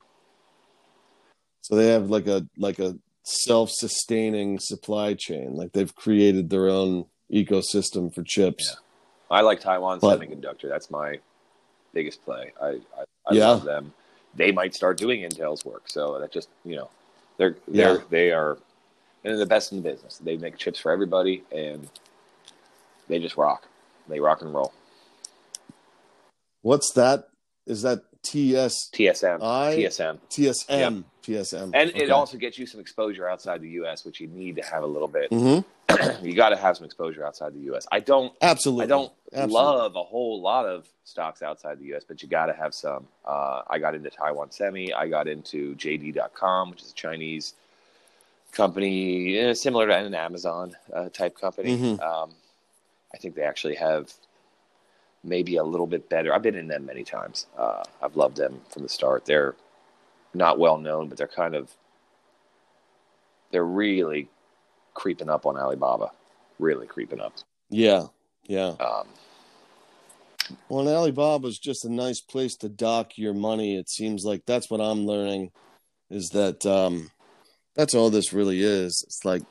So 1.62 1.76
they 1.76 1.88
have 1.88 2.10
like 2.10 2.26
a 2.28 2.48
like 2.58 2.80
a 2.80 2.98
self-sustaining 3.24 4.58
supply 4.60 5.14
chain. 5.14 5.56
Like 5.56 5.74
they've 5.74 5.94
created 5.94 6.50
their 6.50 6.70
own 6.70 7.06
ecosystem 7.32 8.14
for 8.14 8.24
chips. 8.24 8.78
I 9.30 9.42
like 9.42 9.60
Taiwan 9.60 10.00
But- 10.00 10.20
Semiconductor. 10.20 10.68
That's 10.68 10.90
my 10.90 11.20
biggest 11.94 12.24
play. 12.26 12.52
I, 12.60 12.68
I, 12.68 13.02
I 13.28 13.34
Yeah. 13.34 13.50
love 13.50 13.64
them. 13.64 13.94
They 14.34 14.52
might 14.52 14.74
start 14.74 14.98
doing 14.98 15.22
Intel's 15.22 15.64
work. 15.64 15.84
So 15.88 16.20
that 16.20 16.32
just, 16.32 16.50
you 16.66 16.78
know, 16.78 16.90
they're, 17.38 17.56
they're, 17.68 17.96
Yeah. 17.98 18.02
they 18.10 18.32
are, 18.32 18.58
and 19.24 19.32
they're 19.32 19.38
the 19.38 19.46
best 19.46 19.72
in 19.72 19.82
the 19.82 19.90
business. 19.90 20.18
They 20.18 20.38
make 20.38 20.58
chips 20.58 20.80
for 20.80 20.92
everybody 20.92 21.44
and 21.52 21.88
they 23.08 23.20
just 23.20 23.38
rock. 23.38 23.68
They 24.08 24.20
rock 24.20 24.42
and 24.42 24.54
roll. 24.54 24.74
What's 26.62 26.92
that? 26.94 27.30
Is 27.66 27.82
that 27.84 28.04
TS 28.24 28.90
TSM. 28.92 29.40
I- 29.42 29.76
TSM. 29.76 30.20
TSM? 30.30 31.04
TSM. 31.24 31.72
And 31.74 31.92
it 31.96 32.10
also 32.10 32.38
gets 32.38 32.58
you 32.58 32.66
some 32.66 32.80
exposure 32.82 33.28
outside 33.28 33.62
the 33.62 33.70
U.S., 33.70 34.04
which 34.06 34.20
you 34.20 34.28
need 34.28 34.56
to 34.56 34.64
have 34.64 34.84
a 34.84 34.88
little 34.88 35.08
bit. 35.08 35.30
hmm 35.32 35.60
you 36.24 36.34
got 36.34 36.50
to 36.50 36.56
have 36.56 36.78
some 36.78 36.86
exposure 36.86 37.26
outside 37.26 37.54
the 37.54 37.60
U.S. 37.62 37.86
I 37.92 38.00
don't 38.00 38.34
Absolutely. 38.42 38.86
I 38.86 38.88
don't 38.88 39.12
Absolutely. 39.34 39.54
love 39.54 39.96
a 39.96 40.04
whole 40.04 40.42
lot 40.42 40.66
of 40.66 40.88
stocks 41.04 41.42
outside 41.42 41.80
the 41.80 41.86
U.S., 41.88 42.04
but 42.08 42.24
you 42.24 42.30
got 42.30 42.46
to 42.48 42.54
have 42.54 42.74
some. 42.74 43.08
Uh, 43.26 43.62
I 43.68 43.78
got 43.78 43.94
into 43.94 44.10
Taiwan 44.10 44.52
Semi. 44.52 44.94
I 44.94 45.08
got 45.08 45.28
into 45.28 45.76
JD.com, 45.76 46.72
which 46.72 46.82
is 46.82 46.92
a 46.92 46.96
Chinese 46.96 47.56
company 48.52 49.38
eh, 49.38 49.54
similar 49.54 49.88
to 49.88 49.96
an 49.98 50.14
Amazon 50.14 50.76
uh, 50.94 51.10
type 51.10 51.40
company. 51.40 51.78
Mhm. 51.78 52.02
Um, 52.02 52.32
I 53.14 53.18
think 53.18 53.36
they 53.36 53.44
actually 53.44 53.76
have 53.76 54.14
maybe 55.24 55.58
a 55.58 55.64
little 55.64 55.88
bit 55.88 56.10
better. 56.10 56.34
I've 56.34 56.42
been 56.42 56.56
in 56.56 56.68
them 56.68 56.86
many 56.86 57.04
times. 57.04 57.48
Uh, 57.58 57.84
I've 58.02 58.16
loved 58.16 58.38
them 58.38 58.62
from 58.70 58.84
the 58.84 58.90
start. 58.90 59.26
They're 59.26 59.56
not 60.34 60.60
well 60.60 60.78
known, 60.78 61.08
but 61.10 61.18
they're 61.18 61.28
kind 61.28 61.56
of 61.56 61.76
they're 63.52 63.66
really 63.66 64.30
creeping 64.94 65.30
up 65.30 65.46
on 65.46 65.58
Alibaba. 65.58 66.12
Really 66.60 66.88
creeping 66.88 67.20
up. 67.20 67.34
Yeah. 67.70 68.08
Yeah. 68.48 68.76
Um, 68.80 69.08
Well, 70.70 70.82
and 70.82 70.90
Alibaba's 70.90 71.60
just 71.60 71.86
a 71.86 71.90
nice 71.90 72.20
place 72.20 72.56
to 72.58 72.70
dock 72.70 73.18
your 73.18 73.34
money. 73.34 73.78
It 73.78 73.90
seems 73.90 74.26
like 74.26 74.46
that's 74.46 74.70
what 74.70 74.82
I'm 74.82 75.06
learning 75.06 75.52
is 76.10 76.32
that 76.32 76.66
um, 76.66 77.12
that's 77.76 77.96
all 77.96 78.10
this 78.10 78.34
really 78.34 78.62
is. 78.62 79.04
It's 79.06 79.24
like 79.26 79.44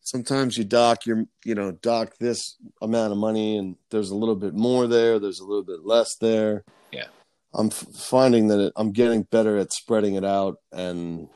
sometimes 0.00 0.56
you 0.56 0.64
dock 0.64 1.06
your, 1.06 1.24
you 1.44 1.54
know, 1.54 1.72
dock 1.72 2.16
this 2.18 2.56
amount 2.80 3.12
of 3.12 3.18
money 3.18 3.56
and 3.56 3.76
there's 3.90 4.10
a 4.10 4.16
little 4.16 4.36
bit 4.36 4.54
more 4.54 4.86
there, 4.86 5.18
there's 5.18 5.40
a 5.40 5.46
little 5.46 5.64
bit 5.64 5.84
less 5.84 6.16
there. 6.16 6.64
Yeah. 6.92 7.06
I'm 7.54 7.66
f- 7.66 7.86
finding 7.94 8.48
that 8.48 8.60
it, 8.60 8.72
I'm 8.76 8.92
getting 8.92 9.22
better 9.22 9.56
at 9.58 9.72
spreading 9.72 10.14
it 10.14 10.24
out 10.24 10.56
and 10.72 11.28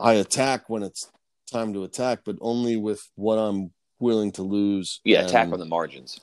I 0.00 0.14
attack 0.14 0.68
when 0.68 0.82
it's 0.82 1.10
time 1.50 1.72
to 1.74 1.84
attack, 1.84 2.20
but 2.24 2.36
only 2.40 2.76
with 2.76 3.02
what 3.14 3.36
I'm 3.36 3.72
willing 3.98 4.32
to 4.32 4.42
lose. 4.42 5.00
Yeah, 5.04 5.22
attack 5.22 5.52
on 5.52 5.58
the 5.58 5.64
margins. 5.64 6.20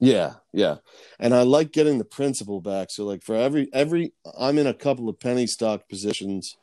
Yeah, 0.00 0.34
yeah. 0.52 0.76
And 1.18 1.34
I 1.34 1.42
like 1.42 1.72
getting 1.72 1.98
the 1.98 2.04
principal 2.04 2.60
back. 2.60 2.88
So 2.90 3.04
like 3.04 3.22
for 3.22 3.36
every 3.36 3.68
every 3.72 4.12
I'm 4.36 4.58
in 4.58 4.66
a 4.66 4.74
couple 4.74 5.08
of 5.08 5.20
penny 5.20 5.46
stock 5.46 5.88
positions 5.88 6.56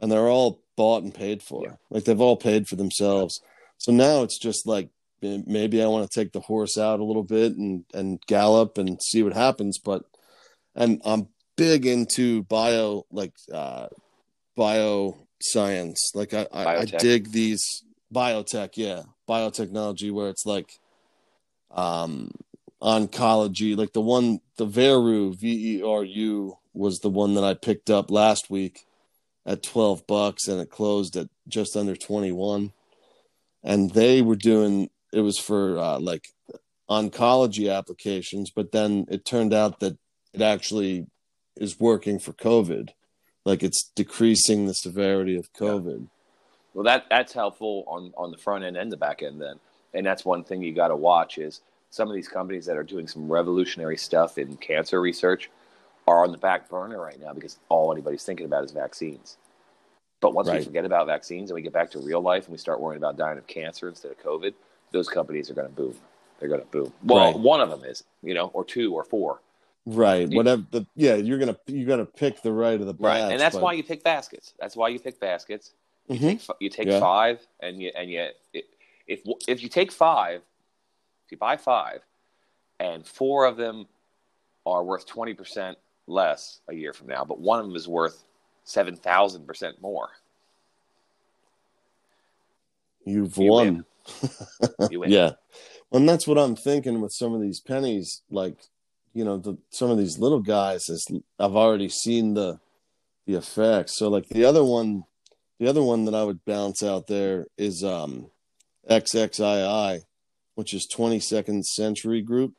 and 0.00 0.10
they're 0.10 0.28
all 0.28 0.60
bought 0.76 1.04
and 1.04 1.14
paid 1.14 1.42
for. 1.42 1.62
Yeah. 1.64 1.76
Like 1.90 2.04
they've 2.04 2.20
all 2.20 2.36
paid 2.36 2.66
for 2.66 2.74
themselves. 2.74 3.40
So 3.78 3.92
now 3.92 4.22
it's 4.22 4.38
just 4.38 4.66
like 4.66 4.90
maybe 5.22 5.80
I 5.80 5.86
want 5.86 6.10
to 6.10 6.20
take 6.20 6.32
the 6.32 6.40
horse 6.40 6.76
out 6.76 6.98
a 6.98 7.04
little 7.04 7.22
bit 7.22 7.56
and 7.56 7.84
and 7.94 8.20
gallop 8.26 8.78
and 8.78 9.00
see 9.00 9.22
what 9.22 9.32
happens, 9.32 9.78
but 9.78 10.02
and 10.74 11.00
I'm 11.04 11.28
big 11.56 11.86
into 11.86 12.42
bio 12.44 13.06
like 13.12 13.34
uh 13.52 13.86
bio 14.56 15.28
science. 15.40 16.10
Like 16.14 16.34
I 16.34 16.48
I, 16.52 16.76
I 16.78 16.84
dig 16.84 17.30
these 17.30 17.62
biotech, 18.12 18.70
yeah. 18.74 19.02
Biotechnology 19.28 20.10
where 20.10 20.28
it's 20.28 20.44
like 20.44 20.72
um 21.70 22.32
oncology 22.82 23.76
like 23.76 23.92
the 23.92 24.00
one 24.00 24.40
the 24.56 24.66
veru 24.66 25.34
v-e-r-u 25.34 26.58
was 26.74 26.98
the 26.98 27.08
one 27.08 27.34
that 27.34 27.44
i 27.44 27.54
picked 27.54 27.88
up 27.88 28.10
last 28.10 28.50
week 28.50 28.86
at 29.46 29.62
12 29.62 30.06
bucks 30.06 30.48
and 30.48 30.60
it 30.60 30.70
closed 30.70 31.16
at 31.16 31.28
just 31.46 31.76
under 31.76 31.94
21 31.94 32.72
and 33.62 33.90
they 33.92 34.20
were 34.20 34.36
doing 34.36 34.90
it 35.12 35.20
was 35.20 35.38
for 35.38 35.78
uh, 35.78 35.98
like 36.00 36.24
oncology 36.90 37.72
applications 37.72 38.50
but 38.50 38.72
then 38.72 39.06
it 39.08 39.24
turned 39.24 39.54
out 39.54 39.78
that 39.78 39.96
it 40.32 40.42
actually 40.42 41.06
is 41.56 41.78
working 41.78 42.18
for 42.18 42.32
covid. 42.32 42.90
Like 43.44 43.62
it's 43.62 43.90
decreasing 43.94 44.66
the 44.66 44.74
severity 44.74 45.36
of 45.36 45.52
covid. 45.52 46.08
Well, 46.74 46.84
that 46.84 47.06
that's 47.10 47.32
helpful 47.32 47.84
on 47.86 48.12
on 48.16 48.30
the 48.30 48.38
front 48.38 48.64
end 48.64 48.76
and 48.76 48.90
the 48.90 48.96
back 48.96 49.22
end 49.22 49.40
then, 49.40 49.58
and 49.92 50.06
that's 50.06 50.24
one 50.24 50.44
thing 50.44 50.62
you 50.62 50.72
got 50.72 50.88
to 50.88 50.96
watch 50.96 51.38
is 51.38 51.60
some 51.92 52.08
of 52.08 52.14
these 52.14 52.26
companies 52.26 52.64
that 52.64 52.76
are 52.78 52.82
doing 52.82 53.06
some 53.06 53.30
revolutionary 53.30 53.98
stuff 53.98 54.38
in 54.38 54.56
cancer 54.56 54.98
research 55.00 55.50
are 56.08 56.24
on 56.24 56.32
the 56.32 56.38
back 56.38 56.68
burner 56.70 56.98
right 56.98 57.20
now 57.20 57.34
because 57.34 57.58
all 57.68 57.92
anybody's 57.92 58.24
thinking 58.24 58.46
about 58.46 58.64
is 58.64 58.72
vaccines. 58.72 59.36
But 60.22 60.32
once 60.32 60.48
we 60.48 60.62
forget 60.64 60.86
about 60.86 61.06
vaccines 61.06 61.50
and 61.50 61.54
we 61.54 61.60
get 61.60 61.74
back 61.74 61.90
to 61.90 61.98
real 61.98 62.22
life 62.22 62.44
and 62.44 62.52
we 62.52 62.58
start 62.58 62.80
worrying 62.80 62.96
about 62.96 63.18
dying 63.18 63.36
of 63.36 63.46
cancer 63.46 63.88
instead 63.90 64.10
of 64.10 64.18
COVID, 64.22 64.54
those 64.90 65.06
companies 65.08 65.50
are 65.50 65.54
going 65.54 65.68
to 65.68 65.72
boom. 65.74 65.94
They're 66.40 66.48
going 66.48 66.62
to 66.62 66.66
boom. 66.66 66.92
Well, 67.04 67.32
Right. 67.32 67.38
one 67.38 67.60
of 67.60 67.68
them 67.68 67.84
is, 67.84 68.04
you 68.22 68.32
know, 68.32 68.46
or 68.54 68.64
two 68.64 68.94
or 68.94 69.04
four. 69.04 69.40
right 69.84 70.28
Yeah. 70.30 70.36
whatever 70.36 70.62
the 70.70 70.86
yeah 70.94 71.16
you're 71.16 71.40
gonna 71.40 71.56
you 71.66 71.84
gotta 71.84 72.04
pick 72.06 72.40
the 72.40 72.52
right 72.52 72.80
of 72.80 72.86
the 72.86 72.94
Right, 73.00 73.18
and 73.32 73.40
that's 73.40 73.56
but- 73.56 73.64
why 73.64 73.72
you 73.72 73.82
pick 73.82 74.04
baskets. 74.04 74.54
That's 74.60 74.76
why 74.76 74.86
you 74.90 75.00
pick 75.00 75.18
baskets. 75.18 75.72
You 76.06 76.20
Mhm. 76.20 76.28
take 76.46 76.56
you 76.60 76.68
take 76.70 76.86
Yeah. 76.86 77.00
five, 77.00 77.44
and 77.58 77.82
you 77.82 77.90
and 77.96 78.08
you 78.08 78.28
if 79.08 79.20
if 79.48 79.60
you 79.60 79.68
take 79.68 79.90
five, 79.90 80.40
you 81.32 81.36
buy 81.36 81.56
five, 81.56 82.00
and 82.78 83.04
four 83.06 83.46
of 83.46 83.56
them 83.56 83.86
are 84.64 84.84
worth 84.84 85.06
twenty 85.06 85.34
percent 85.34 85.78
less 86.06 86.60
a 86.68 86.74
year 86.74 86.92
from 86.92 87.08
now, 87.08 87.24
but 87.24 87.40
one 87.40 87.58
of 87.58 87.66
them 87.66 87.74
is 87.74 87.88
worth 87.88 88.24
seven 88.64 88.94
thousand 88.94 89.46
percent 89.46 89.80
more. 89.82 90.10
You've 93.04 93.36
You 93.36 93.50
won. 93.50 93.84
You 94.90 95.00
win. 95.00 95.10
Yeah. 95.10 95.32
And 95.92 96.08
that's 96.08 96.26
what 96.26 96.38
I'm 96.38 96.56
thinking 96.56 97.00
with 97.00 97.12
some 97.12 97.34
of 97.34 97.40
these 97.40 97.60
pennies. 97.60 98.22
Like, 98.30 98.56
you 99.12 99.24
know, 99.24 99.36
the, 99.36 99.58
some 99.70 99.90
of 99.90 99.98
these 99.98 100.18
little 100.18 100.40
guys, 100.40 100.88
is 100.88 101.06
I've 101.38 101.56
already 101.56 101.88
seen 101.88 102.34
the 102.34 102.60
the 103.26 103.34
effects. 103.34 103.96
So, 103.96 104.08
like 104.08 104.28
the 104.28 104.44
other 104.44 104.64
one, 104.64 105.04
the 105.60 105.68
other 105.68 105.82
one 105.82 106.04
that 106.06 106.14
I 106.14 106.24
would 106.24 106.44
bounce 106.44 106.82
out 106.82 107.06
there 107.06 107.46
is 107.56 107.84
um, 107.84 108.30
XXII, 108.90 110.04
which 110.54 110.74
is 110.74 110.88
22nd 110.94 111.64
Century 111.64 112.22
Group. 112.22 112.54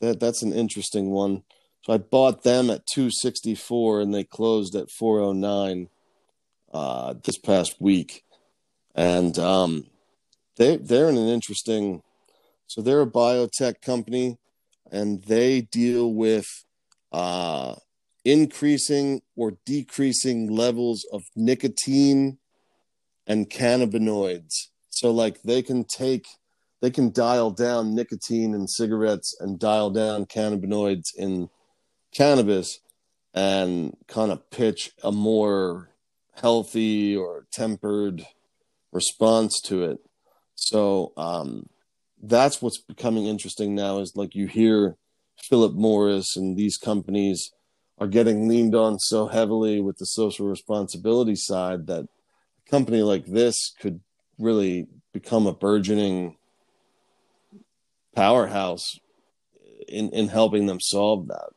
That 0.00 0.20
that's 0.20 0.42
an 0.42 0.52
interesting 0.52 1.10
one. 1.10 1.42
So 1.82 1.92
I 1.92 1.98
bought 1.98 2.42
them 2.42 2.70
at 2.70 2.86
264 2.86 4.00
and 4.00 4.14
they 4.14 4.24
closed 4.24 4.74
at 4.74 4.90
409 4.90 5.88
uh, 6.72 7.14
this 7.24 7.38
past 7.38 7.80
week. 7.80 8.24
And 8.94 9.38
um, 9.38 9.86
they 10.56 10.76
they're 10.76 11.08
in 11.08 11.16
an 11.16 11.28
interesting 11.28 12.02
so 12.66 12.80
they're 12.80 13.00
a 13.00 13.06
biotech 13.06 13.82
company 13.82 14.38
and 14.92 15.24
they 15.24 15.62
deal 15.62 16.12
with 16.14 16.46
uh, 17.12 17.74
increasing 18.24 19.22
or 19.34 19.58
decreasing 19.64 20.48
levels 20.48 21.04
of 21.12 21.22
nicotine 21.34 22.38
and 23.26 23.50
cannabinoids. 23.50 24.68
So 24.90 25.10
like 25.10 25.42
they 25.42 25.62
can 25.62 25.84
take 25.84 26.26
they 26.80 26.90
can 26.90 27.12
dial 27.12 27.50
down 27.50 27.94
nicotine 27.94 28.54
in 28.54 28.66
cigarettes 28.66 29.36
and 29.40 29.58
dial 29.58 29.90
down 29.90 30.26
cannabinoids 30.26 31.14
in 31.16 31.48
cannabis 32.12 32.80
and 33.34 33.96
kind 34.08 34.32
of 34.32 34.50
pitch 34.50 34.90
a 35.04 35.12
more 35.12 35.90
healthy 36.34 37.16
or 37.16 37.46
tempered 37.52 38.26
response 38.92 39.60
to 39.60 39.84
it. 39.84 39.98
So 40.54 41.12
um, 41.16 41.68
that's 42.22 42.60
what's 42.60 42.80
becoming 42.80 43.26
interesting 43.26 43.74
now 43.74 43.98
is 43.98 44.16
like 44.16 44.34
you 44.34 44.46
hear 44.46 44.96
Philip 45.38 45.74
Morris 45.74 46.36
and 46.36 46.56
these 46.56 46.76
companies 46.76 47.50
are 47.98 48.08
getting 48.08 48.48
leaned 48.48 48.74
on 48.74 48.98
so 48.98 49.28
heavily 49.28 49.80
with 49.80 49.98
the 49.98 50.06
social 50.06 50.46
responsibility 50.46 51.36
side 51.36 51.86
that 51.86 52.04
a 52.04 52.70
company 52.70 53.02
like 53.02 53.26
this 53.26 53.72
could 53.80 54.00
really 54.38 54.86
become 55.12 55.46
a 55.46 55.54
burgeoning 55.54 56.36
powerhouse 58.14 58.98
in 59.88 60.10
in 60.10 60.28
helping 60.28 60.66
them 60.66 60.80
solve 60.80 61.28
that. 61.28 61.50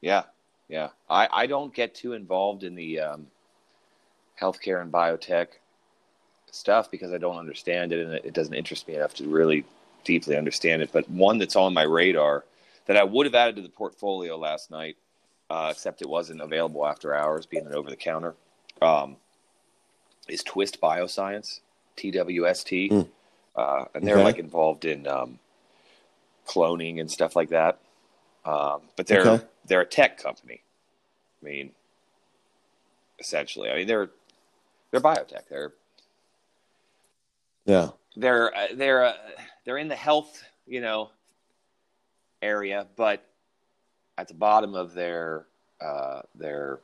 Yeah, 0.00 0.24
yeah. 0.68 0.90
I 1.08 1.28
I 1.32 1.46
don't 1.46 1.74
get 1.74 1.94
too 1.94 2.12
involved 2.12 2.64
in 2.64 2.74
the 2.74 3.00
um, 3.00 3.26
healthcare 4.40 4.80
and 4.82 4.92
biotech 4.92 5.48
stuff 6.50 6.90
because 6.90 7.12
I 7.12 7.18
don't 7.18 7.36
understand 7.36 7.92
it 7.92 8.06
and 8.06 8.14
it 8.14 8.32
doesn't 8.32 8.54
interest 8.54 8.86
me 8.86 8.94
enough 8.94 9.14
to 9.14 9.24
really 9.24 9.64
deeply 10.04 10.36
understand 10.36 10.82
it. 10.82 10.90
But 10.92 11.08
one 11.10 11.38
that's 11.38 11.56
on 11.56 11.74
my 11.74 11.82
radar 11.82 12.44
that 12.86 12.96
I 12.96 13.04
would 13.04 13.26
have 13.26 13.34
added 13.34 13.56
to 13.56 13.62
the 13.62 13.68
portfolio 13.68 14.36
last 14.36 14.70
night, 14.70 14.96
uh, 15.50 15.68
except 15.72 16.02
it 16.02 16.08
wasn't 16.08 16.40
available 16.40 16.86
after 16.86 17.14
hours, 17.14 17.46
being 17.46 17.66
an 17.66 17.74
over 17.74 17.90
the 17.90 17.96
counter, 17.96 18.34
um, 18.82 19.16
is 20.28 20.42
Twist 20.42 20.80
Bioscience, 20.80 21.60
TWST. 21.96 22.90
Mm. 22.90 23.08
Uh, 23.56 23.84
and 23.94 24.06
they're 24.06 24.16
okay. 24.16 24.24
like 24.24 24.38
involved 24.38 24.84
in 24.84 25.06
um, 25.06 25.38
cloning 26.46 27.00
and 27.00 27.10
stuff 27.10 27.36
like 27.36 27.50
that. 27.50 27.78
Um, 28.44 28.82
but 28.96 29.06
they're 29.06 29.26
okay. 29.26 29.44
they're 29.66 29.80
a 29.80 29.86
tech 29.86 30.22
company. 30.22 30.60
I 31.40 31.44
mean, 31.44 31.70
essentially, 33.18 33.70
I 33.70 33.76
mean 33.76 33.86
they're 33.86 34.10
they're 34.90 35.00
biotech. 35.00 35.48
They're 35.48 35.72
yeah. 37.64 37.90
They're 38.16 38.54
uh, 38.56 38.66
they're 38.74 39.04
uh, 39.04 39.16
they're 39.64 39.78
in 39.78 39.88
the 39.88 39.96
health, 39.96 40.42
you 40.66 40.80
know, 40.80 41.10
area, 42.42 42.86
but 42.96 43.26
at 44.16 44.28
the 44.28 44.34
bottom 44.34 44.74
of 44.74 44.94
their 44.94 45.46
uh, 45.80 46.22
their 46.34 46.80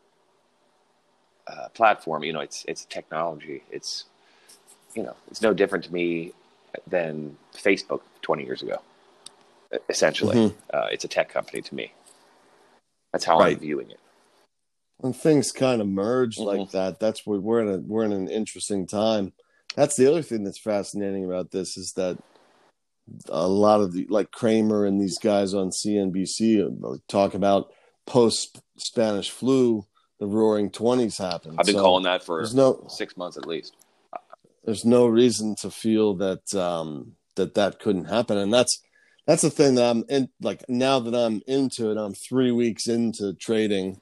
uh, 1.47 1.69
platform, 1.69 2.25
you 2.25 2.33
know, 2.33 2.41
it's 2.41 2.65
it's 2.67 2.85
technology. 2.87 3.63
It's 3.71 4.07
you 4.95 5.03
know, 5.03 5.15
it's 5.31 5.43
no 5.43 5.55
different 5.55 5.85
to 5.85 5.93
me 5.93 6.33
than 6.87 7.37
Facebook 7.55 8.01
20 8.23 8.45
years 8.45 8.63
ago. 8.63 8.81
Essentially, 9.89 10.37
mm-hmm. 10.37 10.77
uh, 10.77 10.89
it's 10.91 11.05
a 11.05 11.09
tech 11.09 11.29
company 11.29 11.63
to 11.63 11.75
me. 11.75 11.93
That's 13.13 13.25
how 13.25 13.39
right. 13.39 13.55
I'm 13.55 13.61
viewing 13.61 13.91
it. 13.91 14.01
When 14.99 15.13
things 15.13 15.53
kind 15.53 15.81
of 15.81 15.89
merge 15.89 16.37
mm-hmm. 16.37 16.59
like 16.59 16.71
that, 16.73 16.99
that's 16.99 17.27
where 17.27 17.39
we're 17.39 17.61
in 17.61 17.69
a 17.69 17.79
we're 17.79 18.05
in 18.05 18.13
an 18.13 18.29
interesting 18.29 18.87
time 18.87 19.33
that's 19.77 19.97
the 19.97 20.07
other 20.07 20.23
thing 20.23 20.45
that's 20.45 20.59
fascinating 20.59 21.25
about 21.25 21.51
this 21.51 21.77
is 21.77 21.93
that 21.93 22.19
a 23.29 23.47
lot 23.47 23.81
of 23.81 23.93
the 23.93 24.07
like 24.09 24.31
Cramer 24.31 24.85
and 24.85 25.01
these 25.01 25.19
guys 25.19 25.55
on 25.55 25.71
CNBC 25.71 26.85
uh, 26.85 26.97
talk 27.09 27.35
about 27.35 27.73
post 28.07 28.61
Spanish 28.77 29.31
flu, 29.31 29.87
the 30.19 30.27
Roaring 30.27 30.71
Twenties 30.71 31.19
happened. 31.19 31.57
I've 31.59 31.67
been 31.67 31.77
so 31.77 31.83
calling 31.83 32.05
that 32.05 32.23
for 32.23 32.45
no, 32.55 32.87
six 32.89 33.17
months 33.17 33.37
at 33.37 33.47
least. 33.47 33.75
There's 34.71 34.85
no 34.85 35.07
reason 35.07 35.57
to 35.57 35.71
feel 35.71 36.15
that 36.17 36.55
um, 36.55 37.13
that 37.37 37.55
that 37.55 37.81
couldn't 37.81 38.05
happen, 38.05 38.39
and 38.39 38.53
that's 38.53 38.81
that's 39.27 39.43
the 39.43 39.51
thing 39.51 39.75
that 39.75 39.91
I'm 39.91 40.05
in. 40.09 40.29
Like 40.41 40.65
now 40.69 41.01
that 41.01 41.15
I'm 41.15 41.43
into 41.47 41.91
it, 41.91 41.97
I'm 41.99 42.15
three 42.15 42.53
weeks 42.53 42.87
into 42.87 43.35
trading 43.35 44.01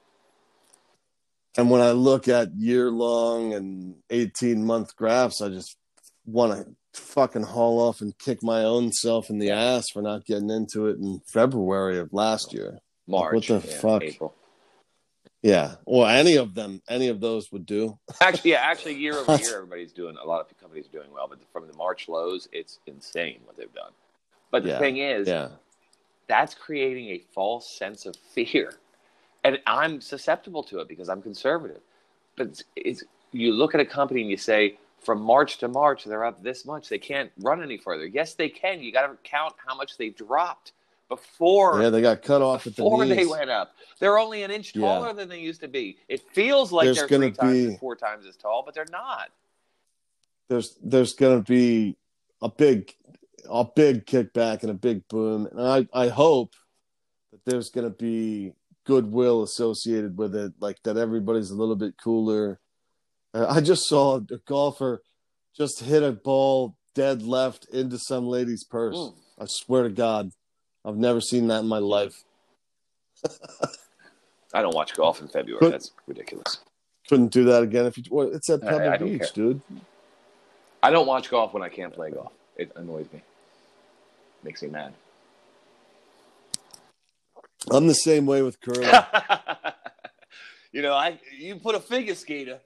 and 1.59 1.71
when 1.71 1.81
I 1.81 1.91
look 1.91 2.29
at 2.29 2.55
year 2.57 2.89
long 2.89 3.53
and 3.53 3.97
18 4.11 4.65
month 4.65 4.95
graphs, 4.95 5.43
I 5.43 5.49
just 5.49 5.77
want 6.25 6.53
to 6.53 7.01
fucking 7.01 7.43
haul 7.43 7.81
off 7.81 8.01
and 8.01 8.17
kick 8.17 8.45
my 8.45 8.63
own 8.63 8.93
self 8.93 9.29
in 9.29 9.41
the 9.41 9.51
ass 9.51 9.87
for 9.93 10.01
not 10.01 10.25
getting 10.25 10.51
into 10.51 10.87
it 10.87 10.99
in 10.99 11.21
February 11.27 11.99
of 11.99 12.13
last 12.13 12.55
year. 12.55 12.79
March. 13.09 13.35
What 13.35 13.63
the 13.63 13.69
yeah, 13.69 13.81
fuck? 13.81 14.03
April. 14.05 14.35
Yeah. 15.43 15.77
Well, 15.87 16.07
any 16.07 16.37
of 16.37 16.55
them, 16.55 16.83
any 16.89 17.09
of 17.09 17.21
those 17.21 17.53
would 17.53 17.65
do. 17.67 17.99
actually, 18.21 18.53
yeah, 18.53 18.61
actually, 18.61 18.97
year 18.97 19.15
over 19.15 19.37
year, 19.43 19.57
everybody's 19.57 19.93
doing, 19.93 20.17
a 20.23 20.27
lot 20.27 20.41
of 20.41 20.59
companies 20.61 20.87
are 20.87 20.99
doing 20.99 21.13
well, 21.13 21.29
but 21.29 21.39
from 21.53 21.67
the 21.67 21.77
March 21.77 22.09
lows, 22.09 22.49
it's 22.53 22.81
insane 22.87 23.41
what 23.45 23.57
they've 23.57 23.73
done. 23.75 23.93
But 24.51 24.65
the 24.65 24.71
yeah, 24.71 24.79
thing 24.79 24.97
is, 24.99 25.29
yeah. 25.29 25.49
that's 26.27 26.55
creating 26.55 27.11
a 27.11 27.19
false 27.33 27.71
sense 27.71 28.07
of 28.07 28.17
fear 28.17 28.73
and 29.45 29.59
I'm 29.67 30.01
susceptible 30.01 30.63
to 30.65 30.81
it 30.81 30.89
because 30.89 31.09
I'm 31.09 31.23
conservative. 31.23 31.81
But 32.37 32.49
it's, 32.49 32.65
it's, 32.77 33.05
you 33.33 33.53
look 33.53 33.75
at 33.75 33.81
a 33.81 33.85
company 33.85 34.23
and 34.23 34.31
you 34.31 34.37
say, 34.37 34.79
from 35.01 35.21
March 35.21 35.59
to 35.59 35.69
March, 35.69 36.05
they're 36.05 36.25
up 36.25 36.43
this 36.43 36.65
much. 36.65 36.89
They 36.89 36.99
can't 36.99 37.31
run 37.39 37.63
any 37.63 37.79
further. 37.79 38.07
Yes, 38.07 38.35
they 38.35 38.49
can. 38.49 38.83
You 38.83 38.93
got 38.93 39.07
to 39.07 39.17
count 39.23 39.55
how 39.65 39.77
much 39.77 39.97
they 39.97 40.11
dropped 40.11 40.73
before. 41.09 41.83
Yeah, 41.83 41.91
they 41.91 42.01
got 42.01 42.23
cut 42.23 42.43
off 42.43 42.65
before 42.65 43.05
the 43.05 43.15
they 43.15 43.27
went 43.27 43.51
up. 43.51 43.73
They're 43.99 44.19
only 44.19 44.43
an 44.43 44.51
inch 44.51 44.75
taller 44.75 45.09
yeah. 45.09 45.13
than 45.15 45.29
they 45.29 45.41
used 45.41 45.61
to 45.63 45.69
be. 45.69 45.99
It 46.09 46.23
feels 46.33 46.73
like 46.73 46.85
there's 46.85 46.99
they're 46.99 47.09
three 47.09 47.31
times 47.33 47.67
be, 47.67 47.77
four 47.77 47.97
times 47.97 48.27
as 48.27 48.37
tall, 48.37 48.63
but 48.65 48.75
they're 48.75 48.87
not. 48.91 49.31
There's 50.49 50.77
there's 50.83 51.15
going 51.15 51.43
to 51.43 51.45
be 51.45 51.97
a 52.41 52.49
big 52.49 52.95
a 53.49 53.65
big 53.65 54.07
kickback 54.07 54.63
and 54.63 54.71
a 54.71 54.75
big 54.75 55.09
boom, 55.09 55.47
and 55.51 55.61
I 55.61 55.89
I 55.93 56.09
hope 56.09 56.55
that 57.33 57.45
there's 57.45 57.71
going 57.71 57.89
to 57.89 57.97
be 57.97 58.53
goodwill 58.85 59.43
associated 59.43 60.17
with 60.17 60.35
it, 60.35 60.55
like 60.61 60.83
that 60.85 60.97
everybody's 60.97 61.51
a 61.51 61.57
little 61.57 61.77
bit 61.77 61.95
cooler. 62.03 62.61
I 63.35 63.61
just 63.61 63.87
saw 63.87 64.17
a 64.17 64.39
golfer 64.47 65.03
just 65.59 65.81
hit 65.81 66.03
a 66.03 66.13
ball 66.13 66.77
dead 66.95 67.23
left 67.23 67.67
into 67.73 67.99
some 67.99 68.27
lady's 68.27 68.65
purse. 68.65 68.97
Mm. 68.97 69.15
I 69.41 69.45
swear 69.47 69.83
to 69.83 69.91
God, 69.91 70.31
I've 70.85 70.97
never 70.97 71.21
seen 71.21 71.49
that 71.49 71.61
in 71.61 71.67
my 71.67 71.79
life. 71.79 72.25
I 74.55 74.63
don't 74.63 74.75
watch 74.75 74.95
golf 74.95 75.21
in 75.21 75.29
February. 75.29 75.61
Could, 75.61 75.73
That's 75.73 75.91
ridiculous. 76.07 76.59
Couldn't 77.09 77.29
do 77.29 77.45
that 77.45 77.63
again 77.63 77.87
if 77.87 77.99
you. 77.99 78.05
Well, 78.11 78.33
it's 78.35 78.49
at 78.49 78.63
Pebble 78.63 78.89
I, 78.89 78.95
I 78.95 78.97
Beach, 78.99 79.19
care. 79.21 79.29
dude. 79.35 79.61
I 80.83 80.91
don't 80.91 81.07
watch 81.07 81.31
golf 81.31 81.53
when 81.53 81.63
I 81.63 81.69
can't 81.69 81.93
play 81.93 82.11
golf. 82.11 82.33
It 82.57 82.73
annoys 82.77 83.07
me. 83.13 83.23
Makes 84.43 84.63
me 84.63 84.69
mad. 84.69 84.95
I'm 87.71 87.87
the 87.87 87.95
same 87.95 88.25
way 88.27 88.43
with 88.43 88.61
curling. 88.61 88.89
you 90.73 90.83
know, 90.83 90.95
I 90.95 91.19
you 91.37 91.57
put 91.57 91.75
a 91.75 91.81
figure 91.81 92.15
skater 92.15 92.61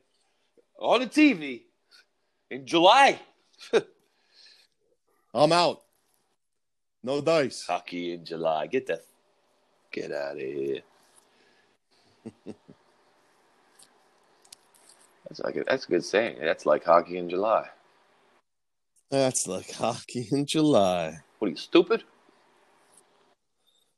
on 0.78 1.00
the 1.00 1.06
TV 1.06 1.62
in 2.50 2.66
July. 2.66 3.18
I'm 5.34 5.52
out. 5.52 5.82
No 7.04 7.20
dice. 7.20 7.66
Hockey 7.66 8.14
in 8.14 8.24
July. 8.24 8.66
Get 8.68 8.86
the 8.86 9.00
get 9.90 10.12
out 10.12 10.36
of 10.36 10.38
here. 10.38 10.80
that's 15.26 15.40
like 15.40 15.56
a, 15.56 15.64
that's 15.64 15.84
a 15.86 15.88
good 15.88 16.04
saying. 16.04 16.36
That's 16.40 16.64
like 16.64 16.84
hockey 16.84 17.18
in 17.18 17.28
July. 17.28 17.68
That's 19.10 19.46
like 19.46 19.72
hockey 19.72 20.28
in 20.30 20.46
July. 20.46 21.18
What 21.38 21.48
are 21.48 21.50
you 21.50 21.56
stupid? 21.56 22.04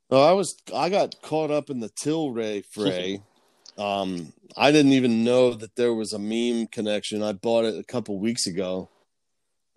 No, 0.09 0.21
I 0.21 0.33
was 0.33 0.55
I 0.73 0.89
got 0.89 1.21
caught 1.21 1.51
up 1.51 1.69
in 1.69 1.79
the 1.79 1.89
Tilray 1.89 2.65
fray. 2.65 3.21
um, 3.77 4.33
I 4.57 4.71
didn't 4.71 4.93
even 4.93 5.23
know 5.23 5.53
that 5.53 5.75
there 5.75 5.93
was 5.93 6.13
a 6.13 6.19
meme 6.19 6.67
connection. 6.67 7.21
I 7.21 7.33
bought 7.33 7.65
it 7.65 7.77
a 7.77 7.83
couple 7.83 8.19
weeks 8.19 8.47
ago, 8.47 8.89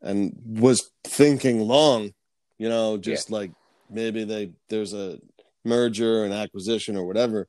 and 0.00 0.34
was 0.44 0.90
thinking 1.04 1.60
long, 1.60 2.14
you 2.58 2.68
know, 2.68 2.96
just 2.98 3.30
like 3.30 3.52
maybe 3.90 4.24
they 4.24 4.52
there's 4.68 4.92
a 4.92 5.18
merger 5.64 6.24
and 6.24 6.32
acquisition 6.34 6.96
or 6.96 7.04
whatever. 7.04 7.48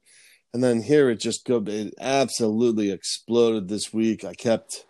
And 0.54 0.64
then 0.64 0.82
here 0.82 1.10
it 1.10 1.20
just 1.20 1.46
go 1.46 1.64
it 1.68 1.94
absolutely 2.00 2.92
exploded 2.92 3.68
this 3.68 3.94
week. 3.94 4.24
I 4.24 4.34
kept 4.34 4.86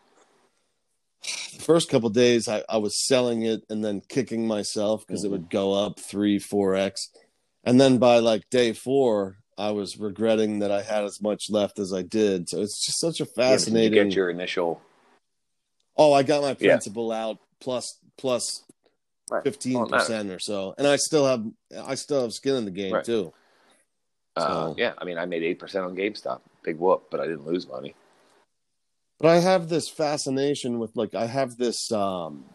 the 1.54 1.62
first 1.64 1.90
couple 1.90 2.10
days 2.10 2.48
I, 2.48 2.64
I 2.70 2.78
was 2.78 3.06
selling 3.06 3.44
it 3.44 3.62
and 3.70 3.84
then 3.84 4.02
kicking 4.08 4.48
myself 4.48 5.06
because 5.06 5.24
Mm-hmm. 5.24 5.34
it 5.34 5.38
would 5.38 5.50
go 5.50 5.74
up 5.74 6.00
three, 6.00 6.40
four 6.40 6.76
X. 6.76 7.10
And 7.64 7.80
then 7.80 7.98
by 7.98 8.20
like 8.20 8.50
day 8.50 8.74
four, 8.74 9.36
I 9.58 9.72
was 9.72 9.98
regretting 9.98 10.60
that 10.60 10.72
I 10.72 10.82
had 10.82 11.04
as 11.04 11.22
much 11.22 11.50
left 11.50 11.80
as 11.80 11.94
I 11.94 12.02
did. 12.02 12.48
So 12.48 12.62
it's 12.62 12.86
just 12.86 13.00
such 13.00 13.20
a 13.20 13.26
Yeah, 13.26 13.32
you 13.32 13.36
fascinating 13.36 14.08
get 14.08 14.16
your 14.16 14.30
initial. 14.30 14.82
Oh, 15.98 16.14
I 16.14 16.24
got 16.24 16.42
my 16.42 16.54
Yeah. 16.54 16.70
principal 16.70 17.12
out 17.12 17.40
plus 17.60 18.00
plus. 18.18 18.64
Fifteen 19.44 19.74
matters. 19.74 19.90
percent 19.90 20.30
or 20.32 20.40
so, 20.40 20.74
and 20.78 20.88
I 20.88 20.96
still 20.98 21.26
have 21.26 21.46
I 21.86 21.96
still 21.96 22.22
have 22.22 22.34
skin 22.34 22.56
in 22.56 22.66
the 22.66 22.72
game 22.72 22.94
Right. 22.94 23.04
too. 23.04 23.34
Uh, 24.36 24.74
yeah, 24.78 24.94
I 24.98 25.06
mean, 25.06 25.18
I 25.18 25.26
made 25.26 25.44
eight 25.44 25.60
percent 25.60 25.86
on 25.86 25.96
GameStop. 25.96 26.42
Big 26.64 26.78
whoop, 26.78 27.08
but 27.12 27.20
I 27.20 27.26
didn't 27.26 27.46
lose 27.46 27.68
money. 27.68 27.94
But 29.20 29.30
I 29.30 29.40
have 29.40 29.68
this 29.68 29.90
fascination 29.90 30.80
with 30.80 30.96
like 30.96 31.14
I 31.14 31.26
have 31.26 31.58
this 31.58 31.92
um 31.92 32.46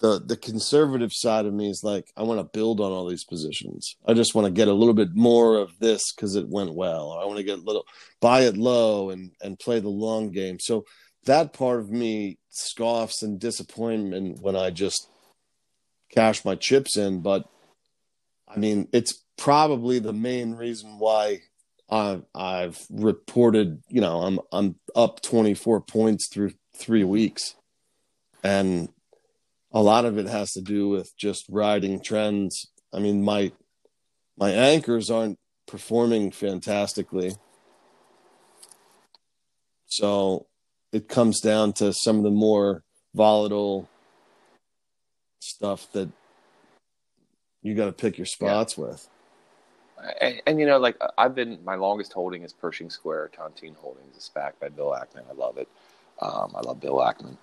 the 0.00 0.18
the 0.18 0.36
conservative 0.36 1.12
side 1.12 1.46
of 1.46 1.54
me 1.54 1.70
is 1.70 1.82
like 1.84 2.10
I 2.16 2.22
want 2.22 2.40
to 2.40 2.44
build 2.58 2.80
on 2.80 2.90
all 2.90 3.06
these 3.06 3.24
positions. 3.24 3.94
I 4.06 4.14
just 4.14 4.34
want 4.34 4.46
to 4.46 4.50
get 4.50 4.68
a 4.68 4.72
little 4.72 4.94
bit 4.94 5.14
more 5.14 5.58
of 5.58 5.78
this 5.78 6.12
because 6.12 6.34
it 6.34 6.48
went 6.48 6.74
well. 6.74 7.12
I 7.12 7.24
want 7.26 7.36
to 7.38 7.44
get 7.44 7.58
a 7.58 7.62
little 7.62 7.84
buy 8.20 8.42
it 8.42 8.56
low 8.56 9.10
and 9.10 9.30
and 9.42 9.58
play 9.58 9.78
the 9.78 9.88
long 9.88 10.30
game. 10.30 10.58
So 10.58 10.84
that 11.26 11.52
part 11.52 11.80
of 11.80 11.90
me 11.90 12.38
scoffs 12.48 13.22
and 13.22 13.38
disappointment 13.38 14.40
when 14.40 14.56
I 14.56 14.70
just 14.70 15.06
cash 16.10 16.44
my 16.44 16.54
chips 16.54 16.96
in. 16.96 17.20
But 17.20 17.48
I 18.48 18.58
mean, 18.58 18.88
it's 18.92 19.22
probably 19.36 19.98
the 19.98 20.12
main 20.12 20.54
reason 20.54 20.98
why 20.98 21.40
I've 21.90 22.24
I've 22.34 22.78
reported, 22.90 23.82
you 23.88 24.00
know, 24.00 24.20
I'm 24.22 24.40
I'm 24.52 24.76
up 24.94 25.20
24 25.22 25.80
points 25.82 26.28
through 26.32 26.52
three 26.76 27.04
weeks, 27.04 27.54
and 28.44 28.88
a 29.72 29.82
lot 29.82 30.04
of 30.04 30.18
it 30.18 30.26
has 30.26 30.52
to 30.52 30.60
do 30.60 30.88
with 30.88 31.16
just 31.16 31.44
riding 31.48 32.02
trends. 32.02 32.66
I 32.92 33.00
mean, 33.00 33.22
my 33.22 33.52
my 34.38 34.50
anchors 34.50 35.10
aren't 35.10 35.38
performing 35.66 36.30
fantastically, 36.30 37.34
so 39.86 40.46
it 40.92 41.08
comes 41.08 41.40
down 41.40 41.72
to 41.74 41.92
some 41.92 42.18
of 42.18 42.22
the 42.22 42.30
more 42.30 42.84
volatile 43.14 43.88
stuff 45.40 45.90
that 45.92 46.10
you 47.62 47.74
got 47.74 47.86
to 47.86 47.92
pick 47.92 48.18
your 48.18 48.26
spots 48.26 48.76
with. 48.78 49.08
And, 50.20 50.42
and 50.46 50.60
you 50.60 50.66
know, 50.66 50.78
like 50.78 50.96
I've 51.18 51.34
been, 51.34 51.58
my 51.64 51.74
longest 51.74 52.12
holding 52.12 52.42
is 52.42 52.52
Pershing 52.52 52.90
Square 52.90 53.32
Tontine 53.36 53.76
Holdings, 53.76 54.16
a 54.16 54.20
SPAC 54.20 54.52
by 54.60 54.68
Bill 54.68 54.96
Ackman. 54.98 55.24
I 55.30 55.34
love 55.34 55.58
it. 55.58 55.68
Um, 56.20 56.52
I 56.54 56.60
love 56.60 56.80
Bill 56.80 56.96
Ackman. 56.96 57.36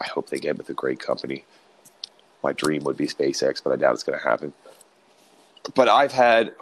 I 0.00 0.06
hope 0.06 0.30
they 0.30 0.38
get 0.38 0.58
with 0.58 0.68
a 0.70 0.74
great 0.74 0.98
company. 0.98 1.44
My 2.42 2.52
dream 2.52 2.84
would 2.84 2.96
be 2.96 3.06
SpaceX, 3.06 3.62
but 3.62 3.72
I 3.72 3.76
doubt 3.76 3.94
it's 3.94 4.02
going 4.02 4.18
to 4.18 4.24
happen. 4.28 4.52
But 5.74 5.88
I've 5.88 6.12
had, 6.12 6.54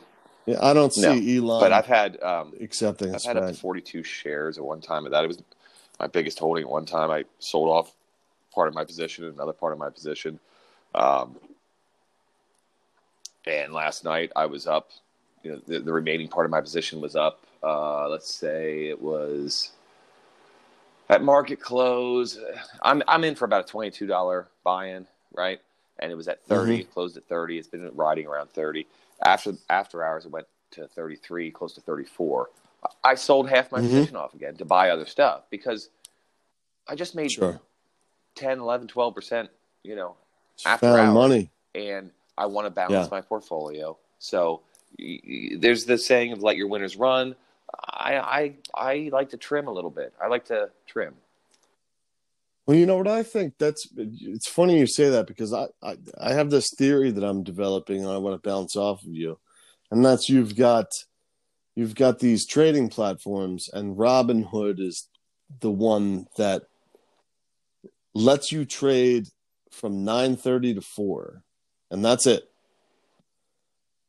Yeah, 0.46 0.58
I 0.60 0.74
don't 0.74 0.92
No, 0.96 1.14
see 1.14 1.36
Elon 1.38 1.60
but 1.60 1.72
I've 1.72 1.86
had, 1.86 2.22
um, 2.22 2.52
accepting 2.60 3.14
I've 3.14 3.22
had 3.24 3.36
up 3.36 3.48
to 3.48 3.54
42 3.54 4.02
shares 4.02 4.58
at 4.58 4.64
one 4.64 4.80
time 4.80 5.06
of 5.06 5.12
that. 5.12 5.24
It 5.24 5.28
was 5.28 5.42
my 6.00 6.06
biggest 6.08 6.38
holding 6.38 6.64
at 6.64 6.70
one 6.70 6.86
time. 6.86 7.10
I 7.10 7.24
sold 7.38 7.68
off 7.68 7.92
part 8.58 8.66
of 8.66 8.74
my 8.74 8.84
position 8.84 9.24
and 9.24 9.34
another 9.34 9.52
part 9.52 9.72
of 9.72 9.78
my 9.78 9.88
position. 9.88 10.40
Um, 10.96 11.36
and 13.46 13.72
last 13.72 14.04
night 14.04 14.32
I 14.34 14.46
was 14.46 14.66
up, 14.66 14.90
you 15.44 15.52
know, 15.52 15.60
the, 15.68 15.78
the 15.78 15.92
remaining 15.92 16.26
part 16.26 16.44
of 16.44 16.50
my 16.50 16.60
position 16.60 17.00
was 17.00 17.14
up. 17.14 17.38
Uh, 17.62 18.08
let's 18.08 18.28
say 18.34 18.86
it 18.88 19.00
was 19.00 19.70
at 21.08 21.22
market 21.22 21.60
close. 21.60 22.36
I'm, 22.82 23.00
I'm 23.06 23.22
in 23.22 23.36
for 23.36 23.44
about 23.44 23.70
a 23.70 23.72
$22 23.72 24.08
buy 24.64 24.88
in, 24.88 25.06
right? 25.32 25.60
And 26.00 26.10
it 26.10 26.16
was 26.16 26.26
at 26.26 26.44
30, 26.46 26.80
it 26.80 26.92
closed 26.92 27.16
at 27.16 27.28
30. 27.28 27.58
It's 27.58 27.68
been 27.68 27.88
riding 27.94 28.26
around 28.26 28.50
30. 28.50 28.88
After, 29.24 29.52
after 29.70 30.02
hours, 30.04 30.24
it 30.24 30.32
went 30.32 30.48
to 30.72 30.88
33, 30.88 31.52
close 31.52 31.74
to 31.74 31.80
34. 31.80 32.50
I 33.04 33.14
sold 33.14 33.48
half 33.48 33.70
my 33.70 33.78
Mhm. 33.78 33.84
position 33.84 34.16
off 34.16 34.34
again 34.34 34.56
to 34.56 34.64
buy 34.64 34.90
other 34.90 35.06
stuff 35.06 35.42
because 35.48 35.90
I 36.88 36.96
just 36.96 37.14
made 37.14 37.30
Sure. 37.30 37.60
10, 38.38 38.60
11, 38.60 38.86
12%, 38.88 39.48
you 39.82 39.96
know, 39.96 40.14
after 40.64 40.86
hours. 40.86 41.14
money. 41.14 41.50
and 41.74 42.10
I 42.36 42.46
want 42.46 42.66
to 42.66 42.70
balance 42.70 43.06
Yeah. 43.06 43.08
my 43.10 43.20
portfolio. 43.20 43.96
So 44.18 44.62
there's 44.98 45.84
the 45.84 45.98
saying 45.98 46.32
of 46.32 46.42
let 46.42 46.56
your 46.56 46.68
winners 46.68 46.96
run. 46.96 47.34
I, 47.86 48.16
I, 48.18 48.54
I 48.74 49.10
like 49.12 49.30
to 49.30 49.36
trim 49.36 49.66
a 49.68 49.72
little 49.72 49.90
bit. 49.90 50.14
I 50.22 50.28
like 50.28 50.46
to 50.46 50.70
trim. 50.86 51.14
Well, 52.66 52.76
you 52.76 52.86
know 52.86 52.96
what 52.96 53.08
I 53.08 53.22
think 53.22 53.54
that's 53.58 53.88
it's 53.96 54.48
funny 54.48 54.78
you 54.78 54.86
say 54.86 55.08
that 55.08 55.26
because 55.26 55.54
I, 55.54 55.66
I 55.82 55.96
I 56.20 56.32
have 56.34 56.50
this 56.50 56.68
theory 56.76 57.10
that 57.10 57.24
I'm 57.24 57.42
developing 57.42 58.02
and 58.02 58.10
I 58.10 58.18
want 58.18 58.40
to 58.42 58.46
bounce 58.48 58.76
off 58.76 59.02
of 59.02 59.14
you. 59.14 59.38
And 59.90 60.04
that's 60.04 60.28
you've 60.28 60.54
got 60.54 60.86
you've 61.74 61.94
got 61.94 62.18
these 62.18 62.46
trading 62.46 62.90
platforms 62.90 63.70
and 63.72 63.96
Robinhood 63.96 64.80
is 64.80 65.08
the 65.60 65.70
one 65.70 66.26
that 66.36 66.64
lets 68.18 68.50
you 68.50 68.64
trade 68.64 69.28
from 69.70 70.04
9:30 70.04 70.74
to 70.74 70.80
4 70.80 71.42
and 71.90 72.04
that's 72.04 72.26
it. 72.26 72.50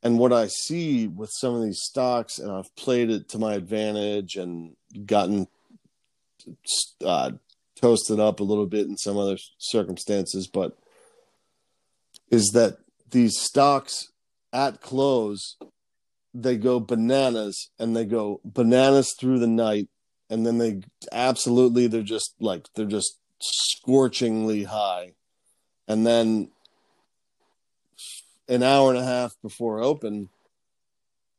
And 0.02 0.18
what 0.18 0.34
I 0.34 0.48
see 0.48 1.08
with 1.08 1.30
some 1.34 1.56
of 1.56 1.62
these 1.62 1.82
stocks 1.82 2.40
and 2.40 2.52
I've 2.52 2.74
played 2.76 3.10
it 3.10 3.30
to 3.30 3.38
my 3.38 3.54
advantage 3.54 4.36
and 4.36 4.76
gotten 5.06 5.48
uh, 7.06 7.32
toasted 7.76 8.20
up 8.20 8.40
a 8.40 8.44
little 8.44 8.66
bit 8.66 8.88
in 8.88 8.98
some 8.98 9.18
other 9.18 9.38
circumstances, 9.58 10.48
but 10.48 10.78
is 12.32 12.52
that 12.54 12.78
these 13.12 13.40
stocks 13.40 14.12
at 14.54 14.82
close 14.82 15.58
they 16.34 16.58
go 16.58 16.80
bananas 16.80 17.70
and 17.80 17.96
they 17.96 18.06
go 18.06 18.40
bananas 18.44 19.14
through 19.20 19.40
the 19.40 19.48
night 19.48 19.88
and 20.30 20.46
then 20.46 20.58
they 20.58 20.82
absolutely 21.12 21.88
they're 21.88 22.02
just 22.02 22.34
like 22.40 22.66
they're 22.76 22.86
just 22.86 23.18
scorchingly 23.42 24.64
high 24.64 25.14
and 25.88 26.06
then 26.06 26.50
an 28.48 28.64
hour 28.64 28.90
and 28.90 29.00
a 29.00 29.04
half 29.04 29.36
before 29.42 29.82
open 29.82 30.30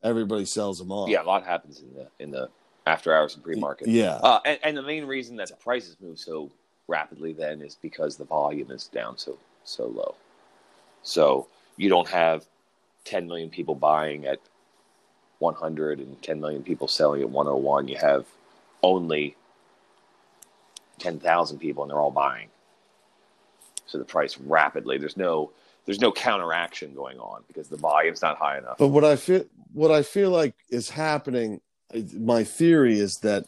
everybody 0.02 0.44
sells 0.44 0.78
them 0.78 0.90
off 0.90 1.08
Yeah, 1.08 1.22
a 1.22 1.24
lot 1.24 1.44
happens 1.44 1.80
in 1.80 1.92
the 1.94 2.08
in 2.18 2.30
the 2.30 2.48
after 2.86 3.14
hours 3.14 3.34
and 3.34 3.44
pre 3.44 3.56
market. 3.56 3.88
yeah 3.88 4.14
Uh, 4.22 4.40
and, 4.44 4.58
and 4.62 4.76
the 4.76 4.82
main 4.82 5.04
reason 5.04 5.36
that 5.36 5.48
the 5.48 5.56
prices 5.56 5.96
move 6.00 6.18
so 6.18 6.50
rapidly 6.88 7.32
then 7.32 7.60
is 7.60 7.76
because 7.80 8.16
the 8.16 8.24
volume 8.24 8.70
is 8.70 8.86
down 8.88 9.18
so 9.18 9.38
so 9.64 9.86
low. 9.86 10.14
So 11.02 11.48
you 11.76 11.88
don't 11.88 12.08
have 12.08 12.46
10 13.04 13.26
million 13.28 13.50
people 13.50 13.74
buying 13.74 14.26
at 14.26 14.38
100 15.38 15.98
and 16.00 16.20
10 16.22 16.40
million 16.40 16.62
people 16.62 16.88
selling 16.88 17.22
at 17.22 17.30
101. 17.30 17.88
You 17.88 17.96
have 17.96 18.26
only 18.82 19.36
10,000 21.00 21.58
people 21.58 21.82
and 21.82 21.90
they're 21.90 21.98
all 21.98 22.10
buying. 22.10 22.48
So 23.86 23.98
the 23.98 24.04
price 24.04 24.38
rapidly. 24.38 24.98
There's 24.98 25.16
no 25.16 25.50
there's 25.86 26.00
no 26.00 26.12
counteraction 26.12 26.94
going 26.94 27.18
on 27.18 27.42
because 27.48 27.68
the 27.68 27.76
volume's 27.76 28.22
not 28.22 28.36
high 28.38 28.58
enough. 28.58 28.78
But 28.78 28.88
what 28.88 29.04
I 29.04 29.16
feel 29.16 29.44
what 29.72 29.90
I 29.90 30.02
feel 30.02 30.30
like 30.30 30.54
is 30.68 30.90
happening, 30.90 31.60
my 32.16 32.44
theory 32.44 33.00
is 33.00 33.18
that 33.22 33.46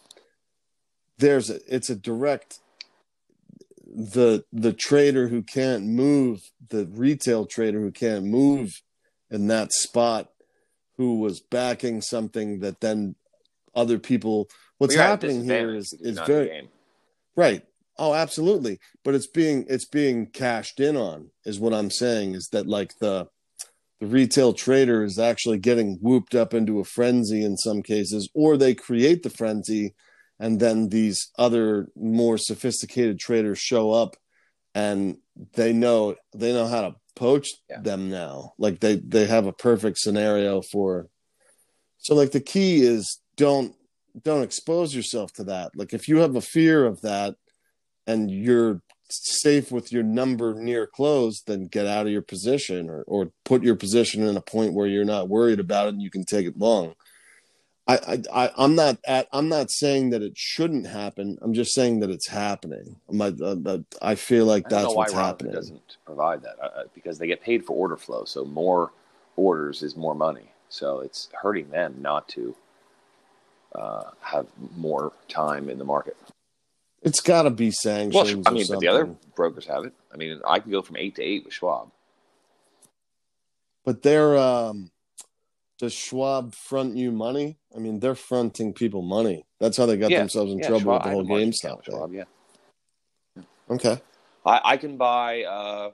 there's 1.18 1.50
a, 1.50 1.60
it's 1.72 1.90
a 1.90 1.94
direct 1.94 2.58
the 3.86 4.44
the 4.52 4.72
trader 4.72 5.28
who 5.28 5.42
can't 5.42 5.84
move, 5.84 6.50
the 6.70 6.86
retail 6.86 7.46
trader 7.46 7.80
who 7.80 7.92
can't 7.92 8.24
move 8.24 8.70
in 9.30 9.46
that 9.48 9.72
spot 9.72 10.30
who 10.96 11.18
was 11.18 11.40
backing 11.40 12.00
something 12.00 12.60
that 12.60 12.80
then 12.80 13.14
other 13.74 13.98
people 13.98 14.48
what's 14.78 14.96
Well, 14.96 15.04
you're 15.06 15.12
at 15.12 15.24
a 15.24 15.26
happening 15.28 15.44
here 15.44 15.74
is 15.74 15.92
is 16.00 16.00
because 16.00 16.10
is 16.10 16.16
you're 16.16 16.26
not 16.26 16.28
in 16.28 16.34
the 16.34 16.44
very 16.44 16.48
game. 16.48 16.68
Right. 17.36 17.62
Oh, 17.98 18.14
absolutely. 18.14 18.78
But 19.04 19.14
it's 19.14 19.26
being 19.26 19.66
it's 19.68 19.84
being 19.86 20.26
cashed 20.26 20.80
in 20.80 20.96
on 20.96 21.30
is 21.44 21.60
what 21.60 21.74
I'm 21.74 21.90
saying 21.90 22.34
is 22.34 22.48
that 22.52 22.66
like 22.66 22.98
the 23.00 23.28
the 24.00 24.06
retail 24.06 24.52
trader 24.52 25.04
is 25.04 25.18
actually 25.18 25.59
getting 25.59 25.98
whooped 26.00 26.34
up 26.34 26.52
into 26.54 26.80
a 26.80 26.84
frenzy 26.84 27.44
in 27.44 27.56
some 27.56 27.82
cases 27.82 28.28
or 28.34 28.56
they 28.56 28.74
create 28.74 29.22
the 29.22 29.30
frenzy 29.30 29.94
and 30.40 30.59
then 30.59 30.88
these 30.88 31.30
other 31.38 31.86
more 31.94 32.36
sophisticated 32.36 33.20
traders 33.20 33.60
show 33.60 33.92
up 33.92 34.16
and 34.74 35.18
they 35.54 35.72
know 35.72 36.16
they 36.34 36.52
know 36.52 36.66
how 36.66 36.80
to 36.80 36.96
poach 37.14 37.48
Yeah. 37.70 37.80
them 37.80 38.10
now. 38.10 38.54
Like 38.59 38.80
they 38.80 38.96
they 38.96 39.26
have 39.26 39.46
a 39.46 39.52
perfect 39.52 39.98
scenario 39.98 40.62
for 40.62 41.09
so 41.98 42.14
like 42.14 42.32
the 42.32 42.40
key 42.40 42.82
is 42.82 43.20
don't 43.36 43.74
don't 44.22 44.43
expose 44.43 44.94
yourself 44.94 45.32
to 45.34 45.44
that. 45.44 45.76
Like 45.76 45.93
if 45.93 46.09
you 46.09 46.18
have 46.18 46.36
a 46.36 46.40
fear 46.40 46.84
of 46.84 47.01
that 47.02 47.36
and 48.06 48.30
you're 48.30 48.82
safe 49.09 49.70
with 49.70 49.93
your 49.93 50.02
number 50.02 50.55
near 50.55 50.86
close, 50.86 51.43
then 51.43 51.66
get 51.66 51.86
out 51.86 52.06
of 52.06 52.12
your 52.12 52.22
position 52.22 52.89
or, 52.89 53.02
or 53.06 53.30
put 53.44 53.62
your 53.62 53.76
position 53.76 54.22
in 54.26 54.36
a 54.36 54.43
point 54.43 54.74
where 54.74 54.86
you're 54.86 55.05
not 55.05 55.28
worried 55.28 55.60
about 55.60 55.86
it 55.86 55.94
and 55.94 56.02
you 56.02 56.10
can 56.10 56.24
take 56.24 56.47
it 56.47 56.59
long. 56.59 56.94
I, 57.89 58.22
I, 58.32 58.47
I 58.47 58.64
am 58.64 58.76
not 58.76 58.98
at 59.06 59.26
I'm 59.32 59.48
not 59.48 59.70
saying 59.70 60.10
that 60.10 60.22
it 60.22 60.39
shouldn't 60.39 60.86
happen. 60.86 61.36
I'm 61.43 61.52
just 61.52 61.74
saying 61.74 62.01
that 62.01 62.10
it's 62.10 62.28
happening. 62.28 62.97
My, 63.10 63.34
uh, 63.43 63.78
I 64.01 64.14
feel 64.14 64.47
like 64.47 64.66
I 64.66 64.68
that's 64.68 64.94
what's 64.94 65.12
happening. 65.12 65.52
doesn't 65.52 65.97
provide 66.05 66.43
that 66.43 66.62
uh, 66.62 66.84
because 66.94 67.18
they 67.18 67.26
get 67.26 67.43
paid 67.43 67.64
for 67.64 67.76
order 67.76 67.97
flow. 67.97 68.24
So 68.24 68.44
more 68.44 68.93
orders 69.36 69.82
is 69.82 69.97
more 69.97 70.14
money. 70.14 70.52
So 70.68 71.01
it's 71.01 71.28
hurting 71.32 71.70
them 71.70 71.97
not 71.98 72.28
to 72.30 72.55
uh, 73.74 74.11
have 74.20 74.47
more 74.77 75.12
time 75.28 75.69
in 75.69 75.78
the 75.78 75.85
market. 75.85 76.16
It's 77.03 77.20
got 77.20 77.43
to 77.43 77.51
be 77.51 77.70
sanctions. 77.70 78.15
Well, 78.15 78.43
I 78.47 78.51
mean, 78.57 78.66
but 78.69 78.81
the 78.81 78.89
other 78.89 79.07
brokers 79.35 79.66
have 79.66 79.85
it. 79.85 79.93
I 80.12 80.16
mean, 80.16 80.40
I 80.47 80.61
can 80.61 80.70
go 80.70 80.82
from 80.82 80.97
eight 80.97 81.16
to 81.16 81.23
eight 81.23 81.44
with 81.44 81.55
Schwab. 81.55 81.90
But 83.85 84.03
they're 84.03 84.39
um 84.39 84.90
does 85.78 85.93
Schwab 85.93 86.55
front 86.55 86.97
you 86.97 87.11
money? 87.11 87.59
I 87.74 87.81
mean, 87.81 87.99
they're 87.99 88.15
fronting 88.15 88.73
people 88.73 89.03
money. 89.03 89.44
That's 89.59 89.77
how 89.77 89.86
they 89.86 89.97
got 89.97 90.11
Yeah, 90.12 90.20
themselves 90.20 90.53
in 90.53 90.59
Yeah, 90.61 90.69
trouble 90.69 90.82
Schwab- 90.82 90.94
with 90.99 91.03
the 91.05 91.09
whole 91.11 91.19
have 91.20 91.27
a 91.27 91.28
margin 91.28 91.51
GameStop 91.51 91.77
with 91.78 91.86
thing. 91.86 91.94
Schwab, 91.97 92.12
yeah. 92.15 92.24
Okay. 93.70 94.01
I, 94.47 94.61
I 94.65 94.77
can 94.77 94.97
buy. 94.97 95.43
Uh, 95.43 95.90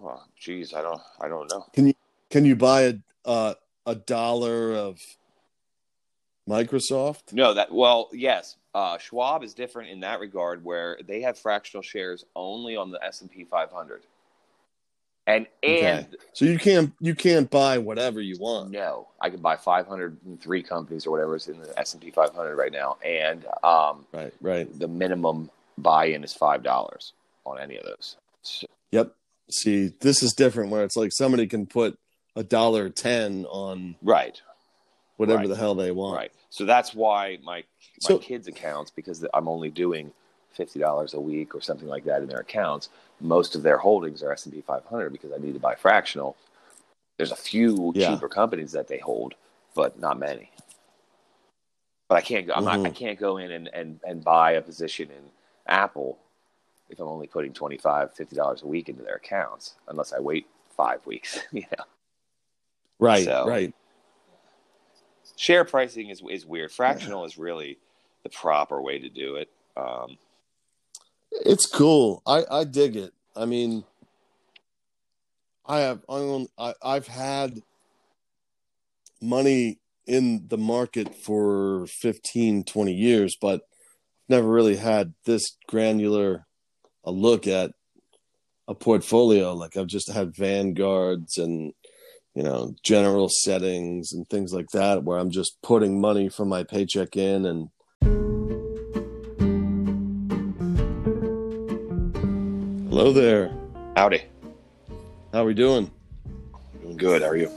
well, 0.00 0.24
geez, 0.38 0.74
I 0.74 0.82
don't. 0.82 1.00
I 1.20 1.28
don't 1.28 1.50
know. 1.50 1.64
Can 1.72 1.88
you 1.88 1.94
can 2.30 2.44
you 2.44 2.54
buy 2.54 2.82
a 2.82 2.94
uh, 3.24 3.54
a 3.86 3.94
dollar 3.96 4.74
of 4.74 5.00
Microsoft? 6.48 7.32
No, 7.32 7.54
that 7.54 7.72
well, 7.72 8.08
yes. 8.12 8.56
Uh, 8.74 8.98
Schwab 8.98 9.42
is 9.42 9.54
different 9.54 9.90
in 9.90 10.00
that 10.00 10.20
regard, 10.20 10.62
where 10.64 10.98
they 11.06 11.22
have 11.22 11.38
fractional 11.38 11.82
shares 11.82 12.24
only 12.36 12.76
on 12.76 12.90
the 12.90 13.02
S 13.02 13.20
and 13.22 13.30
P 13.30 13.44
500, 13.44 14.02
and 15.26 15.46
and 15.62 16.14
So 16.34 16.44
you 16.44 16.58
can't 16.58 16.92
you 17.00 17.14
can't 17.14 17.50
buy 17.50 17.78
whatever 17.78 18.20
you 18.20 18.36
want. 18.38 18.70
no, 18.70 19.08
I 19.20 19.30
can 19.30 19.40
buy 19.40 19.56
503 19.56 20.62
companies 20.62 21.06
or 21.06 21.10
whatever 21.10 21.36
is 21.36 21.48
in 21.48 21.58
the 21.60 21.78
S 21.78 21.94
and 21.94 22.02
P 22.02 22.10
500 22.10 22.54
right 22.54 22.70
now, 22.72 22.96
and 23.04 23.44
um, 23.64 24.06
Right, 24.12 24.32
right. 24.40 24.78
the 24.78 24.88
minimum 24.88 25.50
buy-in 25.78 26.22
is 26.22 26.32
five 26.34 26.62
dollars 26.62 27.12
on 27.44 27.58
any 27.58 27.76
of 27.76 27.84
those. 27.84 28.16
So, 28.42 28.66
Yep. 28.92 29.14
See, 29.50 29.92
this 30.00 30.22
is 30.22 30.32
different 30.32 30.70
where 30.70 30.84
it's 30.84 30.96
like 30.96 31.12
somebody 31.12 31.46
can 31.46 31.66
put 31.66 31.98
a 32.36 32.42
dollar 32.44 32.88
ten 32.90 33.46
on 33.46 33.96
right, 34.02 34.40
whatever 35.16 35.38
Right. 35.40 35.48
the 35.48 35.56
hell 35.56 35.74
they 35.74 35.90
want. 35.92 36.16
right. 36.16 36.32
So 36.50 36.64
that's 36.64 36.94
why 36.94 37.38
my 37.42 37.56
my 37.58 37.64
So- 38.00 38.18
kids' 38.18 38.46
accounts, 38.48 38.90
because 38.90 39.24
I'm 39.34 39.48
only 39.48 39.70
doing 39.70 40.12
fifty 40.52 40.78
dollars 40.78 41.14
a 41.14 41.20
week 41.20 41.54
or 41.54 41.60
something 41.60 41.88
like 41.88 42.04
that 42.04 42.22
in 42.22 42.28
their 42.28 42.40
accounts. 42.40 42.88
Most 43.20 43.54
of 43.54 43.62
their 43.62 43.78
holdings 43.78 44.22
are 44.22 44.32
S 44.32 44.44
and 44.46 44.54
P 44.54 44.60
500 44.60 45.10
because 45.10 45.32
I 45.32 45.38
need 45.38 45.54
to 45.54 45.60
buy 45.60 45.74
fractional. 45.74 46.36
There's 47.16 47.32
a 47.32 47.36
few 47.36 47.92
Yeah. 47.94 48.10
cheaper 48.14 48.28
companies 48.28 48.72
that 48.72 48.88
they 48.88 48.98
hold, 48.98 49.34
but 49.74 49.98
not 49.98 50.18
many. 50.18 50.50
But 52.08 52.16
I 52.16 52.20
can't 52.20 52.46
go. 52.46 52.52
I'm 52.54 52.64
not. 52.64 52.80
I 52.80 52.90
Mhm. 52.90 52.94
can't 52.94 53.18
go 53.18 53.38
in 53.38 53.50
and, 53.50 53.68
and, 53.68 54.00
and 54.04 54.22
buy 54.22 54.52
a 54.52 54.62
position 54.62 55.10
in 55.10 55.30
Apple 55.66 56.18
if 56.88 57.00
I'm 57.00 57.08
only 57.08 57.26
putting 57.26 57.52
25 57.52 58.12
50 58.14 58.36
dollars 58.36 58.62
a 58.62 58.66
week 58.66 58.88
into 58.88 59.02
their 59.02 59.16
accounts, 59.16 59.74
unless 59.88 60.12
I 60.12 60.20
wait 60.20 60.46
five 60.76 61.04
weeks. 61.06 61.38
you 61.52 61.64
know, 61.76 61.84
Right, 62.98 63.24
So- 63.24 63.46
right. 63.46 63.74
Share 65.36 65.64
pricing 65.64 66.08
is 66.08 66.22
is 66.30 66.44
weird. 66.44 66.72
Fractional 66.72 67.24
is 67.24 67.38
really 67.38 67.78
the 68.22 68.30
proper 68.30 68.80
way 68.82 68.98
to 68.98 69.08
do 69.08 69.36
it. 69.36 69.48
Um, 69.76 70.18
It's 71.30 71.66
cool. 71.66 72.22
I 72.26 72.44
I 72.50 72.64
dig 72.64 72.96
it. 72.96 73.12
I 73.36 73.44
mean, 73.44 73.84
I 75.66 75.80
have 75.80 76.02
I 76.08 76.74
I've 76.82 77.06
had 77.06 77.62
money 79.20 79.78
in 80.06 80.46
the 80.48 80.58
market 80.58 81.14
for 81.14 81.86
15 81.86 82.64
20 82.64 82.92
years, 82.92 83.36
but 83.40 83.62
never 84.28 84.48
really 84.48 84.76
had 84.76 85.14
this 85.24 85.56
granular 85.66 86.46
a 87.04 87.10
look 87.10 87.46
at 87.46 87.72
a 88.68 88.74
portfolio. 88.74 89.54
Like 89.54 89.76
I've 89.76 89.86
just 89.86 90.10
had 90.10 90.34
vanguards 90.34 91.38
and 91.38 91.72
you 92.36 92.42
know 92.42 92.74
general 92.84 93.28
settings 93.30 94.12
and 94.12 94.28
things 94.28 94.52
like 94.52 94.68
that 94.72 95.02
where 95.02 95.18
I'm 95.18 95.30
just 95.30 95.56
putting 95.62 96.00
money 96.00 96.28
from 96.28 96.48
my 96.48 96.62
paycheck 96.62 97.16
in 97.16 97.46
and 97.46 97.70
Hello 102.88 103.12
there. 103.12 103.52
howdy, 103.96 104.22
How 105.32 105.42
are 105.42 105.44
we 105.44 105.52
doing? 105.54 105.90
doing 106.80 106.96
good. 106.96 107.20
How 107.22 107.28
are 107.28 107.36
you? 107.36 107.50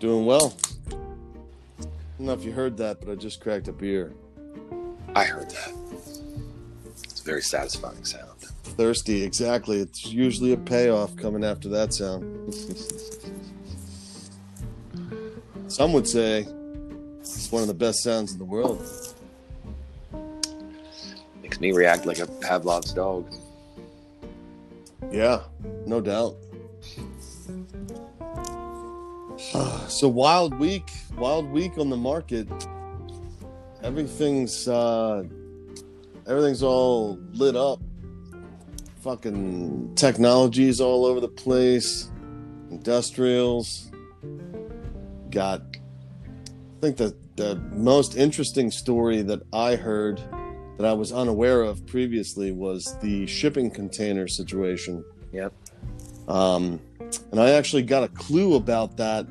Doing 0.00 0.26
well. 0.26 0.56
I 0.90 1.84
don't 2.18 2.26
know 2.26 2.32
if 2.32 2.44
you 2.44 2.50
heard 2.52 2.76
that, 2.78 3.00
but 3.00 3.10
I 3.10 3.14
just 3.14 3.40
cracked 3.40 3.68
a 3.68 3.72
beer. 3.72 4.12
I 5.14 5.24
heard 5.24 5.50
that. 5.50 5.72
It's 7.04 7.20
a 7.20 7.24
very 7.24 7.42
satisfying 7.42 8.04
sound. 8.04 8.40
Thirsty, 8.64 9.22
exactly. 9.22 9.78
It's 9.80 10.06
usually 10.06 10.52
a 10.52 10.56
payoff 10.56 11.14
coming 11.16 11.44
after 11.44 11.68
that 11.68 11.94
sound. 11.94 12.52
Some 15.72 15.94
would 15.94 16.06
say 16.06 16.46
it's 17.20 17.50
one 17.50 17.62
of 17.62 17.68
the 17.68 17.72
best 17.72 18.02
sounds 18.02 18.32
in 18.32 18.38
the 18.38 18.44
world. 18.44 18.86
Makes 21.40 21.60
me 21.60 21.72
react 21.72 22.04
like 22.04 22.18
a 22.18 22.26
Pavlov's 22.26 22.92
dog. 22.92 23.32
Yeah, 25.10 25.40
no 25.86 26.02
doubt. 26.02 26.36
so 29.88 30.08
wild 30.08 30.58
week, 30.58 30.90
wild 31.16 31.50
week 31.50 31.78
on 31.78 31.88
the 31.88 31.96
market. 31.96 32.46
Everything's 33.82 34.68
uh 34.68 35.24
everything's 36.28 36.62
all 36.62 37.18
lit 37.32 37.56
up. 37.56 37.80
Fucking 39.00 39.94
technologies 39.94 40.82
all 40.82 41.06
over 41.06 41.18
the 41.18 41.28
place. 41.28 42.10
Industrials. 42.70 43.90
Got 45.32 45.62
I 45.72 46.80
think 46.80 46.96
the 46.96 47.16
the 47.36 47.56
most 47.72 48.16
interesting 48.16 48.70
story 48.70 49.22
that 49.22 49.42
I 49.52 49.74
heard 49.74 50.20
that 50.76 50.86
I 50.86 50.92
was 50.92 51.12
unaware 51.12 51.62
of 51.62 51.84
previously 51.86 52.52
was 52.52 52.96
the 53.00 53.26
shipping 53.26 53.70
container 53.70 54.28
situation. 54.28 55.04
Yep. 55.32 55.52
Um, 56.28 56.80
and 57.30 57.40
I 57.40 57.50
actually 57.50 57.82
got 57.82 58.04
a 58.04 58.08
clue 58.08 58.54
about 58.54 58.96
that 58.98 59.26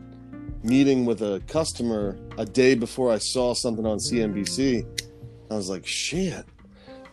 meeting 0.63 1.05
with 1.05 1.21
a 1.21 1.41
customer 1.47 2.17
a 2.37 2.45
day 2.45 2.75
before 2.75 3.11
I 3.11 3.17
saw 3.17 3.53
something 3.53 3.85
on 3.85 3.97
CNBC. 3.97 4.85
I 5.49 5.55
was 5.55 5.69
like, 5.69 5.85
shit. 5.85 6.45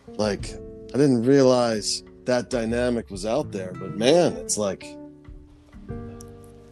Like, 0.07 0.53
I 0.93 0.97
didn't 0.97 1.23
realize 1.23 2.03
that 2.25 2.49
dynamic 2.49 3.09
was 3.09 3.25
out 3.25 3.51
there, 3.51 3.73
but 3.73 3.97
man, 3.97 4.33
it's 4.33 4.57
like 4.57 4.85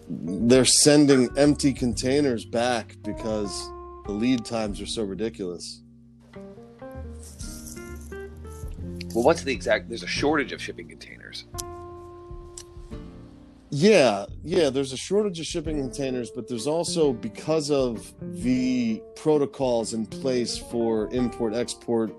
they're 0.10 0.66
sending 0.66 1.30
empty 1.38 1.74
containers 1.74 2.46
back 2.46 2.96
because 3.04 3.70
the 4.06 4.12
lead 4.14 4.46
times 4.46 4.82
are 4.82 4.86
so 4.86 5.04
ridiculous. 5.04 5.82
Well, 9.14 9.24
what's 9.24 9.44
the 9.44 9.52
exact? 9.52 9.90
There's 9.90 10.04
a 10.04 10.08
shortage 10.08 10.52
of 10.52 10.62
shipping 10.62 10.88
containers. 10.88 11.46
Yeah, 13.70 14.26
yeah, 14.44 14.70
there's 14.70 14.94
a 14.94 14.98
shortage 14.98 15.40
of 15.42 15.46
shipping 15.46 15.82
containers, 15.82 16.32
but 16.32 16.48
there's 16.48 16.68
also 16.68 17.12
because 17.12 17.70
of 17.70 18.14
the 18.22 19.02
protocols 19.16 19.94
in 19.94 20.06
place 20.06 20.58
for 20.58 21.10
import 21.14 21.54
export 21.54 22.14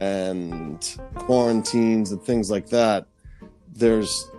and 0.00 0.96
quarantines 1.14 2.12
and 2.12 2.22
things 2.22 2.50
like 2.50 2.68
that, 2.70 3.06
there's 3.74 4.30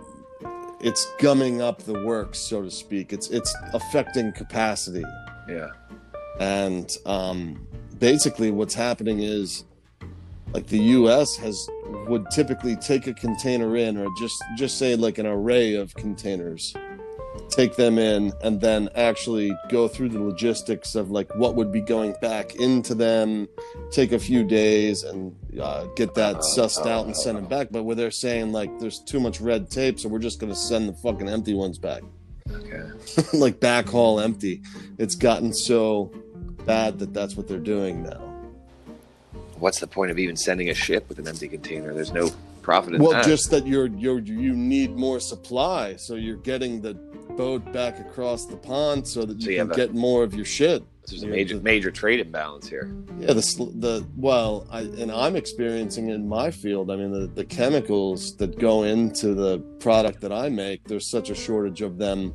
it's 0.80 1.06
gumming 1.18 1.60
up 1.60 1.82
the 1.82 2.04
works, 2.04 2.38
so 2.38 2.62
to 2.62 2.70
speak. 2.70 3.12
It's 3.12 3.28
it's 3.28 3.54
affecting 3.72 4.32
capacity. 4.32 5.04
Yeah. 5.48 5.68
And 6.38 6.90
um, 7.06 7.66
basically, 7.98 8.50
what's 8.50 8.74
happening 8.74 9.20
is, 9.20 9.64
like 10.52 10.66
the 10.66 10.78
U.S. 10.78 11.36
has 11.36 11.68
would 12.08 12.30
typically 12.30 12.76
take 12.76 13.06
a 13.06 13.14
container 13.14 13.76
in, 13.76 13.98
or 13.98 14.08
just 14.18 14.42
just 14.56 14.78
say 14.78 14.96
like 14.96 15.18
an 15.18 15.26
array 15.26 15.74
of 15.74 15.94
containers, 15.94 16.74
take 17.50 17.76
them 17.76 17.98
in, 17.98 18.32
and 18.42 18.60
then 18.60 18.88
actually 18.94 19.56
go 19.68 19.88
through 19.88 20.10
the 20.10 20.20
logistics 20.20 20.94
of 20.94 21.10
like 21.10 21.34
what 21.36 21.54
would 21.56 21.72
be 21.72 21.80
going 21.80 22.14
back 22.20 22.54
into 22.56 22.94
them, 22.94 23.48
take 23.90 24.12
a 24.12 24.18
few 24.18 24.44
days, 24.44 25.02
and 25.02 25.34
uh, 25.60 25.86
get 25.96 26.14
that 26.14 26.36
sussed 26.36 26.86
out 26.86 27.06
and 27.06 27.16
send 27.16 27.36
them 27.36 27.46
back. 27.46 27.68
But 27.70 27.84
where 27.84 27.96
they're 27.96 28.10
saying 28.10 28.52
like 28.52 28.78
there's 28.78 29.00
too 29.00 29.20
much 29.20 29.40
red 29.40 29.70
tape, 29.70 30.00
so 30.00 30.08
we're 30.08 30.18
just 30.18 30.40
gonna 30.40 30.54
send 30.54 30.88
the 30.88 30.94
fucking 30.94 31.28
empty 31.28 31.54
ones 31.54 31.78
back 31.78 32.02
Okay. 32.52 32.82
like 33.32 33.60
backhaul 33.60 34.22
empty. 34.22 34.62
It's 34.98 35.14
gotten 35.14 35.52
so 35.52 36.12
bad 36.66 36.98
that 36.98 37.14
that's 37.14 37.36
what 37.36 37.48
they're 37.48 37.58
doing 37.58 38.02
now. 38.02 38.26
What's 39.58 39.80
the 39.80 39.86
point 39.86 40.10
of 40.10 40.18
even 40.18 40.36
sending 40.36 40.70
a 40.70 40.74
ship 40.74 41.08
with 41.08 41.18
an 41.18 41.28
empty 41.28 41.48
container? 41.48 41.92
There's 41.92 42.12
no 42.12 42.30
profit 42.62 42.94
in 42.94 43.02
well, 43.02 43.12
that. 43.12 43.24
just 43.24 43.50
that 43.50 43.66
you're 43.66 43.88
you're 43.88 44.20
you 44.20 44.54
need 44.54 44.96
more 44.96 45.20
supply, 45.20 45.96
so 45.96 46.14
you're 46.14 46.36
getting 46.36 46.80
the 46.80 46.94
boat 47.30 47.72
back 47.72 47.98
across 48.00 48.46
the 48.46 48.56
pond 48.56 49.06
so 49.06 49.24
that 49.24 49.40
you 49.40 49.56
So 49.58 49.66
can 49.66 49.76
get 49.76 49.94
more 49.94 50.22
of 50.22 50.34
your 50.34 50.44
shit. 50.44 50.82
There's 51.06 51.22
a 51.22 51.26
major 51.26 51.56
the- 51.56 51.62
major 51.62 51.90
trade 51.90 52.20
imbalance 52.20 52.68
here. 52.68 52.92
Yeah, 53.18 53.32
the 53.32 53.72
the 53.76 54.06
well, 54.16 54.66
I, 54.70 54.80
and 54.82 55.10
I'm 55.10 55.34
experiencing 55.36 56.10
in 56.10 56.28
my 56.28 56.50
field. 56.50 56.90
I 56.90 56.96
mean, 56.96 57.10
the, 57.10 57.26
the 57.26 57.44
chemicals 57.44 58.36
that 58.36 58.58
go 58.58 58.84
into 58.84 59.34
the 59.34 59.58
product 59.80 60.20
that 60.20 60.32
I 60.32 60.48
make, 60.48 60.84
there's 60.84 61.10
such 61.10 61.30
a 61.30 61.34
shortage 61.34 61.80
of 61.82 61.98
them. 61.98 62.34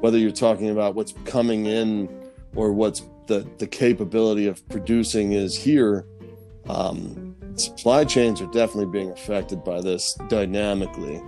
Whether 0.00 0.18
you're 0.18 0.32
talking 0.32 0.70
about 0.70 0.94
what's 0.94 1.14
coming 1.24 1.66
in 1.66 2.08
or 2.54 2.72
what's 2.72 3.02
the 3.26 3.46
the 3.58 3.66
capability 3.66 4.46
of 4.46 4.66
producing 4.68 5.32
is 5.32 5.56
here, 5.56 6.04
um, 6.68 7.34
supply 7.54 8.04
chains 8.04 8.40
are 8.42 8.46
definitely 8.46 8.86
being 8.92 9.10
affected 9.12 9.64
by 9.64 9.80
this 9.80 10.14
dynamically. 10.28 11.22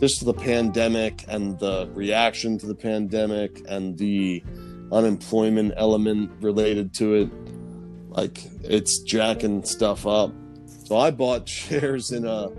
Just 0.00 0.24
the 0.24 0.34
pandemic 0.34 1.24
and 1.26 1.58
the 1.58 1.90
reaction 1.92 2.56
to 2.58 2.66
the 2.66 2.74
pandemic 2.74 3.62
and 3.68 3.98
the 3.98 4.44
unemployment 4.92 5.74
element 5.76 6.30
related 6.40 6.94
to 6.94 7.14
it. 7.14 7.30
Like 8.08 8.38
it's 8.62 9.00
jacking 9.00 9.64
stuff 9.64 10.06
up. 10.06 10.32
So 10.84 10.96
i 10.96 11.10
bought 11.10 11.48
shares 11.48 12.12
in 12.12 12.24
a 12.24 12.50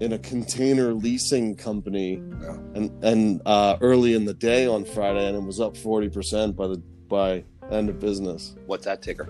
in 0.00 0.12
a 0.12 0.18
container 0.18 0.94
leasing 0.94 1.56
company. 1.56 2.22
Yeah. 2.40 2.56
and 2.74 3.04
and 3.04 3.42
uh 3.44 3.76
early 3.82 4.14
in 4.14 4.24
the 4.24 4.34
day 4.34 4.66
on 4.66 4.84
friday 4.84 5.26
and 5.26 5.36
it 5.36 5.42
was 5.42 5.60
up 5.60 5.74
40% 5.74 6.56
by 6.56 6.68
the 6.68 6.82
by 7.08 7.44
end 7.70 7.90
of 7.90 8.00
business. 8.00 8.54
What's 8.66 8.86
that 8.86 9.02
ticker? 9.02 9.28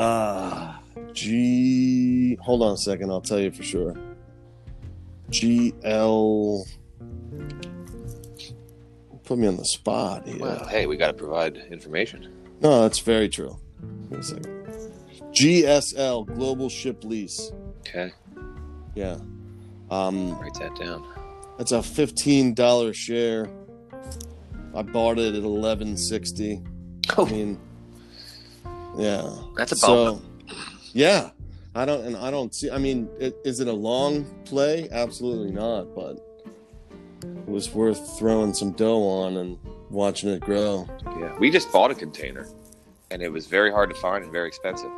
ah 0.00 0.80
g 1.12 2.36
hold 2.40 2.62
on 2.62 2.72
a 2.72 2.76
second. 2.78 3.10
I'll 3.10 3.20
tell 3.20 3.38
you 3.38 3.50
for 3.50 3.62
sure 3.62 3.94
gl 5.30 6.64
put 9.24 9.38
me 9.38 9.46
on 9.46 9.56
the 9.56 9.64
spot 9.64 10.26
here 10.26 10.38
Well, 10.38 10.66
hey, 10.68 10.86
we 10.86 10.96
got 10.96 11.08
to 11.08 11.12
provide 11.12 11.56
information. 11.70 12.32
No, 12.60 12.82
that's 12.82 12.98
very 13.00 13.28
true. 13.28 13.58
Wait 14.08 14.20
a 14.20 14.22
second. 14.22 14.54
GSL 15.32 16.26
Global 16.34 16.68
Ship 16.70 17.02
Lease. 17.04 17.52
Okay, 17.80 18.10
Yeah. 18.94 19.18
Um, 19.90 20.38
write 20.38 20.54
that 20.54 20.74
down. 20.76 21.04
that's 21.58 21.72
a 21.72 21.82
fifteen 21.82 22.54
dollar 22.54 22.92
share. 22.94 23.48
I 24.74 24.82
bought 24.82 25.18
it 25.18 25.34
at 25.34 25.42
eleven 25.42 25.96
sixty. 25.96 26.62
I 27.10 27.14
Oh, 27.18 27.26
mean, 27.26 27.58
yeah. 28.98 29.30
that's 29.56 29.72
a 29.72 29.76
So, 29.76 30.20
yeah. 30.92 31.30
I 31.78 31.84
don't, 31.84 32.04
and 32.06 32.16
I 32.16 32.30
don't 32.32 32.52
see. 32.52 32.70
I 32.72 32.78
mean, 32.78 33.08
it, 33.20 33.36
is 33.44 33.60
it 33.60 33.68
a 33.68 33.72
long 33.72 34.24
play? 34.44 34.88
Absolutely 34.90 35.52
not. 35.52 35.94
But 35.94 36.18
it 37.22 37.46
was 37.48 37.72
worth 37.72 38.18
throwing 38.18 38.52
some 38.52 38.72
dough 38.72 39.00
on 39.02 39.36
and 39.36 39.56
watching 39.88 40.28
it 40.30 40.40
grow. 40.40 40.88
yeah, 41.20 41.36
we 41.38 41.50
just 41.52 41.70
bought 41.70 41.92
a 41.92 41.94
container, 41.94 42.48
and 43.12 43.22
it 43.22 43.28
was 43.30 43.46
very 43.46 43.70
hard 43.70 43.90
to 43.90 43.96
find 43.96 44.24
and 44.24 44.32
very 44.32 44.48
expensive. 44.48 44.90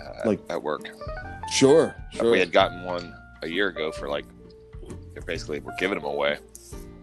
Uh, 0.00 0.22
Like- 0.24 0.40
at 0.48 0.62
work, 0.62 0.88
Sure, 1.50 1.94
sure. 2.12 2.30
we 2.30 2.38
had 2.38 2.50
gotten 2.50 2.82
one 2.84 3.14
a 3.42 3.48
year 3.48 3.68
ago 3.68 3.92
for 3.92 4.08
like, 4.08 4.24
they're 5.12 5.22
basically 5.22 5.60
we're 5.60 5.76
giving 5.78 5.98
them 5.98 6.06
away. 6.06 6.38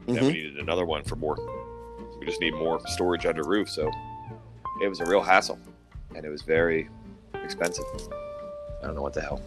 Then 0.08 0.16
we 0.16 0.30
Mhm. 0.32 0.34
needed 0.34 0.58
another 0.58 0.86
one 0.86 1.04
for 1.04 1.16
more. 1.16 1.38
We 2.20 2.26
just 2.26 2.42
need 2.42 2.56
more 2.56 2.80
storage 2.88 3.28
under 3.28 3.44
roof, 3.44 3.70
so 3.70 3.92
it 4.82 4.88
was 4.88 5.00
a 5.00 5.06
real 5.06 5.22
hassle, 5.22 5.60
and 6.16 6.26
it 6.26 6.30
was 6.30 6.42
very 6.42 6.90
expensive. 7.44 7.86
I 8.82 8.86
don't 8.86 8.96
know 8.96 9.02
what 9.02 9.14
the 9.14 9.22
hell. 9.22 9.42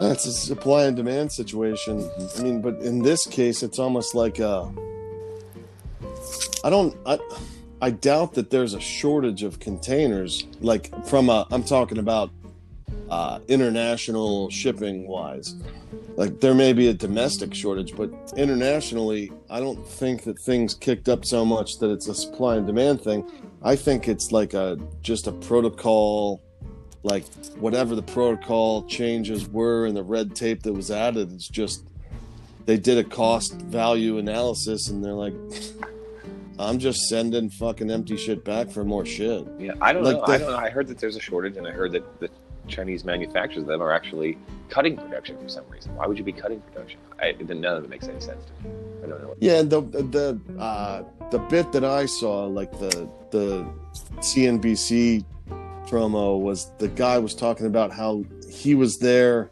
That's 0.00 0.26
a 0.26 0.32
supply 0.32 0.84
and 0.84 0.96
demand 0.96 1.30
situation. 1.32 2.10
I 2.38 2.42
mean, 2.42 2.60
but 2.60 2.80
in 2.80 3.02
this 3.02 3.26
case, 3.26 3.62
it's 3.62 3.78
almost 3.78 4.14
like 4.14 4.38
a. 4.38 4.72
I 6.64 6.70
don't. 6.70 6.96
I, 7.06 7.18
I 7.80 7.90
doubt 7.90 8.34
that 8.34 8.50
there's 8.50 8.74
a 8.74 8.80
shortage 8.80 9.42
of 9.42 9.60
containers. 9.60 10.46
Like 10.60 10.90
from 11.06 11.28
a, 11.28 11.46
I'm 11.50 11.62
talking 11.62 11.98
about 11.98 12.30
uh, 13.10 13.40
international 13.48 14.48
shipping 14.50 15.06
wise. 15.06 15.54
Like 16.16 16.40
there 16.40 16.54
may 16.54 16.72
be 16.72 16.88
a 16.88 16.94
domestic 16.94 17.54
shortage, 17.54 17.94
but 17.94 18.10
internationally, 18.36 19.32
I 19.50 19.60
don't 19.60 19.86
think 19.86 20.24
that 20.24 20.38
things 20.38 20.74
kicked 20.74 21.08
up 21.08 21.24
so 21.24 21.44
much 21.44 21.78
that 21.78 21.90
it's 21.90 22.08
a 22.08 22.14
supply 22.14 22.56
and 22.56 22.66
demand 22.66 23.02
thing. 23.02 23.30
I 23.62 23.76
think 23.76 24.08
it's 24.08 24.32
like 24.32 24.54
a 24.54 24.78
just 25.02 25.26
a 25.26 25.32
protocol 25.32 26.42
like 27.02 27.24
whatever 27.56 27.94
the 27.94 28.02
protocol 28.02 28.84
changes 28.84 29.48
were 29.48 29.86
and 29.86 29.96
the 29.96 30.02
red 30.02 30.34
tape 30.36 30.62
that 30.62 30.72
was 30.72 30.90
added 30.90 31.32
it's 31.32 31.48
just 31.48 31.84
they 32.66 32.76
did 32.76 32.96
a 32.98 33.04
cost 33.04 33.54
value 33.62 34.18
analysis 34.18 34.88
and 34.88 35.04
they're 35.04 35.12
like 35.12 35.34
i'm 36.58 36.78
just 36.78 37.08
sending 37.08 37.50
fucking 37.50 37.90
empty 37.90 38.16
shit 38.16 38.44
back 38.44 38.70
for 38.70 38.84
more 38.84 39.04
shit 39.04 39.44
Yeah, 39.58 39.72
I 39.80 39.92
don't 39.92 40.04
Like 40.04 40.16
know. 40.18 40.26
the- 40.26 40.32
I 40.32 40.38
don't 40.38 40.50
know. 40.52 40.56
I 40.58 40.70
heard 40.70 40.86
that 40.88 40.98
there's 40.98 41.16
a 41.16 41.20
shortage, 41.20 41.56
and 41.56 41.66
I 41.66 41.70
heard 41.72 41.92
that 41.92 42.20
the 42.20 42.28
Chinese 42.68 43.04
manufacturers 43.04 43.62
of 43.62 43.66
them 43.68 43.82
are 43.82 43.90
actually 43.92 44.38
cutting 44.68 44.96
production 44.96 45.36
for 45.42 45.48
some 45.48 45.64
reason. 45.68 45.96
Why 45.96 46.06
would 46.06 46.16
you 46.16 46.22
be 46.22 46.32
cutting 46.32 46.60
production? 46.60 47.00
I, 47.20 47.32
none 47.32 47.64
of 47.64 47.82
it 47.84 47.90
makes 47.90 48.06
any 48.06 48.20
sense 48.20 48.44
to 48.44 48.52
me. 48.68 48.74
I 49.02 49.06
don't 49.08 49.20
know. 49.22 49.34
yeah 49.40 49.62
the 49.62 49.80
the 49.80 50.40
uh 50.60 51.02
the 51.32 51.38
bit 51.50 51.72
that 51.72 51.84
i 51.84 52.06
saw 52.06 52.44
like 52.46 52.70
the 52.78 53.08
the 53.32 53.66
cnbc 54.20 55.24
promo 55.92 56.40
was 56.40 56.72
the 56.78 56.88
guy 56.88 57.18
was 57.18 57.34
talking 57.34 57.66
about 57.66 57.92
how 57.92 58.24
he 58.50 58.74
was 58.74 58.98
there 58.98 59.50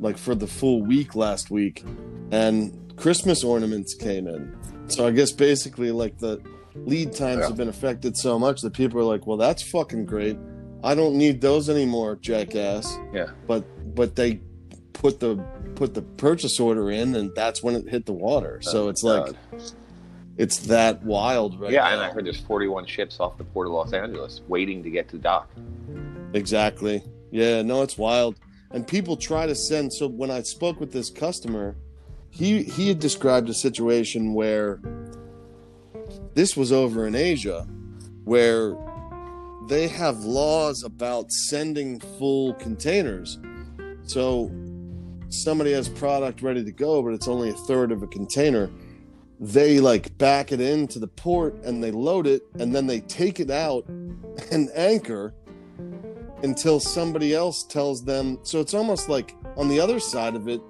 like 0.00 0.16
for 0.16 0.34
the 0.34 0.46
full 0.46 0.82
week 0.82 1.14
last 1.14 1.50
week 1.50 1.84
and 2.30 2.72
christmas 2.96 3.44
ornaments 3.44 3.94
came 3.94 4.26
in 4.26 4.56
so 4.88 5.06
i 5.06 5.10
guess 5.10 5.32
basically 5.32 5.90
like 5.90 6.16
the 6.18 6.40
lead 6.76 7.12
times 7.12 7.40
Yeah. 7.40 7.48
have 7.48 7.56
been 7.56 7.68
affected 7.68 8.16
so 8.16 8.38
much 8.38 8.62
that 8.62 8.72
people 8.72 8.98
are 9.00 9.04
like 9.04 9.26
well 9.26 9.36
that's 9.36 9.62
fucking 9.62 10.06
great 10.06 10.38
i 10.82 10.94
don't 10.94 11.14
need 11.16 11.40
those 11.42 11.68
anymore 11.68 12.16
jackass 12.16 12.96
Yeah. 13.12 13.26
but 13.46 13.64
but 13.94 14.16
they 14.16 14.40
put 14.94 15.20
the 15.20 15.36
put 15.74 15.92
the 15.92 16.02
purchase 16.02 16.58
order 16.58 16.90
in 16.90 17.14
and 17.16 17.30
that's 17.34 17.62
when 17.62 17.74
it 17.74 17.88
hit 17.88 18.06
the 18.06 18.12
water 18.12 18.60
oh, 18.66 18.70
so 18.70 18.84
Oh, 18.86 18.88
it's 18.88 19.02
like 19.02 19.26
God. 19.26 19.36
It's 20.36 20.58
that 20.58 21.02
wild 21.02 21.60
right 21.60 21.70
yeah, 21.70 21.82
now. 21.82 21.92
and 21.92 22.02
I 22.02 22.10
heard 22.10 22.26
there's 22.26 22.40
41 22.40 22.86
ships 22.86 23.20
off 23.20 23.38
the 23.38 23.44
port 23.44 23.66
of 23.66 23.72
Los 23.72 23.92
Angeles 23.92 24.42
waiting 24.48 24.82
to 24.82 24.90
get 24.90 25.08
to 25.10 25.18
dock. 25.18 25.48
Exactly. 26.32 27.02
Yeah, 27.30 27.62
no, 27.62 27.82
it's 27.82 27.96
wild. 27.96 28.36
And 28.70 28.86
people 28.86 29.16
try 29.16 29.46
to 29.46 29.54
send 29.54 29.92
so 29.92 30.08
when 30.08 30.30
I 30.30 30.42
spoke 30.42 30.80
with 30.80 30.92
this 30.92 31.10
customer, 31.10 31.76
he 32.30 32.64
he 32.64 32.88
had 32.88 32.98
described 32.98 33.48
a 33.48 33.54
situation 33.54 34.34
where 34.34 34.80
this 36.34 36.56
was 36.56 36.72
over 36.72 37.06
in 37.06 37.14
Asia 37.14 37.66
where 38.24 38.76
they 39.68 39.86
have 39.86 40.18
laws 40.24 40.82
about 40.82 41.30
sending 41.30 42.00
full 42.18 42.54
containers. 42.54 43.38
So 44.02 44.50
somebody 45.28 45.72
has 45.72 45.88
product 45.88 46.42
ready 46.42 46.64
to 46.64 46.72
go, 46.72 47.02
but 47.02 47.14
it's 47.14 47.28
only 47.28 47.50
a 47.50 47.54
third 47.54 47.92
of 47.92 48.02
a 48.02 48.06
container. 48.06 48.70
They 49.40 49.80
like 49.80 50.16
back 50.16 50.52
it 50.52 50.60
into 50.60 50.98
the 50.98 51.08
port 51.08 51.54
and 51.64 51.82
they 51.82 51.90
load 51.90 52.26
it 52.26 52.42
and 52.58 52.74
then 52.74 52.86
they 52.86 53.00
take 53.00 53.40
it 53.40 53.50
out 53.50 53.86
and 53.88 54.70
anchor 54.74 55.34
until 56.42 56.78
somebody 56.78 57.34
else 57.34 57.64
tells 57.64 58.04
them. 58.04 58.38
So 58.42 58.60
it's 58.60 58.74
almost 58.74 59.08
like 59.08 59.34
on 59.56 59.68
the 59.68 59.80
other 59.80 59.98
side 59.98 60.34
of 60.34 60.48
it, 60.48 60.60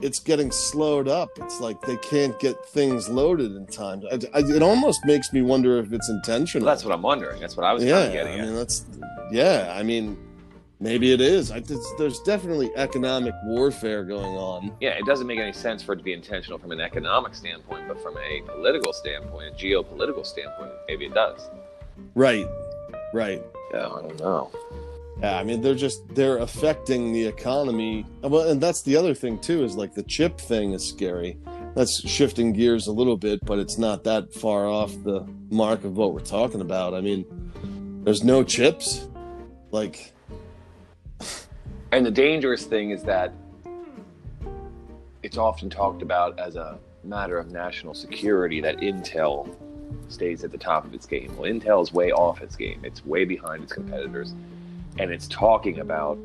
it's 0.00 0.18
getting 0.18 0.50
slowed 0.50 1.08
up. 1.08 1.30
It's 1.38 1.60
like 1.60 1.80
they 1.82 1.96
can't 1.98 2.38
get 2.38 2.66
things 2.66 3.08
loaded 3.08 3.52
in 3.52 3.66
time. 3.66 4.02
I, 4.10 4.16
I, 4.34 4.38
it 4.40 4.62
almost 4.62 5.04
makes 5.06 5.32
me 5.32 5.40
wonder 5.40 5.78
if 5.78 5.92
it's 5.92 6.08
intentional. 6.08 6.66
Well, 6.66 6.74
that's 6.74 6.84
what 6.84 6.92
I'm 6.92 7.02
wondering. 7.02 7.40
That's 7.40 7.56
what 7.56 7.64
I 7.64 7.72
was 7.72 7.82
yeah, 7.84 8.02
kind 8.02 8.06
of 8.08 8.12
getting 8.12 8.32
I 8.32 8.38
at. 8.38 8.46
mean 8.46 8.56
that's 8.56 8.84
yeah. 9.30 9.74
I 9.74 9.82
mean, 9.82 10.18
maybe 10.80 11.12
it 11.12 11.20
is. 11.20 11.50
I, 11.50 11.60
there's, 11.60 11.86
there's 11.98 12.20
definitely 12.20 12.70
economic 12.76 13.34
warfare 13.44 14.04
going 14.04 14.36
on. 14.36 14.72
yeah, 14.80 14.90
it 14.90 15.06
doesn't 15.06 15.26
make 15.26 15.38
any 15.38 15.52
sense 15.52 15.82
for 15.82 15.94
it 15.94 15.96
to 15.96 16.02
be 16.02 16.12
intentional 16.12 16.58
from 16.58 16.72
an 16.72 16.80
economic 16.80 17.34
standpoint, 17.34 17.88
but 17.88 18.00
from 18.02 18.16
a 18.18 18.42
political 18.46 18.92
standpoint, 18.92 19.52
a 19.52 19.56
geopolitical 19.56 20.24
standpoint, 20.24 20.72
maybe 20.88 21.06
it 21.06 21.14
does. 21.14 21.48
Right, 22.14 22.46
right. 23.14 23.42
Yeah, 23.72 23.86
I 23.86 24.02
don't 24.02 24.20
know. 24.20 24.50
Yeah, 25.20 25.38
I 25.38 25.44
mean 25.44 25.62
they're 25.62 25.74
just 25.74 26.14
they're 26.14 26.38
affecting 26.38 27.12
the 27.14 27.24
economy. 27.26 28.04
Well, 28.20 28.50
and 28.50 28.60
that's 28.60 28.82
the 28.82 28.96
other 28.96 29.14
thing 29.14 29.38
too 29.38 29.64
is 29.64 29.74
like 29.74 29.94
the 29.94 30.02
chip 30.02 30.38
thing 30.38 30.72
is 30.72 30.86
scary. 30.86 31.38
That's 31.74 32.06
shifting 32.06 32.52
gears 32.52 32.86
a 32.86 32.92
little 32.92 33.16
bit, 33.16 33.40
but 33.44 33.58
it's 33.58 33.78
not 33.78 34.04
that 34.04 34.32
far 34.32 34.66
off 34.66 34.92
the 35.04 35.26
mark 35.50 35.84
of 35.84 35.96
what 35.96 36.12
we're 36.12 36.20
talking 36.20 36.60
about. 36.60 36.94
I 36.94 37.00
mean, 37.00 37.24
there's 38.04 38.24
no 38.24 38.42
chips. 38.42 39.08
Like, 39.70 40.12
And 41.92 42.04
the 42.04 42.10
dangerous 42.10 42.64
thing 42.64 42.90
is 42.90 43.02
that 43.04 43.32
it's 45.22 45.38
often 45.38 45.70
talked 45.70 46.02
about 46.02 46.38
as 46.38 46.56
a 46.56 46.78
matter 47.04 47.38
of 47.38 47.50
national 47.52 47.94
security 47.94 48.60
that 48.60 48.78
Intel 48.78 49.48
stays 50.08 50.44
at 50.44 50.50
the 50.50 50.58
top 50.58 50.84
of 50.84 50.94
its 50.94 51.06
game. 51.06 51.34
Well, 51.36 51.50
Intel 51.50 51.82
is 51.82 51.92
way 51.92 52.10
off 52.12 52.42
its 52.42 52.56
game. 52.56 52.80
It's 52.84 53.04
way 53.04 53.24
behind 53.24 53.62
its 53.62 53.72
competitors, 53.72 54.34
and 54.98 55.10
it's 55.10 55.28
talking 55.28 55.78
about 55.80 56.18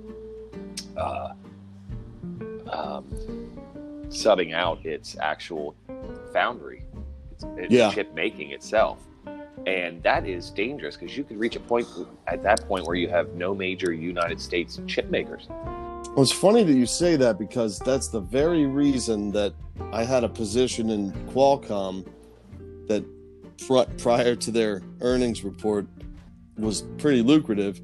uh, 0.97 1.33
um, 2.71 3.05
subbing 4.09 4.53
out 4.53 4.83
its 4.85 5.15
actual 5.19 5.75
foundry, 6.33 6.83
its, 7.31 7.43
its 7.57 7.73
Yeah. 7.73 7.91
chip 7.91 8.13
making 8.13 8.51
itself. 8.51 8.99
And 9.67 10.01
that 10.03 10.25
is 10.25 10.49
dangerous 10.49 10.97
because 10.97 11.15
you 11.15 11.23
could 11.23 11.39
reach 11.39 11.55
a 11.55 11.59
point 11.59 11.87
at 12.27 12.41
that 12.43 12.67
point 12.67 12.85
where 12.85 12.95
you 12.95 13.09
have 13.09 13.33
no 13.35 13.53
major 13.53 13.93
United 13.93 14.41
States 14.41 14.79
chip 14.87 15.09
makers. 15.09 15.47
Well, 15.49 16.23
it's 16.23 16.31
funny 16.31 16.63
that 16.63 16.73
you 16.73 16.85
say 16.85 17.15
that 17.17 17.37
because 17.37 17.79
that's 17.79 18.07
the 18.07 18.19
very 18.19 18.65
reason 18.65 19.31
that 19.31 19.53
I 19.93 20.03
had 20.03 20.23
a 20.23 20.29
position 20.29 20.89
in 20.89 21.11
Qualcomm 21.27 22.07
that 22.87 23.05
pr- 23.65 23.89
prior 24.01 24.35
to 24.35 24.51
their 24.51 24.81
earnings 25.01 25.43
report 25.43 25.87
was 26.57 26.81
pretty 26.97 27.21
lucrative. 27.21 27.79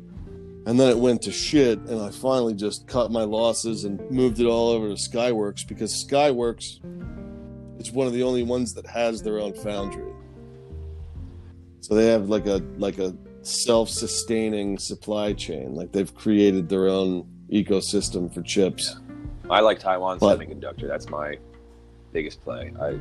And 0.66 0.78
then 0.78 0.90
it 0.90 0.98
went 0.98 1.22
to 1.22 1.32
shit, 1.32 1.80
and 1.80 2.02
I 2.02 2.10
finally 2.12 2.54
just 2.54 2.88
cut 2.88 3.10
my 3.10 3.24
losses 3.24 3.86
and 3.86 4.02
moved 4.12 4.42
it 4.42 4.46
all 4.46 4.70
over 4.70 4.90
to 4.90 4.96
Skyworks 4.96 5.66
because 5.66 6.06
Skyworks 6.06 6.82
is 7.80 7.92
one 7.94 8.08
of 8.08 8.12
the 8.12 8.24
only 8.24 8.44
ones 8.44 8.74
that 8.74 8.86
has 8.88 9.24
their 9.24 9.40
own 9.40 9.54
foundry. 9.54 10.12
So 11.82 11.96
they 11.96 12.08
have 12.08 12.30
like 12.30 12.46
a 12.48 12.62
like 12.78 12.98
a 13.00 13.16
self-sustaining 13.44 14.78
supply 14.78 15.34
chain. 15.34 15.76
Like 15.76 15.92
they've 15.92 16.14
created 16.14 16.68
their 16.70 16.88
own 16.88 17.28
ecosystem 17.52 18.34
for 18.34 18.42
chips. 18.42 18.98
I 19.50 19.62
like 19.62 19.80
Taiwan 19.80 20.18
But- 20.20 20.40
Semiconductor. 20.40 20.88
That's 20.88 21.10
my 21.10 21.38
biggest 22.12 22.42
play. 22.44 22.74
I, 22.80 22.88
I, 22.88 22.92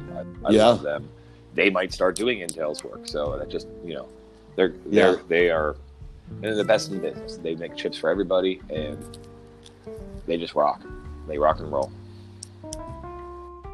I 0.44 0.50
Yeah. 0.50 0.66
love 0.66 0.82
them. 0.82 1.08
They 1.54 1.70
might 1.70 1.92
start 1.92 2.16
doing 2.16 2.40
Intel's 2.40 2.84
work, 2.84 3.08
so 3.08 3.36
that 3.38 3.48
just 3.48 3.66
you 3.84 3.94
know, 3.94 4.08
they're 4.56 4.74
they're 4.86 5.16
they 5.28 5.50
are 5.50 5.76
they're 6.40 6.54
the 6.54 6.64
best 6.64 6.90
in 6.92 7.00
business. 7.00 7.38
They 7.38 7.54
make 7.56 7.74
chips 7.76 7.96
for 7.96 8.10
everybody, 8.10 8.60
and 8.70 9.18
they 10.26 10.36
just 10.36 10.54
rock. 10.54 10.82
They 11.26 11.38
rock 11.38 11.60
and 11.60 11.72
roll. 11.72 11.90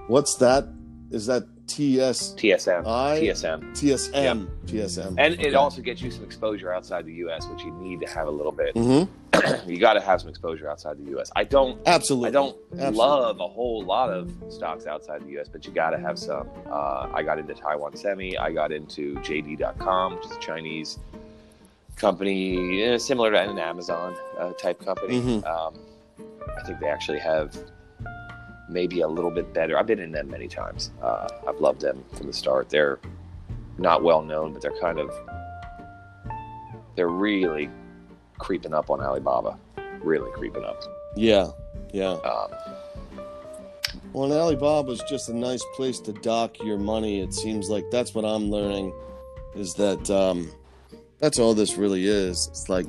What's 0.07 0.37
that? 0.37 0.67
Is 1.11 1.27
that 1.27 1.45
TS 1.67 2.35
TSM, 2.35 2.87
I- 2.87 3.21
TSM, 3.21 3.63
TSM 3.73 4.47
TSM? 4.67 5.15
and 5.19 5.41
it 5.41 5.55
also 5.55 5.81
gets 5.81 6.03
you 6.03 6.11
some 6.11 6.25
exposure 6.25 6.73
outside 6.73 7.07
the 7.07 7.15
U.S., 7.15 7.47
which 7.47 7.63
you 7.63 7.73
need 7.73 8.01
to 8.01 8.07
have 8.07 8.27
a 8.27 8.31
little 8.31 8.53
bit. 8.53 8.77
hmm 8.77 9.05
you 9.67 9.79
got 9.79 9.95
to 9.95 10.01
have 10.01 10.21
some 10.21 10.29
exposure 10.29 10.69
outside 10.69 10.99
the 10.99 11.11
U.S. 11.13 11.31
I 11.35 11.45
don't 11.45 11.81
Absolutely. 11.87 12.29
I 12.29 12.33
don't 12.33 12.57
Absolutely. 12.73 12.99
love 12.99 13.41
a 13.41 13.49
whole 13.49 13.83
lot 13.83 14.11
of 14.11 14.31
stocks 14.51 14.87
outside 14.87 15.23
the 15.25 15.31
U.S., 15.33 15.49
but 15.49 15.65
you 15.67 15.73
got 15.73 15.91
to 15.91 15.99
have 15.99 16.19
some. 16.19 16.47
Uh, 16.71 17.09
I 17.15 17.23
got 17.23 17.39
into 17.39 17.55
Taiwan 17.55 17.97
Semi. 17.97 18.37
I 18.37 18.53
got 18.53 18.73
into 18.73 19.15
JD.com, 19.17 20.17
which 20.17 20.27
is 20.27 20.33
a 20.33 20.39
Chinese 20.41 20.99
company 21.97 22.83
eh, 22.83 22.99
similar 22.99 23.31
to 23.31 23.41
an 23.51 23.59
Amazon 23.59 24.15
uh, 24.39 24.53
type 24.53 24.85
company. 24.85 25.21
Mhm. 25.21 25.47
Um, 25.47 25.75
I 26.59 26.63
think 26.67 26.81
they 26.81 26.89
actually 26.89 27.21
have 27.21 27.57
maybe 28.73 29.01
a 29.01 29.09
little 29.09 29.31
bit 29.31 29.53
better. 29.53 29.79
I've 29.79 29.87
been 29.87 30.01
in 30.01 30.13
them 30.13 30.31
many 30.31 30.49
times. 30.49 30.91
Uh, 31.03 31.29
I've 31.47 31.61
loved 31.61 31.81
them 31.81 32.05
from 32.15 32.27
the 32.27 32.33
start. 32.33 32.69
They're 32.69 32.99
not 33.79 34.03
well 34.03 34.23
known, 34.23 34.53
but 34.53 34.63
they're 34.63 34.79
kind 34.81 34.99
of 34.99 35.11
they're 36.95 37.09
really 37.09 37.71
creeping 38.39 38.75
up 38.75 38.91
on 38.91 39.01
Alibaba. 39.01 39.59
Really 40.03 40.31
creeping 40.33 40.65
up. 40.65 40.83
Yeah. 41.17 41.49
Yeah. 41.93 42.19
Um, 42.25 42.51
Well, 44.13 44.25
and 44.25 44.33
Alibaba 44.35 44.91
is 44.93 45.03
just 45.09 45.29
a 45.29 45.35
nice 45.35 45.65
place 45.75 45.99
to 46.01 46.13
dock 46.13 46.63
your 46.63 46.77
money. 46.79 47.21
It 47.21 47.33
seems 47.33 47.71
like 47.71 47.85
that's 47.91 48.15
what 48.15 48.25
I'm 48.25 48.51
learning 48.51 48.93
is 49.55 49.75
that 49.75 50.11
um, 50.11 50.51
that's 51.19 51.39
all 51.39 51.55
this 51.55 51.77
really 51.77 52.07
is. 52.07 52.49
It's 52.49 52.69
like 52.69 52.87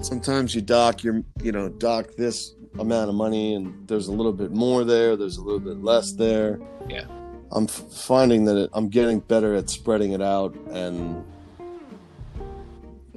sometimes 0.00 0.54
you 0.54 0.62
dock 0.62 1.02
your, 1.02 1.22
you 1.42 1.52
know, 1.52 1.68
dock 1.68 2.14
this 2.16 2.54
amount 2.78 3.08
of 3.08 3.14
money 3.14 3.54
and 3.54 3.86
there's 3.88 4.08
a 4.08 4.12
little 4.12 4.32
bit 4.32 4.52
more 4.52 4.84
there, 4.84 5.16
there's 5.16 5.36
a 5.36 5.42
little 5.42 5.60
bit 5.60 5.82
less 5.82 6.12
there. 6.12 6.60
Yeah. 6.88 7.04
I'm 7.52 7.64
f- 7.64 7.84
finding 7.92 8.44
that 8.44 8.56
it, 8.56 8.70
I'm 8.72 8.88
getting 8.88 9.20
better 9.20 9.54
at 9.54 9.68
spreading 9.68 10.12
it 10.12 10.22
out 10.22 10.54
and 10.70 11.24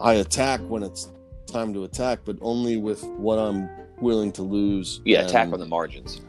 I 0.02 0.16
attack 0.16 0.60
when 0.62 0.84
it's 0.84 1.10
time 1.46 1.74
to 1.76 1.84
attack, 1.84 2.20
but 2.26 2.38
only 2.42 2.78
with 2.78 3.04
what 3.04 3.38
I'm 3.38 3.70
willing 4.00 4.32
to 4.34 4.42
lose. 4.42 5.02
Yeah, 5.06 5.22
attack 5.22 5.54
on 5.54 5.60
the 5.60 5.66
margins. 5.68 6.22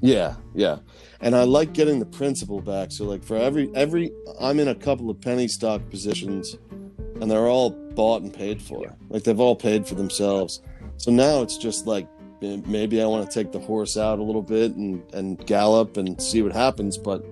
yeah, 0.00 0.36
yeah. 0.54 0.78
And 1.20 1.34
I 1.34 1.42
like 1.42 1.72
getting 1.72 1.98
the 1.98 2.06
principal 2.06 2.60
back. 2.60 2.92
So 2.92 3.04
like 3.04 3.24
for 3.24 3.36
every 3.36 3.68
every 3.74 4.12
I'm 4.40 4.60
in 4.60 4.68
a 4.68 4.74
couple 4.74 5.10
of 5.10 5.20
penny 5.20 5.48
stock 5.48 5.82
positions 5.90 6.56
and 7.20 7.28
they're 7.28 7.48
all 7.48 7.70
bought 7.70 8.22
and 8.22 8.32
paid 8.32 8.62
for. 8.62 8.82
Yeah. 8.82 8.92
Like 9.08 9.24
they've 9.24 9.40
all 9.40 9.56
paid 9.56 9.86
for 9.88 9.96
themselves. 9.96 10.62
So 10.98 11.10
now 11.10 11.42
it's 11.42 11.56
just 11.58 11.86
like 11.88 12.06
maybe 12.40 13.02
I 13.02 13.06
want 13.06 13.28
to 13.28 13.42
take 13.42 13.52
the 13.52 13.58
horse 13.58 13.96
out 13.96 14.18
a 14.18 14.22
little 14.22 14.42
bit 14.42 14.74
and 14.74 15.02
and 15.12 15.44
gallop 15.46 15.96
and 15.96 16.20
see 16.20 16.42
what 16.42 16.52
happens, 16.52 16.96
but 16.98 17.24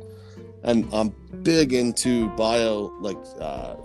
and 0.63 0.89
I'm 0.93 1.15
big 1.43 1.73
into 1.73 2.29
bio 2.31 2.93
like 3.01 3.19
uh 3.41 3.77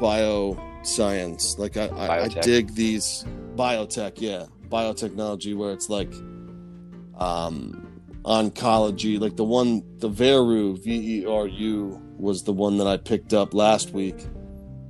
bio 0.00 0.58
science. 0.82 1.58
Like 1.58 1.76
I 1.76 1.86
I, 1.86 2.22
I 2.24 2.28
dig 2.28 2.74
these 2.74 3.24
biotech, 3.56 4.14
yeah. 4.16 4.46
Biotechnology 4.68 5.54
where 5.54 5.72
it's 5.72 5.90
like 5.90 6.12
um 7.18 7.88
oncology 8.24 9.18
like 9.20 9.36
the 9.36 9.44
one 9.44 9.82
the 9.98 10.08
veru 10.08 10.76
v-e-r-u 10.78 12.00
was 12.16 12.44
the 12.44 12.52
one 12.52 12.78
that 12.78 12.86
i 12.86 12.96
picked 12.96 13.34
up 13.34 13.52
last 13.52 13.90
week 13.90 14.14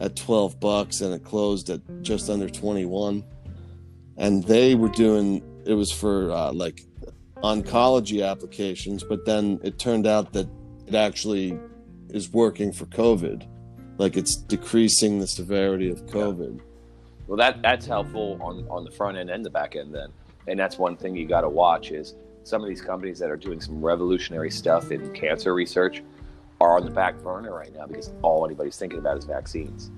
at 0.00 0.14
12 0.16 0.60
bucks 0.60 1.00
and 1.00 1.14
it 1.14 1.24
closed 1.24 1.70
at 1.70 1.80
just 2.02 2.28
under 2.28 2.50
21 2.50 3.24
and 4.18 4.44
they 4.44 4.74
were 4.74 4.90
doing 4.90 5.42
it 5.66 5.74
was 5.74 5.90
for 5.92 6.30
uh, 6.30 6.52
like 6.52 6.82
oncology 7.42 8.26
applications 8.28 9.02
but 9.02 9.24
then 9.24 9.58
it 9.62 9.78
turned 9.78 10.06
out 10.06 10.32
that 10.32 10.48
it 10.86 10.94
actually 10.94 11.58
is 12.10 12.32
working 12.32 12.72
for 12.72 12.86
covid 12.86 13.46
like 13.98 14.16
it's 14.16 14.36
decreasing 14.36 15.18
the 15.18 15.26
severity 15.26 15.90
of 15.90 16.04
covid 16.06 16.60
Well, 17.26 17.36
that 17.38 17.62
that's 17.62 17.86
helpful 17.86 18.38
on 18.40 18.66
on 18.68 18.84
the 18.84 18.90
front 18.90 19.16
end 19.18 19.30
and 19.30 19.44
the 19.44 19.50
back 19.50 19.74
end 19.76 19.94
then, 19.94 20.08
and 20.48 20.58
that's 20.58 20.78
one 20.78 20.96
thing 20.96 21.16
you 21.16 21.26
got 21.26 21.42
to 21.42 21.48
watch 21.48 21.90
is 21.90 22.14
some 22.44 22.62
of 22.62 22.68
these 22.68 22.82
companies 22.82 23.18
that 23.20 23.30
are 23.30 23.36
doing 23.36 23.60
some 23.60 23.80
revolutionary 23.84 24.50
stuff 24.50 24.90
in 24.90 25.12
cancer 25.14 25.54
research 25.54 26.02
are 26.60 26.76
on 26.76 26.84
the 26.84 26.90
back 26.90 27.16
burner 27.22 27.54
right 27.54 27.72
now 27.74 27.86
because 27.86 28.12
all 28.22 28.44
anybody's 28.44 28.76
thinking 28.76 28.98
about 28.98 29.16
is 29.18 29.24
vaccines. 29.24 29.90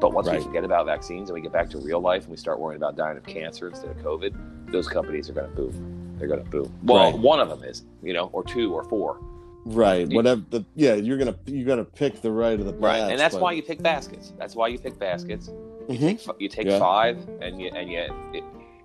But 0.00 0.12
once 0.12 0.26
Right. 0.28 0.38
we 0.38 0.44
forget 0.46 0.64
about 0.64 0.86
vaccines 0.86 1.28
and 1.28 1.34
we 1.34 1.40
get 1.42 1.52
back 1.52 1.68
to 1.70 1.78
real 1.78 2.00
life 2.00 2.22
and 2.22 2.30
we 2.30 2.36
start 2.36 2.58
worrying 2.58 2.76
about 2.80 2.96
dying 2.96 3.16
of 3.18 3.24
cancer 3.26 3.68
instead 3.68 3.90
of 3.90 3.96
COVID, 3.98 4.32
those 4.70 4.88
companies 4.88 5.28
are 5.30 5.32
going 5.34 5.48
to 5.50 5.56
boom. 5.56 6.16
They're 6.18 6.28
going 6.28 6.42
to 6.44 6.50
boom. 6.50 6.72
Well, 6.84 7.12
Right. 7.12 7.18
one 7.20 7.40
of 7.40 7.48
them 7.48 7.62
is, 7.64 7.82
you 8.02 8.12
know, 8.12 8.28
or 8.32 8.42
two 8.44 8.72
or 8.74 8.84
four. 8.84 9.18
right 9.64 10.08
You- 10.08 10.16
whatever 10.16 10.40
the 10.48 10.64
yeah 10.76 10.94
you're 10.94 11.18
gonna 11.18 11.34
you 11.44 11.62
gotta 11.66 11.84
pick 11.84 12.22
the 12.22 12.30
right 12.32 12.58
of 12.58 12.64
the 12.64 12.72
Right, 12.74 13.00
and 13.00 13.18
that's 13.20 13.34
but- 13.34 13.42
why 13.42 13.52
you 13.52 13.62
pick 13.62 13.82
baskets. 13.82 14.32
That's 14.38 14.54
why 14.56 14.68
you 14.68 14.78
pick 14.78 14.98
baskets. 14.98 15.48
You 15.88 15.98
Mhm. 15.98 16.00
take, 16.26 16.40
you 16.40 16.48
take 16.48 16.66
Yeah. 16.68 16.78
five, 16.78 17.18
and 17.42 17.60
you 17.60 17.68
and 17.74 17.90
you 17.90 18.06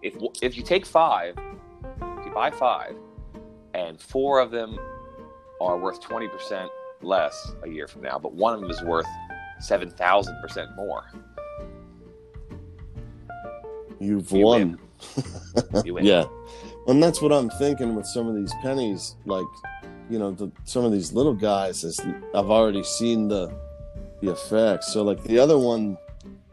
if 0.01 0.15
if 0.41 0.57
you 0.57 0.64
take 0.64 0.85
five, 0.85 1.35
if 1.38 2.26
you 2.26 2.31
buy 2.34 2.51
five, 2.51 2.95
and 3.73 4.01
four 4.01 4.39
of 4.41 4.51
them 4.51 4.77
are 5.61 5.77
worth 5.77 6.01
twenty 6.01 6.27
percent 6.27 6.69
less 7.01 7.53
a 7.64 7.69
year 7.69 7.88
from 7.88 8.01
now, 8.01 8.19
but 8.19 8.34
one 8.34 8.53
of 8.53 8.60
them 8.60 8.69
is 8.69 8.81
worth 8.84 9.07
seven 9.61 9.89
thousand 9.89 10.35
percent 10.41 10.69
more. 10.76 11.05
you've 13.99 14.31
You 14.31 14.45
won 14.45 14.60
win. 14.72 14.80
You 15.86 15.94
win. 15.96 16.06
Yeah, 16.06 16.26
and 16.88 17.02
that's 17.02 17.22
what 17.22 17.32
I'm 17.32 17.50
thinking 17.52 17.96
with 17.96 18.06
some 18.08 18.28
of 18.28 18.36
these 18.36 18.54
pennies. 18.62 19.16
Like, 19.26 19.46
you 20.10 20.20
know, 20.20 20.32
the, 20.32 20.52
some 20.66 20.84
of 20.86 20.92
these 20.92 21.14
little 21.14 21.34
guys, 21.34 21.84
is 21.84 22.00
I've 22.34 22.50
already 22.50 22.84
seen 22.84 23.28
the 23.28 23.54
the 24.22 24.32
effects. 24.32 24.94
So, 24.94 25.04
like 25.04 25.24
the 25.24 25.40
other 25.40 25.58
one, 25.58 25.98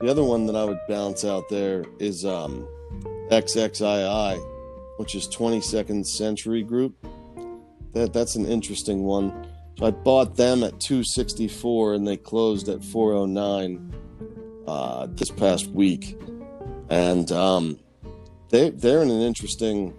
the 0.00 0.10
other 0.10 0.24
one 0.24 0.46
that 0.46 0.56
I 0.56 0.64
would 0.64 0.80
bounce 0.88 1.24
out 1.24 1.48
there 1.48 1.84
is 1.98 2.24
um, 2.24 2.66
XXII, 3.30 4.40
which 4.96 5.14
is 5.14 5.28
22nd 5.28 6.06
Century 6.06 6.62
Group. 6.62 6.94
That 7.92 8.12
that's 8.12 8.36
an 8.36 8.46
interesting 8.46 9.02
one. 9.04 9.46
So 9.78 9.86
I 9.86 9.92
bought 9.92 10.36
them 10.36 10.62
at 10.62 10.78
264, 10.78 11.94
and 11.94 12.06
they 12.06 12.16
closed 12.16 12.68
at 12.68 12.84
409 12.84 13.94
uh, 14.66 15.06
this 15.12 15.30
past 15.30 15.68
week, 15.68 16.20
and 16.90 17.30
um, 17.32 17.78
they 18.50 18.70
they're 18.70 19.02
in 19.02 19.10
an 19.10 19.22
interesting 19.22 19.94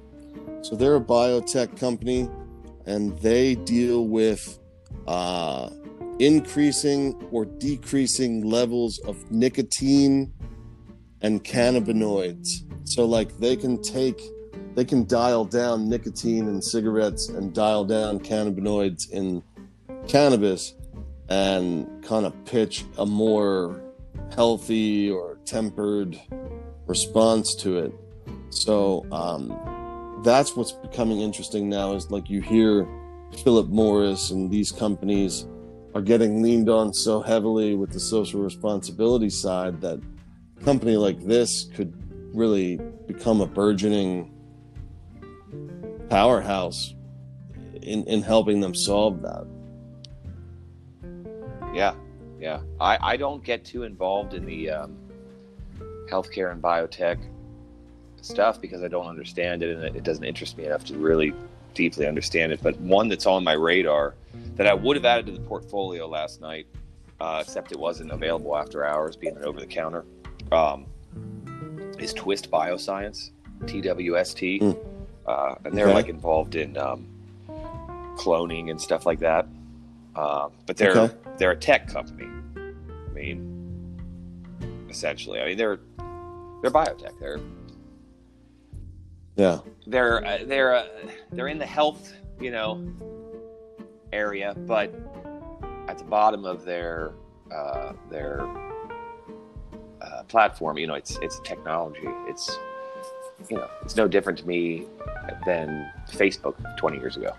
so 0.61 0.75
they're 0.75 0.97
a 0.97 1.01
biotech 1.01 1.77
company 1.79 2.29
and 2.85 3.17
they 3.19 3.55
deal 3.55 4.07
with 4.07 4.59
uh, 5.07 5.69
increasing 6.19 7.15
or 7.31 7.45
decreasing 7.45 8.47
levels 8.47 8.99
of 8.99 9.31
nicotine 9.31 10.31
and 11.21 11.43
cannabinoids. 11.43 12.63
So 12.87 13.05
like 13.05 13.37
they 13.37 13.55
can 13.55 13.81
take 13.81 14.21
they 14.75 14.85
can 14.85 15.05
dial 15.05 15.43
down 15.43 15.89
nicotine 15.89 16.47
in 16.47 16.61
cigarettes 16.61 17.27
and 17.29 17.53
dial 17.53 17.83
down 17.83 18.19
cannabinoids 18.19 19.09
in 19.09 19.43
cannabis 20.07 20.75
and 21.27 22.03
kind 22.03 22.25
of 22.25 22.45
pitch 22.45 22.85
a 22.97 23.05
more 23.05 23.81
healthy 24.33 25.09
or 25.09 25.37
tempered 25.45 26.19
response 26.87 27.53
to 27.55 27.77
it 27.79 27.93
so 28.51 29.05
um, 29.11 30.21
that's 30.23 30.55
what's 30.55 30.73
becoming 30.73 31.21
interesting 31.21 31.69
now 31.69 31.93
is 31.93 32.11
like 32.11 32.29
you 32.29 32.41
hear 32.41 32.87
Philip 33.43 33.69
Morris 33.69 34.31
and 34.31 34.51
these 34.51 34.71
companies 34.71 35.47
are 35.95 36.01
getting 36.01 36.41
leaned 36.41 36.69
on 36.69 36.93
so 36.93 37.21
heavily 37.21 37.75
with 37.75 37.91
the 37.91 37.99
social 37.99 38.41
responsibility 38.41 39.29
side 39.29 39.81
that 39.81 39.99
a 40.59 40.63
company 40.63 40.95
like 40.97 41.19
this 41.21 41.69
could 41.75 41.93
really 42.35 42.77
become 43.07 43.41
a 43.41 43.45
burgeoning 43.45 44.33
powerhouse 46.09 46.93
in, 47.81 48.03
in 48.05 48.21
helping 48.21 48.59
them 48.59 48.75
solve 48.75 49.21
that. 49.21 49.47
Yeah, 51.73 51.95
yeah. 52.39 52.61
I, 52.79 52.97
I 53.01 53.17
don't 53.17 53.43
get 53.43 53.63
too 53.63 53.83
involved 53.83 54.33
in 54.33 54.45
the 54.45 54.69
um, 54.69 54.97
healthcare 56.09 56.51
and 56.51 56.61
biotech 56.61 57.30
stuff 58.21 58.61
because 58.61 58.83
I 58.83 58.87
don't 58.87 59.07
understand 59.07 59.63
it 59.63 59.77
and 59.77 59.95
it, 59.95 60.03
doesn't 60.03 60.23
interest 60.23 60.57
me 60.57 60.65
enough 60.65 60.85
to 60.85 60.97
really 60.97 61.33
deeply 61.73 62.07
understand 62.07 62.51
it. 62.51 62.61
But 62.61 62.79
one 62.79 63.07
that's 63.07 63.25
on 63.25 63.43
my 63.43 63.53
radar 63.53 64.15
that 64.55 64.67
I 64.67 64.73
would 64.73 64.95
have 64.95 65.05
added 65.05 65.25
to 65.27 65.31
the 65.31 65.39
portfolio 65.39 66.07
last 66.07 66.41
night, 66.41 66.67
uh, 67.19 67.39
except 67.45 67.71
it 67.71 67.79
wasn't 67.79 68.11
available 68.11 68.55
after 68.55 68.85
hours, 68.85 69.15
being 69.15 69.35
an 69.35 69.43
over 69.43 69.59
the 69.59 69.65
counter, 69.65 70.05
um, 70.51 70.85
is 71.99 72.13
Twist 72.13 72.49
Bioscience, 72.49 73.31
TWST. 73.61 74.61
Mm. 74.61 74.77
Uh, 75.25 75.55
and 75.65 75.77
they're 75.77 75.85
okay. 75.85 75.93
like 75.93 76.09
involved 76.09 76.55
in 76.55 76.77
um, 76.77 77.07
cloning 78.17 78.71
and 78.71 78.81
stuff 78.81 79.05
like 79.05 79.19
that. 79.19 79.47
Um, 80.15 80.51
but 80.65 80.77
they're 80.77 80.97
okay. 80.97 81.15
they're 81.37 81.51
a 81.51 81.55
tech 81.55 81.87
company. 81.87 82.27
I 82.57 83.13
mean, 83.13 83.51
essentially, 84.89 85.39
I 85.39 85.45
mean 85.45 85.57
they're 85.57 85.79
they're 86.61 86.71
biotech. 86.71 87.17
They're 87.19 87.39
yeah. 89.41 89.59
They're 89.87 90.25
uh, 90.25 90.39
they're 90.45 90.75
uh, 90.75 90.87
they're 91.31 91.47
in 91.47 91.57
the 91.57 91.65
health 91.65 92.13
you 92.39 92.51
know 92.51 92.85
area, 94.13 94.53
but 94.67 94.93
at 95.87 95.97
the 95.97 96.03
bottom 96.03 96.45
of 96.45 96.63
their 96.63 97.13
uh, 97.53 97.93
their 98.09 98.47
uh, 100.01 100.23
platform, 100.27 100.77
you 100.77 100.87
know, 100.87 100.93
it's 100.93 101.17
it's 101.21 101.39
technology. 101.43 102.07
It's 102.27 102.57
you 103.49 103.57
know, 103.57 103.69
it's 103.81 103.95
no 103.95 104.07
different 104.07 104.37
to 104.39 104.47
me 104.47 104.85
than 105.45 105.91
Facebook 106.09 106.55
20 106.77 106.97
years 106.97 107.17
ago. 107.17 107.35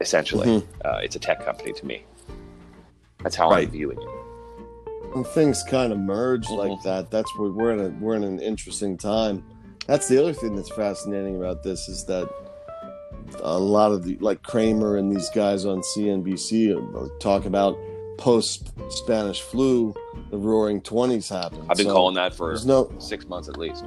Essentially, 0.00 0.48
mm-hmm. 0.48 0.80
uh, 0.84 0.98
it's 0.98 1.14
a 1.14 1.20
tech 1.20 1.44
company 1.44 1.72
to 1.72 1.86
me. 1.86 2.04
That's 3.22 3.36
how 3.36 3.50
right. 3.50 3.66
I'm 3.66 3.70
viewing 3.70 3.98
it. 3.98 4.08
When 5.14 5.24
things 5.24 5.62
kind 5.62 5.92
of 5.92 5.98
merge 5.98 6.46
mm-hmm. 6.46 6.70
like 6.70 6.82
that, 6.82 7.10
that's 7.10 7.30
where 7.38 7.50
we're 7.50 7.72
in 7.72 7.80
a 7.80 7.88
we're 8.00 8.16
in 8.16 8.24
an 8.24 8.40
interesting 8.40 8.98
time. 8.98 9.44
That's 9.88 10.06
the 10.06 10.20
other 10.20 10.34
thing 10.34 10.54
that's 10.54 10.70
fascinating 10.70 11.36
about 11.36 11.62
this 11.62 11.88
is 11.88 12.04
that 12.04 12.28
a 13.42 13.58
lot 13.58 13.90
of 13.90 14.04
the 14.04 14.16
like 14.18 14.42
Cramer 14.42 14.98
and 14.98 15.10
these 15.10 15.30
guys 15.30 15.64
on 15.64 15.80
CNBC 15.80 17.18
talk 17.20 17.46
about 17.46 17.76
post 18.18 18.72
Spanish 18.90 19.40
flu, 19.40 19.94
the 20.30 20.36
Roaring 20.36 20.82
Twenties 20.82 21.30
happened. 21.30 21.64
I've 21.70 21.78
been 21.78 21.86
so 21.86 21.94
calling 21.94 22.14
that 22.16 22.34
for 22.34 22.54
no, 22.66 22.92
six 22.98 23.26
months 23.26 23.48
at 23.48 23.56
least. 23.56 23.84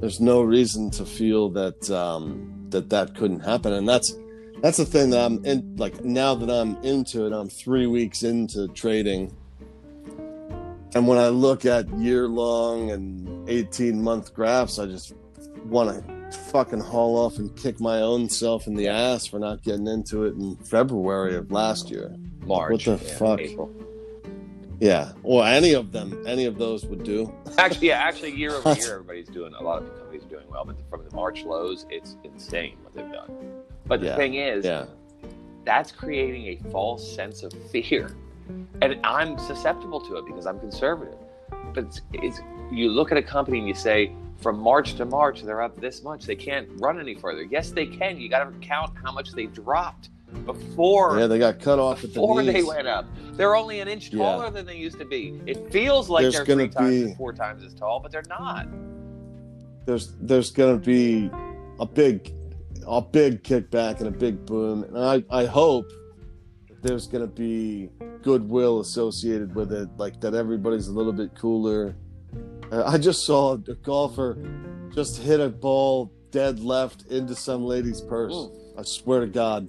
There's 0.00 0.18
no 0.18 0.40
reason 0.40 0.90
to 0.92 1.04
feel 1.04 1.50
that 1.50 1.90
um, 1.90 2.66
that 2.70 2.88
that 2.88 3.14
couldn't 3.14 3.40
happen, 3.40 3.74
and 3.74 3.86
that's 3.86 4.16
that's 4.62 4.78
the 4.78 4.86
thing 4.86 5.10
that 5.10 5.24
I'm 5.24 5.44
in. 5.44 5.76
Like 5.76 6.02
now 6.04 6.34
that 6.34 6.50
I'm 6.50 6.76
into 6.82 7.26
it, 7.26 7.32
I'm 7.34 7.50
three 7.50 7.86
weeks 7.86 8.22
into 8.22 8.68
trading, 8.68 9.36
and 10.94 11.06
when 11.06 11.18
I 11.18 11.28
look 11.28 11.64
at 11.64 11.88
year 11.98 12.28
long 12.28 12.90
and 12.90 13.48
18 13.48 14.02
month 14.02 14.34
graphs, 14.34 14.78
I 14.78 14.86
just 14.86 15.14
want 15.64 16.04
to 16.06 16.38
fucking 16.50 16.80
haul 16.80 17.16
off 17.16 17.38
and 17.38 17.54
kick 17.56 17.80
my 17.80 18.00
own 18.00 18.28
self 18.28 18.66
in 18.66 18.74
the 18.74 18.88
ass 18.88 19.26
for 19.26 19.38
not 19.38 19.62
getting 19.62 19.86
into 19.86 20.24
it 20.24 20.34
in 20.34 20.56
February 20.56 21.36
of 21.36 21.50
last 21.50 21.90
year. 21.90 22.14
March. 22.40 22.72
What 22.86 23.00
the 23.00 23.04
yeah, 23.04 23.14
fuck? 23.18 23.40
April. 23.40 23.70
Yeah. 24.80 25.12
Well, 25.22 25.44
any 25.44 25.74
of 25.74 25.92
them, 25.92 26.24
any 26.26 26.44
of 26.44 26.58
those 26.58 26.84
would 26.86 27.04
do. 27.04 27.32
Actually, 27.56 27.88
yeah. 27.88 28.00
Actually, 28.00 28.32
year 28.32 28.52
over 28.52 28.74
year, 28.74 28.92
everybody's 28.94 29.28
doing. 29.28 29.54
A 29.54 29.62
lot 29.62 29.82
of 29.82 29.96
companies 29.96 30.24
are 30.24 30.28
doing 30.28 30.46
well, 30.50 30.64
but 30.64 30.76
from 30.90 31.04
the 31.08 31.14
March 31.14 31.44
lows, 31.44 31.86
it's 31.88 32.16
insane 32.24 32.76
what 32.82 32.92
they've 32.92 33.12
done. 33.12 33.62
But 33.86 34.00
the 34.00 34.06
yeah. 34.06 34.16
thing 34.16 34.34
is, 34.34 34.64
yeah. 34.64 34.86
that's 35.64 35.92
creating 35.92 36.46
a 36.46 36.70
false 36.70 37.14
sense 37.14 37.42
of 37.42 37.52
fear, 37.70 38.16
and 38.80 38.98
I'm 39.04 39.38
susceptible 39.38 40.00
to 40.00 40.16
it 40.16 40.26
because 40.26 40.46
I'm 40.46 40.58
conservative. 40.60 41.18
But 41.74 41.84
it's, 41.84 42.00
it's 42.12 42.40
you 42.70 42.90
look 42.90 43.12
at 43.12 43.18
a 43.18 43.22
company 43.22 43.58
and 43.58 43.68
you 43.68 43.74
say, 43.74 44.12
from 44.38 44.58
March 44.58 44.94
to 44.94 45.04
March, 45.04 45.42
they're 45.42 45.62
up 45.62 45.80
this 45.80 46.02
much. 46.02 46.26
They 46.26 46.34
can't 46.34 46.68
run 46.80 46.98
any 46.98 47.14
further. 47.14 47.44
Yes, 47.44 47.70
they 47.70 47.86
can. 47.86 48.20
You 48.20 48.28
got 48.28 48.44
to 48.44 48.58
count 48.58 48.92
how 49.02 49.12
much 49.12 49.32
they 49.32 49.46
dropped 49.46 50.10
before. 50.44 51.18
Yeah, 51.18 51.26
they 51.26 51.38
got 51.38 51.60
cut 51.60 51.78
off 51.78 52.02
before 52.02 52.42
the 52.42 52.52
they 52.52 52.62
went 52.62 52.88
up. 52.88 53.06
They're 53.32 53.54
only 53.54 53.80
an 53.80 53.88
inch 53.88 54.10
taller 54.10 54.44
yeah. 54.44 54.50
than 54.50 54.66
they 54.66 54.76
used 54.76 54.98
to 54.98 55.04
be. 55.04 55.40
It 55.46 55.70
feels 55.70 56.08
like 56.08 56.22
there's 56.22 56.34
they're 56.34 56.44
three 56.44 56.68
times, 56.68 57.04
be, 57.04 57.14
four 57.14 57.32
times 57.32 57.62
as 57.62 57.74
tall, 57.74 58.00
but 58.00 58.10
they're 58.10 58.22
not. 58.28 58.66
There's 59.86 60.14
there's 60.20 60.50
going 60.50 60.78
to 60.80 60.84
be 60.84 61.30
a 61.78 61.86
big 61.86 62.32
a 62.86 63.00
big 63.00 63.42
kickback 63.44 63.98
and 63.98 64.08
a 64.08 64.10
big 64.10 64.44
boom, 64.44 64.84
and 64.84 64.98
I 64.98 65.24
I 65.30 65.44
hope 65.44 65.90
there's 66.82 67.06
going 67.06 67.22
to 67.22 67.32
be 67.32 67.88
goodwill 68.22 68.80
associated 68.80 69.54
with 69.54 69.72
it, 69.72 69.88
like 69.96 70.20
that 70.20 70.34
everybody's 70.34 70.88
a 70.88 70.92
little 70.92 71.12
bit 71.12 71.34
cooler 71.34 71.96
uh, 72.72 72.84
I 72.86 72.96
just 72.96 73.26
saw 73.26 73.52
a 73.52 73.58
golfer 73.58 74.38
just 74.94 75.20
hit 75.20 75.40
a 75.40 75.50
ball 75.50 76.10
dead 76.30 76.60
left 76.60 77.04
into 77.06 77.34
some 77.34 77.64
lady's 77.64 78.00
purse. 78.00 78.32
Mm. 78.32 78.78
I 78.78 78.82
swear 78.82 79.20
to 79.20 79.26
God, 79.26 79.68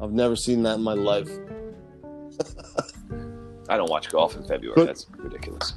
I've 0.00 0.12
never 0.12 0.34
seen 0.34 0.64
that 0.64 0.74
in 0.74 0.82
my 0.82 0.94
life. 0.94 1.28
I 3.68 3.76
don't 3.76 3.88
watch 3.88 4.10
golf 4.10 4.34
in 4.34 4.44
February. 4.44 4.74
Could, 4.74 4.88
That's 4.88 5.06
ridiculous. 5.16 5.74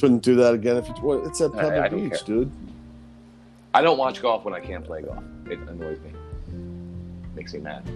Couldn't 0.00 0.24
do 0.24 0.34
that 0.34 0.54
again 0.54 0.76
if 0.76 0.88
you. 0.88 1.24
It's 1.24 1.40
at 1.40 1.52
Pebble 1.52 1.80
I, 1.80 1.86
I 1.86 1.88
Beach, 1.88 2.24
dude. 2.24 2.50
I 3.72 3.82
don't 3.82 3.98
watch 3.98 4.20
golf 4.20 4.44
when 4.44 4.52
I 4.52 4.60
can't 4.60 4.84
play 4.84 5.02
golf. 5.02 5.22
It 5.48 5.60
annoys 5.60 6.00
me. 6.00 6.10
Makes 7.36 7.54
me 7.54 7.60
mad. 7.60 7.88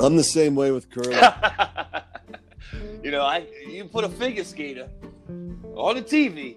I'm 0.00 0.16
the 0.16 0.24
same 0.24 0.54
way 0.54 0.70
with 0.70 0.90
curling. 0.90 1.12
you 3.02 3.10
know, 3.10 3.22
I 3.22 3.46
you 3.68 3.84
put 3.84 4.04
a 4.04 4.08
figure 4.08 4.44
skater 4.44 4.88
on 5.76 5.96
the 5.96 6.02
TV 6.02 6.56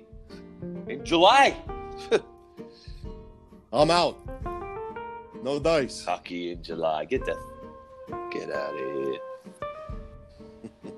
in 0.88 1.06
July. 1.06 1.56
I'm 3.74 3.92
out. 3.92 4.18
No 5.44 5.60
dice. 5.60 6.04
Hockey 6.04 6.52
in 6.52 6.64
July. 6.64 7.06
Get 7.06 7.26
that. 7.26 7.38
Get 8.32 8.52
out 8.52 8.74
of 8.74 8.80
here. 8.80 9.20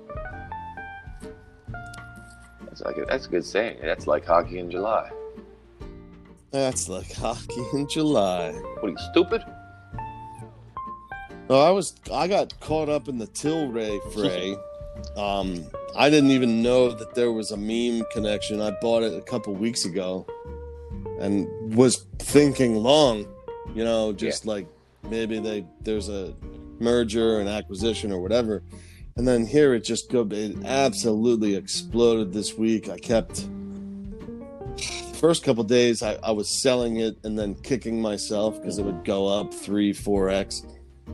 that's 2.64 2.80
like 2.80 2.96
a, 2.96 3.04
that's 3.06 3.26
a 3.26 3.28
good 3.28 3.44
saying. 3.44 3.78
That's 3.82 4.06
like 4.06 4.24
hockey 4.24 4.60
in 4.60 4.70
July. 4.70 5.10
That's 6.50 6.88
like 6.88 7.12
hockey 7.12 7.62
in 7.74 7.86
July. 7.88 8.52
What 8.52 8.84
are 8.84 8.90
you 8.90 8.98
stupid? 9.10 9.44
No, 11.50 11.58
I 11.58 11.70
was. 11.70 11.94
I 12.12 12.28
got 12.28 12.58
caught 12.60 12.88
up 12.88 13.08
in 13.08 13.18
the 13.18 13.26
Tilray 13.26 14.00
fray. 14.12 14.56
um, 15.20 15.66
I 15.96 16.08
didn't 16.08 16.30
even 16.30 16.62
know 16.62 16.92
that 16.92 17.16
there 17.16 17.32
was 17.32 17.50
a 17.50 17.56
meme 17.56 18.06
connection. 18.12 18.60
I 18.60 18.70
bought 18.80 19.02
it 19.02 19.12
a 19.12 19.20
couple 19.20 19.52
weeks 19.56 19.84
ago 19.84 20.24
and 21.20 21.48
was 21.74 22.06
thinking 22.20 22.76
long, 22.76 23.26
you 23.74 23.82
know, 23.82 24.12
just 24.12 24.44
yeah. 24.44 24.52
like 24.52 24.66
maybe 25.02 25.40
they 25.40 25.66
there's 25.80 26.08
a 26.08 26.36
merger 26.78 27.40
and 27.40 27.48
acquisition 27.48 28.12
or 28.12 28.20
whatever. 28.20 28.62
And 29.16 29.26
then 29.26 29.44
here 29.44 29.74
it 29.74 29.80
just 29.80 30.08
go 30.08 30.24
it 30.30 30.64
absolutely 30.64 31.56
exploded 31.56 32.32
this 32.32 32.56
week. 32.56 32.88
I 32.88 32.96
kept 32.96 33.48
first 35.14 35.42
couple 35.42 35.64
days 35.64 36.00
I, 36.00 36.14
I 36.22 36.30
was 36.30 36.48
selling 36.48 36.98
it 36.98 37.18
and 37.24 37.36
then 37.36 37.56
kicking 37.56 38.00
myself 38.00 38.54
because 38.60 38.78
it 38.78 38.84
would 38.84 39.04
go 39.04 39.26
up 39.26 39.52
three, 39.52 39.92
four 39.92 40.30
X. 40.30 40.62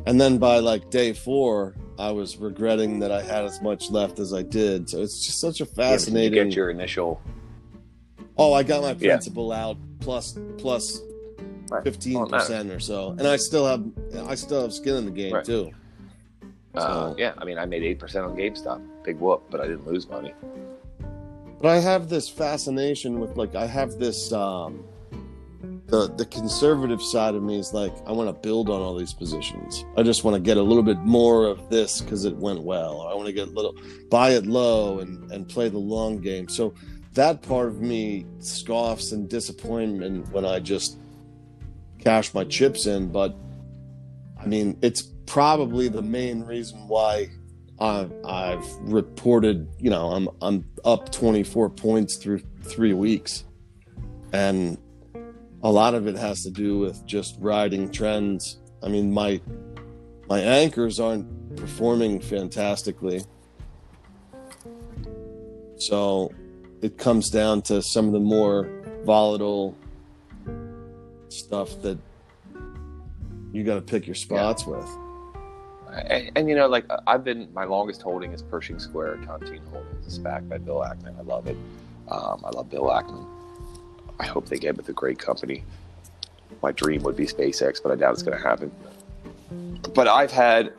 And 0.05 0.20
then 0.20 0.39
by 0.39 0.59
like 0.59 0.90
day 0.90 1.12
four, 1.12 1.74
I 1.98 2.10
was 2.10 2.36
regretting 2.36 2.98
that 3.01 3.10
I 3.10 3.23
had 3.23 3.44
as 3.44 3.60
much 3.62 3.90
left 3.90 4.18
as 4.18 4.32
I 4.32 4.43
did. 4.43 4.90
So 4.90 5.01
it's 5.02 5.24
just 5.24 5.40
such 5.40 5.60
a 5.60 5.66
fascinating. 5.66 6.35
Yeah, 6.35 6.43
you 6.43 6.48
get 6.51 6.56
your 6.56 6.70
initial. 6.70 7.20
Oh, 8.36 8.52
I 8.52 8.62
got 8.62 8.82
my 8.82 8.94
principal 8.94 9.51
yeah. 9.51 9.64
out 9.64 9.77
plus 10.01 10.39
plus 10.59 11.01
fifteen 11.82 12.27
percent 12.27 12.70
or 12.70 12.81
so, 12.81 13.10
and 13.10 13.27
I 13.27 13.36
still 13.36 13.66
have 13.66 13.85
I 14.28 14.35
still 14.35 14.62
have 14.62 14.73
skin 14.73 14.97
in 14.97 15.05
the 15.06 15.10
game 15.10 15.32
right. 15.32 15.44
too. 15.44 15.70
Uh, 16.74 16.81
so, 16.81 16.86
uh, 16.86 17.14
yeah, 17.16 17.32
I 17.39 17.44
mean, 17.44 17.56
I 17.56 17.64
made 17.64 17.82
eight 17.82 17.98
percent 17.98 18.27
on 18.27 18.36
GameStop, 18.36 18.86
big 19.02 19.18
whoop, 19.18 19.44
but 19.51 19.60
I 19.60 19.66
didn't 19.66 19.86
lose 19.86 20.06
money. 20.09 20.35
But 21.60 21.68
I 21.68 21.78
have 21.78 22.10
this 22.10 22.28
fascination 22.28 23.18
with 23.18 23.36
like 23.36 23.55
I 23.55 23.66
have 23.66 23.98
this 23.98 24.32
um 24.32 24.85
the 25.86 26.08
the 26.16 26.26
conservative 26.26 27.00
side 27.00 27.34
of 27.34 27.42
me 27.42 27.58
is 27.58 27.72
like 27.72 27.92
I 28.06 28.12
want 28.12 28.28
to 28.28 28.32
build 28.32 28.68
on 28.68 28.82
all 28.82 28.96
these 28.96 29.12
positions. 29.12 29.84
I 29.96 30.02
just 30.02 30.24
want 30.24 30.34
to 30.34 30.40
get 30.40 30.56
a 30.56 30.62
little 30.62 30.82
bit 30.82 30.98
more 30.98 31.46
of 31.46 31.70
this 31.70 32.00
because 32.00 32.24
it 32.24 32.36
went 32.36 32.62
well. 32.62 33.02
I 33.02 33.14
want 33.14 33.26
to 33.26 33.32
get 33.32 33.48
a 33.48 33.50
little 33.52 33.76
buy 34.10 34.30
it 34.30 34.46
low 34.46 34.98
and 34.98 35.30
and 35.30 35.48
play 35.48 35.68
the 35.68 35.78
long 35.78 36.20
game. 36.20 36.48
So 36.48 36.74
that 37.14 37.42
part 37.42 37.68
of 37.68 37.80
me 37.80 38.26
scoffs 38.40 39.12
and 39.12 39.28
disappointment 39.28 40.28
when 40.32 40.44
I 40.44 40.58
just 40.58 40.98
cash 42.00 42.34
my 42.34 42.44
chips 42.44 42.86
in. 42.86 43.10
But 43.12 43.36
I 44.40 44.46
mean, 44.46 44.78
it's 44.82 45.02
probably 45.26 45.88
the 45.88 46.02
main 46.02 46.42
reason 46.42 46.88
why 46.88 47.30
I've, 47.78 48.12
I've 48.24 48.66
reported. 48.80 49.68
You 49.78 49.90
know, 49.90 50.10
I'm 50.10 50.28
I'm 50.42 50.64
up 50.84 51.12
24 51.12 51.70
points 51.70 52.16
through 52.16 52.42
three 52.62 52.92
weeks, 52.92 53.44
and 54.32 54.78
a 55.66 55.70
lot 55.70 55.94
of 55.94 56.06
it 56.06 56.16
has 56.16 56.44
to 56.44 56.51
do 56.51 56.78
with 56.78 57.05
just 57.06 57.36
riding 57.40 57.90
trends. 57.90 58.60
I 58.84 58.88
mean, 58.88 59.12
my 59.12 59.40
my 60.28 60.38
anchors 60.38 61.01
aren't 61.01 61.56
performing 61.56 62.20
fantastically. 62.20 63.22
So 65.78 66.32
it 66.82 66.97
comes 66.98 67.30
down 67.30 67.62
to 67.62 67.82
some 67.82 68.06
of 68.06 68.12
the 68.12 68.20
more 68.20 68.70
volatile 69.05 69.76
stuff 71.30 71.82
that 71.82 71.98
you 73.52 73.64
got 73.64 73.74
to 73.74 73.82
pick 73.82 74.06
your 74.06 74.14
spots 74.14 74.64
yeah. 74.66 74.76
with. 74.76 74.88
And, 76.10 76.30
and, 76.36 76.48
you 76.48 76.55
know, 76.55 76.68
like 76.68 76.84
I've 77.09 77.24
been, 77.24 77.48
my 77.52 77.64
longest 77.64 78.02
holding 78.02 78.32
is 78.32 78.43
Pershing 78.43 78.78
Square 78.78 79.16
Tontine 79.18 79.66
Holdings, 79.70 80.16
a 80.16 80.20
SPAC 80.20 80.48
by 80.48 80.59
Bill 80.59 80.78
Ackman. 80.78 81.18
I 81.18 81.22
love 81.22 81.47
it. 81.48 81.56
Um, 82.09 82.44
I 82.44 82.51
love 82.51 82.70
Bill 82.70 82.84
Ackman. 82.84 83.26
I 84.18 84.26
hope 84.26 84.48
they 84.48 84.59
get 84.59 84.76
with 84.76 84.88
a 84.88 84.93
great 84.93 85.18
company. 85.18 85.64
My 86.62 86.72
dream 86.72 87.02
would 87.02 87.16
be 87.16 87.26
SpaceX, 87.26 87.82
but 87.82 87.93
I 87.93 87.97
doubt 87.97 88.14
it's 88.14 88.22
going 88.22 88.36
to 88.36 88.43
happen. 88.43 88.72
But 89.94 90.09
I've 90.09 90.32
had. 90.32 90.72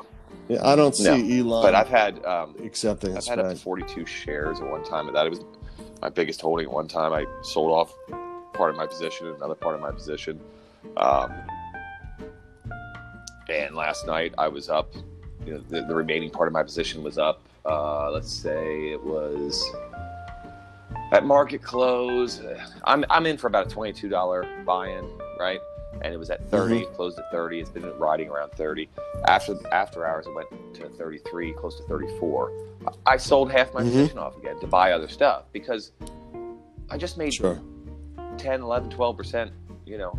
Yeah, 0.47 0.65
I 0.65 0.75
don't 0.75 0.95
see 0.95 1.03
no, 1.03 1.51
Elon. 1.51 1.63
But 1.63 1.75
I've 1.75 1.89
had 1.89 2.25
um, 2.25 2.55
accepting. 2.63 3.17
I've 3.17 3.25
had 3.25 3.39
up 3.39 3.49
to 3.49 3.55
forty-two 3.55 4.05
shares 4.05 4.59
at 4.59 4.67
one 4.67 4.83
time, 4.83 5.07
and 5.07 5.15
that 5.15 5.25
it 5.25 5.29
was 5.29 5.41
my 6.01 6.09
biggest 6.09 6.41
holding 6.41 6.67
at 6.67 6.71
one 6.71 6.87
time. 6.87 7.13
I 7.13 7.25
sold 7.43 7.71
off 7.71 7.93
part 8.53 8.71
of 8.71 8.77
my 8.77 8.87
position, 8.87 9.27
and 9.27 9.35
another 9.35 9.55
part 9.55 9.75
of 9.75 9.81
my 9.81 9.91
position. 9.91 10.39
Um, 10.95 11.33
and 13.49 13.75
last 13.75 14.07
night 14.07 14.33
I 14.37 14.47
was 14.47 14.69
up. 14.69 14.93
You 15.45 15.53
know, 15.53 15.59
the, 15.69 15.83
the 15.83 15.95
remaining 15.95 16.29
part 16.29 16.47
of 16.47 16.53
my 16.53 16.63
position 16.63 17.03
was 17.03 17.17
up. 17.17 17.41
Uh, 17.65 18.11
let's 18.11 18.31
say 18.31 18.91
it 18.91 19.01
was 19.01 19.63
at 21.11 21.25
market 21.25 21.61
close. 21.61 22.41
I'm 22.83 23.05
I'm 23.09 23.25
in 23.25 23.37
for 23.37 23.47
about 23.47 23.67
a 23.67 23.69
twenty-two 23.69 24.09
dollar 24.09 24.47
buy-in, 24.65 25.09
right? 25.39 25.59
And 26.01 26.13
it 26.13 26.17
was 26.17 26.29
at 26.29 26.47
30, 26.51 26.81
mm-hmm. 26.81 26.95
closed 26.95 27.17
at 27.17 27.31
30. 27.31 27.59
It's 27.59 27.71
been 27.71 27.89
riding 27.97 28.29
around 28.29 28.51
30. 28.51 28.87
After 29.27 29.55
after 29.71 30.05
hours, 30.05 30.27
it 30.27 30.35
went 30.35 30.47
to 30.75 30.89
33, 30.89 31.53
close 31.53 31.77
to 31.77 31.83
34. 31.87 32.51
I 33.07 33.17
sold 33.17 33.51
half 33.51 33.73
my 33.73 33.81
mm-hmm. 33.81 33.89
position 33.89 34.19
off 34.19 34.37
again 34.37 34.59
to 34.59 34.67
buy 34.67 34.91
other 34.91 35.07
stuff 35.07 35.45
because 35.51 35.93
I 36.89 36.97
just 36.97 37.17
made 37.17 37.33
sure. 37.33 37.59
10, 38.37 38.61
11, 38.61 38.91
12%, 38.91 39.51
you 39.85 39.97
know, 39.97 40.17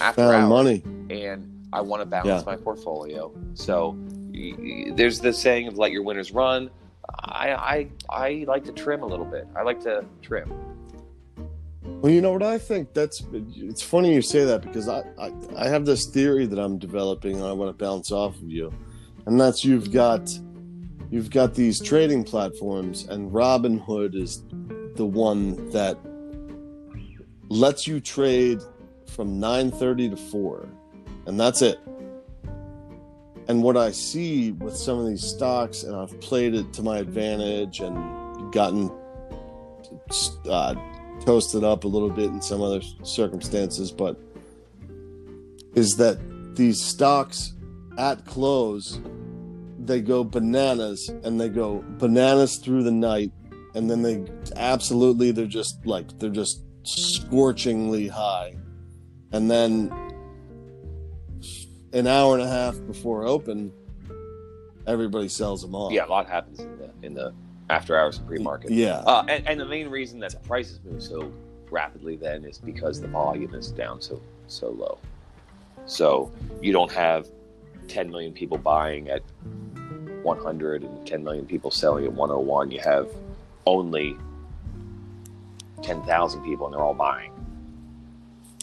after 0.00 0.22
Found 0.22 0.34
hours. 0.34 0.48
money. 0.48 0.82
And 1.10 1.68
I 1.72 1.80
want 1.80 2.02
to 2.02 2.06
balance 2.06 2.44
yeah. 2.44 2.52
my 2.52 2.56
portfolio. 2.56 3.32
So 3.54 3.96
there's 4.94 5.20
the 5.20 5.32
saying 5.32 5.68
of 5.68 5.78
let 5.78 5.92
your 5.92 6.02
winners 6.02 6.32
run. 6.32 6.70
I, 7.18 7.52
I 7.52 7.88
I 8.08 8.44
like 8.46 8.64
to 8.64 8.72
trim 8.72 9.02
a 9.02 9.06
little 9.06 9.24
bit. 9.24 9.46
I 9.56 9.62
like 9.62 9.80
to 9.82 10.04
trim. 10.22 10.52
Well, 11.82 12.12
you 12.12 12.20
know 12.20 12.32
what 12.32 12.42
I 12.42 12.58
think 12.58 12.94
that's 12.94 13.22
it's 13.32 13.82
funny 13.82 14.14
you 14.14 14.22
say 14.22 14.44
that 14.44 14.62
because 14.62 14.88
I, 14.88 15.02
I, 15.18 15.32
I 15.56 15.68
have 15.68 15.84
this 15.84 16.06
theory 16.06 16.46
that 16.46 16.58
I'm 16.58 16.78
developing 16.78 17.36
and 17.36 17.44
I 17.44 17.52
want 17.52 17.76
to 17.76 17.84
bounce 17.84 18.10
off 18.10 18.36
of 18.36 18.50
you. 18.50 18.72
And 19.26 19.38
that's 19.38 19.64
you've 19.64 19.92
got 19.92 20.30
you've 21.10 21.30
got 21.30 21.54
these 21.54 21.80
trading 21.80 22.24
platforms 22.24 23.04
and 23.08 23.30
Robinhood 23.30 24.14
is 24.14 24.42
the 24.96 25.04
one 25.04 25.70
that 25.70 25.98
lets 27.48 27.86
you 27.86 28.00
trade 28.00 28.60
from 29.06 29.40
9:30 29.40 30.10
to 30.10 30.16
4 30.16 30.68
and 31.26 31.38
that's 31.38 31.60
it. 31.62 31.78
And 33.50 33.64
what 33.64 33.76
I 33.76 33.90
see 33.90 34.52
with 34.52 34.76
some 34.76 35.00
of 35.00 35.08
these 35.08 35.24
stocks 35.24 35.82
and 35.82 35.96
I've 35.96 36.20
played 36.20 36.54
it 36.54 36.72
to 36.74 36.84
my 36.84 36.98
advantage 36.98 37.80
and 37.80 38.52
gotten 38.52 38.88
uh, 40.48 40.76
toasted 41.24 41.64
up 41.64 41.82
a 41.82 41.88
little 41.88 42.10
bit 42.10 42.26
in 42.26 42.40
some 42.40 42.62
other 42.62 42.80
circumstances 43.02 43.90
but 43.90 44.16
is 45.74 45.96
that 45.96 46.20
these 46.54 46.80
stocks 46.80 47.54
at 47.98 48.24
close 48.24 49.00
they 49.80 50.00
go 50.00 50.22
bananas 50.22 51.08
and 51.24 51.40
they 51.40 51.48
go 51.48 51.84
bananas 51.98 52.56
through 52.58 52.84
the 52.84 52.92
night 52.92 53.32
and 53.74 53.90
then 53.90 54.02
they 54.02 54.24
absolutely 54.54 55.32
they're 55.32 55.46
just 55.46 55.84
like 55.84 56.06
they're 56.20 56.30
just 56.30 56.62
scorchingly 56.84 58.08
high. 58.08 58.54
And 59.32 59.50
then 59.50 59.90
an 61.92 62.06
hour 62.06 62.34
and 62.34 62.42
a 62.42 62.48
half 62.48 62.76
before 62.86 63.24
open 63.26 63.72
everybody 64.86 65.28
sells 65.28 65.62
them 65.62 65.74
off. 65.74 65.92
Yeah 65.92 66.06
a 66.06 66.08
lot 66.08 66.28
happens 66.28 66.60
in 66.60 66.78
the 66.78 66.90
in 67.02 67.14
the 67.14 67.32
after 67.68 67.96
hours 67.98 68.18
pre-market. 68.18 68.70
Yeah. 68.72 68.98
Uh, 68.98 69.24
and, 69.28 69.46
and 69.46 69.60
the 69.60 69.64
main 69.64 69.88
reason 69.88 70.18
that 70.20 70.32
the 70.32 70.38
prices 70.38 70.80
move 70.84 71.02
so 71.02 71.32
rapidly 71.70 72.16
then 72.16 72.44
is 72.44 72.58
because 72.58 73.00
the 73.00 73.06
volume 73.06 73.54
is 73.54 73.70
down 73.70 74.00
so 74.00 74.20
so 74.48 74.70
low. 74.70 74.98
So 75.86 76.32
you 76.60 76.72
don't 76.72 76.92
have 76.92 77.28
10 77.88 78.10
million 78.10 78.32
people 78.32 78.58
buying 78.58 79.08
at 79.08 79.22
100 80.22 80.82
and 80.82 81.06
10 81.06 81.24
million 81.24 81.46
people 81.46 81.70
selling 81.70 82.04
at 82.04 82.12
101 82.12 82.70
you 82.70 82.80
have 82.80 83.08
only 83.66 84.16
10,000 85.82 86.42
people 86.44 86.66
and 86.66 86.74
they're 86.74 86.82
all 86.82 86.94
buying. 86.94 87.32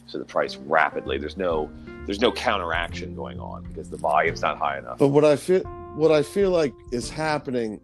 So 0.05 0.17
the 0.17 0.25
price 0.25 0.55
rapidly, 0.55 1.17
there's 1.17 1.37
no 1.37 1.69
there's 2.07 2.19
no 2.19 2.31
counteraction 2.31 3.13
going 3.13 3.39
on 3.39 3.63
because 3.63 3.89
the 3.89 3.97
volume's 3.97 4.41
not 4.41 4.57
high 4.57 4.79
enough. 4.79 4.97
But 4.97 5.09
what 5.09 5.23
I 5.23 5.35
feel 5.35 5.61
what 5.95 6.11
I 6.11 6.23
feel 6.23 6.49
like 6.49 6.73
is 6.91 7.09
happening 7.09 7.79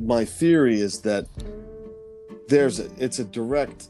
my 0.00 0.24
theory 0.24 0.80
is 0.80 1.02
that 1.02 1.26
there's 2.48 2.80
a, 2.80 2.88
it's 2.96 3.18
a 3.18 3.24
direct 3.24 3.88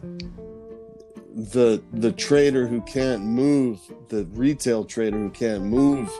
the 1.34 1.80
the 1.92 2.10
trader 2.12 2.66
who 2.66 2.80
can't 2.82 3.22
move 3.22 3.80
the 4.08 4.24
retail 4.32 4.84
trader 4.84 5.16
who 5.16 5.30
can't 5.30 5.62
move 5.62 6.10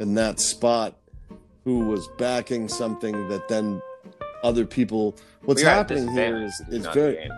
in 0.00 0.14
that 0.14 0.40
spot 0.40 0.96
who 1.64 1.80
was 1.80 2.08
backing 2.18 2.68
something 2.68 3.28
that 3.28 3.48
then 3.48 3.80
other 4.42 4.66
people. 4.66 5.16
What's 5.42 5.62
happening 5.62 6.08
here 6.08 6.42
is 6.42 6.62
it's 6.68 6.86
very 6.88 7.30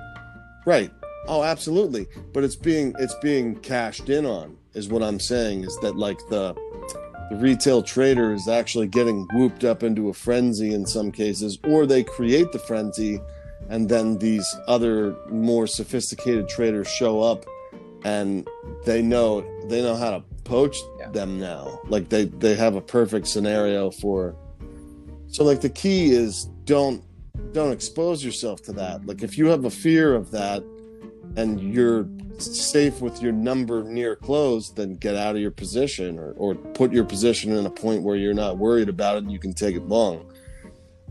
right. 0.67 0.91
Oh, 1.27 1.43
absolutely. 1.43 2.07
But 2.33 2.45
it's 2.45 2.57
being 2.57 2.95
it's 2.99 3.15
being 3.17 3.57
cashed 3.57 4.09
in 4.09 4.25
on 4.25 4.57
is 4.75 4.89
what 4.89 5.03
I'm 5.03 5.21
saying. 5.21 5.65
Is 5.65 5.77
that 5.83 5.97
like 5.97 6.19
the 6.29 6.55
the 7.31 7.37
retail 7.37 7.83
trader 7.83 8.33
is 8.33 8.49
actually 8.49 8.87
getting 8.87 9.29
whooped 9.35 9.65
up 9.65 9.83
into 9.83 10.09
a 10.09 10.15
frenzy 10.15 10.73
in 10.73 10.87
some 10.87 11.13
cases, 11.13 11.59
or 11.65 11.85
they 11.85 12.03
create 12.03 12.53
the 12.53 12.59
frenzy, 12.59 13.21
and 13.69 13.89
then 13.89 14.19
these 14.19 14.47
other 14.67 15.15
more 15.29 15.67
sophisticated 15.67 16.49
traders 16.49 16.89
show 16.89 17.21
up, 17.21 17.45
and 18.05 18.49
they 18.87 19.03
know 19.03 19.45
they 19.69 19.83
know 19.83 19.97
how 19.97 20.11
to 20.11 20.25
poach 20.45 20.79
yeah. 20.99 21.11
them 21.11 21.39
now. 21.39 21.81
Like 21.89 22.09
they 22.09 22.25
they 22.25 22.55
have 22.55 22.77
a 22.77 22.81
perfect 22.81 23.27
scenario 23.27 23.91
for. 23.91 24.35
So 25.31 25.45
like 25.45 25.61
the 25.61 25.69
key 25.69 26.13
is 26.13 26.45
don't 26.65 27.05
don't 27.53 27.73
expose 27.73 28.25
yourself 28.25 28.63
to 28.63 28.73
that. 28.73 29.05
Like 29.05 29.23
if 29.23 29.37
you 29.37 29.47
have 29.47 29.67
a 29.67 29.71
fear 29.71 30.15
of 30.15 30.31
that 30.31 30.65
and 31.39 31.73
you're 31.73 32.09
safe 32.39 33.01
with 33.01 33.23
your 33.23 33.33
number 33.33 33.85
near 33.85 34.17
close, 34.17 34.71
then 34.71 34.95
get 34.95 35.15
out 35.15 35.37
of 35.37 35.41
your 35.41 35.53
position 35.53 36.19
or, 36.19 36.33
or 36.33 36.55
put 36.55 36.93
your 36.93 37.05
position 37.05 37.53
in 37.53 37.65
a 37.65 37.71
point 37.71 38.03
where 38.03 38.17
you're 38.17 38.35
not 38.35 38.59
worried 38.59 38.89
about 38.89 39.17
it 39.17 39.23
and 39.23 39.33
you 39.33 39.39
can 39.39 39.55
take 39.55 39.77
it 39.77 39.87
long. 39.87 40.33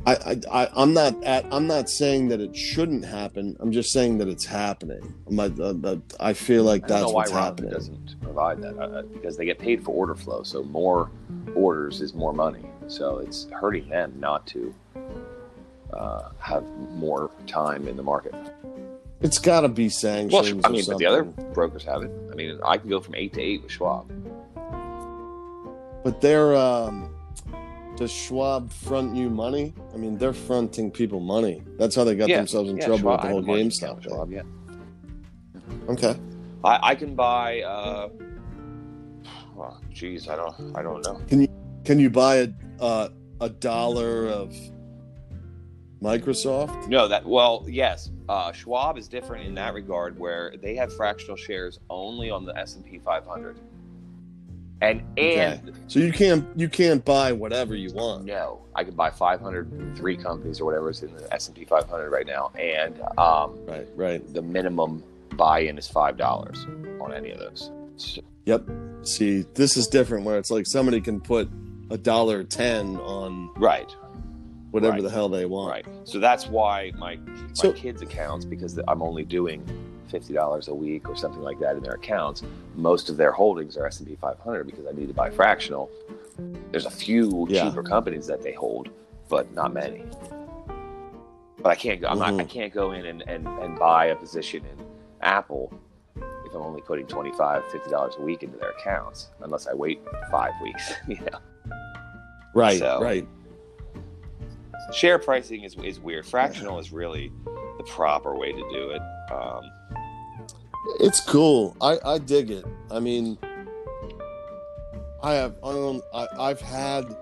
I, 0.06 0.40
I, 0.50 0.70
I'm 0.76 0.94
not 0.94 1.22
at, 1.24 1.46
I'm 1.52 1.68
not 1.68 1.90
saying 1.90 2.30
that 2.30 2.40
it 2.40 2.56
shouldn't 2.56 3.04
happen. 3.04 3.58
I'm 3.60 3.72
just 3.72 3.92
saying 3.92 4.20
that 4.20 4.28
it's 4.28 4.46
happening. 4.46 5.14
My, 5.30 5.46
uh, 5.46 5.98
I 6.20 6.34
feel 6.34 6.64
like 6.64 6.88
that's 6.88 7.12
what's 7.12 7.32
happening. 7.32 7.72
Doesn't 7.72 8.22
provide 8.22 8.62
that 8.62 8.78
uh, 8.78 9.02
because 9.02 9.38
they 9.38 9.46
get 9.46 9.60
paid 9.60 9.84
for 9.84 9.92
order 9.92 10.16
flow. 10.16 10.44
So 10.44 10.64
more 10.64 11.10
orders 11.56 12.02
is 12.02 12.14
more 12.14 12.32
money. 12.32 12.66
So 12.88 13.18
it's 13.18 13.48
hurting 13.52 13.90
them 13.90 14.14
not 14.18 14.46
to 14.48 14.74
uh, 15.92 16.30
have 16.40 16.64
more 16.94 17.32
time 17.48 17.88
in 17.88 17.98
the 17.98 18.04
market. 18.04 18.34
It's 19.22 19.40
got 19.40 19.62
to 19.62 19.68
be 19.68 19.90
sanctions. 19.90 20.34
Well, 20.34 20.62
I 20.64 20.70
mean, 20.70 20.84
but 20.88 20.98
the 20.98 21.06
other 21.06 21.24
brokers 21.24 21.84
have 21.86 22.04
it. 22.04 22.12
I 22.32 22.36
mean, 22.36 22.60
I 22.64 22.78
can 22.78 22.90
go 22.90 23.00
from 23.00 23.16
eight 23.16 23.34
to 23.34 23.42
eight 23.42 23.64
with 23.64 23.72
Schwab. 23.72 24.12
But 26.04 26.22
they're 26.22 26.56
um, 26.56 27.14
does 27.98 28.12
Schwab 28.12 28.72
front 28.72 29.16
you 29.16 29.30
money? 29.30 29.74
I 29.94 29.98
mean, 29.98 30.18
they're 30.18 30.34
fronting 30.34 30.92
people 30.92 31.20
money. 31.20 31.64
That's 31.80 31.96
how 31.96 32.04
they 32.04 32.16
got 32.16 32.30
yeah, 32.30 32.38
themselves 32.38 32.70
in 32.70 32.78
yeah, 32.78 32.86
trouble 32.86 33.00
Schwab, 33.00 33.24
with 33.24 33.28
the 33.28 33.28
whole 33.30 33.44
GameStop 33.44 34.04
thing. 34.04 34.12
Schwab, 34.12 34.32
yeah. 34.32 34.44
Okay. 35.90 36.16
I, 36.64 36.80
I 36.90 36.96
can 36.96 37.16
buy. 37.16 37.62
Uh, 37.62 38.10
well, 39.56 39.82
geez, 39.92 40.30
I 40.30 40.36
don't. 40.36 40.78
I 40.78 40.84
don't 40.84 41.04
know. 41.04 41.20
Can 41.28 41.42
you 41.42 41.48
can 41.84 42.00
you 42.00 42.12
buy 42.12 42.36
a 42.36 42.50
uh, 42.80 43.10
a 43.42 43.50
dollar 43.50 44.28
of 44.28 44.56
Microsoft? 46.02 46.88
No, 46.88 47.08
that 47.08 47.26
well, 47.26 47.66
yes. 47.68 48.12
Uh, 48.30 48.52
Schwab 48.52 48.98
is 48.98 49.08
different 49.08 49.46
in 49.48 49.56
that 49.56 49.74
regard, 49.74 50.18
where 50.20 50.54
they 50.62 50.76
have 50.76 50.94
fractional 50.96 51.36
shares 51.38 51.80
only 51.90 52.30
on 52.30 52.46
the 52.46 52.56
S 52.58 52.76
and 52.76 52.86
P 52.86 53.00
500. 53.00 53.58
And 54.80 55.02
and 55.18 55.74
So 55.88 55.98
you 56.00 56.12
can't 56.12 56.46
you 56.56 56.70
can't 56.70 57.04
buy 57.04 57.32
whatever 57.32 57.74
you 57.76 57.92
want. 57.94 58.26
no, 58.26 58.60
I 58.76 58.84
can 58.84 58.94
buy 58.94 59.10
503 59.10 60.18
companies 60.18 60.60
or 60.62 60.66
whatever 60.66 60.92
is 60.92 61.02
in 61.02 61.16
the 61.16 61.34
S 61.34 61.48
and 61.48 61.58
P 61.58 61.66
500 61.66 62.12
right 62.12 62.28
now, 62.28 62.52
and 62.60 63.02
um, 63.18 63.58
Right, 63.66 63.88
right. 63.96 64.34
the 64.36 64.42
minimum 64.44 65.04
buy-in 65.36 65.80
is 65.80 65.88
five 65.88 66.16
dollars 66.16 66.68
on 67.02 67.12
any 67.12 67.32
of 67.32 67.40
those. 67.40 67.72
So, 67.98 68.22
Yep. 68.46 68.70
See, 69.02 69.42
this 69.56 69.78
is 69.78 69.88
different 69.88 70.26
where 70.26 70.38
it's 70.38 70.52
like 70.52 70.68
somebody 70.68 71.02
can 71.02 71.22
put 71.22 71.50
a 71.90 71.98
dollar 71.98 72.44
ten 72.44 72.98
on 72.98 73.50
right, 73.58 73.90
whatever 74.72 74.94
Right. 74.94 75.04
the 75.04 75.10
hell 75.10 75.30
they 75.30 75.46
want. 75.46 75.72
right. 75.72 75.86
So 76.04 76.20
that's 76.20 76.48
why 76.48 76.92
my 76.98 77.16
my 77.18 77.34
So- 77.54 77.72
kids' 77.74 78.02
accounts, 78.02 78.46
because 78.46 78.80
I'm 78.88 79.02
only 79.02 79.24
doing 79.24 79.64
fifty 80.08 80.34
dollars 80.34 80.68
a 80.68 80.74
week 80.76 81.10
or 81.10 81.16
something 81.16 81.42
like 81.42 81.60
that 81.60 81.76
in 81.76 81.84
their 81.84 81.94
accounts. 81.96 82.44
Most 82.76 83.10
of 83.10 83.18
their 83.18 83.32
holdings 83.32 83.76
are 83.78 83.86
S 83.88 84.00
and 84.00 84.08
P 84.08 84.16
500 84.16 84.66
because 84.66 84.86
I 84.88 84.92
need 84.92 85.08
to 85.08 85.14
buy 85.14 85.30
fractional. 85.30 85.90
There's 86.72 86.86
a 86.86 86.90
few 86.92 87.46
Yeah. 87.50 87.64
cheaper 87.70 87.84
companies 87.84 88.28
that 88.28 88.42
they 88.42 88.54
hold, 88.54 88.90
but 89.28 89.52
not 89.54 89.74
many. 89.74 90.04
But 91.62 91.70
I 91.70 91.76
can't 91.76 92.00
go. 92.00 92.08
I'm 92.08 92.20
not, 92.20 92.30
I 92.40 92.44
Mhm. 92.44 92.50
can't 92.50 92.74
go 92.74 92.92
in 92.92 93.06
and, 93.08 93.24
and, 93.28 93.48
and 93.48 93.78
buy 93.80 94.06
a 94.06 94.16
position 94.16 94.64
in 94.66 94.86
Apple 95.22 95.74
if 96.46 96.54
I'm 96.54 96.62
only 96.62 96.82
putting 96.82 97.08
25 97.08 97.64
50 97.72 97.90
dollars 97.90 98.14
a 98.20 98.22
week 98.22 98.44
into 98.44 98.58
their 98.58 98.70
accounts, 98.70 99.32
unless 99.42 99.66
I 99.68 99.74
wait 99.74 100.00
five 100.32 100.54
weeks. 100.62 100.94
you 101.08 101.16
know, 101.16 101.40
Right, 102.54 102.80
So- 102.80 103.02
right. 103.02 103.28
Share 104.94 105.20
pricing 105.20 105.64
is 105.64 105.76
is 105.84 106.00
weird. 106.00 106.26
Fractional 106.26 106.80
is 106.80 106.92
really 106.92 107.32
the 107.78 107.84
proper 107.84 108.36
way 108.36 108.52
to 108.52 108.70
do 108.72 108.90
it. 108.92 109.02
Um, 109.32 109.64
It's 111.00 111.20
cool. 111.20 111.76
I, 111.82 111.98
I 112.06 112.18
dig 112.18 112.50
it. 112.50 112.66
I 112.92 113.00
mean, 113.00 113.38
I 115.22 115.34
have 115.34 115.56
I 115.64 115.68
own, 115.68 116.02
I, 116.14 116.28
I've 116.40 116.62
had 116.62 117.16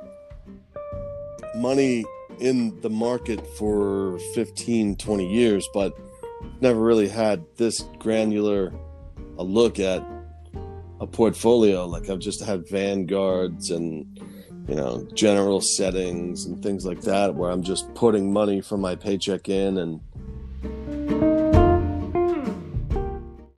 money 1.56 2.06
in 2.40 2.80
the 2.82 2.90
market 2.90 3.46
for 3.58 4.20
15, 4.34 4.98
20 4.98 5.34
years, 5.34 5.68
but 5.74 5.98
never 6.62 6.80
really 6.80 7.08
had 7.08 7.46
this 7.56 7.82
granular 7.98 8.74
a 9.38 9.44
look 9.44 9.80
at 9.80 10.06
a 11.00 11.08
portfolio. 11.08 11.86
Like 11.86 12.10
I've 12.10 12.20
just 12.20 12.44
had 12.44 12.68
vanguards 12.70 13.72
and 13.72 14.06
you 14.68 14.76
know 14.76 15.08
general 15.14 15.62
settings 15.62 16.46
and 16.46 16.62
things 16.62 16.86
like 16.86 17.02
that, 17.02 17.36
where 17.36 17.52
I'm 17.52 17.64
just 17.64 17.94
putting 17.94 18.32
money 18.34 18.62
from 18.62 18.82
my 18.82 18.96
paycheck 18.96 19.50
in 19.50 19.78
and 19.78 20.02